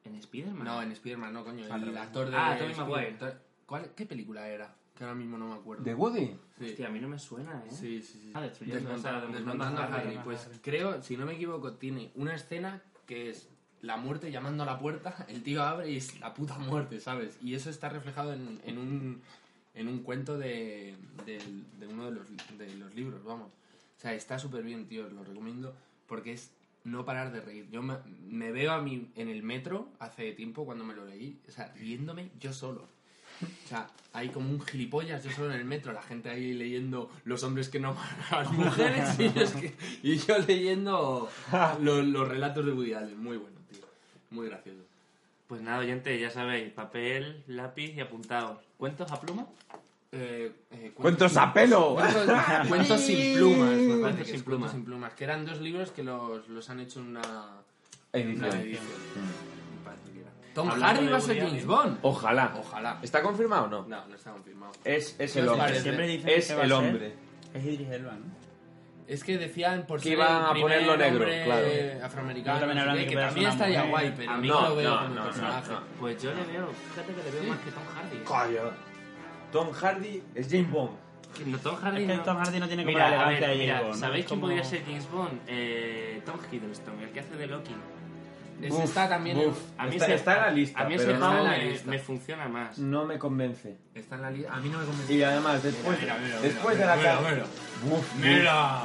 En 0.05 0.15
Spider-Man. 0.15 0.65
No, 0.65 0.81
en 0.83 0.93
Spider-Man 0.93 1.33
no, 1.33 1.45
coño. 1.45 1.65
El 1.67 1.97
actor 1.99 2.31
de... 2.31 2.37
Ah, 2.37 2.57
Tobey 2.59 2.75
Maguire. 2.75 3.13
To- 3.13 3.35
¿Cuál, 3.67 3.91
¿Qué 3.95 4.07
película 4.07 4.49
era? 4.49 4.75
Que 4.97 5.05
ahora 5.05 5.15
mismo 5.15 5.37
no 5.39 5.49
me 5.49 5.55
acuerdo. 5.55 5.85
¿De 5.85 5.95
Woody? 5.95 6.35
Sí. 6.59 6.65
Hostia, 6.71 6.87
a 6.89 6.91
mí 6.91 6.99
no 7.01 7.09
me 7.09 7.19
suena, 7.19 7.63
¿eh? 7.67 7.71
Sí, 7.71 8.01
sí, 8.03 8.19
sí. 8.23 8.33
Ah, 8.35 8.41
destruyendo, 8.41 8.91
Desmonta- 8.91 9.27
desmontando 9.31 9.81
a 9.83 9.85
Harry. 9.85 10.09
Harry. 10.15 10.21
Pues 10.25 10.49
creo, 10.63 11.03
si 11.03 11.17
no 11.17 11.27
me 11.27 11.35
equivoco, 11.35 11.75
tiene 11.75 12.11
una 12.15 12.35
escena 12.35 12.83
que 13.07 13.31
es 13.31 13.49
la 13.83 13.97
muerte 13.97 14.33
llamando 14.33 14.63
a 14.65 14.67
la 14.67 14.79
puerta, 14.79 15.15
el 15.29 15.43
tío 15.43 15.63
abre 15.63 15.91
y 15.91 15.97
es 15.99 16.19
la 16.21 16.33
puta 16.35 16.59
muerte, 16.59 17.01
¿sabes? 17.01 17.39
Y 17.43 17.55
eso 17.55 17.71
está 17.71 17.89
reflejado 17.91 18.33
en, 18.33 18.61
en 18.65 18.79
un, 18.79 19.23
en 19.75 19.89
un 19.89 20.03
cuento 20.03 20.37
de, 20.39 20.97
del- 21.27 21.65
de 21.79 21.87
uno 21.87 22.07
de 22.07 22.11
los, 22.13 22.27
de 22.59 22.75
los 22.77 22.95
libros, 22.95 23.23
vamos. 23.25 23.53
O 23.99 24.01
sea, 24.01 24.15
está 24.15 24.39
súper 24.39 24.63
bien, 24.63 24.87
tío, 24.87 25.07
os 25.07 25.13
lo 25.13 25.25
recomiendo 25.25 25.75
porque 26.07 26.33
es 26.33 26.53
no 26.85 27.05
parar 27.05 27.33
de 27.33 27.41
reír. 27.41 27.69
Yo 27.71 27.83
me, 27.83 27.97
me 28.29 28.53
veo 28.53 28.73
a 28.73 28.81
mí 28.81 29.11
en 29.17 29.29
el 29.29 29.43
metro 29.43 29.89
hace 29.99 30.33
tiempo 30.33 30.65
cuando 30.65 30.85
me 30.85 30.95
lo 30.95 31.05
leí, 31.05 31.37
o 31.49 31.51
sea, 31.51 31.73
riéndome 31.77 32.31
yo 32.41 32.53
solo. 32.53 32.87
O 33.43 33.69
sea, 33.69 33.89
hay 34.13 34.31
como 34.31 34.51
un 34.51 34.61
gilipollas 34.61 35.23
yo 35.23 35.31
solo 35.31 35.53
en 35.53 35.61
el 35.61 35.65
metro, 35.65 35.93
la 35.93 36.03
gente 36.03 36.29
ahí 36.31 36.55
leyendo 36.55 37.11
los 37.25 37.43
hombres 37.45 37.69
que 37.69 37.79
no 37.79 37.91
aman 37.91 38.09
a 38.31 38.43
las 38.43 38.51
mujeres 38.53 39.21
y 39.21 39.33
yo, 39.33 39.43
es 39.43 39.53
que- 39.53 39.75
y 40.03 40.17
yo 40.19 40.39
leyendo 40.39 41.29
los, 41.81 42.05
los 42.07 42.27
relatos 42.29 42.65
de 42.67 42.73
Woody 42.73 42.95
Allen. 42.95 43.19
Muy 43.23 43.37
bueno, 43.37 43.57
tío. 43.71 43.81
Muy 44.31 44.47
gracioso. 44.49 44.81
Pues 45.47 45.61
nada, 45.63 45.79
oyente, 45.79 46.19
ya 46.19 46.31
sabéis, 46.31 46.73
papel, 46.73 47.43
lápiz 47.47 47.95
y 47.97 48.01
apuntados. 48.01 48.59
¿Cuentos 48.77 49.11
a 49.13 49.21
pluma? 49.21 49.47
Eh, 50.11 50.53
eh, 50.71 50.93
¡Cuentos 50.95 51.37
a 51.37 51.53
pelo! 51.53 51.95
Cuentos, 51.95 52.27
cuentos 52.69 53.01
sin 53.03 53.35
plumas, 53.37 53.71
me 53.71 53.77
parece 53.77 54.01
Cuentos 54.01 54.19
que 54.19 54.25
sin 54.25 54.37
es, 54.37 54.43
plumas. 54.43 54.71
Cuentos 54.71 54.71
sin 54.73 54.85
plumas. 54.85 55.15
Que 55.15 55.25
eran 55.25 55.45
dos 55.45 55.61
libros 55.61 55.91
que 55.91 56.03
los, 56.03 56.49
los 56.49 56.71
han 56.71 56.81
hecho 56.81 57.01
en 57.01 57.09
una, 57.09 57.21
Edición. 58.13 58.37
una 58.49 58.61
edición. 58.61 58.83
Tom 60.55 60.71
Hablando 60.71 61.01
Hardy 61.03 61.13
va 61.13 61.19
a 61.19 61.21
ser 61.21 61.39
James. 61.41 61.67
Bond. 61.67 61.99
Ojalá. 62.03 62.55
Ojalá. 62.59 62.99
¿Está 63.03 63.23
confirmado 63.23 63.65
o 63.65 63.69
no? 63.69 63.87
No, 63.87 64.07
no 64.07 64.15
está 64.15 64.33
confirmado. 64.33 64.73
Es, 64.83 65.15
es 65.19 65.33
¿Qué 65.35 65.41
el 65.41 65.49
hombre. 65.49 65.81
Siempre 65.81 66.07
dicen 66.07 66.31
Es 66.31 66.49
que 66.49 66.55
va 66.55 66.63
el 66.65 66.73
hombre. 66.73 67.15
Es 67.55 67.65
Idris 67.65 67.89
Elba, 67.91 68.13
¿no? 68.13 68.39
Es 69.07 69.25
que 69.25 69.39
decían 69.39 69.87
por 69.87 70.01
Que 70.03 70.15
el 70.15 70.21
a 70.21 70.53
ponerlo 70.53 70.97
negro, 70.97 71.25
claro. 71.25 71.67
afroamericano, 72.05 72.59
también 72.61 72.77
no 72.77 72.83
sé 72.85 72.89
hablando 72.91 73.03
que 73.03 73.09
que 73.09 73.17
también 73.17 73.49
estaría 73.51 73.83
guay, 73.85 74.15
pero 74.17 74.31
A 74.31 74.35
no, 74.35 74.41
mí 74.43 74.49
lo 74.49 74.77
veo 74.77 74.91
no, 74.91 75.03
como 75.03 75.15
no, 75.15 75.25
personaje. 75.25 75.73
no, 75.73 75.81
Pues 76.01 76.23
yo 76.23 76.35
le 76.35 76.45
veo, 76.45 76.69
fíjate 76.91 77.15
que 77.15 77.23
le 77.23 77.31
veo 77.31 77.43
Sí. 77.43 77.47
más 77.49 77.59
que 77.61 77.71
Tom 77.71 77.83
Hardy. 77.95 78.17
¿eh? 78.17 78.21
Tom 79.53 79.71
Hardy 79.73 80.23
es 80.35 80.49
James 80.51 80.71
Bond. 80.71 80.91
No, 81.47 81.59
Tom 81.59 81.77
Hardy 81.77 82.03
Es 82.03 82.09
que 82.09 82.17
no- 82.17 82.23
Tom 82.23 82.37
Hardy 82.39 82.59
no 82.61 82.67
tiene 82.67 82.83
como 82.85 82.95
Mira, 82.97 83.11
la 83.11 83.17
a 83.29 83.31
elegancia 83.33 83.49
ver, 83.49 83.57
de 83.59 83.63
mira, 83.65 83.75
James 83.77 83.89
Bond, 83.89 84.01
¿no? 84.01 84.07
¿Sabéis 84.07 84.27
quién 84.27 84.41
como- 84.41 84.49
podría 84.49 84.65
ser 84.65 84.85
James 84.85 85.11
Bond? 85.11 85.41
Eh, 85.47 86.23
Tom 86.27 86.37
Hiddleston, 86.51 87.01
el 87.01 87.11
que 87.11 87.21
hace 87.21 87.37
de 87.37 87.47
Loki. 87.47 87.75
Está 88.61 89.09
también 89.09 89.37
A 89.79 89.85
mí 89.87 89.91
Está- 89.93 90.07
ese- 90.07 90.15
está 90.17 90.35
en 90.37 90.43
la 90.43 90.51
lista, 90.51 90.81
A 90.81 90.85
mí 90.89 90.95
ese 90.97 91.15
pavo 91.15 91.45
me, 91.87 91.99
funciona 92.01 92.49
más. 92.49 92.77
No 92.79 93.05
me 93.05 93.17
convence. 93.17 93.77
está 93.95 94.17
en 94.17 94.23
la 94.23 94.31
lista. 94.33 94.53
A 94.53 94.57
mí 94.59 94.69
no 94.69 94.79
me 94.81 94.85
convence. 94.85 95.15
Y 95.15 95.23
además, 95.23 95.63
después, 95.63 96.01
Mira, 96.01 96.15
mira, 96.15 96.27
mira, 96.27 96.41
después 96.41 96.77
mira, 96.77 96.79
de 96.81 96.87
la 96.87 96.97
mira, 96.97 97.15
ca- 97.23 97.31
mira. 97.35 97.45
Buf, 97.85 97.91
buf. 97.93 98.15
¡Mira! 98.17 98.83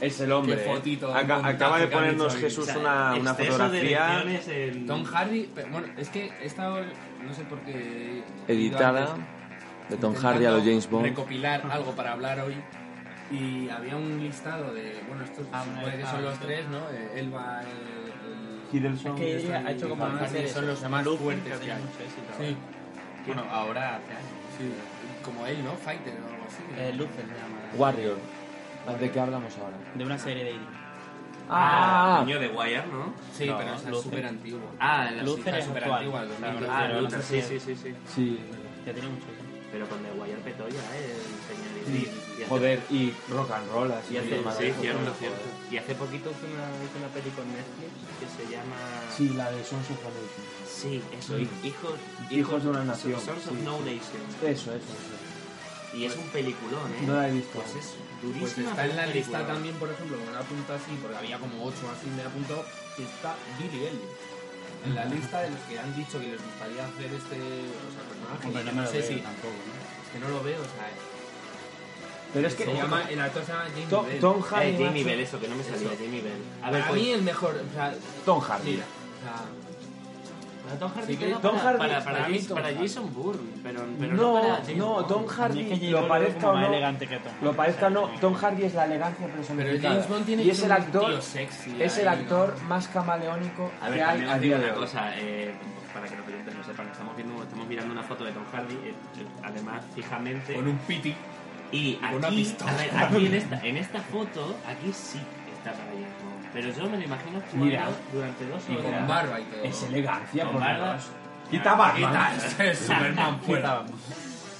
Es 0.00 0.20
el 0.20 0.30
hombre. 0.32 0.54
Qué 0.56 0.62
¿eh? 0.62 0.72
fotito, 0.72 1.12
Aca- 1.14 1.44
acaba 1.46 1.80
de 1.80 1.88
ponernos. 1.88 2.36
Jesús 2.36 2.62
O 2.62 2.66
sea, 2.66 2.78
una, 2.78 3.14
una 3.14 3.34
fotografía 3.34 4.22
en- 4.46 4.86
Tom 4.86 5.04
Hardy, 5.04 5.50
pero 5.52 5.68
bueno, 5.72 5.88
es 5.98 6.08
que 6.08 6.30
he 6.40 6.46
estado, 6.46 6.78
no 7.26 7.34
sé 7.34 7.42
por 7.44 7.58
qué... 7.62 8.22
editada 8.46 9.00
antes 9.14 9.24
de 9.90 9.96
Tom 9.96 10.14
Hardy 10.14 10.44
a 10.46 10.50
los 10.52 10.60
James 10.62 10.88
Bond. 10.88 11.04
recopilar 11.04 11.62
algo 11.70 11.92
para 11.92 12.12
hablar 12.12 12.40
hoy 12.40 12.54
y 13.30 13.68
había 13.68 13.96
un 13.96 14.20
listado 14.20 14.72
de, 14.72 15.00
bueno, 15.08 15.24
estos 15.24 15.46
Ah, 15.52 15.64
que 15.84 16.06
son 16.06 16.22
los 16.24 16.34
sí. 16.34 16.40
tres, 16.42 16.68
¿no? 16.68 16.78
Eh, 16.90 17.20
Elba, 17.20 17.60
el... 17.62 17.68
el- 17.68 18.50
Hiddleston. 18.72 19.18
Es 19.18 19.42
que 19.44 19.52
ha 19.54 19.70
hecho 19.72 19.88
como 19.88 20.04
una 20.04 20.28
serie. 20.28 20.48
son 20.48 20.66
los 20.66 20.88
más 20.88 21.04
fuertes 21.04 21.58
que 21.58 21.72
hay. 21.72 21.80
mucho 21.82 22.00
éxito. 22.00 22.32
Sí, 22.38 22.56
Bueno, 23.26 23.44
ahora 23.50 23.96
hace 23.96 24.12
años. 24.12 24.30
sí, 24.58 24.72
como 25.24 25.44
él, 25.46 25.62
¿no? 25.64 25.72
Fighter 25.74 26.14
o 26.14 26.32
algo 26.32 26.44
así. 26.46 26.62
Eh, 26.78 26.92
Luther 26.96 27.24
se 27.26 27.34
llama. 27.34 27.58
Warrior. 27.76 28.16
¿De 29.00 29.10
qué 29.10 29.20
hablamos 29.20 29.56
ahora? 29.58 29.76
De 29.94 30.04
una 30.04 30.18
serie 30.18 30.44
de. 30.44 30.52
Ah, 31.52 32.18
Ah, 32.18 32.20
coño 32.20 32.38
de 32.38 32.48
Wire, 32.48 32.86
¿no? 32.86 33.12
Sí, 33.32 33.46
No, 33.46 33.58
pero 33.58 33.74
esa 33.74 33.90
es 33.90 34.00
súper 34.02 34.26
antigua. 34.26 34.60
Ah, 34.78 35.10
la 35.16 35.22
Luther 35.24 35.54
es 35.56 35.64
súper 35.64 35.84
antigua, 35.84 36.22
el 36.22 36.28
Claro, 36.30 36.60
2000. 36.60 36.70
Ah, 36.70 37.00
Luther, 37.00 37.22
sí, 37.22 37.42
sí, 37.42 37.58
sí, 37.60 37.74
sí. 37.76 37.94
sí. 38.06 38.38
Que 38.84 38.92
tiene 38.92 39.08
mucho 39.08 39.26
éxito. 39.26 39.49
Pero 39.70 39.88
con 39.88 40.02
The 40.02 40.10
Wire 40.18 40.36
petó 40.42 40.66
ya, 40.68 40.82
¿eh? 40.98 41.14
El 41.14 41.38
señor 41.46 41.72
Idris. 41.86 42.08
Hace- 42.10 42.46
Joder, 42.48 42.82
y 42.90 43.14
rock 43.28 43.50
and 43.52 43.70
roll 43.70 43.92
así. 43.92 44.14
Y 44.14 44.16
hace, 44.18 44.40
madre, 44.40 44.66
sí, 44.66 44.72
joder. 44.74 44.80
cierto, 44.96 45.14
cierto. 45.18 45.44
Y 45.70 45.76
hace 45.78 45.94
poquito 45.94 46.30
hizo 46.30 46.46
una, 46.50 46.66
hizo 46.82 46.96
una 46.98 47.08
peli 47.14 47.30
con 47.30 47.46
Netflix 47.46 47.92
que 48.18 48.26
se 48.34 48.50
llama... 48.50 48.76
Sí, 49.16 49.28
la 49.30 49.46
de 49.52 49.62
Sons 49.62 49.86
of 49.94 50.00
Anarchy. 50.02 50.42
Sí, 50.66 51.02
eso, 51.16 51.34
Mm. 51.38 51.66
hijos, 51.66 51.94
Hijos 52.30 52.64
de 52.64 52.68
una 52.70 52.84
nación, 52.84 53.20
Sons 53.20 53.46
of 53.46 53.54
sí, 53.54 53.62
No 53.62 53.78
sí. 53.78 53.84
Nation. 53.94 54.22
Eso, 54.42 54.70
eso, 54.74 54.90
eso. 54.90 55.96
Y 55.96 56.04
es 56.04 56.16
un 56.16 56.26
peliculón, 56.30 56.90
¿eh? 56.94 57.02
No 57.06 57.14
la 57.14 57.28
he 57.28 57.32
visto. 57.32 57.58
Pues 57.60 57.70
es 57.76 57.94
Pues 58.20 58.34
durísima. 58.34 58.70
está 58.70 58.86
en 58.86 58.96
la 58.96 59.06
lista 59.06 59.46
también, 59.46 59.74
por 59.76 59.90
ejemplo, 59.90 60.16
me 60.18 60.30
lo 60.32 60.38
apunto 60.38 60.74
así, 60.74 60.98
porque 61.02 61.16
había 61.16 61.38
como 61.38 61.64
ocho 61.64 61.86
así, 61.94 62.06
me 62.16 62.22
lo 62.22 62.28
apuntado, 62.28 62.64
que 62.96 63.02
está 63.04 63.34
Billy 63.58 63.86
Elliot. 63.86 64.18
En 64.84 64.94
la 64.94 65.04
lista 65.04 65.42
de 65.42 65.50
los 65.50 65.60
que 65.60 65.78
han 65.78 65.94
dicho 65.94 66.18
que 66.18 66.28
les 66.28 66.42
gustaría 66.42 66.86
hacer 66.86 67.12
este 67.12 67.36
o 67.36 67.90
sea, 67.92 68.02
personaje, 68.08 68.46
Hombre, 68.46 68.64
no 68.64 68.72
me 68.72 68.82
lo 68.82 68.88
sé 68.88 68.98
veo 68.98 69.08
si... 69.08 69.16
tampoco, 69.16 69.60
¿no? 69.68 69.74
Es 70.04 70.08
que 70.12 70.18
no 70.18 70.28
lo 70.28 70.42
veo, 70.42 70.60
o 70.60 70.64
sea... 70.64 70.88
Pero 72.32 72.46
es 72.46 72.54
que 72.54 72.64
se 72.64 72.74
llama, 72.74 73.10
el 73.10 73.20
actor 73.20 73.44
se 73.44 73.52
llama 73.52 73.64
Jamie 73.64 73.86
Tom, 73.90 74.06
Bell. 74.06 74.20
Tom 74.20 74.40
Hardy. 74.40 74.68
Eh, 74.68 74.84
Jamie 74.84 75.04
Bell, 75.04 75.20
eso, 75.20 75.40
que 75.40 75.48
no 75.48 75.56
me 75.56 75.64
salía. 75.64 75.90
Jamie 75.98 76.22
Bell. 76.22 76.42
A 76.62 76.70
ver, 76.70 76.84
pues, 76.86 77.00
mí 77.00 77.10
el 77.10 77.22
mejor, 77.22 77.56
o 77.56 77.74
sea... 77.74 77.94
Tom 78.24 78.40
Hardy. 78.40 78.70
Mira, 78.70 78.84
o 78.84 79.24
sea... 79.24 79.69
para 80.70 80.78
Tom 80.80 80.92
Hardy, 80.94 81.16
Sí, 81.16 81.18
Tom 81.42 81.56
para, 81.56 81.62
Hardy- 81.64 81.78
para, 81.78 81.78
para, 81.78 82.04
para 82.04 82.26
Tom 82.48 82.56
para 82.56 82.68
Hardy. 82.68 82.78
Jason 82.88 83.14
Bourne, 83.14 83.40
pero, 83.62 83.80
pero 83.98 84.14
no, 84.14 84.22
No, 84.34 84.40
para 84.40 84.54
James 84.56 84.76
no, 84.76 84.86
Bond. 84.94 85.08
Tom 85.08 85.20
mí 85.22 85.26
es 85.28 85.32
Hardy, 85.36 85.64
que 85.80 85.90
lo 85.90 86.08
parezca 86.08 86.48
o 86.50 86.56
no, 86.58 86.66
elegante 86.66 87.06
que 87.06 87.16
Tom 87.18 87.32
lo 87.42 87.46
Hardy, 87.48 87.56
parezca 87.56 87.86
o 87.86 87.90
no. 87.90 88.08
Tom 88.20 88.34
Hardy 88.34 88.62
es 88.64 88.74
la 88.74 88.84
elegancia 88.84 89.26
Pero 89.26 89.36
personificada. 89.38 89.88
James 89.94 90.08
Bond 90.08 90.26
tiene 90.26 90.42
y 90.44 90.50
es 90.50 90.58
que 90.60 90.64
el 90.66 90.70
ser 90.70 90.78
un 90.78 90.84
actor, 90.86 91.10
tío 91.10 91.22
sexy 91.22 91.82
es 91.82 91.98
el 91.98 92.08
ahí, 92.08 92.16
¿no? 92.16 92.22
actor 92.22 92.62
más 92.68 92.88
camaleónico 92.88 93.70
A 93.82 93.88
ver, 93.88 93.98
que 93.98 94.02
hay 94.04 94.22
a 94.28 94.38
día 94.38 94.58
de 94.58 94.64
una 94.64 94.74
hoy. 94.74 94.80
cosa, 94.80 95.12
eh, 95.18 95.54
para 95.92 96.06
que 96.08 96.16
los 96.16 96.26
oyentes 96.26 96.54
lo 96.54 96.64
sepan, 96.64 96.88
estamos, 96.88 97.16
viendo, 97.16 97.42
estamos 97.42 97.66
mirando 97.66 97.92
una 97.92 98.02
foto 98.02 98.24
de 98.24 98.32
Tom 98.32 98.44
Hardy, 98.52 98.74
eh, 98.74 98.88
eh, 98.90 98.94
además, 99.42 99.84
fijamente, 99.94 100.54
Con 100.54 100.68
un 100.68 100.78
piti. 100.78 101.14
y 101.72 101.98
una 102.14 102.28
aquí, 102.28 102.36
pistola. 102.36 102.72
a 102.72 102.76
ver, 102.76 102.90
aquí 102.96 103.26
en 103.26 103.34
esta, 103.34 103.60
en 103.66 103.76
esta 103.76 104.00
foto, 104.00 104.56
aquí 104.68 104.92
sí 104.92 105.18
está 105.58 105.72
para 105.72 105.84
James 105.92 106.06
pero 106.52 106.70
yo 106.72 106.88
me 106.90 106.98
lo 106.98 107.04
imagino 107.04 107.38
actuando 107.38 107.64
Mira. 107.66 107.88
durante 108.12 108.46
dos 108.48 108.62
Y 108.68 108.76
horas. 108.76 108.84
con 108.98 109.08
barba 109.08 109.40
y 109.40 109.44
todo. 109.44 109.62
Es 109.64 109.82
elegancia, 109.84 110.44
Con 110.44 110.52
por 110.54 110.62
barba. 110.62 110.92
Dios. 110.94 111.04
Quita 111.50 111.74
Batman. 111.74 112.32
Es 112.58 112.78
Superman 112.78 113.40
fuera. 113.46 113.74
Vamos. 113.74 113.90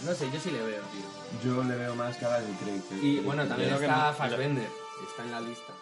No 0.04 0.14
sé, 0.14 0.30
yo 0.32 0.40
sí 0.40 0.50
le 0.50 0.58
veo, 0.62 0.82
tío. 0.82 1.10
Yo 1.54 1.62
le 1.64 1.76
veo 1.76 1.94
más 1.94 2.16
cara 2.16 2.40
de 2.40 2.46
que- 2.46 3.06
Y 3.06 3.20
bueno, 3.20 3.44
también 3.46 3.70
Lo 3.70 3.78
que 3.78 3.84
está 3.84 4.12
Fassbender. 4.12 4.68
Está 5.08 5.22
en 5.24 5.30
la 5.32 5.40
lista. 5.40 5.72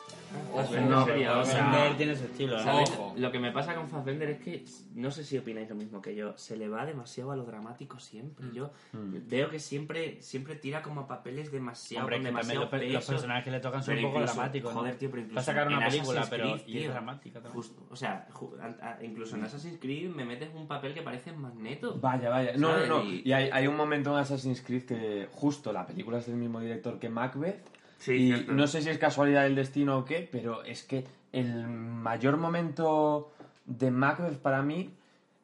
No, 0.88 1.04
sería, 1.06 1.38
o 1.38 1.44
sea, 1.44 1.64
Fassbender 1.64 1.96
tiene 1.96 2.16
su 2.16 2.24
estilo. 2.24 2.56
¿no? 2.58 2.62
¿Sabes? 2.62 2.92
Lo 3.16 3.32
que 3.32 3.38
me 3.38 3.50
pasa 3.52 3.74
con 3.74 3.88
Fassbender 3.88 4.28
es 4.30 4.40
que 4.40 4.64
no 4.94 5.10
sé 5.10 5.24
si 5.24 5.38
opináis 5.38 5.68
lo 5.68 5.74
mismo 5.74 6.02
que 6.02 6.14
yo. 6.14 6.36
Se 6.36 6.56
le 6.56 6.68
va 6.68 6.84
demasiado 6.84 7.32
a 7.32 7.36
lo 7.36 7.44
dramático 7.44 7.98
siempre. 7.98 8.46
Yo 8.52 8.70
veo 8.92 9.48
que 9.50 9.58
siempre 9.58 10.20
siempre 10.20 10.54
tira 10.56 10.82
como 10.82 11.02
a 11.02 11.06
papeles 11.08 11.50
demasiado 11.50 12.04
Hombre, 12.04 12.16
con 12.18 12.24
demasiado 12.24 12.60
los, 12.62 12.70
pe- 12.70 12.88
los 12.90 12.96
peso. 13.02 13.12
personajes 13.12 13.44
que 13.44 13.50
le 13.50 13.60
tocan 13.60 13.82
son 13.82 13.96
un 13.96 14.02
poco 14.02 14.14
incluso- 14.16 14.34
dramáticos. 14.34 14.74
¿no? 14.74 14.80
Joder, 14.80 14.94
tío, 14.96 15.10
pero 15.10 15.22
Va 15.22 15.26
a 15.26 15.28
incluso 15.30 15.46
sacar 15.46 15.66
una 15.68 15.78
película, 15.88 16.20
Assassin's 16.20 16.28
pero 16.30 16.44
Creed, 16.54 16.68
y 16.68 16.76
es 16.76 16.82
tío, 16.82 16.90
dramática 16.92 17.34
también. 17.40 17.54
Justo, 17.54 17.86
o 17.90 17.96
sea, 17.96 18.28
ju- 18.32 18.60
a- 18.60 18.88
a- 18.98 19.04
incluso 19.04 19.36
en 19.36 19.44
Assassin's 19.44 19.78
Creed 19.80 20.10
me 20.10 20.24
metes 20.24 20.50
un 20.54 20.66
papel 20.66 20.94
que 20.94 21.02
parece 21.02 21.32
Magneto. 21.32 21.98
Vaya, 22.00 22.28
vaya. 22.30 22.52
No, 22.56 22.68
no, 22.68 22.74
¿Sabes? 22.74 22.88
no. 22.88 23.02
Y- 23.04 23.22
Y 23.24 23.32
hay, 23.32 23.50
hay 23.52 23.66
un 23.66 23.76
momento 23.76 24.10
en 24.12 24.18
Assassin's 24.18 24.60
Creed 24.62 24.84
que 24.84 25.28
justo 25.32 25.72
la 25.72 25.86
película 25.86 26.18
es 26.18 26.26
del 26.26 26.36
mismo 26.36 26.60
director 26.60 26.98
que 26.98 27.08
Macbeth. 27.08 27.77
Sí, 27.98 28.12
y 28.12 28.26
cierto. 28.32 28.52
no 28.52 28.66
sé 28.66 28.82
si 28.82 28.90
es 28.90 28.98
casualidad 28.98 29.42
del 29.42 29.54
destino 29.56 29.98
o 29.98 30.04
qué, 30.04 30.28
pero 30.30 30.62
es 30.64 30.82
que 30.84 31.04
el 31.32 31.66
mayor 31.66 32.36
momento 32.36 33.32
de 33.66 33.90
Macbeth 33.90 34.38
para 34.38 34.62
mí 34.62 34.90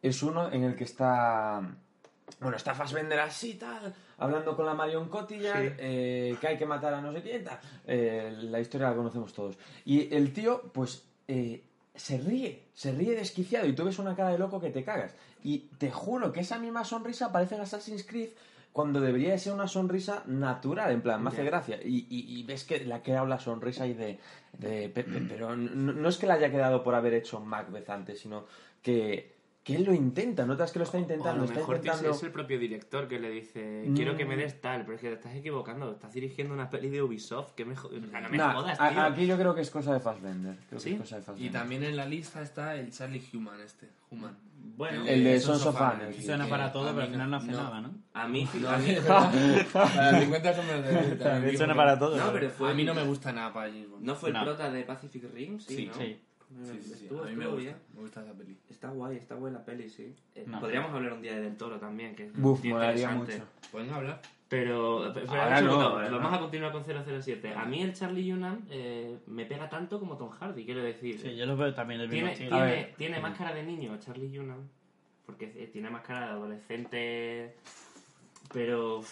es 0.03 0.23
uno 0.23 0.51
en 0.53 0.65
el 0.65 0.77
que 0.77 0.85
está. 0.85 1.61
Bueno, 2.41 2.57
está 2.57 2.75
Fassbender 2.75 3.21
así, 3.21 3.55
tal, 3.55 3.95
hablando 4.19 4.57
con 4.57 4.67
la 4.67 4.75
Marion 4.75 5.09
Cotillard, 5.09 5.63
Sí. 5.69 5.75
eh, 5.79 6.37
que 6.41 6.47
hay 6.49 6.57
que 6.59 6.67
matar 6.67 6.95
a 6.95 7.01
no 7.01 7.13
sé 7.13 7.23
quién, 7.23 7.45
tal. 7.45 7.59
Eh, 7.87 8.35
la 8.51 8.61
historia 8.61 8.91
la 8.91 8.97
conocemos 8.97 9.33
todos. 9.33 9.57
Y 9.85 10.13
el 10.15 10.33
tío, 10.33 10.63
pues, 10.73 11.05
eh, 11.29 11.63
se 11.95 12.19
ríe, 12.19 12.63
se 12.75 12.93
ríe 12.93 13.15
desquiciado 13.15 13.67
y 13.67 13.73
tú 13.75 13.85
ves 13.85 13.99
una 13.99 14.17
cara 14.17 14.31
de 14.31 14.39
loco 14.39 14.61
que 14.61 14.71
te 14.71 14.85
cagas. 14.85 15.15
Y 15.43 15.59
te 15.79 15.91
juro 15.91 16.33
que 16.33 16.41
esa 16.41 16.59
misma 16.59 16.85
sonrisa 16.85 17.27
aparece 17.27 17.55
en 17.57 17.61
Assassin's 17.61 18.05
Creed 18.05 18.31
cuando 18.75 19.01
debería 19.01 19.31
de 19.31 19.39
ser 19.39 19.53
una 19.53 19.69
sonrisa 19.69 20.25
natural, 20.27 20.91
en 20.91 21.01
plan, 21.01 21.23
me 21.23 21.29
hace 21.29 21.45
gracia. 21.45 21.79
Y, 21.85 22.09
y- 22.11 22.41
y 22.41 22.43
ves 22.43 22.65
que 22.65 22.81
le 22.85 22.93
ha 22.93 23.03
quedado 23.03 23.25
la 23.25 23.39
sonrisa 23.39 23.87
y 23.87 23.95
de... 23.95 24.19
de- 24.59 24.89
pe- 24.89 25.05
pe- 25.05 25.21
pero 25.29 25.55
no, 25.55 25.93
no 25.93 26.09
es 26.09 26.17
que 26.19 26.27
le 26.27 26.33
haya 26.33 26.51
quedado 26.51 26.83
por 26.83 26.97
haber 26.97 27.15
hecho 27.15 27.39
Macbeth 27.39 27.89
antes, 27.89 28.19
sino 28.19 28.47
que 28.83 29.34
que 29.65 29.75
él 29.77 29.85
lo 29.85 29.95
intenta, 29.95 30.45
notas 30.45 30.71
que 30.73 30.79
lo 30.79 30.85
está 30.85 30.99
O 30.99 31.01
a 31.01 31.03
intentando, 31.03 31.39
lo 31.39 31.45
está 31.47 31.59
mejor 31.61 31.81
que 31.81 31.89
es- 31.89 31.95
intentando... 31.95 32.17
es 32.19 32.23
el 32.23 32.31
propio 32.33 32.59
director 32.59 33.09
que 33.09 33.19
le 33.19 33.31
dice, 33.31 33.91
quiero 33.97 34.15
que 34.17 34.27
me 34.27 34.37
des 34.37 34.61
tal, 34.61 34.83
pero 34.83 34.95
es 34.97 35.01
que 35.01 35.09
te 35.09 35.15
estás 35.15 35.35
equivocando, 35.35 35.91
estás 35.91 36.13
dirigiendo 36.13 36.53
una 36.53 36.69
peli 36.69 36.91
de 36.91 37.03
Ubisoft, 37.03 37.53
que 37.55 37.65
me, 37.65 37.73
o 37.73 37.77
sea, 38.11 38.21
no 38.21 38.29
me 38.29 38.37
Nah, 38.37 38.53
jodas, 38.53 38.79
tío. 38.79 39.01
aquí 39.03 39.27
yo 39.27 39.37
creo 39.39 39.55
que 39.55 39.63
es 39.63 39.71
cosa 39.71 39.95
de 39.95 40.01
Fassbender. 40.01 40.57
Creo 40.69 40.79
¿Sí? 40.81 40.91
que 40.91 40.95
es 40.97 41.01
cosa 41.11 41.33
de 41.33 41.43
Y 41.43 41.49
también 41.49 41.83
en 41.83 41.97
la 41.97 42.05
lista 42.05 42.43
está 42.43 42.77
el 42.77 42.93
Charlie 42.93 43.23
Human 43.33 43.59
este. 43.63 43.89
Human. 44.11 44.37
Bueno, 44.77 45.05
El 45.07 45.25
de 45.25 45.41
Sons 45.41 45.61
Sons 45.63 45.75
of 45.77 45.81
Anarchy. 45.83 46.23
Suena 46.23 46.47
para 46.47 46.71
todo, 46.73 46.91
pero 46.91 47.03
al 47.03 47.11
final 47.11 47.31
no 47.31 47.37
hace 47.39 47.51
no. 47.53 47.63
nada, 47.63 47.81
¿no? 47.81 47.95
a 48.15 48.29
mí, 48.29 48.47
No, 48.61 48.69
a 48.71 48.79
mí, 48.79 48.95
para 49.73 50.21
50 50.21 50.55
sombras 50.55 51.43
de 51.43 51.57
Suena 51.57 51.75
para 51.75 51.99
todo. 51.99 52.17
no, 52.17 52.27
¿no? 52.27 52.33
pero 52.33 52.51
fue, 52.51 52.71
A 52.71 52.75
mí 52.75 52.85
no 52.85 52.95
me 52.95 53.03
gusta 53.05 53.33
nada 53.33 53.53
para 53.53 53.69
Bond. 53.69 54.03
¿no 54.03 54.15
fue 54.15 54.31
el 54.31 54.41
prota 54.43 54.71
de 54.71 54.83
Pacific 54.85 55.25
Rim, 55.33 55.59
sí, 55.59 55.91
Sí, 55.97 56.19
A 56.55 56.61
mí 56.61 56.67
me 56.69 56.95
estuvo 56.95 57.19
gusta, 57.21 57.57
bien. 57.57 57.77
me 57.95 58.01
gusta 58.01 58.23
esa 58.23 58.33
peli. 58.33 58.57
Está 58.71 58.89
guay, 58.91 59.17
está 59.17 59.35
guay 59.35 59.53
la 59.53 59.65
peli, 59.65 59.89
sí. 59.91 60.15
Eh, 60.35 60.45
No. 60.47 60.61
Podríamos 60.61 60.93
hablar 60.93 61.13
un 61.15 61.23
día 61.23 61.35
de 61.35 61.41
Del 61.43 61.57
Toro 61.57 61.79
también, 61.79 62.15
que 62.15 62.27
es 62.27 62.33
Buf, 62.37 62.61
muy 62.61 62.71
molaría 62.73 63.11
interesante. 63.13 63.39
mucho. 63.39 63.71
¿Pueden 63.73 63.91
hablar? 63.93 64.21
Pero, 64.49 65.11
pero 65.13 65.29
Ahora 65.31 65.61
no, 65.63 65.81
ahora 65.81 66.11
vamos 66.11 66.33
a 66.33 66.39
continuar 66.39 66.71
con 66.71 66.85
007. 66.85 67.55
A 67.55 67.65
mí 67.65 67.83
el 67.83 67.93
Charlie 67.93 68.33
Hunnam 68.33 68.61
eh, 68.71 69.19
me 69.27 69.47
pega 69.47 69.69
tanto 69.69 69.99
como 69.99 70.17
Tom 70.17 70.31
Hardy, 70.31 70.65
quiero 70.65 70.83
decir. 70.83 71.19
Sí, 71.19 71.35
yo 71.35 71.45
lo 71.47 71.57
veo 71.57 71.75
también 71.75 71.99
del 72.01 72.09
mismo 72.09 72.31
tiene, 72.33 72.51
tiene, 72.51 72.95
tiene 72.97 73.21
más 73.21 73.37
cara 73.37 73.53
de 73.53 73.65
niño 73.65 73.99
Charlie 73.99 74.39
Hunnam, 74.39 74.69
porque 75.27 75.47
eh, 75.57 75.69
tiene 75.73 75.91
más 75.91 76.03
cara 76.03 76.27
de 76.27 76.33
adolescente, 76.33 77.57
pero... 78.53 79.03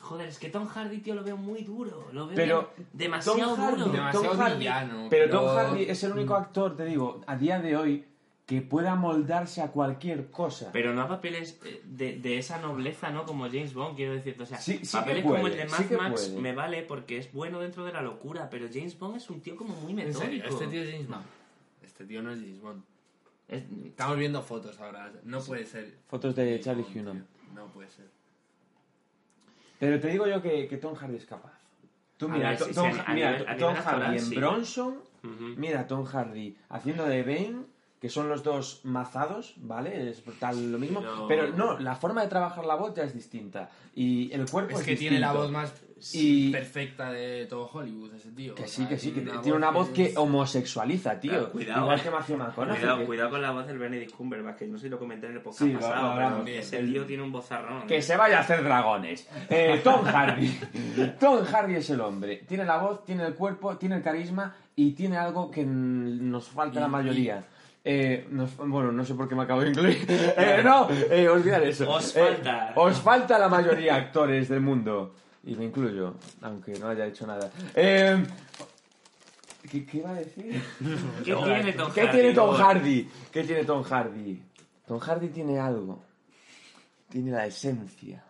Joder, 0.00 0.28
es 0.28 0.38
que 0.38 0.48
Tom 0.48 0.66
Hardy, 0.66 0.98
tío, 0.98 1.14
lo 1.14 1.22
veo 1.24 1.36
muy 1.36 1.62
duro. 1.62 2.08
Lo 2.12 2.26
veo 2.26 2.36
Pero 2.36 2.70
demasiado 2.92 3.38
Tom 3.38 3.58
Hardy, 3.60 3.80
duro. 3.80 3.92
Demasiado 3.92 4.26
Tom 4.30 4.38
Hardy- 4.40 4.58
villano, 4.58 5.06
Pero 5.10 5.26
pero- 5.26 5.40
Tom 5.40 5.56
Hardy 5.56 5.82
es 5.84 6.02
el 6.04 6.12
único 6.12 6.34
actor, 6.34 6.76
te 6.76 6.84
digo, 6.84 7.20
a 7.26 7.36
día 7.36 7.60
de 7.60 7.76
hoy 7.76 8.04
que 8.46 8.62
pueda 8.62 8.94
moldarse 8.94 9.60
a 9.60 9.68
cualquier 9.72 10.30
cosa. 10.30 10.70
Pero 10.72 10.94
no 10.94 11.02
a 11.02 11.08
papeles 11.08 11.60
eh, 11.66 11.82
de, 11.84 12.18
de 12.18 12.38
esa 12.38 12.58
nobleza, 12.60 13.10
¿no? 13.10 13.26
Como 13.26 13.44
James 13.44 13.74
Bond, 13.74 13.94
quiero 13.94 14.14
decirte. 14.14 14.42
O 14.42 14.46
sea, 14.46 14.58
Sí- 14.58 14.80
sí 14.86 14.96
papeles 14.96 15.22
puede, 15.22 15.36
como 15.36 15.48
el 15.48 15.56
de 15.58 15.64
Mad 15.66 15.78
sí 15.86 15.94
Max 15.94 16.28
puede. 16.28 16.40
me 16.40 16.54
vale 16.54 16.82
porque 16.82 17.18
es 17.18 17.30
bueno 17.32 17.60
dentro 17.60 17.84
de 17.84 17.92
la 17.92 18.00
locura, 18.00 18.48
pero 18.48 18.66
James 18.72 18.98
Bond 18.98 19.16
es 19.16 19.28
un 19.28 19.40
tío 19.42 19.54
como 19.54 19.74
muy 19.74 19.90
¿En 19.90 19.96
metódico. 19.96 20.20
serio? 20.20 20.44
¿Este 20.46 20.66
tío 20.68 20.82
es 20.82 20.90
James 20.92 21.08
Bond? 21.08 21.24
Este 21.82 22.04
tío 22.06 22.22
no 22.22 22.30
es 22.32 22.38
James 22.40 22.60
Bond. 22.62 22.82
Es- 23.48 23.64
Estamos 23.84 24.16
viendo 24.16 24.40
fotos 24.42 24.80
ahora. 24.80 25.12
No 25.24 25.40
puede 25.42 25.66
ser. 25.66 25.94
Fotos 26.08 26.34
de 26.34 26.44
James 26.46 26.64
Charlie 26.64 26.86
Hunnam. 26.94 27.24
No 27.54 27.66
puede 27.66 27.90
ser. 27.90 28.06
Pero 29.78 30.00
te 30.00 30.08
digo 30.08 30.26
yo 30.26 30.42
que, 30.42 30.66
que 30.68 30.76
Tom 30.76 30.94
Hardy 30.94 31.16
es 31.16 31.26
capaz. 31.26 31.52
Tú 32.16 32.28
mira, 32.28 32.50
ver, 32.50 32.58
Tom, 32.74 32.90
mira, 33.14 33.38
nivel- 33.38 33.76
Hardy 33.76 34.16
en 34.18 34.24
sí. 34.24 34.34
Bronson, 34.36 34.98
mira 35.56 35.86
Tom 35.86 36.04
Hardy 36.04 36.56
haciendo 36.68 37.04
de 37.04 37.22
Bane, 37.22 37.62
que 38.00 38.08
son 38.08 38.28
los 38.28 38.42
dos 38.42 38.80
mazados, 38.84 39.54
¿vale? 39.58 40.10
Es 40.10 40.22
tal 40.40 40.72
lo 40.72 40.78
mismo. 40.78 41.00
Pero- 41.00 41.26
Pero... 41.28 41.48
no, 41.56 41.78
la 41.78 41.94
forma 41.96 42.22
de 42.22 42.28
trabajar 42.28 42.64
la 42.64 42.74
voz 42.74 42.94
ya 42.94 43.04
es 43.04 43.14
distinta. 43.14 43.70
Y 43.94 44.32
el 44.32 44.48
cuerpo 44.50 44.74
es, 44.74 44.80
Es 44.80 44.86
que 44.86 44.96
tiene 44.96 45.18
la 45.20 45.32
voz 45.32 45.50
más 45.50 45.72
Y- 46.14 46.50
perfecta 46.52 47.10
de 47.12 47.46
todo 47.46 47.68
Hollywood, 47.72 48.14
ese 48.14 48.30
tío. 48.32 48.54
Que 48.54 48.66
sí, 48.66 48.86
que 48.86 48.98
sí, 48.98 49.12
que 49.12 49.20
tiene 49.22 49.52
una 49.56 49.70
voz 49.70 49.88
que 49.90 50.12
homosexualiza, 50.16 51.18
tío. 51.20 51.50
Cuidado. 51.50 51.82
Igual 51.82 52.00
que 52.02 52.10
Matthew 52.10 52.36
McConaughey. 52.36 53.06
Cuidado, 53.06 53.30
con 53.30 53.42
la 53.42 53.50
voz 53.50 53.66
del 53.66 53.78
Benedict 53.78 54.12
Cumberbatch, 54.14 54.56
que 54.58 54.66
no 54.66 54.78
sé 54.78 54.84
si 54.84 54.88
lo 54.90 54.98
comenté 54.98 55.26
en 55.26 55.34
el 55.34 55.40
podcast 55.40 55.72
pasado, 55.74 56.14
pero 56.44 56.58
ese 56.58 56.82
tío 56.84 57.04
tiene 57.04 57.22
un 57.22 57.32
vozarrón. 57.32 57.86
Que 57.86 57.96
¿eh? 57.98 58.02
se 58.02 58.16
vaya 58.16 58.38
a 58.38 58.40
hacer 58.40 58.62
dragones. 58.62 59.28
Eh, 59.50 59.80
Tom 59.82 60.04
Hardy. 60.04 60.58
Tom 61.20 61.44
Hardy 61.44 61.74
es 61.76 61.90
el 61.90 62.00
hombre. 62.00 62.44
Tiene 62.48 62.64
la 62.64 62.78
voz, 62.78 63.04
tiene 63.04 63.24
el 63.26 63.34
cuerpo, 63.34 63.76
tiene 63.76 63.96
el 63.96 64.02
carisma 64.02 64.54
y 64.76 64.92
tiene 64.92 65.16
algo 65.16 65.50
que 65.50 65.64
nos 65.64 66.48
falta 66.48 66.80
la 66.80 66.88
mayoría. 66.88 67.42
Eh, 67.84 68.26
nos- 68.30 68.56
bueno, 68.56 68.92
no 68.92 69.04
sé 69.04 69.14
por 69.14 69.28
qué 69.28 69.34
me 69.34 69.42
acabo 69.44 69.62
de 69.62 69.70
incluir. 69.70 70.04
Eh, 70.08 70.60
no, 70.62 70.88
eh, 71.10 71.28
olvidar 71.28 71.62
eso. 71.62 71.88
Os 71.90 72.14
Eh, 72.16 72.20
falta. 72.20 72.72
os 72.76 73.00
falta 73.00 73.38
la 73.38 73.48
mayoría 73.48 73.94
actores 73.94 74.48
del 74.48 74.60
mundo. 74.60 75.14
Y 75.44 75.54
me 75.54 75.64
incluyo, 75.66 76.14
aunque 76.42 76.72
no 76.78 76.88
haya 76.88 77.06
hecho 77.06 77.26
nada. 77.26 77.50
Eh, 77.74 78.22
¿qué, 79.70 79.84
¿Qué 79.86 79.98
iba 79.98 80.10
a 80.10 80.14
decir? 80.14 80.62
¿Qué 81.24 81.34
tiene 81.44 81.72
Tom 81.72 81.92
¿Qué 81.92 82.00
Hardy? 82.02 82.12
tiene 82.18 82.34
Tom? 82.34 82.54
Hardy? 82.54 83.08
¿Qué 83.32 83.44
tiene 83.44 83.64
Tom 83.64 83.82
Hardy? 83.82 84.42
Tom 84.86 84.98
Hardy 84.98 85.28
tiene 85.28 85.58
algo. 85.58 86.02
Tiene 87.08 87.30
la 87.30 87.46
esencia. 87.46 88.22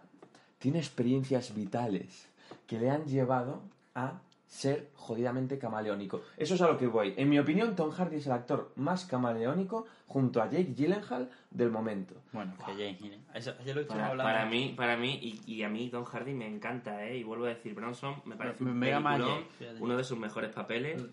Tiene 0.58 0.78
experiencias 0.78 1.54
vitales 1.54 2.26
que 2.66 2.78
le 2.78 2.90
han 2.90 3.04
llevado 3.06 3.62
a 3.94 4.20
ser 4.48 4.88
jodidamente 4.94 5.58
camaleónico. 5.58 6.22
Eso 6.36 6.54
es 6.54 6.62
a 6.62 6.66
lo 6.68 6.76
que 6.78 6.86
voy. 6.86 7.14
En 7.16 7.28
mi 7.28 7.38
opinión, 7.38 7.76
Tom 7.76 7.90
Hardy 7.90 8.16
es 8.16 8.26
el 8.26 8.32
actor 8.32 8.72
más 8.76 9.04
camaleónico 9.04 9.86
junto 10.06 10.40
a 10.42 10.46
Jake 10.50 10.72
Gyllenhaal 10.74 11.30
del 11.50 11.70
momento. 11.70 12.14
Bueno, 12.32 12.54
que. 12.64 12.96
Eso, 13.34 13.52
yo 13.64 13.74
lo 13.74 13.82
he 13.82 13.84
Para, 13.84 14.16
para 14.16 14.46
mí, 14.46 14.72
para 14.76 14.96
mí 14.96 15.18
y, 15.22 15.52
y 15.54 15.62
a 15.62 15.68
mí 15.68 15.88
Tom 15.90 16.04
Hardy 16.04 16.32
me 16.32 16.46
encanta, 16.46 17.04
¿eh? 17.04 17.18
Y 17.18 17.24
vuelvo 17.24 17.44
a 17.44 17.48
decir, 17.50 17.74
Bronson 17.74 18.16
me 18.24 18.36
parece 18.36 18.64
Me- 18.64 18.70
un 18.72 18.78
me 18.78 18.86
peliculón, 18.90 19.20
Jake, 19.20 19.46
fíjate. 19.58 19.80
uno 19.82 19.96
de 19.96 20.04
sus 20.04 20.18
mejores 20.18 20.50
papeles. 20.50 21.04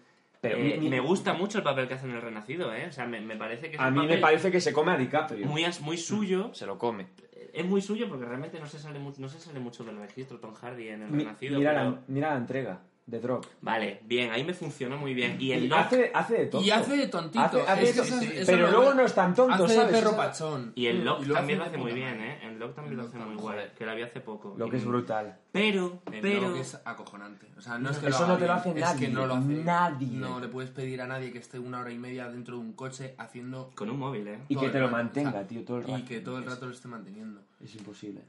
Pero 0.42 0.58
Eh, 0.58 0.78
mi- 0.80 0.90
me 0.90 1.00
gusta 1.00 1.34
mucho 1.34 1.58
el 1.58 1.64
papel 1.64 1.88
que 1.88 1.96
hace 1.96 2.06
en 2.08 2.16
El 2.16 2.22
Renacido, 2.22 2.74
¿eh? 2.74 2.86
O 2.88 2.92
sea, 2.92 3.06
me, 3.06 3.20
me 3.20 3.36
parece 3.36 3.70
que 3.70 3.76
es 3.76 3.82
A 3.82 3.90
mí 3.92 4.06
me 4.06 4.18
parece 4.18 4.52
que 4.52 4.62
se 4.62 4.72
come 4.72 4.92
a 4.92 4.98
DiCaprio. 4.98 5.46
muy, 5.48 5.66
muy 5.82 5.98
suyo. 5.98 6.52
Se 6.54 6.66
lo 6.66 6.78
come. 6.78 7.08
Es 7.52 7.66
muy 7.66 7.82
suyo 7.82 8.08
porque 8.10 8.26
realmente 8.26 8.60
no 8.60 8.68
se 8.68 8.78
sale, 8.80 9.00
mu- 9.00 9.14
no 9.18 9.28
se 9.30 9.40
sale 9.40 9.60
mucho 9.60 9.84
del 9.84 9.98
registro 9.98 10.40
Tom 10.40 10.54
Hardy 10.54 10.90
en 10.90 11.02
El 11.04 11.10
Mi- 11.12 11.24
Renacido. 11.24 11.58
mira, 11.58 11.72
pero- 11.74 11.84
la, 11.92 12.02
mira 12.08 12.30
la 12.32 12.38
entrega 12.38 12.80
de 13.08 13.20
Drop. 13.20 13.46
Vale, 13.62 14.00
bien, 14.06 14.32
ahí 14.32 14.44
me 14.44 14.54
funcionó 14.56 14.98
muy 14.98 15.14
bien. 15.14 15.38
Y 15.40 15.52
el 15.52 15.66
Y 15.66 15.68
Lock- 15.70 15.78
hace, 15.80 16.12
hace 16.12 16.34
de 16.34 16.46
tonto. 16.48 16.66
Y 16.66 16.72
hace 16.72 16.98
de 16.98 17.08
tontito. 17.08 17.44
Hace- 17.44 17.62
hace 17.62 17.84
Es 17.84 17.96
de 17.96 18.02
que 18.02 18.10
to- 18.10 18.16
eso- 18.16 18.32
eso 18.34 18.46
pero 18.52 18.66
lo- 18.66 18.72
luego 18.78 18.94
no 18.96 19.04
es 19.04 19.14
tan 19.14 19.36
tonto, 19.36 19.64
Hace 19.66 19.76
¿sabes? 19.76 19.92
de 19.92 20.00
perro 20.02 20.16
pachón. 20.18 20.72
y 20.74 20.88
el 20.88 21.06
Lock 21.06 21.22
Y 21.22 21.26
lo 21.26 21.34
también 21.36 21.60
lo 21.60 21.66
de 21.66 21.70
hace 21.70 21.78
muy 21.78 21.92
bien. 21.94 22.20
¿eh? 22.20 22.40
El 22.48 22.58
Lock 22.58 22.74
también 22.74 22.94
El 22.94 22.98
lo 22.98 23.04
Lock 23.04 23.16
hace 23.16 23.24
muy 23.26 23.36
guay, 23.36 23.60
que 23.78 23.86
lo 23.86 23.96
vi 23.96 24.02
hace 24.02 24.22
poco. 24.22 24.56
Lo 24.58 24.70
que 24.70 24.78
es 24.78 24.86
brutal. 24.86 25.38
Pero, 25.52 26.02
El 26.12 26.22
pero... 26.22 26.42
Log 26.50 26.58
es 26.58 26.82
acojonante. 26.84 27.48
O 27.58 27.62
sea, 27.62 27.78
no 27.78 27.92
es 27.92 27.98
que 28.00 28.08
Eso 28.08 28.20
lo 28.20 28.26
haga 28.26 28.34
no 28.34 28.40
te 28.40 28.48
lo 28.48 28.54
bien, 28.54 28.58
hace 28.58 28.70
es 28.72 28.76
nadie, 28.86 29.08
que 29.08 29.14
no 29.14 29.26
lo 29.28 29.34
hace. 29.36 29.48
nadie. 29.64 30.08
No 30.18 30.40
le 30.40 30.48
puedes 30.48 30.72
pedir 30.72 31.00
a 31.02 31.08
nadie 31.08 31.32
que 31.32 31.38
esté 31.38 31.60
una 31.60 31.82
hora 31.82 31.92
y 31.92 32.00
media 32.00 32.28
dentro 32.30 32.56
de 32.56 32.62
un 32.62 32.74
coche 32.74 33.14
haciendo. 33.20 33.72
Con 33.76 33.92
un 33.92 34.00
móvil, 34.00 34.28
¿eh? 34.28 34.40
Y 34.50 34.56
todo 34.56 34.62
que 34.62 34.66
el 34.66 34.72
te 34.72 34.80
lo 34.80 34.86
rato. 34.88 34.98
mantenga, 34.98 35.44
tío, 35.44 35.64
todo 35.64 35.78
el 35.78 35.84
rato. 35.84 35.98
Y 36.00 36.02
que 36.06 36.20
todo 36.22 36.40
el 36.40 36.46
rato 36.46 36.66
lo 36.66 36.72
esté 36.74 36.88
manteniendo. 36.88 37.40
Es 37.64 37.76
imposible. 37.76 38.22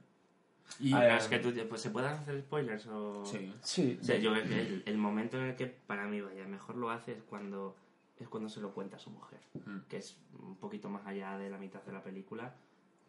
Y 0.81 0.93
A 0.93 0.99
ver, 1.01 1.13
es 1.13 1.29
que 1.29 1.39
tú, 1.39 1.53
pues, 1.69 1.81
¿se 1.81 1.91
pueden 1.91 2.11
hacer 2.11 2.41
spoilers 2.41 2.87
o...? 2.89 3.25
Sí. 3.25 3.55
Sí. 3.63 3.99
O 4.01 4.05
sea, 4.05 4.19
yo 4.19 4.33
creo 4.33 4.45
que 4.45 4.61
el, 4.61 4.83
el 4.87 4.99
momento 4.99 5.39
en 5.39 5.45
el 5.45 5.57
que 5.57 5.67
para 5.67 6.07
mí 6.07 6.21
vaya 6.21 6.47
mejor 6.47 6.77
lo 6.77 6.91
hace 6.91 7.13
es 7.13 7.23
cuando 7.23 7.77
es 8.19 8.29
cuando 8.29 8.49
se 8.49 8.61
lo 8.61 8.73
cuenta 8.73 8.97
a 8.97 8.99
su 8.99 9.11
mujer, 9.11 9.41
Mm. 9.67 9.81
que 9.91 9.99
es 9.99 10.17
un 10.41 10.57
poquito 10.57 10.89
más 10.89 11.07
allá 11.07 11.37
de 11.37 11.51
la 11.51 11.59
mitad 11.59 11.83
de 11.83 11.93
la 11.93 12.03
película, 12.03 12.55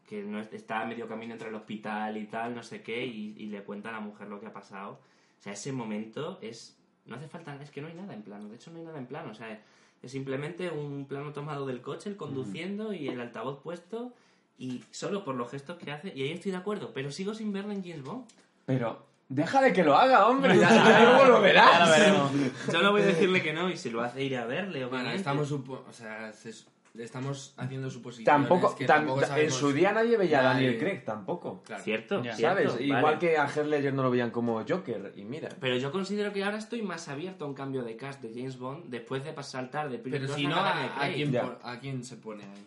que 0.06 0.22
no 0.24 0.38
es- 0.40 0.52
está 0.52 0.82
a 0.82 0.86
medio 0.86 1.08
camino 1.08 1.32
entre 1.34 1.48
el 1.48 1.56
hospital 1.56 2.18
y 2.18 2.26
tal, 2.28 2.54
no 2.54 2.62
sé 2.62 2.82
qué, 2.82 3.06
y, 3.06 3.34
y 3.38 3.46
le 3.48 3.64
cuenta 3.64 3.88
a 3.90 3.94
la 3.94 4.00
mujer 4.02 4.28
lo 4.28 4.40
que 4.42 4.48
ha 4.48 4.54
pasado. 4.54 5.00
O 5.40 5.42
sea, 5.42 5.54
ese 5.54 5.72
momento 5.72 6.40
es 6.42 6.78
no 7.06 7.16
hace 7.16 7.30
falta, 7.30 7.56
es 7.64 7.72
que 7.72 7.80
no 7.82 7.88
hay 7.88 7.94
nada 7.94 8.14
en 8.14 8.22
plano, 8.22 8.50
de 8.50 8.56
hecho 8.56 8.70
no 8.72 8.80
hay 8.80 8.86
nada 8.86 8.98
en 9.00 9.06
plano, 9.08 9.32
o 9.32 9.34
sea, 9.34 9.62
es 10.04 10.12
simplemente 10.12 10.70
un 10.70 11.06
plano 11.06 11.32
tomado 11.32 11.66
del 11.66 11.82
coche, 11.82 12.10
el 12.10 12.18
conduciendo 12.18 12.92
y 12.94 13.08
el 13.08 13.22
altavoz 13.22 13.62
puesto 13.64 14.14
y 14.58 14.84
solo 14.92 15.24
por 15.24 15.36
los 15.36 15.50
gestos 15.52 15.78
que 15.78 15.92
hace, 15.92 16.12
y 16.16 16.24
ahí 16.24 16.32
estoy 16.32 16.52
de 16.52 16.58
acuerdo, 16.58 16.92
pero 16.94 17.12
sigo 17.12 17.34
sin 17.34 17.52
verlo 17.54 17.72
en 17.72 17.82
James 17.84 18.04
Bond. 18.04 18.26
Pero 18.66 19.06
deja 19.30 19.62
de 19.62 19.72
que 19.74 19.84
lo 19.84 19.96
haga, 19.96 20.28
hombre. 20.28 20.58
Ya, 20.58 20.70
ya 20.70 21.04
luego 21.04 21.26
lo 21.26 21.42
verás. 21.42 21.80
Ya 21.80 21.86
lo 21.86 21.92
veremos. 21.92 22.32
Yo 22.74 22.82
no 22.82 22.92
voy 22.92 23.02
a 23.02 23.06
decirle 23.06 23.42
que 23.44 23.54
no, 23.54 23.70
y 23.70 23.78
si 23.78 23.90
lo 23.90 24.02
hace 24.02 24.24
ir 24.24 24.38
a 24.38 24.46
verle, 24.46 24.80
Bueno, 24.80 24.88
obviamente. 24.90 25.18
estamos, 25.18 25.52
supo- 25.52 25.84
o 25.88 25.94
sea, 25.94 26.34
se- 26.34 26.54
estamos 26.98 27.54
haciendo 27.58 27.92
suposiciones. 27.92 28.26
Tampoco, 28.26 28.76
que 28.76 28.86
tam- 28.86 29.06
tampoco 29.06 29.22
en 29.36 29.52
su 29.52 29.72
día 29.72 29.92
nadie 29.92 30.18
veía 30.18 30.40
a. 30.40 30.44
Daniel 30.54 30.80
Craig, 30.80 31.04
tampoco. 31.06 31.62
Claro. 31.64 31.84
Cierto, 31.84 32.24
Ya. 32.24 32.36
cierto, 32.36 32.56
¿Sabes? 32.72 32.74
vale. 32.74 32.86
Igual 33.00 33.20
que 33.20 33.38
a 33.38 33.46
Heath 33.48 33.68
Ledger 33.68 33.94
no 33.94 34.02
lo 34.02 34.10
veían 34.10 34.32
como 34.32 34.64
Joker, 34.68 35.14
y 35.16 35.24
mira. 35.24 35.50
Pero 35.62 35.78
yo 35.78 35.92
considero 35.92 36.34
que 36.34 36.44
ahora 36.44 36.58
estoy 36.58 36.82
más 36.82 37.08
abierto 37.08 37.46
a 37.46 37.48
un 37.48 37.54
cambio 37.54 37.84
de 37.84 37.96
cast 37.96 38.24
de 38.24 38.34
James 38.34 38.58
Bond 38.58 38.86
después 38.90 39.24
de 39.24 39.34
pasar 39.34 39.62
saltar 39.66 39.90
de 39.92 40.00
Pero 40.00 40.28
si 40.28 40.48
no, 40.48 40.56
a 40.56 40.72
¿a, 40.72 41.06
a 41.06 41.14
quién, 41.14 41.32
por- 41.32 41.60
¿a 41.62 41.80
quién 41.80 42.04
se 42.04 42.16
pone 42.18 42.44
ahí? 42.44 42.66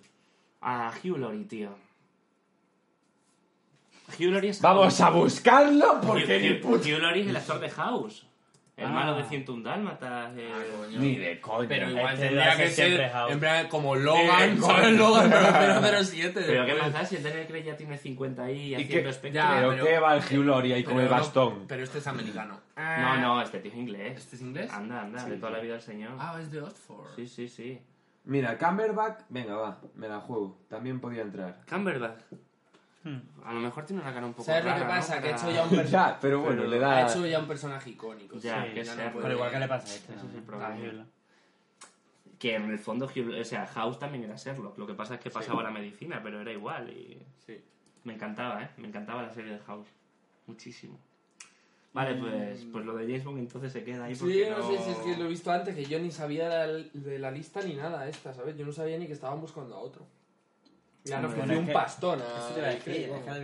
A 0.60 0.92
Hugh 1.02 1.16
Laurie, 1.18 1.44
tío. 1.44 1.70
Hugh 4.18 4.30
Laurie 4.32 4.50
es 4.50 4.60
Vamos 4.60 5.00
a 5.00 5.10
buscarlo 5.10 5.94
Hugh, 5.94 6.06
porque 6.06 6.38
ni 6.40 6.48
Hugh- 6.50 6.60
puta- 6.60 6.88
Hugh 6.88 6.98
Laurie 7.00 7.22
es 7.22 7.28
el 7.28 7.36
actor 7.36 7.60
de 7.60 7.70
House. 7.70 8.26
El 8.76 8.86
Ah. 8.86 8.90
malo 8.90 9.14
de 9.14 9.24
101 9.24 9.62
Dálmatas. 9.62 10.32
eh, 10.38 10.50
Ni 10.98 11.16
de 11.16 11.38
coña. 11.38 11.68
Pero 11.68 11.90
igual 11.90 12.14
Este 12.14 12.26
tendría 12.28 12.56
que 12.56 12.70
ser 12.70 13.12
en 13.28 13.38
plan, 13.38 13.68
como 13.68 13.94
Logan, 13.94 14.58
¿sabes? 14.60 14.92
Logan 14.96 15.30
007. 15.30 16.42
Pero 16.46 16.64
¿qué 16.64 16.74
pasa 16.74 17.04
si 17.04 17.16
el 17.16 17.22
Daniel 17.22 17.46
Craig 17.46 17.62
ya 17.64 17.76
tiene 17.76 17.98
50 17.98 18.44
ahí 18.44 18.68
¿Y 18.70 18.74
haciendo 18.76 19.10
espectro? 19.10 19.42
Ya, 19.42 19.50
Pero 19.56 19.70
pero- 19.72 19.84
qué 19.84 19.98
va 19.98 20.16
el 20.16 20.22
Hugh 20.22 20.44
Laurie 20.46 20.74
ahí 20.74 20.82
con 20.82 20.94
Pero 20.94 21.04
el 21.06 21.10
bastón. 21.10 21.64
pero 21.68 21.82
este 21.84 21.98
es 21.98 22.06
americano. 22.06 22.58
No, 22.76 23.16
no, 23.18 23.42
este 23.42 23.58
tío 23.60 23.70
es 23.70 23.76
inglés. 23.76 24.16
¿Este 24.16 24.36
es 24.36 24.42
inglés? 24.42 24.70
Anda, 24.72 25.02
anda, 25.02 25.24
de 25.26 25.36
toda 25.36 25.52
la 25.52 25.58
vida 25.60 25.74
el 25.74 25.82
señor. 25.82 26.12
Ah, 26.18 26.38
es 26.40 26.50
de 26.50 26.62
Oxford. 26.62 27.14
Sí, 27.16 27.26
sí, 27.28 27.48
sí. 27.48 27.78
Mira, 28.24 28.56
Camberback, 28.58 29.24
venga, 29.28 29.56
va, 29.56 29.80
me 29.94 30.08
la 30.08 30.20
juego. 30.20 30.58
También 30.68 31.00
podía 31.00 31.22
entrar. 31.22 31.60
Cumberbatch. 31.68 32.22
A 33.44 33.54
lo 33.54 33.60
mejor 33.60 33.86
tiene 33.86 34.02
una 34.02 34.12
cara 34.12 34.26
un 34.26 34.32
poco 34.34 34.44
¿Sabes 34.44 34.62
lo 34.64 34.74
que 34.74 34.82
pasa? 34.82 35.22
Que 35.22 35.28
ha 35.28 35.36
hecho 35.36 35.50
ya 35.50 35.62
un 35.62 35.70
personaje. 35.70 35.90
Ya, 36.12 36.18
pero 36.20 36.40
bueno, 36.40 36.56
Pero 36.58 36.70
le 36.70 36.76
Ha 36.76 36.88
da. 36.88 37.08
hecho 37.08 37.26
ya 37.26 37.38
un 37.38 37.48
personaje 37.48 37.90
icónico. 37.90 38.36
Ya, 38.38 38.62
sí, 38.64 38.70
que 38.74 38.84
ya 38.84 38.94
sea, 38.94 39.06
no 39.06 39.12
puede- 39.12 39.22
Pero 39.22 39.34
igual 39.36 39.50
que 39.50 39.58
le 39.58 39.68
pasa 39.68 39.86
a 39.90 39.96
este. 39.96 40.14
Ese 40.14 40.26
es 40.26 40.34
el 40.34 40.42
problema. 40.42 41.06
Que 42.38 42.54
en 42.56 42.70
el 42.70 42.78
fondo, 42.78 43.06
o 43.06 43.44
sea, 43.44 43.66
House 43.66 43.98
también 43.98 44.24
era 44.24 44.36
Sherlock. 44.36 44.76
Lo 44.78 44.86
que 44.86 44.94
pasa 44.94 45.14
es 45.14 45.20
que 45.20 45.30
pasaba 45.30 45.62
la 45.62 45.70
medicina, 45.70 46.20
pero 46.22 46.40
era 46.42 46.52
igual. 46.52 46.90
Y 46.90 47.22
Sí. 47.38 47.58
me 48.04 48.14
encantaba, 48.14 48.62
¿eh? 48.62 48.70
Me 48.76 48.88
encantaba 48.88 49.22
la 49.22 49.30
serie 49.32 49.52
de 49.52 49.58
House. 49.60 49.88
Muchísimo. 50.46 50.98
Vale, 51.92 52.14
pues, 52.14 52.66
pues 52.70 52.84
lo 52.84 52.94
de 52.96 53.04
James 53.04 53.24
Bond 53.24 53.38
entonces 53.40 53.72
se 53.72 53.82
queda 53.82 54.04
ahí 54.04 54.14
Sí, 54.14 54.20
porque 54.20 54.50
no, 54.50 54.68
sé 54.70 54.78
si 54.84 54.90
es 54.90 54.96
que 54.98 55.16
lo 55.16 55.24
he 55.24 55.28
visto 55.28 55.50
antes, 55.50 55.74
que 55.74 55.84
yo 55.84 55.98
ni 55.98 56.12
sabía 56.12 56.48
de 56.48 56.66
la, 56.84 56.88
de 56.92 57.18
la 57.18 57.30
lista 57.32 57.60
ni 57.62 57.74
nada 57.74 58.08
esta, 58.08 58.32
¿sabes? 58.32 58.56
Yo 58.56 58.64
no 58.64 58.72
sabía 58.72 58.96
ni 58.96 59.06
que 59.08 59.12
estaban 59.12 59.40
buscando 59.40 59.74
a 59.74 59.78
otro. 59.80 60.06
Hombre, 61.16 61.30
ofrecido 61.30 61.46
Bueno, 61.46 61.60
un 61.60 61.66
que- 61.66 61.72
pastón 61.72 62.20
a... 62.20 62.24
Eso 62.24 62.54
te 62.54 62.60
a 62.60 62.68
decir, 62.68 62.82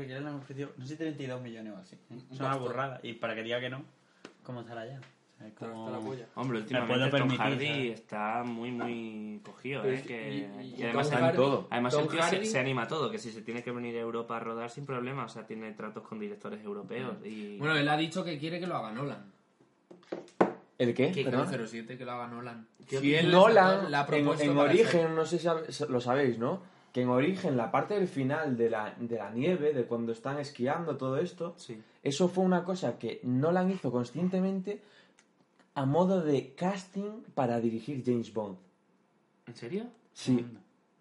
que 0.06 0.18
ofrecido, 0.36 0.70
no 0.76 0.84
sé 0.84 0.90
si 0.92 0.96
32 0.98 1.40
millones 1.42 1.72
o 1.74 1.76
así. 1.78 1.96
Es 2.10 2.38
una 2.38 2.48
bastón. 2.50 2.62
burrada. 2.68 3.00
Y 3.02 3.14
para 3.14 3.34
que 3.34 3.42
diga 3.42 3.58
que 3.60 3.70
no, 3.70 3.82
¿cómo 4.44 4.60
estará 4.60 4.86
ya? 4.86 5.00
Es 5.44 5.52
como... 5.52 5.90
la 5.90 5.98
polla. 5.98 6.26
Hombre, 6.34 6.58
últimamente 6.58 7.18
Tom 7.18 7.28
Hardy 7.36 7.66
¿sabes? 7.66 8.00
está 8.00 8.42
muy, 8.44 8.70
muy 8.70 9.40
cogido, 9.44 9.82
Pero 9.82 9.94
¿eh? 9.96 10.02
Que, 10.06 10.30
y- 10.34 10.64
y- 10.64 10.74
y 10.76 10.80
y 10.80 10.82
además, 10.84 11.12
en 11.12 11.18
Hardy- 11.18 11.34
todo. 11.36 11.66
además 11.70 11.92
Tom 11.92 12.02
el 12.04 12.08
tío 12.08 12.22
se, 12.22 12.36
Hardy- 12.40 12.44
se 12.46 12.58
anima 12.58 12.82
a 12.84 12.88
todo, 12.88 13.10
que 13.10 13.18
si 13.18 13.30
se 13.30 13.42
tiene 13.42 13.62
que 13.62 13.70
venir 13.70 13.96
a 13.96 14.00
Europa 14.00 14.36
a 14.36 14.40
rodar 14.40 14.70
sin 14.70 14.86
problema, 14.86 15.24
o 15.24 15.28
sea, 15.28 15.46
tiene 15.46 15.70
tratos 15.72 16.02
con 16.04 16.18
directores 16.18 16.64
europeos 16.64 17.16
y... 17.24 17.58
Bueno, 17.58 17.76
él 17.76 17.88
ha 17.88 17.96
dicho 17.98 18.24
que 18.24 18.38
quiere 18.38 18.58
que 18.60 18.66
lo 18.66 18.76
haga 18.76 18.92
Nolan. 18.92 19.30
¿El 20.78 20.94
qué? 20.94 21.10
¿Qué? 21.12 21.24
Perdón. 21.24 21.48
007 21.66 21.96
que 21.96 22.04
lo 22.04 22.12
haga 22.12 22.26
Nolan. 22.28 22.66
¿Qué 22.88 22.98
Si 23.00 23.14
él 23.14 23.30
Nolan, 23.30 23.90
la 23.90 24.06
en, 24.10 24.28
en 24.40 24.58
origen, 24.58 24.86
hacer- 25.06 25.10
no 25.10 25.24
sé 25.24 25.38
si 25.38 25.84
lo 25.86 26.00
sabéis, 26.00 26.38
¿no? 26.38 26.60
Que 26.92 27.02
en 27.02 27.08
origen, 27.08 27.56
la 27.56 27.70
parte 27.70 27.94
del 27.94 28.08
final 28.08 28.56
de 28.56 28.70
la, 28.70 28.94
de 28.98 29.16
la 29.16 29.30
nieve, 29.30 29.72
de 29.72 29.84
cuando 29.84 30.12
están 30.12 30.38
esquiando, 30.38 30.96
todo 30.96 31.18
esto, 31.18 31.54
Sí. 31.58 31.80
eso 32.02 32.28
fue 32.28 32.44
una 32.44 32.64
cosa 32.64 32.98
que 32.98 33.20
Nolan 33.22 33.70
hizo 33.70 33.90
conscientemente 33.90 34.80
a 35.76 35.84
modo 35.84 36.22
de 36.22 36.54
casting 36.54 37.22
para 37.34 37.60
dirigir 37.60 38.02
James 38.04 38.32
Bond. 38.32 38.56
¿En 39.46 39.54
serio? 39.54 39.84
Sí. 40.12 40.44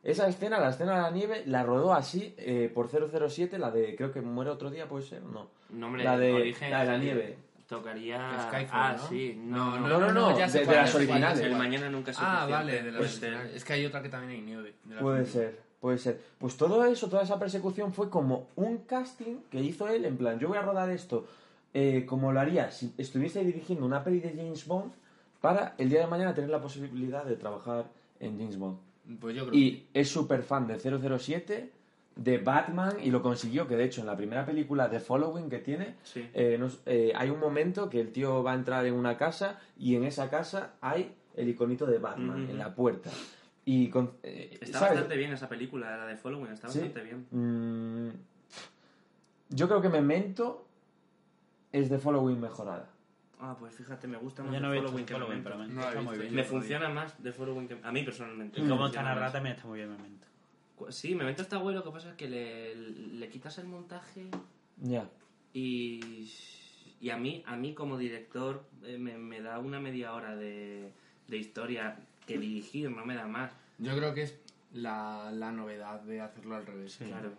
Esa 0.03 0.27
escena, 0.27 0.59
la 0.59 0.69
escena 0.69 0.97
de 0.97 1.01
la 1.01 1.11
nieve, 1.11 1.43
la 1.47 1.63
rodó 1.63 1.93
así 1.93 2.35
eh, 2.37 2.69
por 2.73 2.89
007, 2.89 3.57
la 3.57 3.71
de 3.71 3.95
creo 3.95 4.11
que 4.11 4.21
muere 4.21 4.51
otro 4.51 4.69
día, 4.69 4.87
puede 4.87 5.05
ser, 5.05 5.23
no. 5.23 5.47
No, 5.71 5.87
hombre, 5.87 6.03
La 6.03 6.17
de- 6.17 6.33
origen, 6.33 6.69
la 6.69 6.81
de 6.81 6.85
la 6.91 6.97
nieve. 6.97 7.37
Tocaría... 7.67 8.37
Skyfall, 8.49 8.69
ah, 8.79 8.95
¿no? 9.01 9.07
sí. 9.09 9.41
No, 9.43 9.79
No, 9.79 9.87
No, 9.87 9.99
no, 9.99 10.11
no, 10.11 10.37
ya 10.37 10.47
de- 10.47 10.65
de 10.65 10.75
las 10.75 10.93
originales. 10.93 11.39
El 11.39 11.55
mañana 11.55 11.89
nunca 11.89 12.11
es 12.11 12.17
Ah, 12.19 12.45
vale, 12.47 12.83
de 12.83 12.91
la 12.91 12.97
Pues, 12.99 13.17
original. 13.17 13.47
eh, 13.47 13.51
Es 13.55 13.63
que 13.63 13.73
hay 13.73 13.85
otra 13.85 14.03
que 14.03 14.09
también 14.09 14.31
hay 14.39 14.41
nieve. 14.45 14.73
de 14.83 14.93
las 14.93 15.01
Puede 15.01 15.21
originales. 15.21 15.53
ser, 15.55 15.61
puede 15.79 15.97
ser. 15.97 16.21
Pues 16.37 16.57
todo 16.57 16.83
eso, 16.85 17.09
toda 17.09 17.23
esa 17.23 17.39
persecución 17.39 17.91
fue 17.93 18.09
como 18.11 18.49
un 18.57 18.79
casting 18.79 19.37
que 19.49 19.61
hizo 19.61 19.87
él, 19.87 20.05
en 20.05 20.17
plan, 20.17 20.37
yo 20.37 20.49
voy 20.49 20.57
a 20.59 20.61
rodar 20.61 20.89
esto 20.91 21.25
eh, 21.77 22.05
como 22.05 22.31
lo 22.31 22.39
haría 22.39 22.71
si 22.71 22.93
estuviese 22.97 23.43
dirigiendo 23.43 23.85
una 23.85 24.01
peli 24.03 24.21
de 24.21 24.29
James 24.33 24.65
Bond 24.65 24.93
para 25.41 25.75
el 25.77 25.89
día 25.89 25.99
de 25.99 26.07
mañana 26.07 26.33
tener 26.33 26.49
la 26.49 26.61
posibilidad 26.61 27.25
de 27.25 27.35
trabajar 27.35 27.85
en 28.21 28.39
James 28.39 28.57
Bond. 28.57 28.77
Pues 29.19 29.35
yo 29.35 29.43
creo 29.45 29.53
Y 29.59 29.85
es 29.93 30.07
súper 30.09 30.41
fan 30.41 30.65
de 30.67 30.79
007, 30.79 31.69
de 32.15 32.37
Batman, 32.37 32.93
y 33.03 33.11
lo 33.11 33.21
consiguió, 33.21 33.67
que 33.67 33.75
de 33.75 33.83
hecho 33.83 33.99
en 33.99 34.07
la 34.07 34.15
primera 34.15 34.45
película 34.45 34.87
de 34.87 35.01
Following 35.01 35.49
que 35.49 35.59
tiene, 35.59 35.95
Sí. 36.03 36.25
eh, 36.33 36.57
nos- 36.57 36.79
eh, 36.85 37.11
hay 37.13 37.29
un 37.29 37.39
momento 37.41 37.89
que 37.89 37.99
el 37.99 38.11
tío 38.13 38.41
va 38.41 38.53
a 38.53 38.55
entrar 38.55 38.85
en 38.85 38.93
una 38.93 39.17
casa 39.17 39.59
y 39.77 39.95
en 39.95 40.05
esa 40.05 40.29
casa 40.29 40.75
hay 40.79 41.13
el 41.35 41.49
iconito 41.49 41.85
de 41.85 41.97
Batman 41.99 42.47
en 42.49 42.57
la 42.57 42.73
puerta. 42.73 43.11
Y 43.65 43.89
con, 43.89 44.13
Está 44.23 44.79
¿sabes? 44.79 44.93
bastante 44.93 45.17
bien 45.17 45.33
esa 45.33 45.49
película, 45.49 45.97
la 45.97 46.05
de 46.05 46.15
Following, 46.15 46.53
está 46.53 46.69
¿Sí? 46.69 46.79
bastante 46.79 47.01
bien. 47.03 47.25
Mm, 47.31 48.11
yo 49.49 49.67
creo 49.67 49.81
que 49.81 49.89
Memento 49.89 50.64
es 51.79 51.89
de 51.89 51.97
Following 51.99 52.39
mejorada. 52.39 52.89
Ah, 53.39 53.55
pues 53.59 53.73
fíjate, 53.75 54.07
me 54.07 54.17
gusta 54.17 54.43
más 54.43 54.53
Yo 54.53 54.59
no 54.61 54.73
Following 54.73 55.05
que 55.05 55.13
Following, 55.13 55.43
Memento. 55.43 55.49
pero 55.49 55.57
me 55.57 55.65
está 55.89 56.01
muy 56.01 56.17
bien. 56.17 56.45
funciona 56.45 56.89
más 56.89 57.21
de 57.21 57.31
Following 57.33 57.67
que... 57.67 57.77
A 57.83 57.91
mí 57.91 58.03
personalmente. 58.03 58.59
Y 58.59 58.63
me 58.63 58.69
cómo 58.69 58.87
está 58.87 59.03
narrada 59.03 59.31
también 59.33 59.55
está 59.55 59.67
muy 59.67 59.79
bien 59.79 59.91
Memento. 59.91 60.25
Sí, 60.89 61.15
Memento 61.15 61.41
está 61.41 61.57
bueno, 61.57 61.79
lo 61.79 61.85
que 61.85 61.91
pasa 61.91 62.09
es 62.11 62.15
que 62.15 62.29
le, 62.29 62.75
le 62.75 63.29
quitas 63.29 63.57
el 63.57 63.67
montaje 63.67 64.29
Ya. 64.81 65.09
y, 65.53 66.29
y 67.01 67.09
a 67.09 67.17
mí 67.17 67.43
a 67.45 67.55
mí 67.55 67.73
como 67.73 67.97
director 67.97 68.63
eh, 68.83 68.97
me, 68.97 69.17
me 69.17 69.41
da 69.41 69.59
una 69.59 69.79
media 69.79 70.13
hora 70.13 70.35
de, 70.35 70.91
de 71.27 71.37
historia 71.37 71.97
que 72.25 72.37
dirigir, 72.39 72.89
no 72.91 73.05
me 73.05 73.15
da 73.15 73.27
más. 73.27 73.51
Yo 73.77 73.95
creo 73.95 74.13
que 74.13 74.23
es 74.23 74.39
la, 74.73 75.29
la 75.31 75.51
novedad 75.51 76.01
de 76.01 76.21
hacerlo 76.21 76.55
al 76.55 76.65
revés. 76.65 76.97
Claro. 76.97 77.31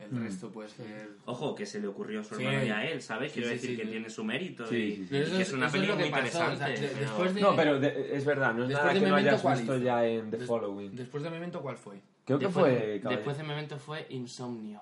El 0.00 0.12
Mm. 0.12 0.22
resto 0.22 0.50
puede 0.50 0.68
ser... 0.68 1.10
Ojo, 1.26 1.54
que 1.56 1.66
se 1.66 1.80
le 1.80 1.88
ocurrió 1.88 2.20
a 2.20 2.24
su 2.24 2.36
Sí. 2.36 2.44
hermano 2.44 2.64
y 2.64 2.70
a 2.70 2.88
él, 2.88 3.02
¿sabes? 3.02 3.32
Sí, 3.32 3.40
Quiero 3.40 3.48
sí, 3.48 3.54
decir 3.54 3.70
sí, 3.70 3.76
que 3.78 3.82
sí. 3.84 3.90
tiene 3.90 4.10
su 4.10 4.22
mérito 4.24 4.66
Sí, 4.66 5.06
y, 5.10 5.16
eso 5.16 5.36
que 5.36 5.42
es- 5.42 5.52
una 5.52 5.68
película 5.68 5.98
muy 5.98 6.10
pasó, 6.10 6.26
o 6.26 6.30
sea, 6.30 6.44
interesante. 6.52 6.80
de- 6.80 6.88
pero- 6.88 7.00
después 7.00 7.34
de- 7.34 7.40
No, 7.40 7.56
pero 7.56 7.80
de- 7.80 8.16
es 8.16 8.24
verdad, 8.24 8.54
no 8.54 8.62
es 8.62 8.68
Después 8.68 8.84
nada 8.84 8.94
de 8.94 9.00
que 9.04 9.10
no 9.10 9.16
hayas 9.16 9.42
¿cuál 9.42 9.58
visto 9.58 9.74
hizo? 9.76 9.84
ya 9.84 10.06
en 10.06 10.30
The 10.30 10.36
Des- 10.36 10.46
Following. 10.46 10.94
Después 10.96 11.22
de 11.24 11.30
Memento, 11.30 11.60
¿cuál 11.62 11.76
fue? 11.76 12.00
Creo 12.24 12.38
que 12.38 12.44
después, 12.46 12.64
fue... 12.66 12.78
caballero. 13.00 13.10
después 13.10 13.36
de 13.38 13.42
Memento 13.42 13.78
fue 13.78 14.06
Insomnio, 14.10 14.80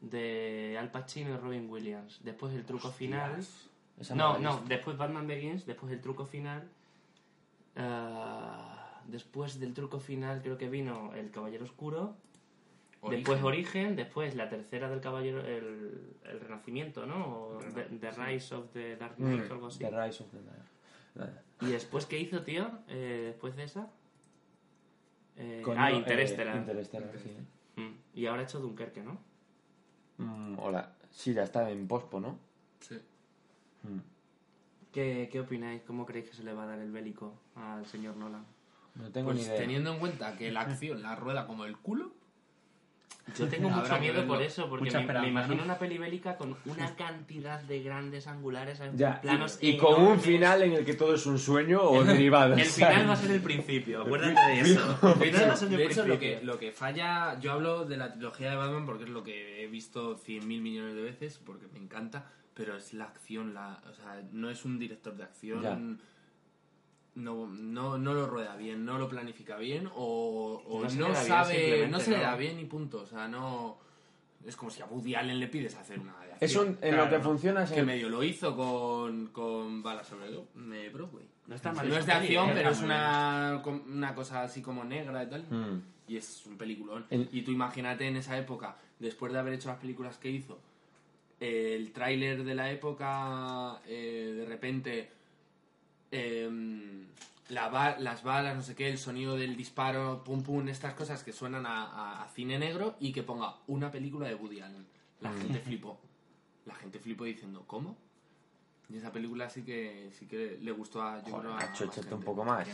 de 0.00 0.76
Al 0.78 0.90
Pacino 0.90 1.34
y 1.34 1.36
Robin 1.36 1.68
Williams. 1.68 2.20
Después 2.24 2.54
el 2.54 2.64
truco 2.64 2.90
final... 2.90 3.36
Esa 4.00 4.14
No, 4.14 4.38
no, 4.38 4.62
después 4.66 4.96
Batman 4.96 5.26
Begins, 5.26 5.66
después 5.66 5.92
el 5.92 6.00
truco 6.00 6.24
final. 6.24 6.64
ah, 7.76 9.00
después 9.06 9.60
del 9.60 9.74
truco 9.74 10.00
final 10.00 10.40
creo 10.42 10.56
que 10.58 10.68
vino 10.68 11.12
El 11.14 11.30
Caballero 11.30 11.64
Oscuro. 11.64 12.16
Después 13.10 13.42
Origen, 13.42 13.96
después 13.96 14.34
la 14.34 14.48
tercera 14.48 14.88
del 14.88 15.00
Caballero, 15.00 15.40
el, 15.40 16.16
el 16.24 16.40
Renacimiento, 16.40 17.06
¿no? 17.06 17.26
O 17.26 17.58
the, 17.74 17.82
The 17.84 18.10
Rise 18.12 18.54
of 18.54 18.70
the 18.72 18.96
Dark 18.96 19.16
Knight 19.16 19.44
Mm, 19.46 19.50
o 19.50 19.54
algo 19.54 19.66
así. 19.68 19.78
The 19.80 19.90
Rise 19.90 20.22
of 20.22 20.30
the 20.30 20.38
Night. 20.40 21.30
¿Y 21.60 21.66
después 21.72 22.06
qué 22.06 22.18
hizo, 22.18 22.42
tío? 22.42 22.70
Eh, 22.88 23.22
después 23.32 23.54
de 23.56 23.64
esa. 23.64 23.88
Eh, 25.36 25.62
Con- 25.64 25.78
ah, 25.78 25.90
eh, 25.90 25.96
Interestelar. 25.96 26.56
Interestelar, 26.56 27.10
sí. 27.18 27.36
Mm, 27.80 27.92
Y 28.14 28.26
ahora 28.26 28.42
ha 28.42 28.44
hecho 28.44 28.60
Dunkerque, 28.60 29.02
¿no? 29.02 29.18
Mm, 30.18 30.58
hola. 30.58 30.92
Sí, 31.10 31.32
ya 31.34 31.42
está 31.44 31.70
en 31.70 31.86
pospo, 31.88 32.20
¿no? 32.20 32.38
Sí. 32.80 32.96
Mm. 33.82 33.98
¿Qué, 34.92 35.28
¿Qué 35.30 35.40
opináis? 35.40 35.82
¿Cómo 35.82 36.06
creéis 36.06 36.30
que 36.30 36.36
se 36.36 36.44
le 36.44 36.52
va 36.54 36.62
a 36.64 36.66
dar 36.66 36.78
el 36.78 36.92
bélico 36.92 37.34
al 37.56 37.84
señor 37.86 38.16
Nolan? 38.16 38.44
No 38.94 39.10
tengo 39.10 39.26
Pues 39.30 39.38
ni 39.38 39.44
idea. 39.44 39.56
teniendo 39.56 39.92
en 39.92 39.98
cuenta 39.98 40.36
que 40.36 40.52
la 40.52 40.60
acción 40.60 41.02
la 41.02 41.16
rueda 41.16 41.46
como 41.48 41.64
el 41.64 41.76
culo, 41.76 42.12
Yo 43.36 43.48
tengo 43.48 43.70
Habrá 43.70 43.82
mucho 43.82 44.00
miedo 44.00 44.26
por 44.26 44.42
eso, 44.42 44.68
porque 44.68 44.90
me, 44.90 45.28
imagino 45.28 45.56
¿no? 45.56 45.64
una 45.64 45.78
peli 45.78 45.96
bélica 45.96 46.36
con 46.36 46.56
una 46.66 46.94
cantidad 46.94 47.60
de 47.62 47.82
grandes 47.82 48.26
angulares 48.26 48.80
Ya, 48.94 49.20
planos 49.20 49.58
y, 49.62 49.70
y 49.70 49.76
con 49.78 50.02
un 50.02 50.20
final 50.20 50.62
en 50.62 50.72
el 50.72 50.84
que 50.84 50.94
todo 50.94 51.14
es 51.14 51.24
un 51.24 51.38
sueño 51.38 51.82
o 51.82 52.04
derivadas. 52.04 52.58
El 52.58 52.66
final 52.66 53.08
va 53.08 53.12
a 53.14 53.16
ser 53.16 53.30
el 53.30 53.40
principio, 53.40 54.02
acuérdate 54.02 54.40
de 54.40 54.60
eso. 54.60 54.98
El 55.02 55.18
De 55.18 55.24
final 55.26 55.40
va 55.40 55.46
a 55.46 55.54
hecho, 55.54 55.56
ser 55.56 55.68
el 55.72 55.76
de 55.76 55.84
hecho, 55.86 56.06
lo, 56.06 56.18
que, 56.18 56.40
lo 56.42 56.58
que 56.58 56.72
falla, 56.72 57.40
yo 57.40 57.52
hablo 57.52 57.84
de 57.86 57.96
la 57.96 58.12
trilogía 58.12 58.50
de 58.50 58.56
Batman 58.56 58.84
porque 58.84 59.04
es 59.04 59.10
lo 59.10 59.22
que 59.22 59.64
he 59.64 59.66
visto 59.68 60.18
100.000 60.18 60.60
millones 60.60 60.94
de 60.94 61.02
veces, 61.02 61.40
porque 61.44 61.66
me 61.72 61.78
encanta, 61.78 62.30
pero 62.52 62.76
es 62.76 62.92
la 62.92 63.04
acción, 63.04 63.54
la, 63.54 63.80
o 63.90 63.94
sea, 63.94 64.22
no 64.32 64.50
es 64.50 64.64
un 64.64 64.78
director 64.78 65.16
de 65.16 65.24
acción, 65.24 65.62
Ya. 65.62 65.78
No, 67.16 67.46
no, 67.46 67.96
no 67.98 68.14
lo 68.14 68.26
rueda 68.26 68.56
bien, 68.56 68.84
no 68.84 68.98
lo 68.98 69.08
planifica 69.08 69.56
bien, 69.56 69.88
o, 69.94 70.62
o 70.66 70.82
No 70.82 70.88
no, 70.90 71.06
bien, 71.10 71.16
sabe, 71.26 71.54
simplemente, 71.54 71.88
no 71.88 72.00
se 72.00 72.10
le 72.10 72.18
da 72.20 72.36
bien 72.36 72.58
y 72.58 72.64
punto, 72.64 73.02
o 73.02 73.06
sea, 73.06 73.28
no... 73.28 73.78
Es 74.46 74.56
como 74.56 74.70
si 74.70 74.82
a 74.82 74.84
Woody 74.84 75.14
Allen 75.14 75.40
le 75.40 75.48
pides 75.48 75.74
hacer 75.74 75.98
una 75.98 76.12
de 76.20 76.32
acción. 76.32 76.38
Es 76.40 76.54
un, 76.56 76.78
en 76.82 76.96
lo 76.98 77.08
que 77.08 77.18
funciona 77.18 77.62
es 77.64 77.70
Que 77.72 77.80
en- 77.80 77.86
medio 77.86 78.10
lo 78.10 78.22
hizo 78.22 78.54
con, 78.54 79.28
con 79.28 79.82
Balas 79.82 80.06
sobre 80.06 80.26
el 80.28 80.90
Broadway. 80.90 81.24
No 81.46 81.54
está 81.54 81.72
mal 81.72 81.88
No 81.88 81.96
es 81.96 82.04
de 82.04 82.12
peli, 82.12 82.24
acción, 82.26 82.50
¿eh? 82.50 82.52
pero 82.54 82.68
es 82.70 82.80
una, 82.82 83.60
com- 83.64 83.82
una 83.90 84.14
cosa 84.14 84.42
así 84.42 84.60
como 84.60 84.84
negra 84.84 85.22
y 85.24 85.30
tal. 85.30 85.46
Mm. 85.48 85.82
Y 86.08 86.18
es 86.18 86.44
un 86.44 86.58
peliculón. 86.58 87.06
El- 87.08 87.30
Y 87.32 87.40
tú 87.40 87.52
imagínate 87.52 88.06
en 88.06 88.16
esa 88.16 88.36
época, 88.36 88.76
después 88.98 89.32
de 89.32 89.38
haber 89.38 89.54
hecho 89.54 89.68
las 89.70 89.78
películas 89.78 90.18
que 90.18 90.28
hizo, 90.28 90.58
eh, 91.40 91.74
el 91.74 91.90
tráiler 91.92 92.44
de 92.44 92.54
la 92.54 92.70
época, 92.70 93.80
eh, 93.86 94.34
de 94.36 94.44
repente, 94.44 95.10
em, 96.14 97.06
la 97.48 97.68
ba- 97.68 97.98
las 97.98 98.22
balas, 98.22 98.56
no 98.56 98.62
sé 98.62 98.74
qué, 98.74 98.88
el 98.88 98.98
sonido 98.98 99.36
del 99.36 99.56
disparo, 99.56 100.22
pum 100.24 100.42
pum, 100.42 100.68
estas 100.68 100.94
cosas 100.94 101.22
que 101.22 101.32
suenan 101.32 101.66
a, 101.66 101.82
a- 101.84 102.22
a 102.24 102.28
cine 102.28 102.58
negro 102.58 102.96
y 103.00 103.12
que 103.12 103.22
ponga 103.22 103.56
una 103.66 103.90
película 103.90 104.28
de 104.28 104.34
Woody 104.34 104.60
Allen. 104.60 104.86
La 105.20 105.32
gente 105.32 105.58
flipó. 105.60 105.98
La 106.66 106.74
gente 106.74 106.98
flipó 106.98 107.24
diciendo, 107.24 107.64
¿cómo? 107.66 107.96
Y 108.88 108.96
esa 108.98 109.10
película 109.12 109.48
sí 109.50 109.62
que 109.62 110.10
sí 110.18 110.26
que 110.26 110.58
le 110.62 110.70
gustó 110.72 111.02
a 111.02 111.18
yo 111.24 111.30
Joder, 111.32 111.40
creo, 111.40 111.52
a 111.52 111.56
más 111.70 111.80
échate 111.80 112.14
un 112.14 112.22
poco 112.22 112.44
más. 112.44 112.66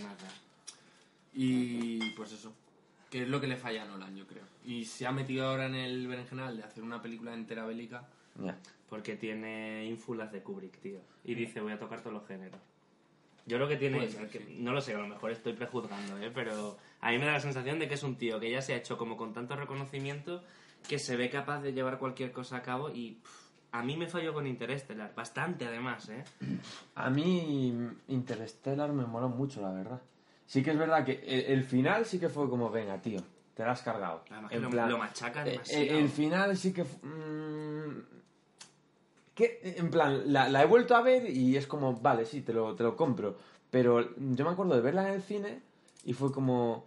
Y 1.33 2.11
pues 2.12 2.33
eso, 2.33 2.53
que 3.11 3.23
es 3.23 3.29
lo 3.29 3.41
que 3.41 3.47
le 3.47 3.57
falla 3.57 3.83
a 3.85 3.87
Nolan, 3.87 4.17
yo 4.17 4.27
creo. 4.27 4.43
Y 4.65 4.85
se 4.85 5.07
ha 5.07 5.12
metido 5.12 5.49
ahora 5.49 5.67
en 5.67 5.75
el 5.77 6.07
berenjenal 6.09 6.57
de 6.57 6.65
hacer 6.65 6.83
una 6.83 7.01
película 7.01 7.33
entera 7.35 7.65
bélica. 7.65 8.09
Porque 8.89 9.17
tiene 9.17 9.85
ínfulas 9.87 10.33
de 10.33 10.43
Kubrick, 10.43 10.79
tío. 10.81 11.01
Y 11.25 11.35
dice, 11.35 11.61
voy 11.61 11.73
a 11.73 11.79
tocar 11.79 12.01
todos 12.01 12.15
los 12.15 12.27
géneros. 12.27 12.61
Yo 13.51 13.57
creo 13.57 13.69
que 13.69 13.77
tiene... 13.77 13.97
Puede 13.99 14.11
ser, 14.11 14.29
que- 14.29 14.39
sí. 14.39 14.57
No 14.61 14.73
lo 14.73 14.81
sé, 14.81 14.95
a 14.95 14.99
lo 14.99 15.09
mejor 15.09 15.31
estoy 15.33 15.53
prejuzgando, 15.53 16.17
¿eh? 16.19 16.31
Pero 16.35 16.79
a 17.01 17.11
mí 17.11 17.19
me 17.19 17.27
da 17.27 17.33
la 17.33 17.41
sensación 17.41 17.79
de 17.79 17.89
que 17.89 17.95
es 17.95 18.03
un 18.03 18.17
tío 18.17 18.39
que 18.41 18.51
ya 18.51 18.63
se 18.63 18.73
ha 18.75 18.77
hecho 18.77 18.97
como 18.97 19.17
con 19.17 19.33
tanto 19.33 19.57
reconocimiento 19.57 20.43
que 20.89 20.99
se 20.99 21.17
ve 21.17 21.29
capaz 21.29 21.61
de 21.61 21.73
llevar 21.73 21.99
cualquier 21.99 22.33
cosa 22.33 22.59
a 22.59 22.63
cabo 22.63 22.91
y... 22.91 23.13
pff, 23.23 23.51
a 23.73 23.83
mí 23.85 23.97
me 23.97 24.09
falló 24.09 24.33
con 24.35 24.47
Interestelar, 24.49 25.15
bastante 25.15 25.65
además, 25.67 26.09
¿eh? 26.09 26.25
A 26.97 27.09
mí 27.11 27.73
Interstellar 28.09 28.93
me 28.93 29.07
mola 29.07 29.29
mucho, 29.29 29.61
la 29.63 29.71
verdad. 29.71 30.01
sí 30.47 30.63
que 30.63 30.71
es 30.73 30.79
verdad 30.79 31.05
que 31.05 31.21
el, 31.27 31.59
el 31.59 31.65
final 31.65 32.05
sí 32.05 32.19
que 32.19 32.29
fue 32.29 32.49
como, 32.51 32.69
venga, 32.71 33.01
tío, 33.01 33.21
te 33.55 33.63
la 33.65 33.71
has 33.73 33.83
cargado. 33.83 34.25
Además 34.31 34.53
En 34.53 34.63
lo, 34.63 34.71
plan, 34.71 34.89
lo 34.89 34.99
machacan 34.99 35.47
eh, 35.47 35.51
demasiado. 35.53 35.85
eh, 35.85 35.99
el 36.01 36.09
final 36.09 36.57
sí 36.57 36.73
que... 36.73 36.85
fu- 36.85 37.07
mm, 37.07 38.03
que, 39.41 39.75
en 39.79 39.91
plan, 39.91 40.23
la, 40.33 40.49
la 40.49 40.62
he 40.62 40.67
vuelto 40.67 40.95
a 40.95 41.03
ver 41.03 41.29
y 41.29 41.57
es 41.57 41.67
como, 41.67 41.95
vale, 41.95 42.25
sí, 42.27 42.43
te 42.43 42.53
lo, 42.53 42.75
te 42.77 42.83
lo 42.83 42.97
compro. 42.97 43.37
Pero 43.71 44.15
yo 44.17 44.45
me 44.45 44.51
acuerdo 44.51 44.75
de 44.75 44.81
verla 44.81 45.09
en 45.09 45.15
el 45.15 45.23
cine 45.23 45.61
y 46.05 46.12
fue 46.12 46.33
como... 46.33 46.85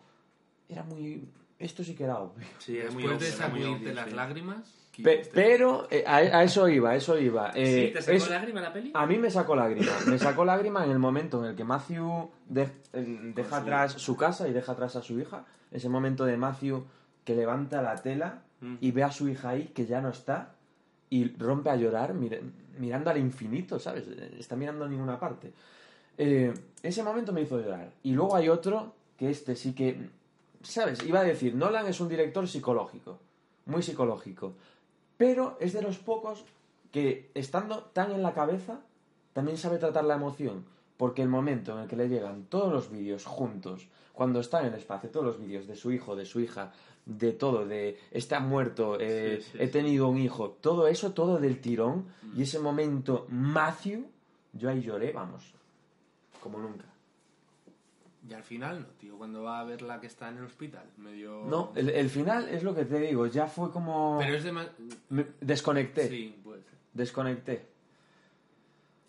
Era 0.69 0.83
muy... 0.83 1.27
Esto 1.59 1.83
sí 1.83 1.95
que 1.95 2.03
era 2.05 2.19
obvio. 2.19 2.45
Sí, 2.59 2.77
era 2.77 2.91
muy 2.91 3.03
Después 3.03 3.19
de 3.21 3.31
sacudirte 3.37 3.93
las 3.93 4.09
sí. 4.09 4.15
lágrimas... 4.15 4.79
Pe- 5.03 5.27
pero 5.33 5.87
eh, 5.89 6.03
a, 6.05 6.17
a 6.17 6.43
eso 6.43 6.69
iba, 6.69 6.91
a 6.91 6.95
eso 6.95 7.17
iba. 7.17 7.51
Eh, 7.55 7.87
¿Sí? 7.87 7.93
¿Te 7.93 8.01
sacó 8.03 8.15
es- 8.17 8.29
lágrima 8.29 8.61
la 8.61 8.71
peli? 8.71 8.91
a 8.93 9.05
mí 9.07 9.17
me 9.17 9.31
sacó 9.31 9.55
lágrima. 9.55 9.91
Me 10.07 10.19
sacó 10.19 10.45
lágrima 10.45 10.85
en 10.85 10.91
el 10.91 10.99
momento 10.99 11.43
en 11.43 11.49
el 11.49 11.55
que 11.55 11.63
Matthew 11.63 12.29
de- 12.47 12.69
eh, 12.93 13.31
deja 13.33 13.49
su 13.49 13.55
atrás 13.55 13.91
su 13.93 14.15
casa 14.15 14.47
y 14.47 14.53
deja 14.53 14.73
atrás 14.73 14.95
a 14.95 15.01
su 15.01 15.19
hija. 15.19 15.45
Ese 15.71 15.89
momento 15.89 16.25
de 16.25 16.37
Matthew 16.37 16.85
que 17.25 17.33
levanta 17.35 17.81
la 17.81 17.95
tela 17.95 18.43
Mm. 18.61 18.75
y 18.81 18.91
ve 18.91 19.03
a 19.03 19.11
su 19.11 19.27
hija 19.27 19.49
ahí 19.49 19.71
que 19.75 19.85
ya 19.87 19.99
no 19.99 20.07
está 20.09 20.52
y 21.13 21.25
rompe 21.37 21.69
a 21.69 21.75
llorar 21.75 22.13
mir- 22.15 22.41
mirando 22.79 23.11
al 23.11 23.17
infinito, 23.19 23.77
¿sabes? 23.77 24.07
Está 24.39 24.55
mirando 24.55 24.85
a 24.85 24.87
ninguna 24.87 25.19
parte. 25.19 25.53
Eh, 26.17 26.51
ese 26.81 27.03
momento 27.03 27.31
me 27.31 27.41
hizo 27.41 27.59
llorar. 27.59 27.91
Y 28.01 28.13
luego 28.13 28.35
hay 28.35 28.49
otro 28.49 28.93
que 29.15 29.29
este 29.29 29.55
sí 29.55 29.73
que, 29.73 30.09
¿sabes? 30.63 31.03
Iba 31.05 31.19
a 31.19 31.23
decir, 31.23 31.53
Nolan 31.53 31.85
es 31.85 31.99
un 31.99 32.09
director 32.09 32.47
psicológico, 32.47 33.19
muy 33.67 33.83
psicológico. 33.83 34.53
Pero 35.17 35.55
es 35.59 35.73
de 35.73 35.83
los 35.83 35.99
pocos 35.99 36.45
que, 36.91 37.29
estando 37.35 37.83
tan 37.93 38.11
en 38.11 38.23
la 38.23 38.33
cabeza, 38.33 38.79
también 39.33 39.57
sabe 39.57 39.77
tratar 39.77 40.05
la 40.05 40.15
emoción. 40.15 40.65
Porque 40.97 41.21
el 41.21 41.29
momento 41.29 41.73
en 41.73 41.83
el 41.83 41.87
que 41.87 41.95
le 41.95 42.09
llegan 42.09 42.45
todos 42.49 42.71
los 42.73 42.89
vídeos 42.89 43.25
juntos, 43.25 43.87
cuando 44.13 44.39
está 44.39 44.61
en 44.61 44.67
el 44.67 44.75
espacio, 44.75 45.09
todos 45.11 45.25
los 45.25 45.39
vídeos 45.39 45.67
de 45.67 45.75
su 45.75 45.91
hijo, 45.91 46.15
de 46.15 46.25
su 46.25 46.39
hija, 46.39 46.71
de 47.05 47.33
todo, 47.33 47.65
de 47.65 47.99
está 48.11 48.39
muerto, 48.39 48.97
eh, 48.99 49.39
Sí, 49.41 49.51
sí, 49.51 49.57
he 49.59 49.65
sí. 49.67 49.71
tenido 49.73 50.07
un 50.07 50.17
hijo, 50.19 50.51
todo 50.61 50.87
eso, 50.87 51.13
todo 51.13 51.37
del 51.37 51.59
tirón, 51.59 52.05
y 52.35 52.43
ese 52.43 52.59
momento 52.59 53.27
Matthew, 53.29 54.05
yo 54.53 54.69
ahí 54.69 54.81
lloré, 54.81 55.11
vamos, 55.11 55.53
como 56.41 56.59
nunca. 56.59 56.85
Y 58.29 58.33
al 58.33 58.43
final 58.43 58.79
no, 58.81 58.87
tío, 58.99 59.17
cuando 59.17 59.43
va 59.43 59.59
a 59.59 59.65
ver 59.65 59.81
la 59.81 59.99
que 59.99 60.07
está 60.07 60.29
en 60.29 60.37
el 60.37 60.45
hospital, 60.45 60.85
medio... 60.95 61.43
No, 61.45 61.73
el, 61.75 61.89
el 61.89 62.09
final 62.09 62.47
es 62.47 62.63
lo 62.63 62.73
que 62.73 62.85
te 62.85 62.97
digo, 62.99 63.27
ya 63.27 63.47
fue 63.47 63.69
como... 63.69 64.17
Pero 64.19 64.35
es 64.37 64.45
Me- 65.09 65.25
desconecté, 65.41 66.07
Sí, 66.07 66.39
puede 66.41 66.61
ser. 66.63 66.71
desconecté. 66.93 67.67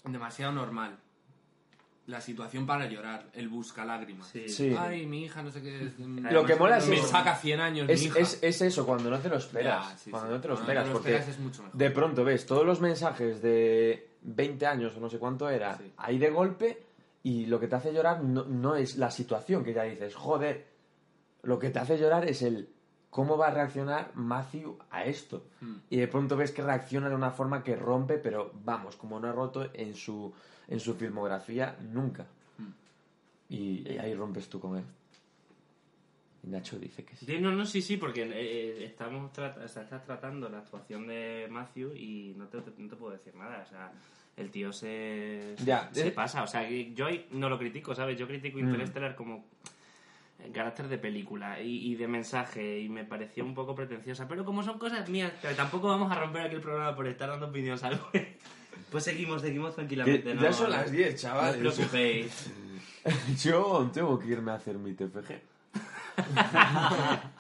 Demasiado 0.04 0.52
normal. 0.52 0.98
La 2.06 2.20
situación 2.20 2.66
para 2.66 2.86
llorar, 2.86 3.30
el 3.32 3.48
busca 3.48 3.82
lágrimas. 3.84 4.28
Sí. 4.28 4.46
Sí. 4.48 4.76
Ay, 4.78 5.06
mi 5.06 5.24
hija, 5.24 5.42
no 5.42 5.50
sé 5.50 5.62
qué. 5.62 5.84
es- 5.86 5.98
Lo 5.98 6.44
que 6.44 6.54
mola 6.54 6.76
es 6.76 6.86
Me 6.86 6.96
eso. 6.96 7.06
saca 7.08 7.34
100 7.34 7.60
años 7.60 7.88
Es, 7.88 8.00
mi 8.02 8.06
hija. 8.08 8.18
es, 8.18 8.38
es 8.42 8.60
eso, 8.60 8.84
cuando 8.84 9.08
no 9.08 9.18
te 9.18 9.30
lo 9.30 9.36
esperas. 9.38 9.88
Ya, 9.90 9.96
sí, 9.98 10.10
cuando 10.10 10.28
sí. 10.28 10.34
no 10.34 10.40
te 10.42 10.48
lo 10.48 10.54
Cuando 10.54 10.72
esperas, 10.72 10.84
no 10.84 10.88
te 10.88 10.92
lo 10.92 10.98
porque 10.98 11.14
esperas 11.16 11.34
es 11.36 11.40
mucho 11.42 11.62
mejor. 11.62 11.78
de 11.78 11.90
pronto 11.90 12.24
ves 12.24 12.44
todos 12.44 12.66
los 12.66 12.80
mensajes 12.82 13.40
de 13.40 14.08
20 14.20 14.66
años 14.66 14.94
o 14.96 15.00
no 15.00 15.08
sé 15.08 15.18
cuánto 15.18 15.48
era 15.48 15.78
Sí. 15.78 15.92
ahí 15.96 16.18
de 16.18 16.28
golpe 16.30 16.82
y 17.22 17.46
lo 17.46 17.58
que 17.58 17.68
te 17.68 17.76
hace 17.76 17.92
llorar 17.94 18.22
no, 18.22 18.44
no 18.44 18.76
es 18.76 18.96
la 18.98 19.10
situación 19.10 19.64
que 19.64 19.72
ya 19.72 19.84
dices, 19.84 20.14
joder, 20.14 20.66
lo 21.42 21.58
que 21.58 21.70
te 21.70 21.78
hace 21.78 21.96
llorar 21.98 22.28
es 22.28 22.42
el 22.42 22.68
cómo 23.14 23.36
va 23.38 23.46
a 23.46 23.50
reaccionar 23.52 24.10
Matthew 24.16 24.76
a 24.90 25.04
esto. 25.04 25.44
Mm. 25.60 25.74
Y 25.90 25.96
de 25.98 26.08
pronto 26.08 26.36
ves 26.36 26.50
que 26.50 26.62
reacciona 26.62 27.08
de 27.08 27.14
una 27.14 27.30
forma 27.30 27.62
que 27.62 27.76
rompe, 27.76 28.18
pero 28.18 28.50
vamos, 28.64 28.96
como 28.96 29.20
no 29.20 29.28
ha 29.28 29.32
roto 29.32 29.70
en 29.72 29.94
su, 29.94 30.32
en 30.66 30.80
su 30.80 30.94
filmografía 30.94 31.76
nunca. 31.92 32.26
Mm. 32.58 32.70
Y, 33.50 33.88
y 33.92 33.98
ahí 33.98 34.14
rompes 34.14 34.48
tú 34.48 34.58
con 34.58 34.78
él. 34.78 34.84
Y 36.42 36.48
Nacho 36.48 36.76
dice 36.76 37.04
que 37.04 37.14
sí. 37.14 37.24
Sí, 37.24 37.38
no, 37.38 37.52
no, 37.52 37.64
sí, 37.64 37.80
sí, 37.82 37.96
porque 37.98 38.22
eh, 38.24 38.84
estamos 38.84 39.32
trat- 39.32 39.64
o 39.64 39.68
sea, 39.68 39.84
estás 39.84 40.04
tratando 40.04 40.48
la 40.48 40.58
actuación 40.58 41.06
de 41.06 41.46
Matthew 41.48 41.94
y 41.94 42.34
no 42.36 42.48
te, 42.48 42.58
no 42.58 42.88
te 42.88 42.96
puedo 42.96 43.12
decir 43.12 43.34
nada. 43.36 43.62
O 43.64 43.70
sea, 43.70 43.92
el 44.36 44.50
tío 44.50 44.72
se, 44.72 45.54
Ya, 45.64 45.88
se 45.92 46.08
eh. 46.08 46.10
pasa. 46.10 46.42
O 46.42 46.48
sea, 46.48 46.68
yo 46.68 47.06
ahí 47.06 47.28
no 47.30 47.48
lo 47.48 47.58
critico, 47.60 47.94
¿sabes? 47.94 48.18
Yo 48.18 48.26
critico 48.26 48.58
Mm. 48.58 48.70
Interstellar 48.70 49.14
como 49.14 49.44
en 50.42 50.52
carácter 50.52 50.88
de 50.88 50.98
película 50.98 51.60
y, 51.60 51.90
y 51.92 51.94
de 51.94 52.06
mensaje 52.08 52.80
y 52.80 52.88
me 52.88 53.04
pareció 53.04 53.44
un 53.44 53.54
poco 53.54 53.74
pretenciosa. 53.74 54.26
Pero 54.28 54.44
como 54.44 54.62
son 54.62 54.78
cosas 54.78 55.08
mías, 55.08 55.32
tampoco 55.56 55.88
vamos 55.88 56.10
a 56.10 56.14
romper 56.16 56.42
aquí 56.42 56.54
el 56.56 56.60
programa 56.60 56.94
por 56.94 57.06
estar 57.06 57.28
dando 57.28 57.46
opiniones 57.46 57.82
al 57.84 57.98
juez. 58.00 58.28
Pues 58.90 59.04
seguimos, 59.04 59.40
seguimos 59.42 59.74
tranquilamente. 59.74 60.34
No, 60.34 60.42
ya 60.42 60.52
son 60.52 60.70
las 60.70 60.90
10, 60.90 61.20
chavales. 61.20 61.60
No 61.62 61.68
os 61.70 61.74
preocupéis. 61.76 62.50
Yo 63.42 63.90
tengo 63.92 64.18
que 64.18 64.28
irme 64.28 64.50
a 64.50 64.54
hacer 64.54 64.78
mi 64.78 64.92
TFG. 64.94 65.40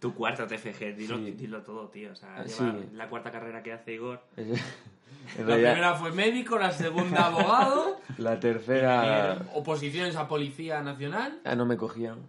Tu 0.00 0.14
cuarta 0.14 0.46
TFG, 0.46 0.96
dilo, 0.96 1.18
Sí. 1.18 1.32
dilo 1.32 1.60
todo, 1.62 1.88
tío. 1.88 2.12
O 2.12 2.14
sea, 2.14 2.36
Ah, 2.38 2.44
lleva 2.44 2.72
sí. 2.72 2.88
la 2.94 3.08
cuarta 3.10 3.30
carrera 3.30 3.62
que 3.62 3.72
hace 3.74 3.92
Igor. 3.94 4.22
en 4.38 4.52
La 4.52 5.44
realidad, 5.44 5.72
primera 5.72 5.94
fue 5.96 6.10
médico, 6.12 6.58
la 6.58 6.72
segunda 6.72 7.26
abogado, 7.26 8.00
la 8.16 8.40
tercera... 8.40 9.36
oposiciones 9.52 10.16
a 10.16 10.26
Policía 10.26 10.80
Nacional. 10.82 11.40
Ah, 11.44 11.54
no 11.54 11.66
me 11.66 11.76
cogían. 11.76 12.20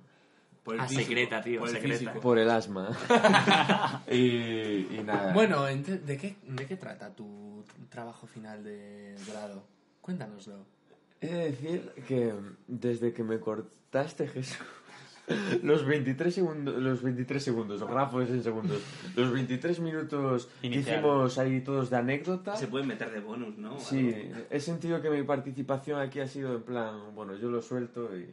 Por 0.63 0.75
el 0.75 0.81
Ah, 0.81 0.87
físico, 0.87 1.07
secreta, 1.07 1.41
tío, 1.41 1.59
por 1.59 1.69
el 1.69 1.75
secreta. 1.75 1.97
físico. 1.99 2.19
Por 2.19 2.37
el 2.37 2.49
asma. 2.49 2.89
y, 4.11 4.95
y 4.95 5.01
nada. 5.05 5.33
Bueno, 5.33 5.63
¿de 5.65 6.17
qué, 6.17 6.35
¿de 6.47 6.65
qué 6.65 6.75
trata 6.77 7.13
tu 7.15 7.63
trabajo 7.89 8.27
final 8.27 8.63
de 8.63 9.15
grado? 9.27 9.63
Cuéntanoslo. 10.01 10.65
He 11.19 11.27
de 11.27 11.51
decir 11.51 11.91
que 12.07 12.33
desde 12.67 13.13
que 13.13 13.23
me 13.23 13.39
cortaste, 13.39 14.27
Jesús, 14.27 14.57
los 15.63 15.85
23 15.85 16.33
segundos, 16.33 16.75
los 16.81 17.01
23 17.03 17.43
segundos, 17.43 17.81
ojalá 17.81 18.07
fuesen 18.07 18.41
segundos, 18.43 18.81
los 19.15 19.31
23 19.31 19.79
minutos 19.81 20.47
que 20.61 20.67
Inicial. 20.67 20.97
hicimos 20.99 21.37
ahí 21.37 21.61
todos 21.61 21.89
de 21.91 21.97
anécdota, 21.97 22.55
Se 22.55 22.67
pueden 22.67 22.87
meter 22.87 23.11
de 23.11 23.19
bonus, 23.19 23.55
¿no? 23.57 23.79
sí, 23.79 24.31
he 24.49 24.59
sentido 24.59 24.99
que 25.01 25.09
mi 25.11 25.21
participación 25.23 25.99
aquí 25.99 26.19
ha 26.19 26.27
sido 26.27 26.55
en 26.55 26.63
plan, 26.63 27.13
bueno, 27.15 27.35
yo 27.35 27.49
lo 27.51 27.61
suelto 27.61 28.09
y, 28.17 28.29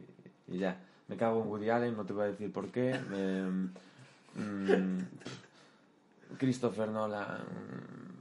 y 0.47 0.57
ya. 0.59 0.83
Me 1.09 1.17
cago 1.17 1.41
en 1.41 1.47
Woody 1.49 1.69
Allen, 1.69 1.97
no 1.97 2.05
te 2.05 2.13
voy 2.13 2.23
a 2.23 2.27
decir 2.27 2.51
por 2.53 2.69
qué. 2.71 2.93
mm, 4.35 4.99
Christopher 6.37 6.89
Nolan 6.89 7.39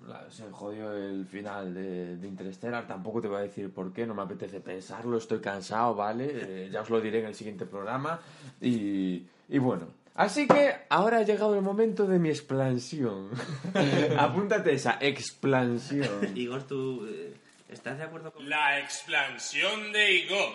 la- 0.09 0.31
se 0.31 0.51
jodió 0.51 0.93
el 0.93 1.27
final 1.27 1.75
de, 1.75 2.17
de 2.17 2.27
Interstellar. 2.29 2.87
Tampoco 2.87 3.21
te 3.21 3.29
voy 3.29 3.39
a 3.39 3.43
decir 3.43 3.71
por 3.71 3.93
qué, 3.93 4.07
no 4.07 4.15
me 4.15 4.23
apetece 4.23 4.61
pensarlo, 4.61 5.19
estoy 5.19 5.41
cansado, 5.41 5.95
¿vale? 5.95 6.31
Eh, 6.33 6.69
ya 6.73 6.81
os 6.81 6.89
lo 6.91 7.01
diré 7.01 7.21
en 7.21 7.27
el 7.27 7.35
siguiente 7.35 7.67
programa. 7.67 8.19
Y, 8.61 9.27
y 9.51 9.59
bueno, 9.59 9.89
así 10.15 10.47
que 10.49 10.75
ahora 10.89 11.19
ha 11.19 11.23
llegado 11.23 11.55
el 11.55 11.63
momento 11.63 12.07
de 12.07 12.19
mi 12.19 12.31
expansión. 12.31 13.29
Apúntate 14.19 14.73
esa 14.73 14.97
expansión. 15.01 16.09
Igor, 16.35 16.63
¿tú 16.63 17.07
eh, 17.07 17.35
estás 17.69 17.99
de 17.99 18.05
acuerdo 18.05 18.33
con...? 18.33 18.49
La 18.49 18.79
expansión 18.81 19.93
de 19.93 20.13
Igor. 20.15 20.49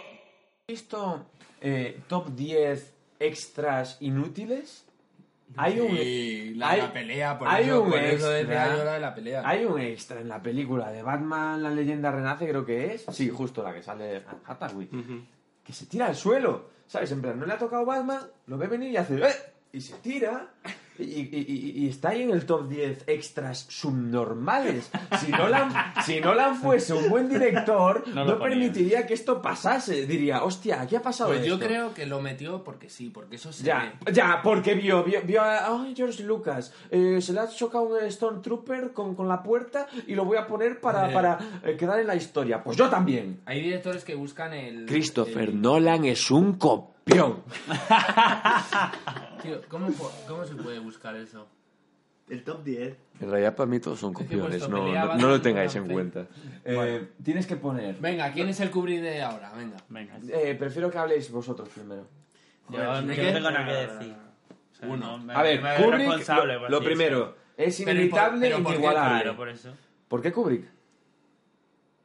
visto 0.67 1.27
eh, 1.63 1.99
top 2.07 2.29
10 2.35 2.93
extras 3.19 3.97
inútiles? 4.01 4.85
Hay 5.55 5.79
un, 5.79 5.95
Sí, 5.97 6.53
la, 6.55 6.69
hay- 6.71 6.81
la 6.81 6.93
pelea, 6.93 7.37
por 7.39 7.47
hay 7.47 7.65
eso, 7.65 7.81
un 7.83 7.89
por 7.91 7.99
extra. 7.99 8.75
yo 8.77 8.83
la 8.83 8.93
de 8.93 8.99
la 8.99 9.13
pelea. 9.15 9.41
Hay 9.45 9.65
un 9.65 9.79
extra 9.79 10.19
en 10.19 10.27
la 10.29 10.41
película 10.41 10.91
de 10.91 11.03
Batman, 11.03 11.61
la 11.61 11.69
leyenda 11.69 12.11
renace, 12.11 12.47
creo 12.47 12.65
que 12.65 12.93
es. 12.95 13.05
Sí, 13.11 13.29
justo 13.29 13.61
la 13.63 13.73
que 13.73 13.83
sale 13.83 14.17
Anne 14.27 14.39
Hathaway. 14.45 14.89
Que 15.63 15.73
se 15.73 15.85
tira 15.85 16.07
al 16.07 16.15
suelo. 16.15 16.69
¿Sabes? 16.87 17.11
En 17.11 17.21
plan, 17.21 17.39
no 17.39 17.45
le 17.45 17.53
ha 17.53 17.57
tocado 17.57 17.85
Batman, 17.85 18.19
lo 18.47 18.57
ve 18.57 18.67
venir 18.67 18.91
y 18.91 18.97
hace... 18.97 19.15
¡Eh! 19.15 19.31
Y 19.71 19.81
se 19.81 19.95
tira. 19.97 20.49
Y, 20.99 21.03
y- 21.03 21.73
y- 21.85 21.89
está 21.89 22.09
ahí 22.09 22.21
en 22.21 22.29
el 22.31 22.45
top 22.45 22.67
10 22.69 23.05
extras 23.07 23.65
subnormales. 23.69 24.91
Si 25.19 25.31
Nolan, 25.31 25.71
si 26.05 26.21
Nolan 26.21 26.55
fuese 26.57 26.93
un 26.93 27.09
buen 27.09 27.27
director, 27.29 28.03
No 28.13 28.23
no, 28.25 28.37
permitiría 28.39 29.07
que 29.07 29.15
esto 29.15 29.41
pasase. 29.41 30.05
Diría, 30.05 30.43
hostia, 30.43 30.85
¿qué 30.87 30.97
ha 30.97 31.01
pasado 31.01 31.31
Pues 31.31 31.45
yo 31.45 31.55
esto?". 31.55 31.65
creo 31.65 31.93
que 31.95 32.05
lo 32.05 32.21
metió 32.21 32.63
porque 32.63 32.89
sí, 32.89 33.09
porque 33.09 33.37
eso 33.37 33.51
se 33.51 33.63
Ya, 33.63 33.93
ve. 34.05 34.13
ya, 34.13 34.41
porque 34.43 34.75
vio, 34.75 35.03
vio, 35.03 35.21
vio 35.23 35.41
a 35.41 35.65
ay, 35.83 35.93
George 35.95 36.23
Lucas. 36.23 36.71
eh, 36.91 37.19
se 37.21 37.33
le 37.33 37.39
ha 37.39 37.47
chocado 37.49 37.85
un 37.85 38.11
Stormtrooper 38.11 38.93
con, 38.93 39.15
con 39.15 39.27
la 39.27 39.41
puerta 39.41 39.87
y 40.07 40.13
lo 40.13 40.25
voy 40.25 40.37
a 40.37 40.45
poner 40.45 40.79
para, 40.79 41.09
Eh. 41.09 41.13
para 41.13 41.39
eh, 41.63 41.75
quedar 41.75 41.99
en 41.99 42.07
la 42.07 42.15
historia. 42.15 42.63
Pues 42.63 42.77
yo 42.77 42.87
también. 42.89 43.41
Hay 43.45 43.61
directores 43.61 44.03
que 44.03 44.13
buscan 44.15 44.53
el... 44.53 44.85
Christopher 44.85 45.49
el- 45.49 45.59
Nolan 45.61 46.05
es 46.05 46.29
un 46.29 46.53
copión. 46.59 47.41
Tío, 49.43 49.61
¿cómo, 49.69 49.87
¿cómo 50.27 50.45
se 50.45 50.55
puede 50.55 50.79
buscar 50.79 51.15
eso? 51.15 51.47
El 52.29 52.43
top 52.43 52.63
10. 52.63 52.95
En 53.19 53.29
realidad 53.29 53.55
para 53.55 53.67
mí 53.69 53.79
todos 53.79 53.99
son 53.99 54.13
copiones, 54.13 54.67
no, 54.69 54.87
no, 55.17 55.27
lo 55.27 55.41
tengáis 55.41 55.75
en 55.75 55.87
cuenta. 55.87 56.25
Eh, 56.63 57.09
tienes 57.21 57.45
que 57.45 57.57
poner... 57.57 57.95
Venga, 57.99 58.31
¿quién 58.31 58.47
es 58.49 58.59
el 58.61 58.71
cubrí 58.71 58.97
de 58.97 59.21
ahora? 59.21 59.51
Venga. 59.53 59.77
Venga. 59.89 60.17
Eh, 60.29 60.55
prefiero 60.57 60.89
que 60.89 60.97
habléis 60.97 61.29
vosotros 61.29 61.67
primero. 61.69 62.07
Yo, 62.69 62.77
Joder, 62.77 63.03
yo 63.15 63.23
¿de 63.23 63.27
no 63.27 63.33
tengo 63.33 63.51
nada 63.51 63.65
que 63.65 63.73
decir. 63.93 64.15
O 64.71 64.75
sea, 64.75 64.87
Uno. 64.87 65.17
me- 65.17 65.33
A 65.33 65.41
ver, 65.43 65.59
Kubrick, 65.59 65.99
responsable, 65.99 66.53
lo, 66.53 66.59
pues 66.61 66.71
lo 66.71 66.79
sí, 66.79 66.85
primero, 66.85 67.35
es 67.57 67.81
Pero, 67.83 67.91
inimitable 67.99 68.39
pero, 68.39 68.57
e 68.57 68.61
¿por 68.61 68.71
qué? 68.71 68.77
inigualable. 68.77 69.21
Claro, 69.21 69.37
por 69.37 69.49
eso. 69.49 69.73
¿Por 70.07 70.21
qué 70.21 70.31
Kubrick? 70.31 70.65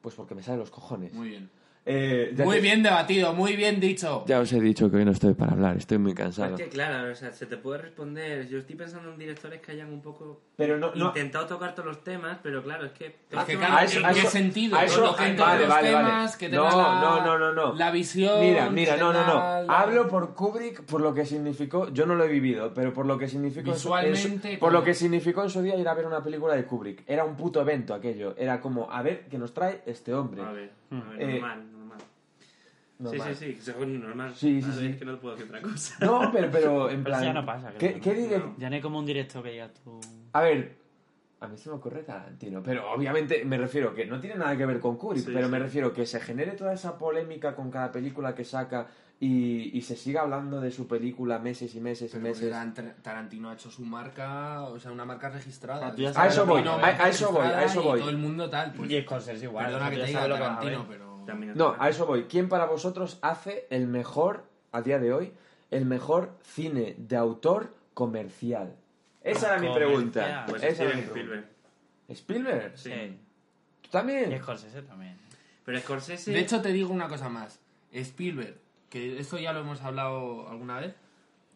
Pues 0.00 0.14
porque 0.16 0.34
me 0.34 0.42
sale 0.42 0.58
los 0.58 0.70
cojones. 0.70 1.12
Muy 1.14 1.28
bien. 1.28 1.48
Eh, 1.90 2.34
Muy 2.44 2.56
te- 2.56 2.60
bien 2.62 2.82
debatido, 2.82 3.32
muy 3.32 3.56
bien 3.56 3.80
dicho. 3.80 4.22
Ya 4.26 4.40
os 4.40 4.52
he 4.52 4.60
dicho 4.60 4.90
que 4.90 4.98
hoy 4.98 5.06
no 5.06 5.12
estoy 5.12 5.32
para 5.32 5.52
hablar, 5.52 5.78
estoy 5.78 5.96
muy 5.96 6.12
cansado. 6.12 6.54
Es 6.54 6.60
que 6.60 6.68
claro, 6.68 7.10
o 7.10 7.14
sea, 7.14 7.32
se 7.32 7.46
te 7.46 7.56
puede 7.56 7.78
responder. 7.80 8.46
Yo 8.46 8.58
estoy 8.58 8.76
pensando 8.76 9.10
en 9.10 9.18
directores 9.18 9.62
que 9.62 9.72
hayan 9.72 9.90
un 9.90 10.02
poco 10.02 10.42
Pero 10.56 10.76
no, 10.76 10.92
no, 10.94 11.06
intentado 11.06 11.46
tocar 11.46 11.74
todos 11.74 11.86
los 11.86 12.04
temas, 12.04 12.38
pero 12.42 12.62
claro, 12.62 12.84
es 12.84 12.92
que... 12.92 13.06
Es 13.06 13.12
que 13.30 13.36
Ah, 13.36 13.44
claro, 13.46 13.76
a 13.78 13.84
eso- 13.84 13.98
¿en 14.00 14.04
a 14.06 14.12
qué 14.12 14.18
eso- 14.20 14.28
sentido? 14.30 14.76
a 14.76 14.84
eso- 14.84 15.00
Lo 15.00 15.16
que 15.16 15.24
entre 15.28 15.44
vale, 15.46 15.60
los 15.60 15.68
vale, 15.70 15.92
vale. 15.94 16.06
temas, 16.08 16.36
que 16.36 16.48
No, 16.50 16.64
la, 16.64 16.70
no, 17.00 17.24
no, 17.24 17.38
no, 17.38 17.52
no. 17.54 17.74
la 17.74 17.90
visión... 17.90 18.40
Mira, 18.40 18.68
mira, 18.68 18.94
que 18.96 19.00
no, 19.00 19.12
no, 19.14 19.26
no. 19.26 19.34
la- 19.34 19.58
Hablo 19.80 20.08
por 20.08 20.34
Kubrick, 20.34 20.82
por 20.84 21.00
lo 21.00 21.14
que 21.14 21.24
significó. 21.24 21.88
Yo 21.90 22.04
no 22.04 22.14
lo 22.16 22.24
he 22.24 22.28
vivido, 22.28 22.74
pero 22.74 22.92
por 22.92 23.06
lo 23.06 23.16
que 23.16 23.28
significó. 23.28 23.70
en 23.72 23.78
su- 23.78 23.94
en 23.96 24.02
su- 24.04 24.10
Visualmente, 24.28 24.58
por 24.58 24.72
lo 24.74 24.84
que 24.84 24.92
significó 24.92 25.42
en 25.42 25.48
su 25.50 25.62
día 25.62 25.74
ir 25.76 25.88
a 25.88 25.94
ver 25.94 26.04
una 26.06 26.22
película 26.22 26.54
de 26.54 26.64
Kubrick. 26.66 27.04
Era 27.06 27.24
un 27.24 27.34
puto 27.34 27.62
evento 27.62 27.94
aquello. 27.94 28.34
Era 28.36 28.60
como, 28.60 28.90
a 28.92 29.00
ver, 29.00 29.26
qué 29.30 29.38
nos 29.38 29.54
trae 29.54 29.80
este 29.86 30.12
hombre. 30.12 30.42
A 30.42 30.52
ver, 30.52 30.70
a 30.90 31.10
ver, 31.10 31.22
Eh, 31.22 31.32
normal, 31.34 31.62
normal. 32.98 33.34
Sí, 33.34 33.46
sí, 33.46 33.54
sí, 33.54 33.60
según 33.62 34.00
normal. 34.00 34.34
Sí, 34.34 34.60
sí, 34.62 34.70
sí. 34.78 34.86
Es 34.86 34.96
que 34.96 35.04
no 35.04 35.18
puedo 35.18 35.36
decir 35.36 35.48
otra 35.50 35.62
cosa. 35.62 35.94
No, 36.04 36.30
pero, 36.32 36.50
pero 36.50 36.90
en 36.90 37.04
plan. 37.04 37.16
eso 37.22 37.24
ya 37.26 37.32
no 37.34 37.46
pasa, 37.46 37.72
¿Qué, 37.78 38.00
Ya 38.58 38.68
no 38.70 38.76
hay 38.76 38.82
como 38.82 38.98
un 38.98 39.06
directo 39.06 39.42
que 39.42 39.50
digas 39.52 39.70
tú. 39.84 40.00
A 40.32 40.40
ver, 40.42 40.76
a 41.40 41.46
mí 41.48 41.56
se 41.56 41.68
me 41.68 41.76
ocurre 41.76 42.02
Tarantino, 42.02 42.62
pero 42.62 42.90
obviamente 42.92 43.44
me 43.44 43.56
refiero 43.58 43.94
que 43.94 44.04
no 44.06 44.18
tiene 44.20 44.36
nada 44.36 44.56
que 44.56 44.66
ver 44.66 44.80
con 44.80 44.96
Kubrick, 44.96 45.24
Sí, 45.24 45.30
pero 45.32 45.46
sí. 45.46 45.52
me 45.52 45.58
refiero 45.60 45.92
que 45.92 46.04
se 46.06 46.18
genere 46.20 46.52
toda 46.52 46.72
esa 46.72 46.98
polémica 46.98 47.54
con 47.54 47.70
cada 47.70 47.92
película 47.92 48.34
que 48.34 48.44
saca 48.44 48.88
y, 49.20 49.76
y 49.76 49.82
se 49.82 49.96
siga 49.96 50.22
hablando 50.22 50.60
de 50.60 50.70
su 50.70 50.86
película 50.86 51.38
meses 51.40 51.74
y 51.74 51.80
meses 51.80 52.12
y 52.14 52.18
meses. 52.18 52.52
Tarantino 53.02 53.50
ha 53.50 53.54
hecho 53.54 53.70
su 53.70 53.84
marca, 53.84 54.62
o 54.62 54.78
sea, 54.78 54.90
una 54.92 55.04
marca 55.04 55.28
registrada. 55.28 55.88
Ah, 55.88 55.94
ya 55.96 56.10
A 56.20 56.26
eso 56.28 56.46
voy, 56.46 56.62
a- 56.62 57.08
eso 57.08 57.32
voy, 57.32 57.46
a 57.46 57.64
eso 57.64 57.80
y 57.80 57.84
voy. 57.84 58.00
todo 58.00 58.10
el 58.10 58.18
mundo 58.18 58.48
tal. 58.50 58.72
Pues, 58.74 58.90
Y 58.90 59.00
Scorsese 59.02 59.44
igual. 59.44 59.66
perdona 59.66 59.90
que 59.90 59.96
te 59.96 60.00
ya 60.12 60.24
diga 60.26 60.38
Tarantino, 60.38 60.86
pero... 60.88 61.07
También 61.28 61.52
No, 61.56 61.76
a 61.78 61.90
eso 61.90 62.06
voy. 62.06 62.24
¿Quién 62.24 62.48
para 62.48 62.64
vosotros 62.64 63.18
hace 63.20 63.66
el 63.68 63.86
mejor, 63.86 64.44
a 64.72 64.80
día 64.80 64.98
de 64.98 65.12
hoy, 65.12 65.34
el 65.70 65.84
mejor 65.84 66.34
cine 66.42 66.94
de 66.96 67.16
autor 67.16 67.74
comercial? 67.92 68.74
Esa 69.22 69.48
era 69.48 69.58
mi 69.60 69.74
pregunta. 69.74 70.46
Pues 70.48 70.62
Esa 70.62 70.84
era 70.84 70.92
Steven 70.92 71.06
mi 71.06 71.12
pregunta. 71.12 71.48
Spielberg. 72.08 72.72
¿Spielberg? 72.72 72.78
Sí. 72.78 73.18
¿Tú 73.82 73.88
Y 73.88 73.90
también? 73.90 74.38
Scorsese 74.40 74.80
también. 74.80 75.18
Pero 75.66 75.78
Scorsese... 75.80 76.30
De 76.30 76.38
hecho, 76.40 76.62
te 76.62 76.72
digo 76.72 76.94
una 76.94 77.08
cosa 77.08 77.28
más. 77.28 77.60
Spielberg, 77.92 78.56
que 78.88 79.18
esto 79.18 79.36
ya 79.36 79.52
lo 79.52 79.60
hemos 79.60 79.82
hablado 79.82 80.48
alguna 80.48 80.80
vez, 80.80 80.94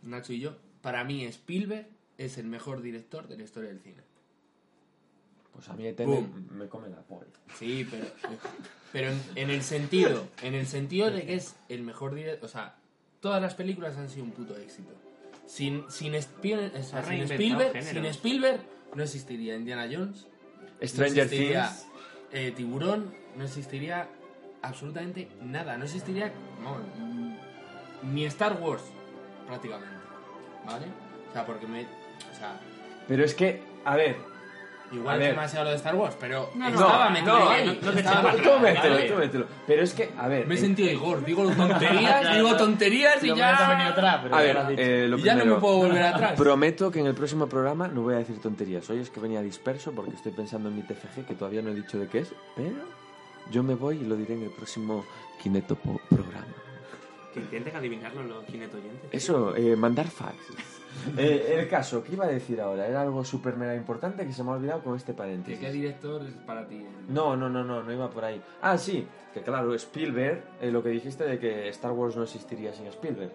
Nacho 0.03 0.35
y 0.35 0.41
yo. 0.41 0.55
Para 0.83 1.03
mí, 1.03 1.25
Spielberg 1.25 1.87
es 2.19 2.37
el 2.37 2.45
mejor 2.47 2.83
director 2.83 3.27
de 3.27 3.39
la 3.39 3.45
historia 3.45 3.71
del 3.71 3.81
cine. 3.81 4.03
Pues 5.53 5.69
a 5.69 5.75
mí 5.75 5.87
ET 5.87 6.01
me, 6.01 6.67
come 6.69 6.89
la 6.89 7.03
polla. 7.03 7.27
Sí, 7.59 7.87
pero, 7.91 8.07
pero 8.93 9.11
en, 9.11 9.21
en 9.37 9.51
el 9.51 9.63
sentido, 9.63 10.27
en 10.43 10.55
el 10.55 10.67
sentido 10.67 11.11
de 11.11 11.25
que 11.27 11.35
es 11.35 11.55
el 11.69 11.83
mejor 11.83 12.15
director, 12.15 12.45
o 12.45 12.49
sea, 12.49 12.77
todas 13.21 13.41
las 13.43 13.55
películas 13.55 13.97
han 13.97 14.09
sido 14.09 14.25
un 14.25 14.33
puto 14.33 14.57
éxito. 14.57 14.91
Sin, 15.47 15.85
sin, 15.91 16.15
Spiel- 16.15 16.73
o 16.79 16.83
sea, 16.83 17.05
sin 17.05 17.23
Spielberg, 17.23 17.83
sin 17.85 18.05
Spielberg 18.07 18.61
no 18.95 19.03
existiría 19.03 19.55
Indiana 19.57 19.87
Jones, 19.93 20.27
Stranger 20.83 21.17
no 21.17 21.23
existiría, 21.23 21.69
Things. 21.69 21.87
eh, 22.33 22.53
Tiburón, 22.57 23.15
no 23.37 23.45
existiría 23.45 24.09
absolutamente 24.63 25.29
nada, 25.43 25.77
no 25.77 25.85
existiría 25.85 26.33
no, 26.63 26.79
ni 28.11 28.25
Star 28.27 28.59
Wars 28.61 28.83
prácticamente, 29.47 29.95
¿vale? 30.65 30.87
O 31.29 31.33
sea, 31.33 31.45
porque 31.45 31.67
me, 31.67 31.83
o 31.83 32.37
sea, 32.39 32.59
Pero 33.09 33.25
es 33.25 33.35
que, 33.35 33.61
a 33.85 33.97
ver, 33.97 34.17
igual 34.93 35.19
ver. 35.19 35.31
demasiado 35.31 35.65
lo 35.65 35.71
de 35.71 35.77
Star 35.77 35.95
Wars, 35.95 36.17
pero 36.21 36.51
No, 36.55 36.69
no, 36.69 36.75
estaba 36.75 37.05
no, 37.07 37.11
metido 37.11 37.39
no, 37.39 37.51
ahí, 37.51 37.67
no, 37.67 37.73
no 37.87 37.93
te 37.93 37.99
estaba- 38.01 38.31
eches 38.33 38.43
tú 38.43 38.59
mételo, 38.61 38.95
¿vale? 38.95 39.09
tú 39.11 39.15
mételo. 39.17 39.47
Pero 39.67 39.83
es 39.83 39.95
que, 39.95 40.11
a 40.19 40.29
ver, 40.29 40.47
Me 40.47 40.55
he 40.55 40.59
en- 40.59 40.65
sentido 40.65 40.91
Igor, 40.91 41.25
digo 41.25 41.49
tonterías, 41.51 42.35
digo 42.37 42.57
tonterías 42.57 43.25
y 43.25 43.35
ya. 43.35 43.89
atrás, 43.89 44.21
pero 44.23 44.37
a 44.37 44.45
ya 44.45 44.63
ver, 44.69 44.81
eh, 44.81 45.09
lo 45.09 45.19
Y 45.19 45.23
ya 45.23 45.35
no 45.35 45.45
me 45.45 45.55
puedo 45.57 45.77
volver 45.79 46.03
atrás. 46.03 46.33
Prometo 46.33 46.91
que 46.91 47.01
en 47.01 47.07
el 47.07 47.15
próximo 47.15 47.47
programa 47.49 47.89
no 47.89 48.03
voy 48.03 48.15
a 48.15 48.19
decir 48.19 48.39
tonterías. 48.41 48.89
Hoy 48.91 48.99
es 49.01 49.11
que 49.11 49.21
venía 49.21 49.43
disperso 49.43 49.93
porque 49.93 50.13
estoy 50.15 50.33
pensando 50.33 50.69
en 50.69 50.77
mi 50.77 50.83
TFG, 50.83 51.27
que 51.27 51.35
todavía 51.35 51.63
no 51.63 51.71
he 51.71 51.75
dicho 51.75 51.99
de 51.99 52.09
qué 52.09 52.21
es, 52.21 52.33
pero 52.57 52.77
yo 53.51 53.63
me 53.63 53.75
voy 53.75 53.97
y 53.99 54.05
lo 54.05 54.17
diré 54.17 54.35
en 54.35 54.43
el 54.45 54.51
próximo 54.51 55.05
Kineto 55.43 55.75
programa. 55.77 56.47
Que 57.35 57.41
intenten 57.41 57.75
adivinarlo 57.75 58.23
los 58.25 58.45
kinetoyentes. 58.45 59.09
Eso, 59.11 59.57
eh, 59.57 59.75
mandar 59.75 60.07
fax. 60.09 60.37
Eh, 61.17 61.57
el 61.59 61.69
caso, 61.69 62.03
¿qué 62.05 62.13
iba 62.13 62.25
a 62.27 62.29
decir 62.29 62.61
ahora? 62.61 62.87
Era 62.87 63.03
algo 63.03 63.25
súper 63.25 63.57
mega 63.57 63.75
importante 63.75 64.25
que 64.27 64.33
se 64.33 64.43
me 64.45 64.51
ha 64.51 64.55
olvidado 64.55 64.83
con 64.83 64.97
este 64.97 65.13
¿De 65.13 65.19
paréntesis. 65.19 65.59
qué 65.59 65.73
director 65.73 66.23
es 66.25 66.33
para 66.47 66.67
ti? 66.67 66.85
No, 67.09 67.37
no, 67.37 67.49
no, 67.49 67.65
no, 67.65 67.83
no 67.83 67.93
iba 67.93 68.09
por 68.11 68.25
ahí. 68.25 68.41
Ah, 68.61 68.79
sí, 68.79 69.07
que 69.35 69.41
claro, 69.43 69.75
Spielberg, 69.75 70.43
eh, 70.61 70.71
lo 70.71 70.83
que 70.83 70.91
dijiste 70.91 71.25
de 71.25 71.39
que 71.39 71.69
Star 71.71 71.93
Wars 71.93 72.17
no 72.17 72.23
existiría 72.23 72.73
sin 72.73 72.87
Spielberg. 72.87 73.31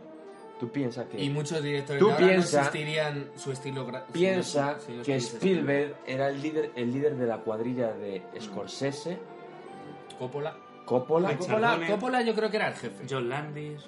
Tú 0.60 0.70
piensas 0.70 1.06
que... 1.08 1.22
Y 1.22 1.30
muchos 1.30 1.62
directores 1.62 2.00
Tú 2.00 2.08
de 2.08 2.14
ahora 2.14 2.28
piensa- 2.28 2.58
no 2.62 2.68
existirían 2.68 3.26
su 3.36 3.52
estilo 3.52 3.88
piensa 4.12 4.80
si 4.80 4.80
no- 4.80 4.86
si 4.94 4.98
no 4.98 5.04
que 5.04 5.16
estuviese 5.16 5.36
Spielberg 5.38 5.96
era 6.08 6.30
el 6.30 6.42
líder, 6.42 6.72
el 6.76 6.92
líder 6.92 7.16
de 7.16 7.28
la 7.28 7.38
cuadrilla 7.40 7.92
de 7.94 8.24
Scorsese, 8.40 9.12
Spielberg. 9.12 10.18
Coppola. 10.18 10.56
Coppola, 10.88 11.36
Coppola. 11.38 11.78
Coppola 11.86 12.22
yo 12.22 12.34
creo 12.34 12.50
que 12.50 12.56
era 12.58 12.70
el 12.70 12.74
jefe. 12.76 13.06
John 13.10 13.28
Landis. 13.28 13.82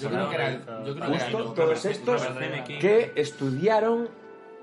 Yo 0.00 0.08
creo 0.10 0.28
que 0.28 0.34
era 0.34 0.48
el, 0.48 0.58
yo 0.84 0.94
creo 0.96 1.10
que 1.10 1.16
era 1.16 1.30
todos 1.30 1.84
estos 1.84 2.22
que 2.80 3.12
estudiaron 3.14 4.08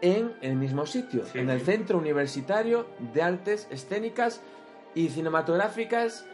en 0.01 0.33
el 0.41 0.55
mismo 0.57 0.85
sitio, 0.85 1.25
Sí, 1.31 1.39
en 1.39 1.49
el. 1.49 1.61
Centro 1.61 1.97
Universitario 1.97 2.87
de 3.13 3.21
Artes 3.23 3.67
Escénicas 3.71 4.41
y 4.95 5.07
Cinematográficas 5.09 6.25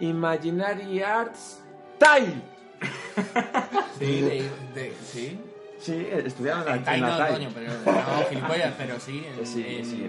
Imaginary 0.00 1.02
Arts 1.02 1.62
TAI. 1.98 2.42
Sí, 3.98 4.20
de, 4.20 4.50
de- 4.74 4.92
sí. 5.02 5.40
Sí, 5.78 6.06
estudiaron 6.10 6.62
en 6.62 6.66
la, 6.68 6.74
En 6.76 6.84
Tai 6.84 6.94
en 6.96 7.00
la 7.02 7.18
no, 7.28 7.34
coño, 7.34 7.48
pero 7.54 7.72
no, 7.72 8.24
gilipollas, 8.28 8.74
pero 8.78 9.00
sí. 9.00 9.24
En, 9.38 9.46
Sí, 9.46 9.64
en- 9.66 9.84
sí. 9.84 10.06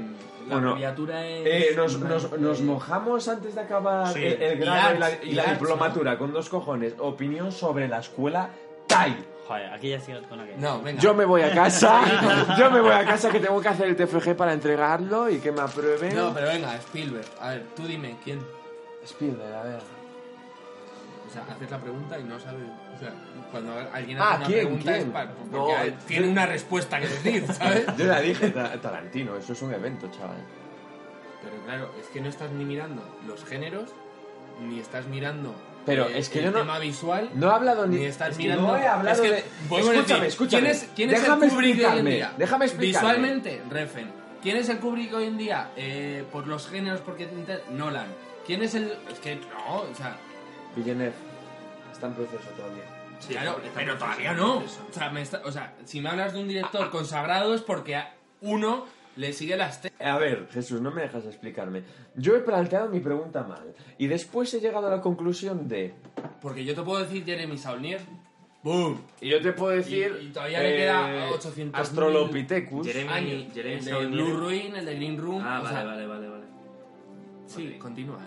La 0.48 0.54
Bueno, 0.56 0.70
abreviatura 0.70 1.26
es... 1.26 1.46
Eh, 1.46 1.74
nos, 1.76 2.00
nos- 2.00 2.40
nos 2.40 2.62
mojamos 2.62 3.28
antes 3.28 3.54
de 3.56 3.62
acabar 3.62 4.08
Sí. 4.14 4.24
el, 4.24 4.58
grado 4.60 4.96
y 4.96 4.98
la, 5.00 5.06
arts, 5.08 5.20
y 5.24 5.30
y 5.30 5.34
la 5.34 5.44
arts, 5.44 5.60
diplomatura 5.60 6.18
con 6.18 6.34
dos 6.34 6.50
cojones. 6.50 6.94
Opinión 7.00 7.52
sobre 7.52 7.88
la 7.88 8.00
escuela 8.00 8.50
TAI. 8.88 9.16
Joder, 9.48 9.74
aquí 9.74 9.90
ya 9.90 10.00
sigo 10.00 10.20
con 10.28 10.40
aquello. 10.42 10.58
No, 10.60 10.82
venga. 10.82 11.02
Yo 11.02 11.14
me 11.14 11.24
voy 11.26 11.42
a 11.42 11.54
casa, 11.54 12.02
yo 12.60 12.70
me 12.72 12.82
voy 12.82 12.92
a 12.92 13.06
casa 13.06 13.30
que 13.30 13.40
tengo 13.40 13.62
que 13.62 13.68
hacer 13.70 13.88
el 13.88 13.96
TFG 13.96 14.36
para 14.36 14.52
entregarlo 14.54 15.30
y 15.30 15.40
que 15.40 15.52
me 15.52 15.62
aprueben. 15.62 16.16
No, 16.16 16.34
pero 16.34 16.48
venga, 16.48 16.76
Spielberg. 16.76 17.26
A 17.40 17.50
ver, 17.52 17.64
tú 17.76 17.84
dime, 17.84 18.18
¿quién? 18.24 18.40
Spielberg, 19.06 19.54
a 19.54 19.64
ver. 19.64 19.97
O 21.28 21.30
sea, 21.30 21.44
haces 21.50 21.70
la 21.70 21.78
pregunta 21.80 22.18
y 22.20 22.24
no 22.24 22.40
sabes. 22.40 22.62
O 22.96 23.00
sea, 23.00 23.14
cuando 23.52 23.74
alguien 23.94 24.18
Ah, 24.20 24.32
hace 24.34 24.38
una 24.38 24.48
¿quién? 24.48 24.60
pregunta 24.62 24.92
¿quién? 24.94 25.08
es 25.08 25.14
para, 25.14 25.32
porque 25.34 25.52
No, 25.52 25.68
tiene 26.08 26.26
yo- 26.26 26.32
una 26.32 26.46
respuesta 26.46 27.00
que 27.00 27.08
decir, 27.08 27.46
¿sabes? 27.54 27.86
Yo 27.98 28.06
ya 28.06 28.20
dije 28.22 28.50
Ta- 28.50 28.80
Tarantino, 28.82 29.36
eso 29.36 29.54
es 29.54 29.62
un 29.62 29.74
evento, 29.74 30.10
chaval. 30.10 30.38
Pero 31.44 31.64
claro, 31.66 31.92
es 32.00 32.08
que 32.08 32.22
no 32.22 32.30
estás 32.30 32.52
ni 32.52 32.66
mirando 32.66 33.04
los 33.28 33.44
géneros, 33.46 33.90
ni 34.62 34.80
estás 34.80 35.06
mirando 35.08 35.54
Pero 35.86 36.08
eh, 36.08 36.18
es 36.18 36.30
que 36.30 36.40
el 36.40 36.46
yo 36.46 36.52
no- 36.52 36.60
tema 36.60 36.80
visual, 36.80 37.30
No 37.36 37.52
he 37.52 37.54
hablado 37.54 37.86
ni, 37.88 37.98
ni 37.98 38.06
estás 38.06 38.32
es 38.32 38.38
que 38.38 38.44
mirando. 38.44 38.68
no 38.68 38.78
he 38.78 38.88
hablado 38.88 39.16
es 39.16 39.22
que, 39.22 39.32
de. 39.32 39.38
escúchame, 39.80 39.98
decir, 39.98 40.24
escúchame. 40.24 40.62
¿Quién 40.64 40.72
es, 40.76 40.90
quién 40.96 41.10
es 41.14 41.22
Déjame 41.22 41.46
el 41.46 41.52
Kubrick 41.52 41.76
de 41.78 41.86
hoy 41.86 41.92
en 41.92 41.98
explicarme. 42.08 42.12
día? 42.16 42.34
Déjame 42.38 42.66
explicarme. 42.66 43.08
Visualmente, 43.10 43.62
Refen. 43.70 44.12
¿Quién 44.42 44.58
es 44.58 44.70
el 44.70 44.80
Kubrick 44.80 45.14
hoy 45.14 45.26
en 45.26 45.38
día? 45.38 45.70
Eh, 45.76 46.24
por 46.32 46.48
los 46.48 46.68
géneros, 46.68 47.02
porque 47.02 47.28
Nolan. 47.72 48.08
¿Quién 48.46 48.64
es 48.64 48.76
el.? 48.76 48.94
Es 49.12 49.20
que 49.20 49.36
no, 49.36 49.76
o 49.82 49.96
sea. 49.96 50.18
Villeneuve 50.78 51.14
está 51.92 52.08
en 52.08 52.14
proceso 52.14 52.50
todavía. 52.56 52.84
Sí, 53.20 53.34
claro, 53.34 53.60
pero 53.76 53.98
todavía 53.98 54.34
no. 54.34 54.58
O 54.60 54.64
sea, 54.92 55.10
me 55.10 55.22
está- 55.24 55.42
o 55.44 55.52
sea, 55.52 55.76
si 55.86 56.00
me 56.02 56.10
hablas 56.10 56.34
de 56.34 56.40
un 56.40 56.48
director 56.48 56.90
consagrado 56.92 57.54
es 57.56 57.62
porque 57.62 57.96
a 57.96 58.14
uno 58.42 58.86
le 59.16 59.34
sigue 59.34 59.58
las 59.58 59.82
A 60.00 60.18
ver, 60.20 60.48
Jesús, 60.52 60.80
no 60.82 60.92
me 60.92 61.02
dejas 61.02 61.26
explicarme. 61.26 61.82
Yo 62.16 62.36
he 62.36 62.40
planteado 62.42 62.90
mi 62.90 63.00
pregunta 63.00 63.42
mal 63.44 63.74
y 63.98 64.06
después 64.08 64.54
he 64.54 64.60
llegado 64.60 64.86
a 64.88 64.92
la 64.92 65.02
conclusión 65.02 65.68
de. 65.68 65.96
Porque 66.42 66.64
yo 66.64 66.76
te 66.76 66.84
puedo 66.84 67.04
decir 67.04 67.26
Jeremy 67.26 67.58
Saulnier. 67.58 68.02
¡Boom! 68.62 69.02
Y 69.22 69.30
yo 69.30 69.42
te 69.42 69.54
puedo 69.54 69.72
decir. 69.76 70.16
Y- 70.22 70.26
y 70.26 70.30
todavía 70.30 70.62
le 70.62 70.76
queda 70.78 71.30
800.000 71.32 71.72
Astrolopithecus. 71.74 72.86
Jeremy- 72.88 73.10
Años. 73.14 73.54
Jeremy 73.54 73.76
el 73.80 73.86
de 73.86 73.92
Saulnier. 73.92 74.24
Blue 74.26 74.38
Ruin, 74.38 74.76
el 74.76 74.86
de 74.86 74.96
Green 74.96 75.18
Room. 75.18 75.42
Ah, 75.44 75.60
vale, 75.64 75.70
sea, 75.76 75.84
vale, 75.86 76.06
vale, 76.08 76.28
vale. 76.28 76.44
Sí, 77.48 77.72
Ok. 77.76 77.80
continúa. 77.82 78.20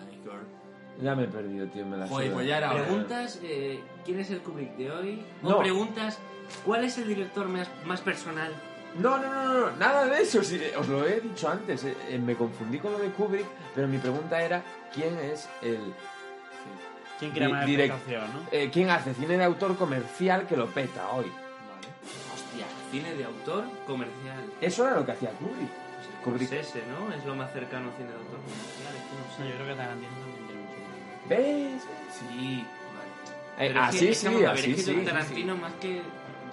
Ya 1.02 1.14
me 1.14 1.24
he 1.24 1.28
perdido, 1.28 1.66
tío, 1.68 1.86
me 1.86 1.96
la 1.96 2.06
Joder, 2.06 2.32
pues 2.32 2.46
ya 2.46 2.58
era 2.58 2.72
hora. 2.72 2.82
Preguntas, 2.84 3.38
eh, 3.42 3.80
¿quién 4.04 4.20
es 4.20 4.30
el 4.30 4.40
Kubrick 4.40 4.76
de 4.76 4.90
hoy? 4.90 5.24
No. 5.42 5.56
O 5.56 5.60
preguntas, 5.60 6.18
¿cuál 6.64 6.84
es 6.84 6.98
el 6.98 7.08
director 7.08 7.48
más, 7.48 7.68
más 7.86 8.00
personal? 8.02 8.52
No, 8.98 9.16
no, 9.18 9.32
no, 9.32 9.44
no, 9.44 9.60
no, 9.70 9.76
nada 9.76 10.04
de 10.06 10.20
eso. 10.22 10.42
sí, 10.42 10.60
os 10.78 10.88
lo 10.88 11.06
he 11.06 11.20
dicho 11.20 11.48
antes. 11.48 11.84
eh, 11.84 11.96
eh, 12.08 12.18
me 12.18 12.34
confundí 12.34 12.78
con 12.78 12.92
lo 12.92 12.98
de 12.98 13.08
Kubrick, 13.10 13.46
pero 13.74 13.86
mi 13.88 13.98
pregunta 13.98 14.42
era: 14.42 14.62
¿quién 14.92 15.16
es 15.18 15.48
el. 15.62 15.78
¿Quién 17.18 17.32
crea 17.32 17.46
Di- 17.48 17.52
más 17.52 17.66
direct- 17.66 17.84
explicación, 17.94 18.32
no? 18.32 18.40
eh, 18.50 18.70
¿Quién 18.72 18.90
hace 18.90 19.14
cine 19.14 19.36
de 19.36 19.44
autor 19.44 19.76
comercial 19.76 20.46
que 20.46 20.56
lo 20.56 20.66
peta 20.68 21.08
hoy? 21.10 21.26
Vale. 21.26 21.88
Hostia, 22.34 22.66
cine 22.90 23.14
de 23.14 23.24
autor 23.24 23.64
comercial. 23.86 24.42
Eso 24.60 24.86
era 24.86 24.96
lo 24.96 25.04
que 25.06 25.12
hacía 25.12 25.30
Kubrick. 25.32 25.68
Pues 25.68 26.08
el 26.08 26.24
Kubrick. 26.24 26.48
Scorsese, 26.48 26.82
¿no? 26.88 27.14
Es 27.14 27.24
lo 27.26 27.34
más 27.34 27.52
cercano 27.52 27.90
a 27.90 27.96
cine 27.96 28.08
de 28.08 28.16
autor 28.16 28.40
comercial. 28.40 28.94
Es 28.96 29.02
que 29.04 29.42
no 29.44 29.44
sé. 29.46 29.50
yo 29.52 29.54
creo 29.62 29.68
que 29.68 29.74
Tarantino. 29.82 30.10
¿Ves? 31.30 31.82
Sí, 32.18 32.66
Eh, 33.58 33.68
Pero 33.68 33.80
es 33.80 33.88
así 33.88 33.98
que, 34.06 34.10
es 34.10 34.18
sí, 34.18 34.26
que, 34.28 34.46
así 34.46 34.70
es 34.70 34.76
que 34.76 34.82
sí. 34.82 34.94
yo 34.96 35.04
Tarantino 35.04 35.56
más 35.56 35.72
que... 35.74 36.02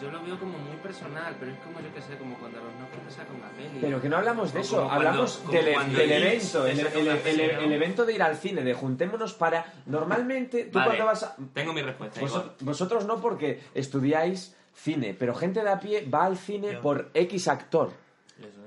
Yo 0.01 0.11
lo 0.11 0.21
veo 0.21 0.37
como 0.39 0.59
muy 0.59 0.75
personal, 0.77 1.35
pero 1.39 1.51
es 1.53 1.57
como 1.59 1.79
yo 1.79 1.91
que 1.91 2.01
sé, 2.03 2.15
como 2.17 2.35
cuando 2.37 2.59
los 2.59 2.71
no 2.75 2.85
que 3.03 3.11
sacan 3.11 3.35
una 3.37 3.49
peli. 3.49 3.79
Pero 3.81 3.99
que 3.99 4.07
no 4.09 4.17
hablamos 4.17 4.53
de 4.53 4.59
eso, 4.59 4.75
cuando- 4.75 4.93
hablamos 4.93 5.51
del, 5.51 5.73
cuando 5.73 5.97
del 5.97 6.11
evento, 6.11 6.67
el, 6.67 6.79
el- 6.79 7.07
el- 7.07 7.39
el 7.39 7.71
evento 7.73 8.05
de 8.05 8.13
ir 8.13 8.21
al 8.21 8.37
cine, 8.37 8.61
de 8.61 8.75
juntémonos 8.75 9.33
para... 9.33 9.73
Normalmente, 9.87 10.65
tú 10.65 10.77
Vale, 10.77 10.89
cuando 10.89 11.05
vas 11.05 11.23
a... 11.23 11.35
Tengo 11.53 11.73
mi 11.73 11.81
respuesta, 11.81 12.21
Igor. 12.21 12.53
vosotros 12.59 13.05
no 13.07 13.19
porque 13.19 13.59
estudiáis 13.73 14.55
cine, 14.75 15.15
pero 15.17 15.33
gente 15.33 15.63
de 15.63 15.69
a 15.71 15.79
pie 15.79 16.05
va 16.07 16.25
al 16.25 16.37
cine 16.37 16.73
Yo. 16.73 16.81
por 16.81 17.09
X 17.15 17.47
actor. 17.47 17.89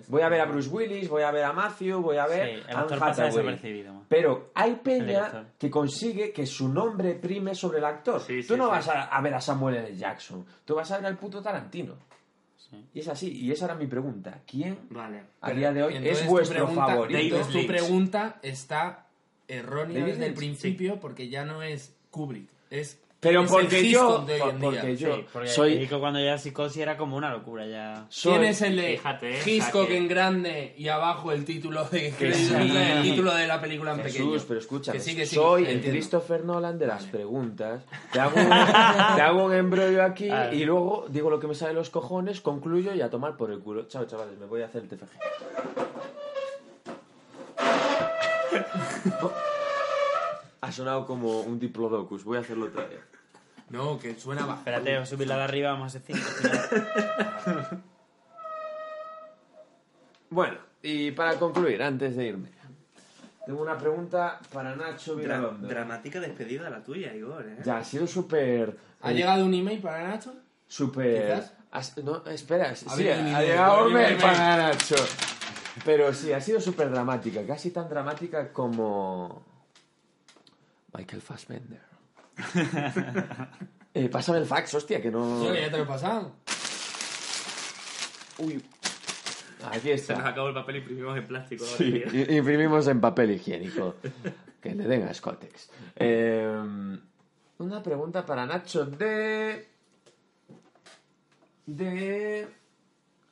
Voy 0.09 0.23
a 0.23 0.29
ver 0.29 0.41
a 0.41 0.45
Bruce 0.47 0.69
Willis, 0.69 1.09
voy 1.09 1.23
a 1.23 1.31
ver 1.31 1.45
a 1.45 1.53
Matthew, 1.53 2.01
voy 2.01 2.17
a 2.17 2.27
ver 2.27 2.61
Sí, 2.61 2.73
a 2.73 2.81
Anne 2.81 2.97
Hathaway. 3.01 3.61
Pero 4.09 4.51
hay 4.55 4.75
peña 4.77 5.53
que 5.59 5.71
consigue 5.71 6.33
que 6.33 6.47
su 6.47 6.69
nombre 6.69 7.15
prime 7.15 7.55
sobre 7.55 7.79
el 7.79 7.85
actor. 7.85 8.21
Sí, 8.21 8.43
Tú 8.43 8.55
sí, 8.55 8.59
no 8.59 8.65
sí. 8.67 8.71
vas 8.71 8.89
a, 8.89 9.03
a 9.05 9.21
ver 9.21 9.35
a 9.35 9.41
Samuel 9.41 9.77
L. 9.77 9.97
Jackson, 9.97 10.45
tú 10.65 10.75
vas 10.75 10.91
a 10.91 10.97
ver 10.97 11.07
al 11.07 11.17
puto 11.17 11.41
Tarantino. 11.41 11.95
Sí. 12.57 12.85
Y 12.95 13.01
es 13.01 13.09
así, 13.09 13.31
y 13.33 13.51
esa 13.53 13.65
era 13.67 13.75
mi 13.75 13.87
pregunta. 13.87 14.41
¿Quién 14.47 14.79
Vale. 14.91 15.23
a 15.41 15.51
día 15.53 15.73
de 15.73 15.83
hoy 15.83 15.97
Entonces, 15.97 16.23
es 16.25 16.29
vuestro 16.31 16.57
pregunta- 16.67 16.87
favorito? 16.87 17.19
David 17.19 17.33
Entonces, 17.35 17.61
tu 17.63 17.67
pregunta 17.67 18.39
está 18.43 19.07
errónea 19.49 19.99
David 20.01 20.13
desde 20.13 20.27
el 20.27 20.35
principio 20.35 21.01
porque 21.01 21.29
ya 21.29 21.45
no 21.45 21.63
es 21.63 21.95
Kubrick, 22.11 22.49
es 22.71 23.01
Pero 23.21 23.43
es 23.43 23.51
porque 23.51 23.81
el 23.81 23.87
yo, 23.91 24.01
Hitchcock 24.09 24.27
de 24.27 24.33
hoy 24.35 24.41
por- 24.41 24.51
en 24.51 24.61
porque 24.61 24.81
día. 24.81 24.95
yo 24.95 25.15
Sí, 25.17 25.25
porque 25.31 25.49
soy, 25.49 25.73
Hitchcock 25.75 26.01
cuando 26.01 26.21
ya 26.21 26.39
psicosis 26.39 26.79
era 26.81 26.97
como 26.97 27.17
una 27.19 27.31
locura 27.31 27.67
ya. 27.67 28.07
soy- 28.09 28.33
¿Quién 28.33 28.45
es 28.45 28.63
el 28.63 28.77
de 28.77 28.97
Fíjate, 28.97 29.39
Hitchcock 29.45 29.83
saque. 29.83 29.97
en 29.99 30.09
grande 30.09 30.75
y 30.79 30.89
abajo 30.89 31.31
el 31.31 31.45
título 31.45 31.85
de 31.85 32.13
Que 32.13 32.33
sí. 32.33 32.51
el 32.55 33.03
título 33.03 33.35
de 33.35 33.47
la 33.47 33.61
película 33.61 33.93
en 33.93 33.99
Jesús, 34.03 34.13
pequeño? 34.45 34.45
pero 34.49 34.93
Que 34.93 35.01
sí, 35.01 35.15
que 35.15 35.27
sí, 35.27 35.35
soy 35.35 35.65
el 35.65 35.69
entiendo. 35.73 35.91
Christopher 35.99 36.45
Nolan 36.47 36.79
de 36.79 36.87
las 36.87 37.05
preguntas. 37.05 37.83
Te 38.11 38.21
hago, 38.21 38.41
un, 38.41 38.49
te 39.17 39.21
hago 39.23 39.45
un 39.45 39.53
embrollo 39.55 40.03
aquí 40.03 40.31
y 40.53 40.65
luego 40.65 41.05
digo 41.11 41.29
lo 41.29 41.39
que 41.39 41.47
me 41.47 41.55
sale 41.55 41.73
de 41.73 41.79
los 41.79 41.91
cojones, 41.91 42.41
concluyo 42.41 42.95
y 42.95 43.03
a 43.03 43.11
tomar 43.11 43.37
por 43.37 43.51
el 43.51 43.59
culo. 43.61 43.87
Chao, 43.87 44.07
chavales, 44.07 44.39
me 44.39 44.47
voy 44.47 44.63
a 44.63 44.65
hacer 44.65 44.83
el 44.85 44.89
TFG. 44.89 45.19
Ha 50.71 50.73
sonado 50.73 51.05
como 51.05 51.41
un 51.41 51.59
diplodocus, 51.59 52.23
voy 52.23 52.37
a 52.37 52.43
hacerlo 52.43 52.67
otra 52.67 52.85
vez. 52.87 53.01
No, 53.71 53.99
que 53.99 54.15
suena 54.15 54.47
bajo. 54.47 54.59
Espérate, 54.61 54.93
voy 54.95 55.03
a 55.03 55.07
subir 55.07 55.27
la 55.27 55.37
de 55.39 55.43
arriba, 55.43 55.73
vamos 55.73 55.93
a 55.93 55.99
hacer 55.99 56.03
cinco. 56.07 57.81
Bueno, 60.31 60.59
y 60.81 61.11
para 61.11 61.35
concluir, 61.41 61.83
antes 61.83 62.15
de 62.17 62.27
irme, 62.27 62.51
tengo 63.45 63.61
una 63.63 63.77
pregunta 63.77 64.39
para 64.53 64.77
Nacho 64.77 65.17
dramática 65.17 66.21
despedida 66.21 66.71
la 66.71 66.85
tuya, 66.85 67.13
Igor, 67.17 67.45
¿eh? 67.49 67.57
Ya, 67.65 67.79
ha 67.79 67.85
sido 67.85 68.07
súper... 68.07 68.77
¿Ha 69.03 69.11
llegado 69.11 69.45
un 69.45 69.53
email 69.55 69.81
para 69.81 70.07
Nacho? 70.07 70.33
Súper... 70.69 71.43
Has- 71.73 71.97
No, 71.99 72.25
espera, 72.27 72.77
sí, 72.77 72.87
ha 72.89 73.43
llegado 73.43 73.81
un 73.81 73.87
un 73.89 73.93
mail 73.95 74.07
email. 74.13 74.23
para 74.23 74.57
Nacho. 74.57 74.95
Pero 75.85 76.15
sí, 76.15 76.33
ha 76.33 76.41
sido 76.41 76.61
súper 76.61 76.91
dramática, 76.91 77.45
casi 77.45 77.73
tan 77.73 77.89
dramática 77.89 78.53
como... 78.53 79.50
Michael 80.95 81.23
Fassbender. 81.23 81.81
eh, 83.95 84.09
pásame 84.09 84.39
el 84.39 84.47
fax, 84.47 84.75
hostia, 84.75 85.01
que 85.01 85.11
no... 85.11 85.45
Yo 85.45 85.53
que 85.53 85.61
ya 85.61 85.71
te 85.71 85.77
lo 85.77 85.83
he 85.85 85.87
pasado. 85.87 86.33
Uy. 88.39 88.63
Aquí 89.65 89.81
Se 89.81 89.91
nos 89.91 90.01
está. 90.01 90.29
acabó 90.29 90.49
el 90.49 90.55
papel 90.55 90.77
y 90.77 90.79
imprimimos 90.79 91.17
en 91.19 91.27
plástico. 91.27 91.65
Sí, 91.65 92.03
imprimimos 92.31 92.87
en 92.89 93.01
papel 93.01 93.33
higiénico. 93.33 93.97
Que 94.61 94.75
le 94.75 94.85
den 94.87 95.09
a 95.09 95.15
Scotex. 95.15 95.71
Eh, 95.97 96.47
una 97.57 97.83
pregunta 97.83 98.27
para 98.27 98.45
Nacho 98.45 98.85
de... 98.85 99.69
De... 101.65 102.47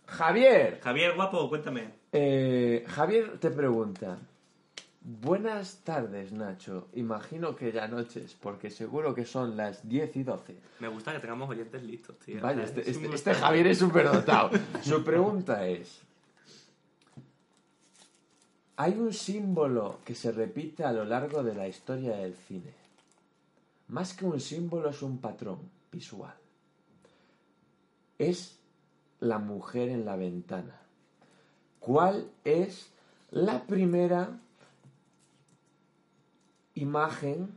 Javier. 0.07 0.81
Javier, 0.83 1.15
guapo, 1.15 1.47
cuéntame. 1.51 1.91
Eh, 2.13 2.83
Javier 2.89 3.39
te 3.39 3.51
pregunta. 3.51 4.19
Buenas 5.01 5.79
tardes, 5.85 6.33
Nacho. 6.33 6.89
Imagino 6.95 7.55
que 7.57 7.73
ya 7.73 7.87
noches, 7.89 8.37
porque 8.41 8.71
seguro 8.71 9.15
que 9.15 9.25
son 9.25 9.57
las 9.57 9.89
10 9.89 10.17
y 10.17 10.23
12. 10.25 10.57
Me 10.81 10.89
gusta 10.89 11.13
que 11.13 11.21
tengamos 11.21 11.49
oyentes 11.49 11.83
listos, 11.83 12.19
tío. 12.19 12.41
Vaya, 12.41 12.65
este, 12.65 12.83
Es 12.83 12.89
este- 12.97 13.15
este 13.15 13.35
Javier 13.35 13.69
es 13.69 13.79
súper 13.79 14.11
dotado. 14.11 14.51
Su 14.83 15.03
pregunta 15.05 15.67
es... 15.67 16.01
Hay 18.77 18.93
un 18.93 19.13
símbolo 19.13 19.99
que 20.05 20.15
se 20.15 20.31
repite 20.31 20.85
a 20.85 20.93
lo 20.93 21.05
largo 21.05 21.43
de 21.43 21.55
la 21.55 21.67
historia 21.67 22.17
del 22.17 22.35
cine. 22.35 22.73
Más 23.89 24.15
que 24.15 24.25
un 24.25 24.39
símbolo 24.39 24.91
es 24.91 25.03
un 25.03 25.19
patrón 25.19 25.59
visual. 25.91 26.35
Es 28.19 28.59
la 29.21 29.39
mujer 29.39 29.89
en 29.89 30.05
la 30.05 30.15
ventana. 30.17 30.81
¿Cuál 31.81 32.31
es 32.45 32.91
la 33.31 33.65
primera 33.67 34.39
imagen 36.81 37.51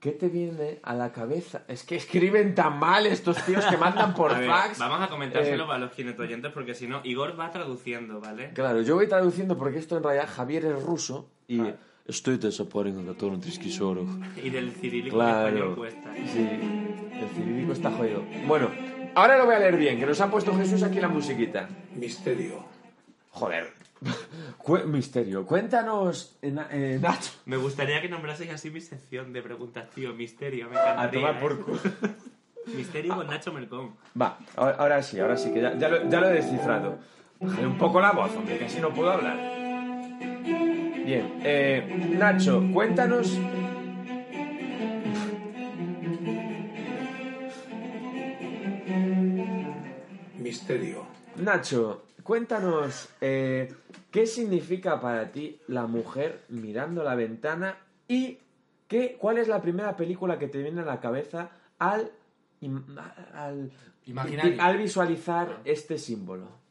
que 0.00 0.10
te 0.12 0.28
viene 0.28 0.80
a 0.82 0.94
la 0.94 1.12
cabeza? 1.12 1.62
Es 1.66 1.82
que 1.84 1.96
escriben 1.96 2.54
tan 2.54 2.78
mal 2.78 3.06
estos 3.06 3.42
tíos 3.44 3.64
que 3.64 3.76
mandan 3.78 4.12
por 4.14 4.32
A 4.34 4.38
ver, 4.38 4.48
fax. 4.50 4.78
vamos 4.78 5.00
a 5.00 5.08
comentárselo 5.08 5.64
Eh, 5.64 5.74
a 5.74 5.78
los 5.78 5.98
oyentes 5.98 6.52
porque 6.52 6.74
si 6.74 6.86
no, 6.86 7.00
Igor 7.04 7.38
va 7.38 7.50
traduciendo, 7.50 8.20
¿vale? 8.20 8.50
Claro, 8.52 8.82
yo 8.82 8.96
voy 8.96 9.08
traduciendo 9.08 9.56
porque 9.56 9.78
esto 9.78 9.96
en 9.96 10.02
realidad 10.02 10.28
Javier 10.28 10.66
es 10.66 10.82
ruso 10.82 11.30
y 11.48 11.60
estoy 12.06 12.36
desapareciendo 12.36 13.14
todo 13.14 13.30
un 13.30 13.40
trisquisoro. 13.40 14.06
Y 14.42 14.50
del 14.50 14.72
cirílico 14.72 15.16
Claro. 15.16 15.48
español 15.48 15.74
cuesta. 15.76 16.12
Sí, 16.32 16.48
el 17.20 17.28
cirílico 17.34 17.72
está 17.72 17.90
jodido. 17.90 18.22
Bueno, 18.46 18.70
ahora 19.14 19.38
lo 19.38 19.46
voy 19.46 19.54
a 19.54 19.58
leer 19.60 19.76
bien, 19.78 19.98
que 19.98 20.04
nos 20.04 20.20
ha 20.20 20.30
puesto 20.30 20.54
Jesús 20.54 20.82
aquí 20.82 21.00
la 21.00 21.08
musiquita. 21.08 21.66
Misterio. 21.94 22.62
Joder. 23.30 23.72
Misterio. 24.86 25.46
Cuéntanos, 25.46 26.36
eh, 26.42 26.50
Na- 26.50 26.68
eh, 26.70 26.98
Nacho. 27.00 27.30
Me 27.46 27.56
gustaría 27.56 28.00
que 28.02 28.08
nombraseis 28.08 28.50
así 28.50 28.70
mi 28.70 28.80
sección 28.80 29.32
de 29.32 29.42
preguntas, 29.42 29.88
tío. 29.90 30.12
Misterio, 30.14 30.68
me 30.68 30.76
A 30.76 30.82
encantaría. 30.92 31.20
tomar 31.20 31.34
¿eh? 31.36 31.40
por 31.40 31.64
culo. 31.64 31.78
Misterio 32.76 33.14
con 33.16 33.26
Nacho 33.26 33.52
Melcón. 33.52 33.94
Va, 34.20 34.38
ahora, 34.56 34.76
ahora 34.78 35.02
sí, 35.02 35.20
ahora 35.20 35.36
sí, 35.36 35.52
que 35.52 35.60
ya, 35.60 35.76
ya 35.76 35.88
lo, 35.88 36.08
ya 36.08 36.20
lo 36.20 36.28
he 36.30 36.32
descifrado. 36.34 36.98
Bájale 37.40 37.66
un 37.66 37.76
poco 37.78 38.00
la 38.00 38.12
voz, 38.12 38.34
hombre, 38.36 38.56
que 38.58 38.64
así 38.66 38.80
no 38.80 38.88
puedo 38.94 39.10
hablar. 39.10 39.36
Bien, 41.04 41.40
eh, 41.44 42.14
Nacho, 42.18 42.62
cuéntanos. 42.72 43.36
Misterio. 50.38 51.06
Nacho, 51.36 52.02
cuéntanos 52.24 53.10
eh, 53.20 53.72
qué 54.10 54.26
significa 54.26 55.00
para 55.00 55.30
ti 55.30 55.60
la 55.68 55.86
mujer 55.86 56.42
mirando 56.48 57.04
la 57.04 57.14
ventana 57.14 57.78
y 58.08 58.38
qué, 58.88 59.16
cuál 59.20 59.38
es 59.38 59.46
la 59.46 59.60
primera 59.62 59.96
película 59.96 60.38
que 60.38 60.48
te 60.48 60.60
viene 60.62 60.80
a 60.80 60.84
la 60.84 61.00
cabeza 61.00 61.50
al, 61.78 62.10
al, 63.34 64.78
visualizar 64.78 65.60
este 65.64 65.98
símbolo. 65.98 66.63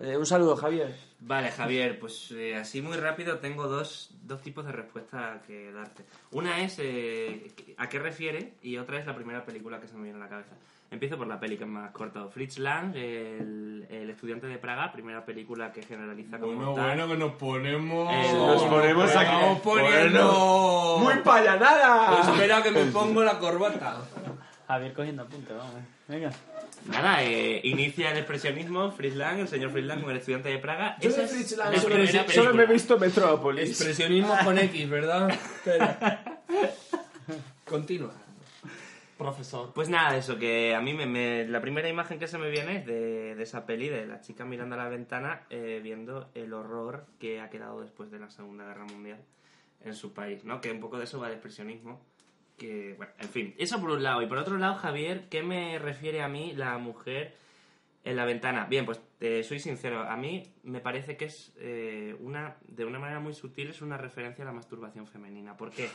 Eh, 0.00 0.16
un 0.16 0.24
saludo, 0.26 0.56
Javier. 0.56 0.94
Vale, 1.20 1.50
Javier, 1.50 1.98
pues 2.00 2.30
eh, 2.32 2.56
así 2.56 2.80
muy 2.82 2.96
rápido 2.96 3.38
tengo 3.38 3.68
dos, 3.68 4.10
dos 4.22 4.40
tipos 4.40 4.64
de 4.64 4.72
respuesta 4.72 5.40
que 5.46 5.70
darte. 5.70 6.04
Una 6.32 6.60
es 6.62 6.76
eh, 6.78 7.52
a 7.76 7.88
qué 7.88 7.98
refiere 7.98 8.54
y 8.62 8.78
otra 8.78 8.98
es 8.98 9.06
la 9.06 9.14
primera 9.14 9.44
película 9.44 9.80
que 9.80 9.86
se 9.86 9.94
me 9.94 10.04
viene 10.04 10.18
a 10.18 10.22
la 10.24 10.28
cabeza. 10.28 10.54
Empiezo 10.90 11.16
por 11.16 11.26
la 11.26 11.38
peli 11.40 11.56
que 11.56 11.64
es 11.64 11.70
más 11.70 11.90
corta. 11.92 12.26
Fritz 12.28 12.58
Lang, 12.58 12.94
el, 12.96 13.86
el 13.88 14.10
estudiante 14.10 14.46
de 14.46 14.58
Praga, 14.58 14.92
primera 14.92 15.24
película 15.24 15.72
que 15.72 15.82
generaliza 15.82 16.38
como 16.38 16.54
Bueno, 16.54 16.74
tal. 16.74 16.86
bueno, 16.86 17.08
que 17.08 17.16
nos 17.16 17.32
ponemos. 17.34 18.12
Eh, 18.12 18.32
nos 18.34 18.62
ponemos 18.64 19.04
Nos 19.04 19.16
aquí. 19.16 19.32
Estamos 19.34 19.60
poniendo. 19.60 20.98
¡Muy 21.02 21.14
payanada! 21.22 22.20
Espera 22.20 22.62
que 22.62 22.70
me 22.72 22.84
pongo 22.86 23.22
la 23.22 23.38
corbata. 23.38 24.02
Javier 24.66 24.92
cogiendo 24.92 25.22
apuntes, 25.22 25.56
vamos. 25.56 25.74
Venga. 26.08 26.30
Nada, 26.86 27.22
eh, 27.22 27.60
inicia 27.64 28.10
el 28.10 28.18
expresionismo, 28.18 28.90
Fritz 28.90 29.14
Lang, 29.14 29.38
el 29.40 29.48
señor 29.48 29.70
Fritz 29.70 29.86
Lang 29.86 30.00
como 30.00 30.10
el 30.10 30.16
estudiante 30.16 30.48
de 30.48 30.58
Praga. 30.58 30.96
Yo 31.00 31.10
Esa 31.10 31.24
es 31.24 31.32
Fritz 31.32 31.56
Lang 31.56 31.72
la 31.72 31.78
solo, 31.80 31.94
primera 31.94 32.28
solo 32.28 32.54
me 32.54 32.62
he 32.64 32.66
visto 32.66 32.98
Metrópolis. 32.98 33.68
Expresionismo 33.70 34.36
con 34.44 34.58
X, 34.58 34.90
¿verdad? 34.90 35.32
Continúa. 37.64 38.12
Profesor. 39.16 39.70
Pues 39.72 39.88
nada, 39.88 40.16
eso, 40.16 40.36
que 40.38 40.74
a 40.74 40.80
mí 40.80 40.94
me, 40.94 41.06
me- 41.06 41.46
la 41.46 41.60
primera 41.60 41.88
imagen 41.88 42.18
que 42.18 42.26
se 42.26 42.38
me 42.38 42.50
viene 42.50 42.78
es 42.78 42.86
de, 42.86 43.34
de 43.36 43.42
esa 43.42 43.66
peli, 43.66 43.88
de 43.88 44.06
la 44.06 44.20
chica 44.20 44.44
mirando 44.44 44.74
a 44.74 44.78
la 44.78 44.88
ventana, 44.88 45.42
eh, 45.50 45.80
viendo 45.82 46.30
el 46.34 46.52
horror 46.52 47.06
que 47.20 47.40
ha 47.40 47.48
quedado 47.48 47.80
después 47.80 48.10
de 48.10 48.18
la 48.18 48.30
Segunda 48.30 48.64
Guerra 48.66 48.84
Mundial 48.84 49.20
en 49.84 49.94
su 49.94 50.12
país, 50.12 50.44
¿no? 50.44 50.60
Que 50.60 50.72
un 50.72 50.80
poco 50.80 50.98
de 50.98 51.04
eso 51.04 51.20
va 51.20 51.28
el 51.28 51.34
expresionismo. 51.34 52.04
Que, 52.62 52.94
bueno, 52.96 53.12
en 53.18 53.28
fin, 53.28 53.54
eso 53.58 53.80
por 53.80 53.90
un 53.90 54.04
lado. 54.04 54.22
Y 54.22 54.26
por 54.26 54.38
otro 54.38 54.56
lado, 54.56 54.76
Javier, 54.76 55.26
¿qué 55.28 55.42
me 55.42 55.80
refiere 55.80 56.22
a 56.22 56.28
mí 56.28 56.52
la 56.54 56.78
mujer 56.78 57.34
en 58.04 58.14
la 58.14 58.24
ventana? 58.24 58.66
Bien, 58.66 58.86
pues 58.86 59.00
te 59.18 59.42
soy 59.42 59.58
sincero, 59.58 60.02
a 60.02 60.16
mí 60.16 60.44
me 60.62 60.78
parece 60.78 61.16
que 61.16 61.24
es 61.24 61.52
eh, 61.56 62.14
una, 62.20 62.58
de 62.68 62.84
una 62.84 63.00
manera 63.00 63.18
muy 63.18 63.34
sutil, 63.34 63.70
es 63.70 63.82
una 63.82 63.96
referencia 63.96 64.44
a 64.44 64.46
la 64.46 64.52
masturbación 64.52 65.08
femenina. 65.08 65.56
¿Por 65.56 65.72
qué? 65.72 65.88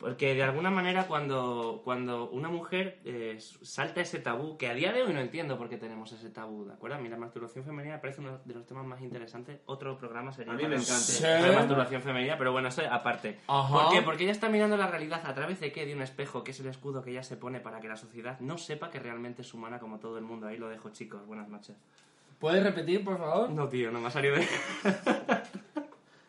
Porque 0.00 0.34
de 0.34 0.42
alguna 0.42 0.70
manera 0.70 1.06
cuando, 1.06 1.82
cuando 1.84 2.30
una 2.30 2.48
mujer 2.48 3.00
eh, 3.04 3.36
salta 3.38 4.00
ese 4.00 4.18
tabú, 4.18 4.56
que 4.56 4.66
a 4.66 4.72
día 4.72 4.92
de 4.94 5.02
hoy 5.02 5.12
no 5.12 5.20
entiendo 5.20 5.58
por 5.58 5.68
qué 5.68 5.76
tenemos 5.76 6.10
ese 6.12 6.30
tabú, 6.30 6.64
¿de 6.64 6.72
acuerdo? 6.72 6.96
A 6.96 7.00
mí 7.00 7.10
la 7.10 7.18
masturbación 7.18 7.66
femenina 7.66 7.96
me 7.96 8.00
parece 8.00 8.22
uno 8.22 8.38
de 8.42 8.54
los 8.54 8.64
temas 8.64 8.86
más 8.86 9.02
interesantes. 9.02 9.60
Otro 9.66 9.98
programa 9.98 10.32
sería 10.32 10.54
A 10.54 10.56
mí 10.56 10.62
me 10.62 10.76
encanta. 10.76 10.90
Sí. 10.94 11.22
la 11.22 11.52
masturbación 11.52 12.00
femenina, 12.00 12.38
pero 12.38 12.50
bueno, 12.50 12.68
eso 12.68 12.80
aparte. 12.90 13.40
Ajá. 13.46 13.74
¿Por 13.74 13.92
qué? 13.92 14.00
Porque 14.00 14.22
ella 14.22 14.32
está 14.32 14.48
mirando 14.48 14.78
la 14.78 14.86
realidad 14.86 15.20
a 15.22 15.34
través 15.34 15.60
de 15.60 15.70
qué? 15.70 15.84
De 15.84 15.94
un 15.94 16.00
espejo, 16.00 16.44
que 16.44 16.52
es 16.52 16.60
el 16.60 16.68
escudo 16.68 17.02
que 17.02 17.10
ella 17.10 17.22
se 17.22 17.36
pone 17.36 17.60
para 17.60 17.80
que 17.80 17.88
la 17.88 17.96
sociedad 17.98 18.40
no 18.40 18.56
sepa 18.56 18.90
que 18.90 19.00
realmente 19.00 19.42
es 19.42 19.52
humana 19.52 19.80
como 19.80 19.98
todo 19.98 20.16
el 20.16 20.24
mundo. 20.24 20.46
Ahí 20.46 20.56
lo 20.56 20.70
dejo, 20.70 20.88
chicos. 20.88 21.26
Buenas 21.26 21.50
noches. 21.50 21.76
¿Puedes 22.38 22.64
repetir, 22.64 23.04
por 23.04 23.18
favor? 23.18 23.50
No, 23.50 23.68
tío, 23.68 23.90
no 23.90 24.00
me 24.00 24.06
ha 24.06 24.10
salido 24.10 24.36
de... 24.36 24.48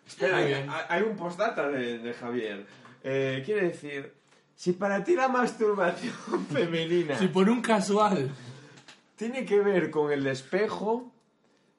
Espera, 0.06 0.38
hay- 0.38 0.48
bien. 0.48 0.68
hay 0.90 1.04
un 1.04 1.16
postdata 1.16 1.70
de, 1.70 2.00
de 2.00 2.14
Javier. 2.14 2.66
Eh, 3.04 3.42
quiere 3.46 3.68
decir, 3.70 4.14
si 4.56 4.74
para 4.74 5.04
ti 5.04 5.16
la 5.16 5.28
masturbación 5.28 6.14
femenina 6.52 7.18
Si 7.18 7.28
por 7.28 7.50
un 7.50 7.62
casual. 7.62 8.30
tiene 9.16 9.46
que 9.46 9.60
ver 9.60 9.90
con 9.90 10.12
el 10.12 10.26
espejo, 10.28 11.12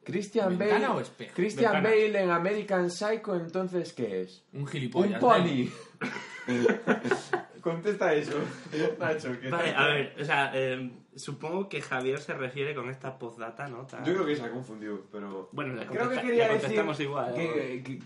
Christian 0.04 0.58
¿Ventana 0.58 0.88
Bale, 0.88 0.98
o 0.98 1.00
espejo? 1.00 1.32
Christian 1.34 1.72
Ventana. 1.74 1.94
Bale 1.94 2.22
en 2.22 2.30
American 2.30 2.90
Psycho, 2.90 3.36
entonces 3.36 3.92
¿qué 3.92 4.22
es? 4.22 4.42
Un 4.52 4.62
Un 4.62 4.66
gilipollas. 4.66 5.20
pony. 5.20 5.68
Contesta 7.60 8.12
eso, 8.12 8.32
Nacho. 8.98 9.40
que 9.40 9.48
Vale, 9.48 9.72
a 9.76 9.86
ver, 9.86 10.16
o 10.20 10.24
sea, 10.24 10.50
eh, 10.52 10.90
supongo 11.14 11.68
que 11.68 11.80
Javier 11.80 12.18
se 12.18 12.34
refiere 12.34 12.74
con 12.74 12.90
esta 12.90 13.16
postdata, 13.16 13.68
¿no? 13.68 13.86
Tan- 13.86 14.04
Yo 14.04 14.14
creo 14.14 14.26
que 14.26 14.34
se 14.34 14.42
ha 14.42 14.50
confundido, 14.50 15.06
pero 15.12 15.48
Bueno, 15.52 15.74
le, 15.74 15.86
creo 15.86 15.92
que 15.92 15.98
contesta- 16.16 16.22
quería 16.26 16.48
le 16.48 16.54
decir 16.58 16.84
igual. 17.04 17.34
¿eh? 17.36 17.82
que, 17.84 17.98
que- 17.98 18.02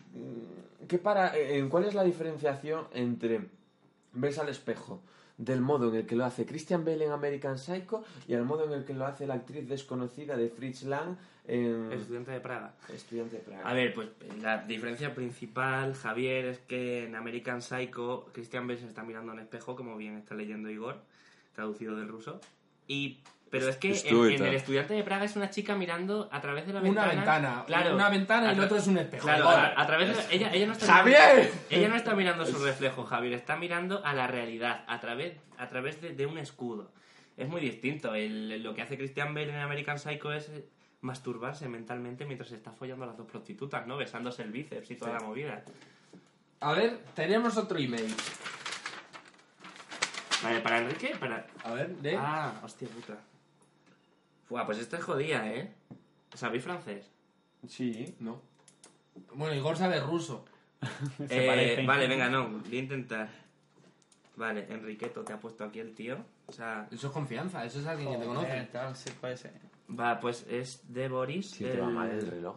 que 0.87 0.99
para 0.99 1.37
en 1.37 1.69
cuál 1.69 1.85
es 1.85 1.95
la 1.95 2.05
diferenciación 2.05 2.87
entre 2.93 3.41
ves 4.13 4.39
al 4.39 4.49
espejo 4.49 5.01
del 5.39 5.61
modo 5.61 5.91
en 5.91 5.97
el 5.97 6.07
que 6.07 6.17
lo 6.17 6.25
hace 6.25 6.47
Christian 6.47 6.85
Bale 6.85 7.05
en 7.05 7.13
American 7.13 7.59
Psycho 7.59 8.05
y 8.27 8.35
al 8.35 8.45
modo 8.45 8.65
en 8.65 8.73
el 8.73 8.85
que 8.85 8.95
lo 8.95 9.05
hace 9.05 9.27
la 9.27 9.35
actriz 9.35 9.69
desconocida 9.69 10.37
de 10.37 10.49
Fritz 10.49 10.85
Lang 10.85 11.17
en 11.47 11.93
Estudiante 11.93 12.31
de 12.31 12.41
Praga. 12.41 12.75
Estudiante 12.93 13.37
de 13.37 13.43
Praga. 13.43 13.69
A 13.69 13.75
ver, 13.75 13.93
pues 13.93 14.09
la 14.41 14.65
diferencia 14.65 15.15
principal, 15.15 15.95
Javier, 15.95 16.47
es 16.47 16.59
que 16.61 17.05
en 17.05 17.15
American 17.15 17.61
Psycho 17.61 18.27
Christian 18.33 18.67
Bale 18.67 18.81
se 18.81 18.87
está 18.87 19.03
mirando 19.03 19.33
en 19.33 19.41
espejo, 19.41 19.77
como 19.77 19.97
bien 19.97 20.17
está 20.17 20.35
leyendo 20.35 20.71
Igor, 20.71 21.03
traducido 21.55 21.97
del 21.97 22.09
ruso. 22.09 22.41
Y 22.89 23.21
pero 23.51 23.69
es 23.69 23.77
que 23.77 23.89
en, 23.97 24.31
en 24.33 24.45
el 24.45 24.55
estudiante 24.55 24.93
de 24.95 25.03
Praga 25.05 25.25
es 25.25 25.37
una 25.37 25.51
chica 25.51 25.75
mirando 25.77 26.29
a 26.33 26.41
través 26.41 26.67
de 26.67 26.73
la 26.73 26.81
Una 26.81 26.89
ventana. 27.07 27.15
ventana. 27.15 27.65
Claro, 27.67 27.95
Una 27.95 28.09
ventana 28.11 28.53
y 28.53 28.55
el 28.57 28.61
otro 28.61 28.77
es 28.77 28.87
un 28.87 28.99
espejo. 28.99 29.25
Claro, 29.25 29.49
a, 29.49 29.81
a 29.81 29.87
través 29.87 30.17
de 30.29 30.35
ella, 30.37 30.53
ella 30.53 30.67
no 30.67 30.73
está 30.73 30.87
¡Javier! 30.95 31.19
Mirando, 31.37 31.59
ella 31.71 31.89
no 31.89 31.97
está 31.97 32.15
mirando 32.15 32.47
su 32.47 32.59
reflejo, 32.65 33.05
Javier, 33.05 33.33
está 33.35 33.57
mirando 33.57 34.05
a 34.05 34.13
la 34.15 34.27
realidad 34.27 34.85
a 34.89 34.99
través, 35.01 35.37
a 35.59 35.69
través 35.69 36.01
de, 36.01 36.13
de 36.15 36.27
un 36.27 36.39
escudo. 36.39 36.91
Es 37.37 37.49
muy 37.49 37.61
distinto. 37.61 38.15
El- 38.15 38.63
lo 38.63 38.75
que 38.75 38.83
hace 38.83 38.97
Christian 38.97 39.35
Bale 39.35 39.51
en 39.51 39.57
American 39.61 39.99
Psycho 39.99 40.33
es 40.33 40.49
eh, 40.49 40.65
masturbarse 41.03 41.69
mentalmente 41.69 42.25
mientras 42.25 42.51
está 42.51 42.73
follando 42.73 43.05
a 43.05 43.09
las 43.09 43.17
dos 43.17 43.27
prostitutas, 43.31 43.87
¿no? 43.87 43.97
Besándose 43.97 44.43
el 44.43 44.51
bíceps 44.51 44.91
y 44.91 44.97
toda 44.97 45.13
la 45.13 45.21
movida. 45.21 45.63
A 46.61 46.73
ver, 46.73 46.99
tenemos 47.15 47.57
otro 47.59 47.79
email. 47.79 48.13
Vale, 50.43 50.61
¿para 50.61 50.79
Enrique? 50.79 51.15
Para... 51.19 51.47
A 51.65 51.73
ver, 51.73 51.89
de... 51.97 52.17
Ah, 52.17 52.53
hostia 52.63 52.89
puta. 52.89 53.19
Fua, 54.49 54.65
pues 54.67 54.79
esta 54.79 54.97
es 54.99 55.05
jodida, 55.05 55.49
¿eh? 55.53 55.73
¿Sabéis 56.35 56.63
francés? 56.65 57.11
Sí. 57.69 58.15
No. 58.21 58.41
Bueno, 59.35 59.55
Igor 59.55 59.77
sabe 59.77 60.01
ruso. 60.01 60.45
Se 61.29 61.45
Eh, 61.45 61.47
parecen. 61.47 61.87
vale, 61.87 62.07
venga, 62.07 62.29
no, 62.29 62.49
voy 62.49 62.77
a 62.77 62.81
intentar. 62.81 63.29
Vale, 64.37 64.67
Enriqueto, 64.69 65.23
te 65.25 65.33
ha 65.33 65.41
puesto 65.41 65.65
aquí 65.65 65.81
el 65.81 65.95
tío. 65.95 66.19
O 66.47 66.53
sea, 66.53 66.87
Eso 66.93 67.07
es 67.09 67.13
confianza, 67.13 67.65
eso 67.65 67.81
es 67.81 67.87
alguien 67.87 68.11
que 68.13 68.19
te 68.19 68.27
Joder, 68.27 68.37
conoce. 68.39 68.69
tal, 68.73 68.95
ser. 69.37 69.53
va, 69.99 70.21
pues 70.21 70.47
es 70.49 70.83
de 70.93 71.09
Boris. 71.09 71.51
Si 71.51 71.65
te 71.65 71.79
va 71.81 71.89
el- 71.89 71.93
mal 71.95 72.11
el 72.11 72.27
reloj. 72.31 72.57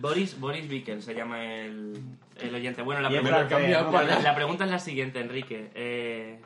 Boris, 0.00 0.38
Boris 0.40 0.68
Bickel 0.68 1.00
se 1.02 1.14
llama 1.14 1.44
el, 1.44 2.02
el 2.40 2.54
oyente. 2.54 2.82
Bueno, 2.82 3.00
la 3.00 3.10
Y 3.10 3.14
es 3.16 3.20
pregunta, 3.22 3.48
francés, 3.48 3.82
¿no? 3.82 3.92
la, 4.02 4.20
la 4.20 4.34
pregunta 4.34 4.64
es 4.64 4.70
la 4.72 4.78
siguiente, 4.80 5.20
Enrique. 5.20 5.70
Eh, 5.74 6.40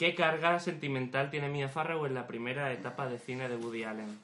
¿Qué 0.00 0.14
carga 0.14 0.58
sentimental 0.60 1.28
tiene 1.28 1.50
Mia 1.50 1.68
Farrow 1.68 2.06
en 2.06 2.14
la 2.14 2.26
primera 2.26 2.72
etapa 2.72 3.06
de 3.06 3.18
cine 3.18 3.50
de 3.50 3.56
Woody 3.56 3.84
Allen? 3.84 4.18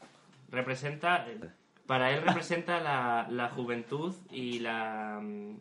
Representa, 0.51 1.27
para 1.86 2.12
él 2.12 2.23
representa 2.23 2.81
la, 2.81 3.27
la 3.31 3.51
juventud 3.51 4.15
y 4.31 4.61
la, 4.61 5.20
mm, 5.23 5.59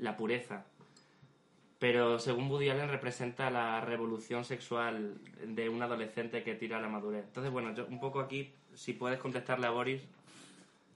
la 0.00 0.18
pureza. 0.18 0.66
Pero 1.78 2.18
según 2.18 2.50
Woody 2.50 2.68
Allen 2.68 2.90
representa 2.90 3.48
la 3.48 3.80
revolución 3.80 4.44
sexual 4.44 5.14
de 5.46 5.70
un 5.70 5.80
adolescente 5.80 6.42
que 6.42 6.56
tira 6.56 6.76
a 6.76 6.82
la 6.82 6.88
madurez. 6.90 7.24
Entonces, 7.24 7.50
bueno, 7.50 7.74
yo 7.74 7.86
un 7.86 8.00
poco 8.00 8.20
aquí, 8.20 8.52
si 8.74 8.92
puedes 8.92 9.18
contestarle 9.18 9.66
a 9.66 9.70
Boris, 9.70 10.02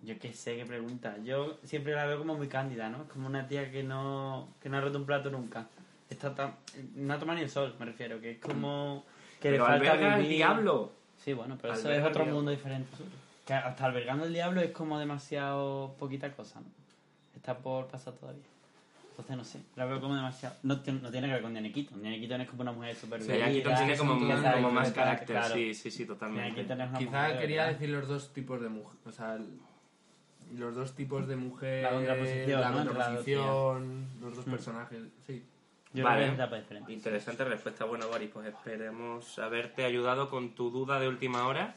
Yo 0.03 0.19
qué 0.19 0.35
sé 0.35 0.59
qué 0.59 0.66
pregunta. 0.66 1.16
Yo 1.24 1.59
siempre 1.65 1.95
la 1.95 2.05
veo 2.05 2.19
como 2.19 2.35
muy 2.35 2.49
cándida, 2.49 2.90
¿no? 2.90 3.09
Como 3.09 3.28
una 3.28 3.49
tía 3.49 3.70
que 3.70 3.82
no, 3.82 4.55
que 4.61 4.69
no 4.69 4.77
ha 4.77 4.82
roto 4.82 4.99
un 4.99 5.07
plato 5.07 5.31
nunca. 5.31 5.69
Está 6.10 6.35
tan, 6.35 6.55
no 6.94 7.12
ha 7.14 7.18
tomado 7.18 7.36
ni 7.39 7.44
el 7.44 7.51
sol, 7.51 7.74
me 7.78 7.86
refiero. 7.86 8.20
Que 8.20 8.32
es 8.32 8.39
como... 8.39 9.05
Que 9.40 9.51
Pero 9.51 9.64
le 9.68 9.70
falta 9.70 9.93
alberga 9.93 10.16
vivir. 10.16 10.30
diablo. 10.36 10.93
Sí, 11.22 11.32
bueno, 11.32 11.56
pero 11.60 11.74
eso 11.74 11.93
es 11.93 12.02
otro 12.05 12.24
mundo 12.26 12.51
diferente. 12.51 12.89
Que 13.47 13.55
hasta 13.55 13.85
albergando 13.85 14.24
el 14.24 14.32
diablo 14.32 14.60
es 14.60 14.70
como 14.72 14.98
demasiado 14.98 15.94
poquita 15.98 16.32
cosa, 16.32 16.60
¿no? 16.60 16.66
Está 17.36 17.56
por 17.59 17.86
pasar 17.89 18.14
todavía. 18.14 18.43
Entonces 19.10 19.36
no 19.36 19.44
sé, 19.44 19.60
la 19.76 19.85
veo 19.85 20.01
como 20.01 20.14
demasiado. 20.14 20.55
No, 20.62 20.80
tiene- 20.80 21.01
no 21.01 21.10
tiene 21.10 21.26
que 21.26 21.32
ver 21.35 21.43
con 21.43 21.52
Diane 21.52 21.72
Keaton. 21.72 22.01
Diane 22.01 22.20
Keaton 22.20 22.40
es 22.43 22.48
como 22.48 22.62
una 22.62 22.72
mujer 22.72 22.94
súper 22.94 23.20
sea, 23.22 23.36
ya 23.36 23.47
Keaton 23.52 23.74
tiene 23.76 23.97
como, 23.97 24.14
como 24.14 24.70
más 24.70 24.93
carácter, 24.93 25.26
claro. 25.36 25.55
sí, 25.55 25.74
sí, 25.74 25.90
sí, 25.90 26.05
Diane 26.05 26.14
totalmente. 26.14 26.55
Keaton 26.55 26.80
es 26.80 26.89
una 26.90 26.98
Quizá 26.98 27.28
de 27.28 27.39
quería 27.39 27.62
verdad. 27.64 27.72
decir 27.78 27.89
los 27.94 28.09
dos 28.09 28.32
tipos 28.32 28.60
de 28.60 28.68
mujer. 28.68 28.97
O 29.06 29.10
sea, 29.12 29.35
el- 29.35 29.59
los 30.59 30.74
dos 30.74 30.94
tipos 30.94 31.26
de 31.26 31.36
mujer. 31.36 31.82
La 31.82 31.90
contraposición, 31.90 32.60
La 32.60 32.72
contraposición, 32.72 34.06
los 34.20 34.36
dos 34.36 34.47
Mm. 34.47 34.51
personajes. 34.51 34.98
Sí. 35.26 35.44
Yo 35.99 36.05
Vale. 36.05 36.31
diferente. 36.61 36.93
Interesante 36.93 37.45
respuesta. 37.45 37.85
Bueno, 37.85 38.07
Boris, 38.09 38.31
pues 38.33 38.47
esperemos 38.49 39.39
haberte 39.39 39.85
ayudado 39.85 40.29
con 40.31 40.55
tu 40.55 40.70
duda 40.70 41.01
de 41.01 41.09
última 41.09 41.47
hora. 41.47 41.75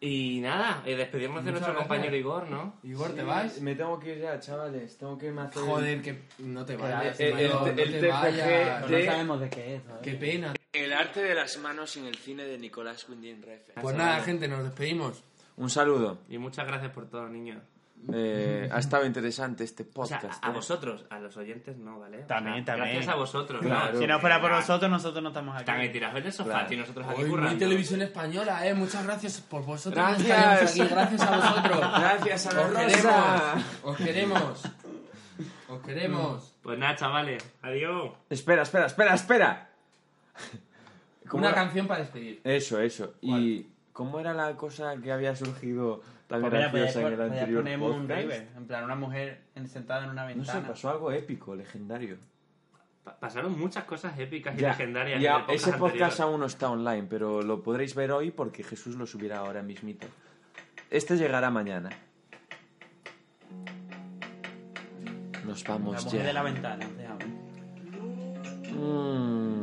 Y 0.00 0.40
nada, 0.40 0.82
eh, 0.86 0.94
despedirnos 0.94 1.44
de 1.44 1.50
nuestro 1.50 1.72
gracias. 1.72 1.88
compañero 1.88 2.16
Igor, 2.16 2.48
¿no? 2.48 2.74
Igor, 2.84 3.14
¿te 3.14 3.20
Sí, 3.22 3.26
vas? 3.26 3.60
Me 3.60 3.74
tengo 3.74 3.98
que 3.98 4.12
ir 4.14 4.20
ya, 4.20 4.38
chavales. 4.38 4.96
Tengo 4.96 5.18
que 5.18 5.26
irme 5.26 5.40
a 5.40 5.44
hacer... 5.44 5.62
Joder, 5.62 6.02
que 6.02 6.22
no 6.38 6.64
te 6.64 6.76
vayas. 6.76 7.18
el- 7.18 7.38
el- 7.38 7.50
no 7.50 7.66
el 7.66 7.74
te 7.74 7.82
TFG 7.84 8.08
vayas. 8.12 8.82
Pero 8.84 8.96
de- 8.96 9.06
no 9.06 9.12
sabemos 9.12 9.40
de 9.40 9.50
qué 9.50 9.74
es. 9.76 9.82
¿sabes? 9.82 10.02
Qué 10.02 10.14
pena. 10.14 10.54
El 10.72 10.92
arte 10.92 11.20
de 11.22 11.34
las 11.34 11.58
manos 11.58 11.96
en 11.96 12.06
el 12.06 12.14
cine 12.16 12.44
de 12.44 12.58
Nicolás 12.58 13.08
Winding 13.08 13.42
Refn. 13.42 13.80
Pues 13.80 13.96
nada, 13.96 14.20
gente, 14.22 14.46
nos 14.46 14.62
despedimos. 14.62 15.24
Un 15.56 15.68
saludo. 15.70 16.18
Y 16.28 16.38
muchas 16.38 16.64
gracias 16.66 16.92
por 16.92 17.08
todo, 17.08 17.28
niños. 17.28 17.60
Eh, 18.10 18.68
ha 18.72 18.78
estado 18.78 19.04
interesante 19.04 19.64
este 19.64 19.86
O 19.94 20.06
sea, 20.06 20.18
podcast. 20.20 20.42
a, 20.44 20.48
a 20.48 20.50
¿eh? 20.50 20.54
vosotros, 20.54 21.04
a 21.10 21.18
los 21.18 21.36
oyentes 21.36 21.76
no, 21.76 21.98
¿vale? 21.98 22.24
O 22.24 22.26
También, 22.26 22.64
sea, 22.64 22.74
también. 22.76 22.94
Gracias 22.94 23.14
a 23.14 23.16
vosotros, 23.16 23.60
Claro. 23.60 23.92
¿no? 23.94 23.98
Si 24.00 24.06
no 24.06 24.18
fuera 24.20 24.40
por 24.40 24.50
nosotros, 24.50 24.90
nosotros 24.90 25.22
no 25.22 25.28
estamos 25.28 25.54
aquí. 25.56 25.64
También 25.66 25.92
tiraos 25.92 26.16
en 26.16 26.24
el 26.26 26.32
sofá, 26.32 26.50
Claro. 26.66 26.76
nosotros 26.76 27.06
aquí 27.08 27.22
Hoy 27.22 27.28
currando. 27.30 27.58
televisión 27.58 28.00
española, 28.02 28.66
eh. 28.66 28.72
Muchas 28.74 29.04
gracias 29.04 29.40
por 29.42 29.64
vosotros. 29.64 30.02
Gracias. 30.24 30.70
aquí. 30.70 30.88
Gracias 30.88 31.20
a 31.22 31.36
vosotros. 31.36 31.78
Gracias 31.80 32.46
a 32.46 32.52
la 32.54 32.62
Os 32.62 32.72
Rosa. 32.72 32.86
queremos. 32.86 33.62
Os 33.82 33.96
queremos. 33.98 34.62
Os 35.68 35.80
queremos. 35.82 36.54
Pues 36.62 36.78
nada, 36.78 36.96
chavales, 36.96 37.44
adiós. 37.62 38.12
Espera, 38.30 38.62
espera, 38.62 38.86
espera, 38.86 39.14
espera. 39.14 39.70
¿Cómo 41.28 41.42
Una 41.42 41.50
era? 41.52 41.62
canción 41.62 41.86
para 41.86 42.00
despedir. 42.00 42.40
Eso, 42.42 42.80
eso. 42.80 43.14
¿Y 43.20 43.66
cómo 43.92 44.18
era 44.18 44.32
la 44.32 44.56
cosa 44.56 44.96
que 44.96 45.12
había 45.12 45.36
surgido 45.36 46.00
tan 46.28 46.40
Pues 46.42 46.52
podías 46.52 46.72
graciosa 46.72 47.00
en 47.00 47.06
el 47.14 47.20
anterior 47.22 47.62
poner 47.62 47.78
un 47.80 47.90
podcast? 48.02 48.20
river. 48.20 48.48
En 48.56 48.66
plan, 48.66 48.84
una 48.84 48.94
mujer 48.94 49.40
en- 49.56 49.66
sentada 49.66 50.04
en 50.04 50.10
una 50.10 50.22
No 50.24 50.28
sé, 50.28 50.34
ventana. 50.36 50.68
pasó 50.68 50.90
algo 50.90 51.10
épico, 51.10 51.56
legendario. 51.56 52.18
Pa- 53.02 53.18
Pasaron 53.18 53.58
muchas 53.58 53.84
cosas 53.84 54.16
épicas 54.18 54.54
y 54.56 54.60
Ya, 54.60 54.68
legendarias. 54.68 55.20
ya, 55.22 55.36
en 55.38 55.44
el 55.50 55.56
ese 55.56 55.72
podcast 55.72 56.02
anterior. 56.02 56.28
aún 56.30 56.40
no 56.40 56.46
está 56.46 56.70
online, 56.70 57.06
pero 57.08 57.42
lo 57.42 57.62
podréis 57.62 57.94
ver 57.94 58.12
hoy 58.12 58.30
porque 58.30 58.62
Jesús 58.62 58.94
lo 58.96 59.06
subirá 59.06 59.38
ahora 59.38 59.62
mismito. 59.62 60.06
Este 60.90 61.16
llegará 61.16 61.50
mañana. 61.50 61.90
Nos 65.46 65.64
La 65.66 65.70
vamos 65.74 66.04
mujer 66.04 66.20
ya. 66.20 66.26
de 66.26 66.32
la 66.34 66.42
ventana. 66.42 66.86
te. 66.86 67.08
Mm. 68.74 69.57